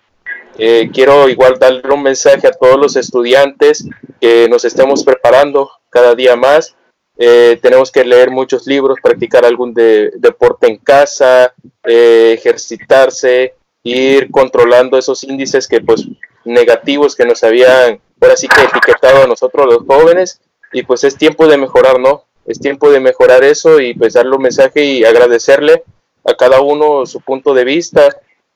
eh, 0.56 0.88
quiero 0.94 1.28
igual 1.28 1.58
darle 1.58 1.82
un 1.92 2.04
mensaje 2.04 2.46
a 2.46 2.52
todos 2.52 2.78
los 2.78 2.94
estudiantes 2.94 3.84
que 4.20 4.48
nos 4.48 4.64
estemos 4.64 5.02
preparando 5.02 5.72
cada 5.90 6.14
día 6.14 6.36
más. 6.36 6.76
Eh, 7.18 7.58
tenemos 7.60 7.90
que 7.90 8.04
leer 8.04 8.30
muchos 8.30 8.64
libros, 8.68 8.98
practicar 9.02 9.44
algún 9.44 9.74
deporte 9.74 10.68
en 10.68 10.76
casa, 10.76 11.52
ejercitarse, 11.82 13.54
ir 13.86 14.30
controlando 14.30 14.98
esos 14.98 15.22
índices 15.24 15.68
que 15.68 15.80
pues 15.80 16.06
negativos 16.44 17.14
que 17.14 17.24
nos 17.24 17.42
habían 17.42 18.00
ahora 18.20 18.36
sí 18.36 18.48
que 18.48 18.62
etiquetado 18.62 19.24
a 19.24 19.26
nosotros 19.26 19.66
los 19.66 19.86
jóvenes 19.86 20.40
y 20.72 20.82
pues 20.82 21.04
es 21.04 21.16
tiempo 21.16 21.46
de 21.46 21.56
mejorar, 21.56 22.00
¿no? 22.00 22.24
Es 22.46 22.60
tiempo 22.60 22.90
de 22.90 23.00
mejorar 23.00 23.44
eso 23.44 23.80
y 23.80 23.94
pues 23.94 24.14
darle 24.14 24.36
un 24.36 24.42
mensaje 24.42 24.84
y 24.84 25.04
agradecerle 25.04 25.84
a 26.24 26.34
cada 26.34 26.60
uno 26.60 27.06
su 27.06 27.20
punto 27.20 27.54
de 27.54 27.64
vista. 27.64 28.08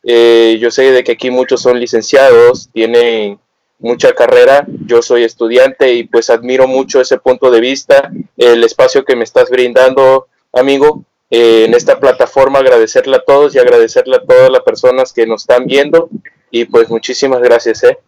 Eh, 0.03 0.59
yo 0.61 0.71
sé 0.71 0.93
de 0.93 1.05
que 1.05 1.13
aquí 1.13 1.31
muchos 1.31 1.63
son 1.63 1.79
licenciados, 1.79 2.69
tienen 2.73 3.39
mucha 3.79 4.13
carrera, 4.13 4.67
yo 4.87 5.03
soy 5.03 5.25
estudiante 5.25 5.93
y 5.95 6.05
pues 6.05 6.31
admiro 6.31 6.67
mucho 6.67 7.01
ese 7.01 7.19
punto 7.19 7.51
de 7.51 7.61
vista, 7.61 8.11
el 8.37 8.63
espacio 8.63 9.05
que 9.05 9.17
me 9.17 9.25
estás 9.25 9.51
brindando, 9.51 10.27
amigo, 10.53 11.05
eh, 11.31 11.65
en 11.67 11.75
esta 11.75 11.99
plataforma, 11.99 12.59
agradecerle 12.59 13.17
a 13.17 13.25
todos 13.25 13.55
y 13.55 13.59
agradecerle 13.59 14.17
a 14.17 14.23
todas 14.23 14.51
las 14.51 14.63
personas 14.63 15.13
que 15.13 15.27
nos 15.27 15.43
están 15.43 15.67
viendo 15.67 16.09
y 16.51 16.65
pues 16.65 16.91
muchísimas 16.91 17.41
gracias. 17.41 17.85
¿eh? 17.85 17.99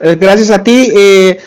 eh 0.00 0.16
gracias 0.16 0.50
a 0.50 0.62
ti. 0.62 0.90
Eh, 0.94 1.38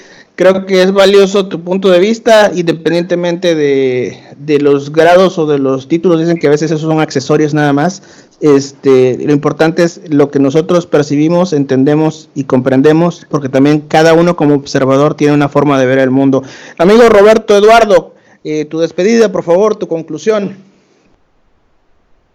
Creo 0.41 0.65
que 0.65 0.81
es 0.81 0.91
valioso 0.91 1.47
tu 1.47 1.61
punto 1.61 1.89
de 1.91 1.99
vista, 1.99 2.51
independientemente 2.55 3.53
de, 3.53 4.59
los 4.59 4.91
grados 4.91 5.37
o 5.37 5.45
de 5.45 5.59
los 5.59 5.87
títulos. 5.87 6.19
Dicen 6.19 6.39
que 6.39 6.47
a 6.47 6.49
veces 6.49 6.71
esos 6.71 6.81
son 6.81 6.99
accesorios 6.99 7.53
nada 7.53 7.73
más. 7.73 8.01
Este, 8.39 9.19
lo 9.23 9.33
importante 9.33 9.83
es 9.83 10.01
lo 10.09 10.31
que 10.31 10.39
nosotros 10.39 10.87
percibimos, 10.87 11.53
entendemos 11.53 12.29
y 12.33 12.45
comprendemos, 12.45 13.27
porque 13.29 13.49
también 13.49 13.81
cada 13.81 14.15
uno 14.15 14.35
como 14.35 14.55
observador 14.55 15.13
tiene 15.13 15.35
una 15.35 15.47
forma 15.47 15.79
de 15.79 15.85
ver 15.85 15.99
el 15.99 16.09
mundo. 16.09 16.41
Amigo 16.79 17.07
Roberto 17.07 17.55
Eduardo, 17.55 18.10
eh, 18.43 18.65
tu 18.65 18.79
despedida, 18.79 19.31
por 19.31 19.43
favor, 19.43 19.75
tu 19.75 19.87
conclusión. 19.87 20.57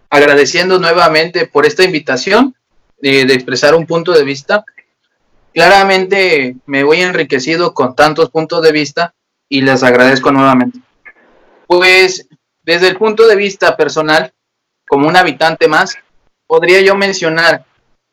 Agradeciendo 0.09 0.79
nuevamente 0.79 1.47
por 1.47 1.65
esta 1.65 1.83
invitación 1.83 2.55
eh, 3.01 3.25
de 3.25 3.33
expresar 3.33 3.75
un 3.75 3.85
punto 3.85 4.11
de 4.13 4.23
vista 4.23 4.63
claramente 5.57 6.55
me 6.67 6.83
voy 6.83 7.01
enriquecido 7.01 7.73
con 7.73 7.95
tantos 7.95 8.29
puntos 8.29 8.61
de 8.61 8.71
vista 8.71 9.15
y 9.49 9.61
les 9.61 9.81
agradezco 9.81 10.31
nuevamente. 10.31 10.79
Pues 11.65 12.27
desde 12.61 12.89
el 12.89 12.95
punto 12.95 13.25
de 13.25 13.35
vista 13.35 13.75
personal, 13.75 14.31
como 14.87 15.07
un 15.07 15.15
habitante 15.15 15.67
más, 15.67 15.95
podría 16.45 16.81
yo 16.81 16.93
mencionar 16.93 17.65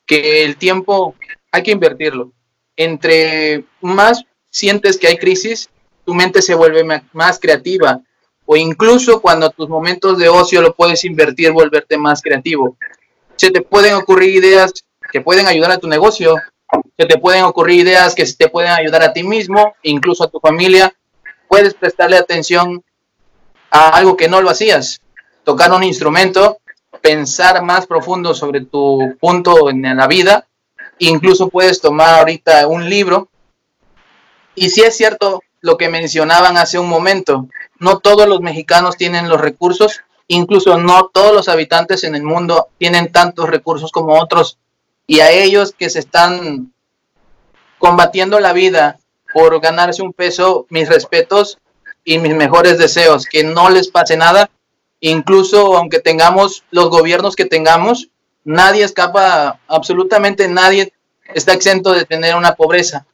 que 0.06 0.42
el 0.42 0.56
tiempo 0.56 1.16
hay 1.52 1.62
que 1.62 1.72
invertirlo. 1.72 2.32
Entre 2.76 3.66
más 3.82 4.24
sientes 4.48 4.96
que 4.96 5.08
hay 5.08 5.18
crisis, 5.18 5.68
tu 6.04 6.14
mente 6.14 6.42
se 6.42 6.54
vuelve 6.54 6.84
más 7.12 7.38
creativa 7.38 8.00
o 8.46 8.56
incluso 8.56 9.20
cuando 9.20 9.50
tus 9.50 9.68
momentos 9.68 10.18
de 10.18 10.28
ocio 10.28 10.60
lo 10.60 10.74
puedes 10.74 11.04
invertir, 11.04 11.52
volverte 11.52 11.96
más 11.96 12.20
creativo. 12.20 12.76
Se 13.36 13.50
te 13.50 13.62
pueden 13.62 13.94
ocurrir 13.94 14.34
ideas 14.34 14.72
que 15.10 15.20
pueden 15.20 15.46
ayudar 15.46 15.72
a 15.72 15.78
tu 15.78 15.88
negocio, 15.88 16.36
se 16.96 17.06
te 17.06 17.18
pueden 17.18 17.44
ocurrir 17.44 17.80
ideas 17.80 18.14
que 18.14 18.24
te 18.26 18.48
pueden 18.48 18.72
ayudar 18.72 19.02
a 19.02 19.12
ti 19.12 19.22
mismo, 19.22 19.74
incluso 19.82 20.24
a 20.24 20.30
tu 20.30 20.40
familia. 20.40 20.94
Puedes 21.48 21.74
prestarle 21.74 22.16
atención 22.16 22.82
a 23.70 23.88
algo 23.90 24.16
que 24.16 24.28
no 24.28 24.40
lo 24.40 24.50
hacías, 24.50 25.00
tocar 25.42 25.72
un 25.72 25.82
instrumento, 25.82 26.58
pensar 27.00 27.62
más 27.62 27.86
profundo 27.86 28.34
sobre 28.34 28.62
tu 28.62 29.16
punto 29.20 29.70
en 29.70 29.96
la 29.96 30.06
vida, 30.06 30.46
incluso 30.98 31.48
puedes 31.48 31.80
tomar 31.80 32.20
ahorita 32.20 32.66
un 32.66 32.88
libro. 32.88 33.28
Y 34.54 34.70
si 34.70 34.82
es 34.82 34.96
cierto 34.96 35.42
lo 35.64 35.78
que 35.78 35.88
mencionaban 35.88 36.58
hace 36.58 36.78
un 36.78 36.90
momento, 36.90 37.48
no 37.78 37.98
todos 37.98 38.28
los 38.28 38.42
mexicanos 38.42 38.98
tienen 38.98 39.30
los 39.30 39.40
recursos, 39.40 40.02
incluso 40.28 40.76
no 40.76 41.10
todos 41.10 41.32
los 41.32 41.48
habitantes 41.48 42.04
en 42.04 42.14
el 42.14 42.22
mundo 42.22 42.68
tienen 42.76 43.10
tantos 43.10 43.48
recursos 43.48 43.90
como 43.90 44.20
otros. 44.20 44.58
Y 45.06 45.20
a 45.20 45.30
ellos 45.30 45.74
que 45.76 45.88
se 45.88 46.00
están 46.00 46.74
combatiendo 47.78 48.40
la 48.40 48.52
vida 48.52 48.98
por 49.32 49.58
ganarse 49.62 50.02
un 50.02 50.12
peso, 50.12 50.66
mis 50.68 50.86
respetos, 50.86 51.56
y 52.04 52.18
mis 52.18 52.34
mejores 52.34 52.76
deseos, 52.76 53.24
que 53.24 53.42
no 53.42 53.70
les 53.70 53.88
pase 53.88 54.18
nada, 54.18 54.50
incluso 55.00 55.78
aunque 55.78 55.98
tengamos 55.98 56.62
los 56.72 56.90
gobiernos 56.90 57.36
que 57.36 57.46
tengamos, 57.46 58.10
nadie 58.44 58.84
escapa, 58.84 59.60
absolutamente 59.66 60.46
nadie 60.46 60.92
está 61.32 61.54
exento 61.54 61.94
de 61.94 62.04
tener 62.04 62.34
una 62.34 62.54
pobreza. 62.54 63.06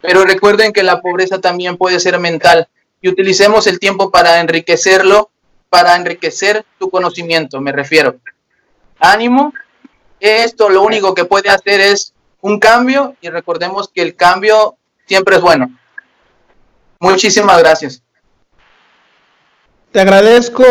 Pero 0.00 0.24
recuerden 0.24 0.72
que 0.72 0.82
la 0.82 1.00
pobreza 1.00 1.40
también 1.40 1.76
puede 1.76 2.00
ser 2.00 2.18
mental 2.18 2.68
y 3.00 3.08
utilicemos 3.08 3.66
el 3.66 3.78
tiempo 3.78 4.10
para 4.10 4.40
enriquecerlo, 4.40 5.30
para 5.70 5.96
enriquecer 5.96 6.64
tu 6.78 6.90
conocimiento, 6.90 7.60
me 7.60 7.72
refiero. 7.72 8.16
Ánimo, 8.98 9.52
esto 10.20 10.68
lo 10.68 10.82
único 10.82 11.14
que 11.14 11.24
puede 11.24 11.50
hacer 11.50 11.80
es 11.80 12.12
un 12.40 12.58
cambio 12.58 13.16
y 13.20 13.28
recordemos 13.28 13.88
que 13.88 14.02
el 14.02 14.14
cambio 14.16 14.76
siempre 15.06 15.36
es 15.36 15.42
bueno. 15.42 15.70
Muchísimas 17.00 17.58
gracias. 17.58 18.02
Te 19.92 20.00
agradezco, 20.00 20.62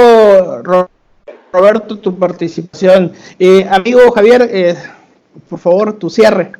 Roberto, 1.51 1.97
tu 1.97 2.17
participación. 2.17 3.13
Eh, 3.39 3.67
amigo 3.69 4.11
Javier, 4.11 4.47
eh, 4.51 4.75
por 5.49 5.59
favor, 5.59 5.93
tu 5.93 6.09
cierre. 6.09 6.51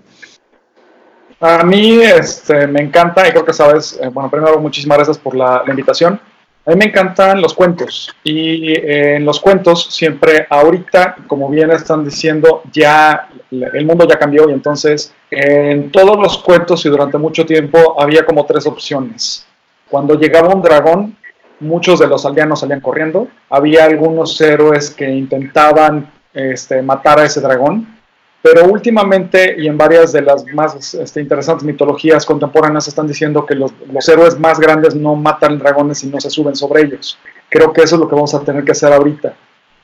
A 1.40 1.64
mí 1.64 2.02
este, 2.02 2.66
me 2.68 2.82
encanta, 2.82 3.28
y 3.28 3.32
creo 3.32 3.46
que 3.46 3.54
sabes, 3.54 4.00
eh, 4.02 4.10
bueno, 4.10 4.30
primero 4.30 4.60
muchísimas 4.60 4.98
gracias 4.98 5.18
por 5.18 5.36
la, 5.36 5.64
invitación. 5.68 6.20
A 6.66 6.72
mí 6.72 6.76
me 6.76 6.86
encantan 6.86 7.42
los 7.42 7.54
cuentos 7.54 8.14
y 8.26 8.74
en 8.78 9.24
los 9.24 9.40
cuentos 9.40 9.88
siempre 9.90 10.46
ahorita, 10.50 11.16
como 11.26 11.48
bien 11.50 11.72
están 11.72 12.04
diciendo, 12.04 12.62
ya 12.74 13.30
el 13.52 13.86
mundo 13.86 14.06
ya 14.06 14.20
cambió 14.20 14.50
y 14.50 14.54
entonces 14.54 15.14
en 15.32 15.92
todos 15.94 16.18
los 16.18 16.40
cuentos 16.40 16.86
y 16.86 16.90
durante 16.90 17.18
mucho 17.18 17.46
tiempo 17.46 17.96
había 18.02 18.26
como 18.26 18.46
tres 18.46 18.68
opciones. 18.68 19.48
Cuando 19.90 20.16
llegaba 20.16 20.54
un 20.54 20.62
dragón, 20.62 21.16
muchos 21.60 22.00
de 22.00 22.08
los 22.08 22.26
aldeanos 22.26 22.60
salían 22.60 22.82
corriendo. 22.82 23.28
Había 23.50 23.86
algunos 23.86 24.40
héroes 24.42 24.90
que 24.90 25.10
intentaban 25.10 26.12
este, 26.34 26.82
matar 26.82 27.20
a 27.20 27.26
ese 27.26 27.42
dragón. 27.42 27.97
Pero 28.42 28.66
últimamente 28.66 29.56
y 29.58 29.68
en 29.68 29.78
varias 29.78 30.14
de 30.14 30.22
las 30.22 30.46
más 30.54 30.94
este, 30.94 31.22
interesantes 31.22 31.66
mitologías 31.66 32.26
contemporáneas 32.26 32.88
están 32.88 33.08
diciendo 33.08 33.46
que 33.46 33.56
los, 33.56 33.74
los, 33.92 34.08
héroes 34.08 34.40
más 34.40 34.60
grandes 34.60 34.96
no 34.96 35.16
matan 35.16 35.58
dragones 35.58 36.04
y 36.04 36.08
no 36.08 36.20
se 36.20 36.30
suben 36.30 36.56
sobre 36.56 36.84
ellos. 36.84 37.18
Creo 37.50 37.74
que 37.74 37.82
eso 37.82 37.96
es 37.96 38.02
lo 38.02 38.08
que 38.08 38.16
vamos 38.16 38.34
a 38.34 38.42
tener 38.42 38.64
que 38.64 38.72
hacer 38.72 38.94
ahorita. 38.94 39.34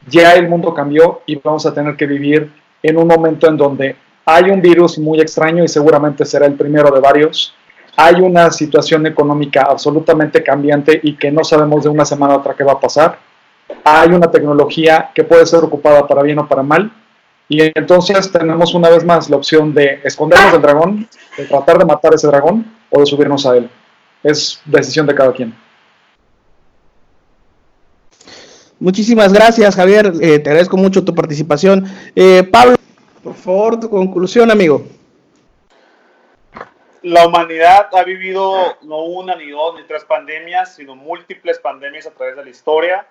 Ya 0.08 0.34
el 0.34 0.48
mundo 0.48 0.74
cambió 0.74 1.22
y 1.26 1.36
vamos 1.36 1.66
a 1.66 1.74
tener 1.74 1.96
que 1.96 2.06
vivir 2.06 2.52
en 2.82 2.98
un 2.98 3.08
momento 3.08 3.48
en 3.48 3.58
donde 3.58 3.96
hay 4.26 4.50
un 4.50 4.62
virus 4.62 4.98
muy 5.00 5.20
extraño 5.20 5.64
y 5.64 5.68
seguramente 5.68 6.26
será 6.26 6.46
el 6.46 6.54
primero 6.54 6.90
de 6.92 7.00
varios, 7.00 7.54
hay 7.96 8.16
una 8.16 8.50
situación 8.52 9.06
económica 9.06 9.68
absolutamente 9.70 10.42
cambiante 10.42 11.00
y 11.04 11.16
que 11.16 11.32
no 11.32 11.44
sabemos 11.44 11.84
de 11.84 11.90
una 11.90 12.06
semana 12.06 12.34
a 12.34 12.38
otra 12.38 12.56
qué 12.56 12.64
va 12.64 12.74
a 12.74 12.80
pasar. 12.80 13.20
Hay 13.84 14.10
una 14.10 14.32
tecnología 14.32 15.12
que 15.14 15.24
puede 15.24 15.46
ser 15.46 15.64
ocupada 15.64 16.08
para 16.08 16.24
bien 16.24 16.40
o 16.40 16.48
para 16.48 16.64
mal. 16.64 16.92
Y 17.50 17.62
entonces 17.78 18.32
tenemos 18.32 18.74
una 18.74 18.90
vez 18.90 19.04
más 19.04 19.30
la 19.30 19.38
opción 19.38 19.74
de 19.74 20.00
escondernos 20.04 20.54
del 20.54 20.62
dragón, 20.62 21.08
de 21.38 21.46
tratar 21.46 21.78
de 21.78 21.86
matar 21.86 22.14
a 22.14 22.16
ese 22.16 22.28
dragón 22.28 22.66
o 22.90 23.00
de 23.00 23.06
subirnos 23.06 23.46
a 23.46 23.58
él. 23.58 23.70
Es 24.24 24.62
decisión 24.66 25.06
de 25.06 25.16
cada 25.16 25.34
quien. 25.34 25.54
Muchísimas 28.80 29.32
gracias, 29.32 29.76
Javier. 29.76 30.14
Eh, 30.22 30.40
te 30.40 30.50
agradezco 30.50 30.78
mucho 30.78 31.04
tu 31.04 31.14
participación. 31.14 31.86
Eh, 32.16 32.44
Pablo, 32.44 32.76
por 33.24 33.36
favor, 33.36 33.80
tu 33.80 33.90
conclusión, 33.90 34.52
amigo 34.52 34.86
la 37.04 37.28
humanidad 37.28 37.90
ha 37.94 38.04
vivido 38.04 38.78
no 38.84 39.04
una, 39.04 39.36
ni 39.36 39.52
dos, 39.52 39.76
ni 39.76 39.84
tres 39.84 40.06
pandemias, 40.06 40.76
sino 40.76 40.96
múltiples 40.96 41.60
pandemias 41.60 42.08
a 42.08 42.12
través 42.12 42.36
de 42.38 42.46
la 42.46 42.50
historia. 42.50 43.06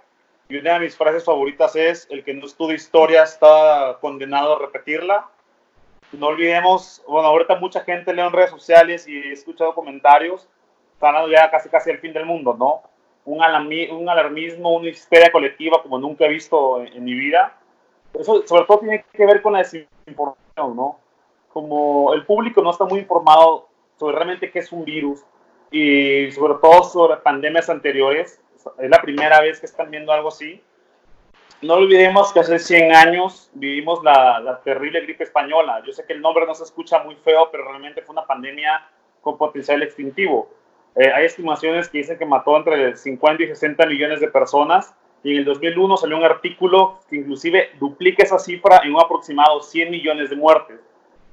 Y 0.48 0.56
una 0.56 0.74
de 0.74 0.81
mis 0.81 0.97
frases 0.97 1.24
favoritas 1.24 1.77
es, 1.77 2.06
el 2.10 2.24
que 2.24 2.35
no 2.35 2.47
estudia 2.47 2.74
historia 2.74 3.23
está 3.23 3.98
condenado 4.01 4.56
a 4.56 4.59
repetirla. 4.59 5.28
No 6.12 6.27
olvidemos, 6.27 7.02
bueno, 7.09 7.28
ahorita 7.28 7.56
mucha 7.56 7.81
gente 7.81 8.12
lee 8.12 8.20
en 8.20 8.32
redes 8.32 8.51
sociales 8.51 9.09
y 9.09 9.16
he 9.16 9.32
escuchado 9.32 9.74
comentarios, 9.74 10.47
están 10.93 11.14
ya 11.31 11.51
casi 11.51 11.69
casi 11.70 11.90
el 11.90 11.98
fin 11.98 12.12
del 12.12 12.27
mundo, 12.27 12.55
¿no? 12.59 12.82
Un, 13.24 13.39
un 13.39 14.09
alarmismo, 14.09 14.77
una 14.77 14.89
histeria 14.89 15.32
colectiva 15.32 15.82
como 15.82 15.98
nunca 15.98 16.27
he 16.27 16.28
visto 16.28 16.82
en, 16.82 16.89
en 16.89 17.05
mi 17.05 17.14
vida. 17.14 17.56
Eso 18.12 18.47
sobre 18.47 18.64
todo 18.66 18.81
tiene 18.81 19.05
que 19.10 19.27
ver 19.27 19.40
con 19.40 19.55
la 19.55 19.60
desinformación, 19.60 20.77
¿no? 20.77 20.98
Como 21.52 22.12
el 22.12 22.27
público 22.27 22.60
no 22.62 22.70
está 22.70 22.85
muy 22.85 22.98
informado 23.01 23.69
sobre 23.98 24.16
realmente 24.16 24.51
qué 24.51 24.59
es 24.59 24.73
un 24.73 24.85
virus 24.85 25.24
y 25.70 26.31
sobre 26.32 26.55
todo 26.60 26.82
sobre 26.82 27.16
pandemias 27.19 27.70
anteriores. 27.70 28.41
Es 28.79 28.91
la 28.91 29.01
primera 29.01 29.41
vez 29.41 29.61
que 29.61 29.67
están 29.67 29.91
viendo 29.91 30.13
algo 30.13 30.29
así. 30.29 30.63
No 31.61 31.75
olvidemos 31.75 32.33
que 32.33 32.41
hace 32.41 32.59
100 32.59 32.95
años 32.95 33.51
vivimos 33.55 34.03
la, 34.03 34.41
la 34.41 34.61
terrible 34.61 35.01
gripe 35.01 35.25
española. 35.25 35.83
Yo 35.87 35.93
sé 35.93 36.05
que 36.05 36.13
el 36.13 36.21
nombre 36.21 36.45
no 36.47 36.55
se 36.55 36.65
escucha 36.65 37.03
muy 37.05 37.15
feo, 37.17 37.51
pero 37.53 37.65
realmente 37.65 38.03
fue 38.03 38.15
una 38.15 38.27
pandemia 38.27 38.89
con 39.21 39.39
potencial 39.39 39.83
extintivo. 39.83 40.51
Eh, 40.95 41.11
hay 41.11 41.25
estimaciones 41.25 41.89
que 41.89 41.99
dicen 41.99 42.19
que 42.19 42.27
mató 42.27 42.57
entre 42.57 42.97
50 42.97 43.43
y 43.45 43.47
60 43.47 43.87
millones 43.87 44.21
de 44.21 44.29
personas 44.29 44.95
y 45.25 45.33
en 45.33 45.39
el 45.39 45.45
2001 45.45 45.97
salió 45.97 46.17
un 46.17 46.25
artículo 46.25 46.99
que 47.09 47.17
inclusive 47.17 47.71
duplica 47.79 48.25
esa 48.25 48.39
cifra 48.39 48.81
en 48.85 48.95
un 48.95 49.01
aproximado 49.01 49.63
100 49.63 49.91
millones 49.91 50.31
de 50.31 50.37
muertes. 50.37 50.81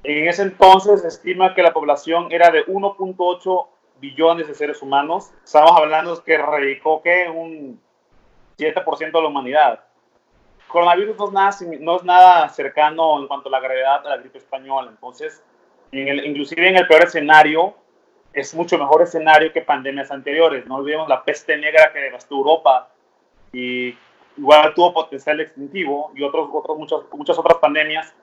En 0.02 0.28
ese 0.28 0.42
entonces 0.42 1.02
se 1.02 1.08
estima 1.08 1.54
que 1.54 1.62
la 1.62 1.74
población 1.74 2.28
era 2.30 2.50
de 2.50 2.64
1.8 2.66 3.66
billones 4.00 4.48
de 4.48 4.54
seres 4.54 4.82
humanos. 4.82 5.30
Estamos 5.44 5.72
hablando 5.76 6.22
que 6.24 6.38
radicó 6.38 7.02
que 7.02 7.28
un 7.28 7.80
7% 8.58 8.98
de 8.98 9.12
la 9.12 9.28
humanidad. 9.28 9.84
Coronavirus 10.68 11.16
no 11.16 11.26
es, 11.26 11.32
nada, 11.32 11.50
no 11.80 11.96
es 11.96 12.04
nada 12.04 12.48
cercano 12.48 13.18
en 13.20 13.26
cuanto 13.26 13.48
a 13.48 13.52
la 13.52 13.60
gravedad 13.60 14.02
de 14.02 14.08
la 14.08 14.16
gripe 14.18 14.38
española. 14.38 14.90
Entonces, 14.90 15.42
en 15.92 16.08
el, 16.08 16.24
inclusive 16.26 16.68
en 16.68 16.76
el 16.76 16.86
peor 16.86 17.04
escenario, 17.04 17.74
es 18.32 18.54
mucho 18.54 18.78
mejor 18.78 19.02
escenario 19.02 19.52
que 19.52 19.62
pandemias 19.62 20.10
anteriores. 20.10 20.66
No 20.66 20.76
olvidemos 20.76 21.08
la 21.08 21.24
peste 21.24 21.56
negra 21.56 21.92
que 21.92 21.98
devastó 21.98 22.36
Europa 22.36 22.88
y 23.52 23.96
igual 24.36 24.72
tuvo 24.74 24.94
potencial 24.94 25.40
extintivo 25.40 26.12
y 26.14 26.22
otros, 26.22 26.48
otros, 26.52 26.78
muchas, 26.78 27.38
otras 27.38 27.58
pandemias. 27.58 28.14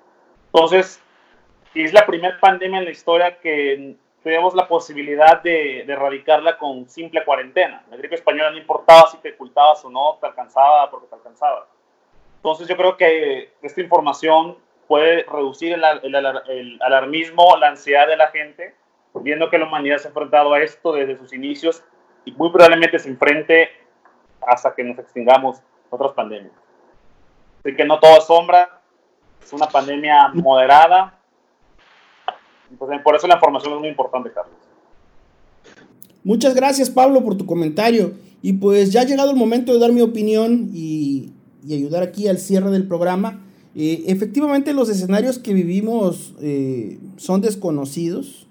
Entonces, 0.53 1.01
es 1.75 1.93
la 1.93 2.05
primera 2.05 2.39
pandemia 2.39 2.79
en 2.79 2.85
la 2.85 2.91
historia 2.91 3.37
que 3.39 3.97
tenemos 4.23 4.53
la 4.55 4.67
posibilidad 4.67 5.41
de, 5.41 5.81
erradicarla 5.81 6.57
con 6.57 6.89
simple 6.89 7.23
cuarentena. 7.23 7.83
La 7.89 7.97
gripe 7.97 8.15
española 8.15 8.51
no 8.51 8.57
importaba 8.57 9.09
si 9.09 9.17
te 9.17 9.33
ocultabas 9.33 9.83
o 9.85 9.89
no, 9.89 10.17
te 10.19 10.27
alcanzaba 10.27 10.89
porque 10.89 11.07
te 11.07 11.15
alcanzaba. 11.15 11.67
Entonces 12.37 12.67
yo 12.67 12.75
creo 12.77 12.97
que 12.97 13.53
esta 13.61 13.81
información 13.81 14.57
puede 14.87 15.23
reducir 15.23 15.73
el, 15.73 15.83
el, 16.03 16.81
alarmismo, 16.81 17.57
la 17.57 17.69
ansiedad 17.69 18.07
de 18.07 18.17
la 18.17 18.27
gente, 18.27 18.75
viendo 19.15 19.49
que 19.49 19.57
la 19.57 19.65
humanidad 19.65 19.97
se 19.97 20.07
ha 20.07 20.09
enfrentado 20.09 20.53
a 20.53 20.61
esto 20.61 20.93
desde 20.93 21.17
sus 21.17 21.33
inicios 21.33 21.83
y 22.25 22.31
muy 22.31 22.51
probablemente 22.51 22.99
se 22.99 23.09
enfrente 23.09 23.69
hasta 24.45 24.73
que 24.75 24.83
nos 24.83 24.97
extingamos 24.99 25.61
otras 25.89 26.11
pandemias. 26.13 26.53
Así 27.59 27.75
que 27.75 27.85
no 27.85 27.99
todo 27.99 28.17
es 28.17 28.25
sombra, 28.25 28.81
es 29.41 29.51
una 29.53 29.67
pandemia 29.67 30.29
moderada, 30.33 31.17
por 33.03 33.15
eso 33.15 33.27
la 33.27 33.35
información 33.35 33.73
es 33.73 33.79
muy 33.79 33.89
importante, 33.89 34.31
Carlos. 34.33 34.55
Muchas 36.23 36.55
gracias, 36.55 36.89
Pablo, 36.89 37.23
por 37.23 37.37
tu 37.37 37.45
comentario. 37.45 38.11
Y 38.41 38.53
pues 38.53 38.91
ya 38.91 39.01
ha 39.01 39.05
llegado 39.05 39.31
el 39.31 39.37
momento 39.37 39.73
de 39.73 39.79
dar 39.79 39.91
mi 39.91 40.01
opinión 40.01 40.69
y, 40.73 41.31
ayudar 41.69 42.03
aquí 42.03 42.27
al 42.27 42.37
cierre 42.37 42.71
del 42.71 42.87
programa. 42.87 43.41
Eh, 43.75 44.05
efectivamente, 44.07 44.73
los 44.73 44.89
escenarios 44.89 45.39
que 45.39 45.53
vivimos 45.53 46.33
eh, 46.41 46.99
son 47.17 47.41
desconocidos, 47.41 48.47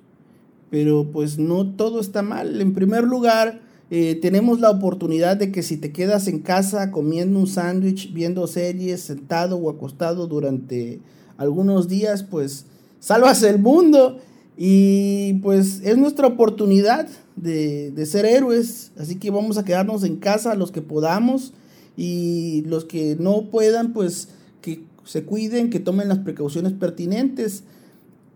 pero 0.71 1.07
pues 1.13 1.39
no 1.39 1.67
todo 1.67 2.01
está 2.01 2.23
mal. 2.23 2.61
En 2.61 2.75
primer 2.75 3.05
lugar, 3.05 3.61
eh, 3.91 4.19
tenemos 4.21 4.61
la 4.61 4.71
oportunidad 4.71 5.37
de 5.37 5.53
que 5.53 5.63
si 5.63 5.77
te 5.77 5.93
quedas 5.93 6.29
en 6.29 6.41
casa 6.41 6.91
comiendo 6.91 7.39
un 7.39 7.47
sándwich, 7.47 8.13
viendo 8.13 8.47
series, 8.47 9.03
sentado 9.03 9.57
o 9.57 9.71
acostado 9.71 10.27
durante 10.27 11.01
algunos 11.37 11.89
días, 11.89 12.23
pues 12.23 12.67
salvas 13.07 13.45
el 13.45 13.61
mundo. 13.61 14.19
Y 14.57 15.35
pues 15.35 15.81
es 15.85 15.97
nuestra 15.97 16.27
oportunidad 16.27 17.07
de, 17.37 18.05
ser 18.05 18.27
héroes. 18.27 18.91
Así 18.99 19.17
que 19.17 19.31
vamos 19.31 19.59
a 19.59 19.65
quedarnos 19.65 20.03
en 20.03 20.17
casa 20.17 20.57
los 20.57 20.73
que 20.73 20.83
podamos. 20.83 21.53
Y 21.97 22.63
los 22.67 22.85
que 22.85 23.17
no 23.19 23.49
puedan, 23.51 23.93
pues 23.93 24.29
que 24.61 24.83
se 25.05 25.23
cuiden, 25.23 25.71
que 25.71 25.79
tomen 25.79 26.09
las 26.09 26.19
precauciones 26.19 26.73
pertinentes. 26.73 27.63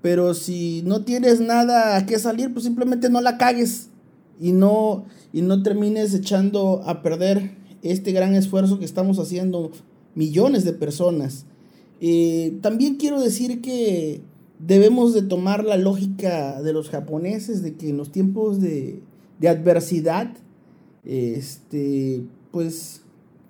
Pero 0.02 0.34
si 0.34 0.82
no 0.86 1.04
tienes 1.04 1.40
nada 1.40 1.96
a 1.96 2.06
qué 2.06 2.18
salir, 2.20 2.52
pues 2.52 2.64
simplemente 2.64 3.10
no 3.10 3.20
la 3.20 3.38
cagues. 3.38 3.88
Y 4.40 4.52
no, 4.52 5.04
y 5.32 5.42
no 5.42 5.64
termines 5.64 6.14
echando 6.14 6.82
a 6.86 7.02
perder 7.02 7.56
este 7.82 8.12
gran 8.12 8.36
esfuerzo 8.36 8.78
que 8.78 8.84
estamos 8.84 9.18
haciendo 9.18 9.72
millones 10.14 10.64
de 10.64 10.74
personas. 10.74 11.44
Eh, 12.00 12.56
también 12.62 12.96
quiero 12.96 13.20
decir 13.20 13.60
que 13.60 14.22
debemos 14.66 15.14
de 15.14 15.22
tomar 15.22 15.64
la 15.64 15.76
lógica 15.76 16.60
de 16.62 16.72
los 16.72 16.90
japoneses 16.90 17.62
de 17.62 17.74
que 17.74 17.90
en 17.90 17.96
los 17.96 18.12
tiempos 18.12 18.60
de, 18.60 19.02
adversidad 19.42 20.28
este, 21.04 22.22
pues 22.50 23.00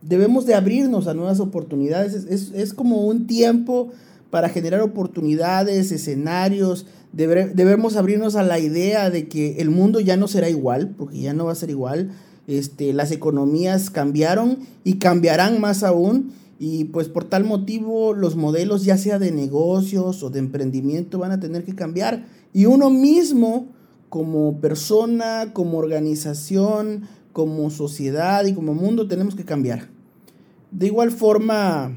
debemos 0.03 0.47
de 0.47 0.55
abrirnos 0.55 1.09
a 1.09 1.15
nuevas 1.15 1.41
oportunidades. 1.41 2.15
Es, 2.15 2.74
como 2.74 3.07
un 3.07 3.27
tiempo 3.27 3.91
para 4.31 4.49
generar 4.49 4.81
oportunidades, 4.82 5.91
escenarios. 5.91 6.87
debemos 7.12 7.97
abrirnos 7.97 8.37
a 8.37 8.45
la 8.45 8.61
idea 8.61 9.11
de 9.11 9.28
que 9.28 9.61
el 9.61 9.70
mundo 9.70 9.99
ya 10.01 10.16
no 10.16 10.28
será 10.28 10.49
igual, 10.49 10.95
porque 10.97 11.19
ya 11.19 11.35
no 11.35 11.47
va 11.47 11.53
a 11.53 11.57
ser 11.57 11.70
igual. 11.70 12.11
Este, 12.47 12.93
las 12.93 13.11
economías 13.11 13.91
cambiaron 13.91 14.59
y 14.85 14.95
cambiarán 14.95 15.61
más 15.61 15.82
aún. 15.82 16.32
Y 16.62 16.85
pues 16.85 17.09
por 17.09 17.24
tal 17.24 17.45
motivo 17.45 18.12
los 18.12 18.37
modelos 18.37 18.85
ya 18.85 18.99
sea 18.99 19.19
de 19.19 19.32
negocios 19.32 20.23
o 20.23 20.28
de 20.28 20.41
emprendimiento 20.41 21.19
van 21.19 21.32
a 21.32 21.41
tener 21.41 21.65
que 21.65 21.74
cambiar. 21.74 22.27
Y 22.53 22.66
uno 22.66 22.91
mismo 22.91 23.69
como 24.11 24.61
persona, 24.61 25.55
como 25.55 25.78
organización, 25.78 27.09
como 27.32 27.70
sociedad 27.70 28.45
y 28.45 28.53
como 28.53 28.74
mundo 28.74 29.09
tenemos 29.09 29.35
que 29.35 29.47
cambiar. 29.47 29.89
De 30.70 30.87
igual 30.87 31.12
forma, 31.12 31.97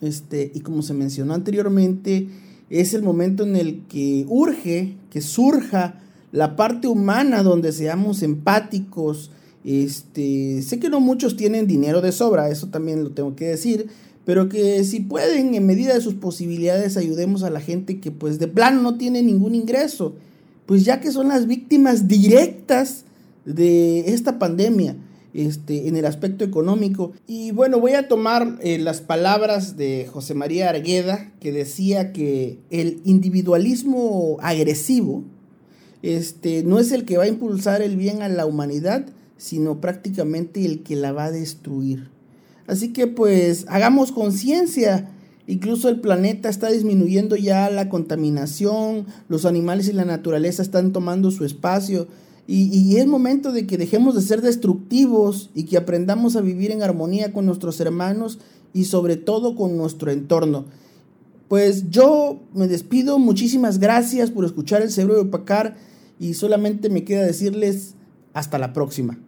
este, 0.00 0.52
y 0.54 0.60
como 0.60 0.82
se 0.82 0.94
mencionó 0.94 1.34
anteriormente, 1.34 2.28
es 2.70 2.94
el 2.94 3.02
momento 3.02 3.42
en 3.42 3.56
el 3.56 3.82
que 3.88 4.24
urge 4.28 4.96
que 5.10 5.20
surja 5.20 6.00
la 6.30 6.54
parte 6.54 6.86
humana 6.86 7.42
donde 7.42 7.72
seamos 7.72 8.22
empáticos. 8.22 9.32
Este, 9.64 10.62
sé 10.62 10.80
que 10.80 10.88
no 10.88 11.00
muchos 11.00 11.36
tienen 11.36 11.66
dinero 11.66 12.00
de 12.00 12.12
sobra, 12.12 12.50
eso 12.50 12.68
también 12.68 13.04
lo 13.04 13.10
tengo 13.10 13.36
que 13.36 13.46
decir, 13.46 13.88
pero 14.24 14.48
que 14.48 14.82
si 14.84 15.00
pueden, 15.00 15.54
en 15.54 15.66
medida 15.66 15.94
de 15.94 16.00
sus 16.00 16.14
posibilidades, 16.14 16.96
ayudemos 16.96 17.42
a 17.42 17.50
la 17.50 17.60
gente 17.60 18.00
que 18.00 18.10
pues 18.10 18.38
de 18.38 18.48
plano 18.48 18.82
no 18.82 18.96
tiene 18.96 19.22
ningún 19.22 19.54
ingreso, 19.54 20.14
pues 20.66 20.84
ya 20.84 21.00
que 21.00 21.12
son 21.12 21.28
las 21.28 21.46
víctimas 21.46 22.08
directas 22.08 23.04
de 23.44 24.12
esta 24.12 24.38
pandemia. 24.38 24.96
Este, 25.34 25.88
en 25.88 25.96
el 25.96 26.04
aspecto 26.04 26.44
económico. 26.44 27.12
Y 27.26 27.52
bueno, 27.52 27.80
voy 27.80 27.92
a 27.92 28.06
tomar 28.06 28.58
eh, 28.60 28.76
las 28.76 29.00
palabras 29.00 29.78
de 29.78 30.06
José 30.12 30.34
María 30.34 30.68
Argueda, 30.68 31.32
que 31.40 31.52
decía 31.52 32.12
que 32.12 32.58
el 32.68 33.00
individualismo 33.06 34.36
agresivo 34.42 35.24
este, 36.02 36.64
no 36.64 36.78
es 36.78 36.92
el 36.92 37.06
que 37.06 37.16
va 37.16 37.24
a 37.24 37.28
impulsar 37.28 37.80
el 37.80 37.96
bien 37.96 38.20
a 38.20 38.28
la 38.28 38.44
humanidad, 38.44 39.06
sino 39.42 39.80
prácticamente 39.80 40.64
el 40.64 40.84
que 40.84 40.94
la 40.94 41.10
va 41.10 41.24
a 41.24 41.30
destruir. 41.32 42.08
Así 42.68 42.92
que 42.92 43.08
pues 43.08 43.64
hagamos 43.68 44.12
conciencia. 44.12 45.10
Incluso 45.48 45.88
el 45.88 46.00
planeta 46.00 46.48
está 46.48 46.70
disminuyendo 46.70 47.34
ya 47.34 47.68
la 47.68 47.88
contaminación, 47.88 49.06
los 49.28 49.44
animales 49.44 49.88
y 49.88 49.94
la 49.94 50.04
naturaleza 50.04 50.62
están 50.62 50.92
tomando 50.92 51.32
su 51.32 51.44
espacio. 51.44 52.06
Y, 52.46 52.96
es 52.96 53.06
momento 53.06 53.50
de 53.50 53.66
que 53.66 53.78
dejemos 53.78 54.14
de 54.14 54.22
ser 54.22 54.42
destructivos 54.42 55.50
y 55.54 55.64
que 55.64 55.76
aprendamos 55.76 56.36
a 56.36 56.40
vivir 56.40 56.70
en 56.70 56.82
armonía 56.82 57.32
con 57.32 57.46
nuestros 57.46 57.80
hermanos 57.80 58.38
y 58.72 58.84
sobre 58.84 59.16
todo 59.16 59.56
con 59.56 59.76
nuestro 59.76 60.12
entorno. 60.12 60.66
Pues 61.48 61.90
yo 61.90 62.40
me 62.54 62.68
despido, 62.68 63.18
muchísimas 63.18 63.78
gracias 63.78 64.30
por 64.30 64.44
escuchar 64.44 64.82
el 64.82 64.90
Cerebro 64.90 65.22
de 65.22 65.30
Pacar 65.30 65.76
y 66.20 66.34
solamente 66.34 66.90
me 66.90 67.04
queda 67.04 67.22
decirles 67.22 67.94
hasta 68.34 68.58
la 68.58 68.72
próxima. 68.72 69.18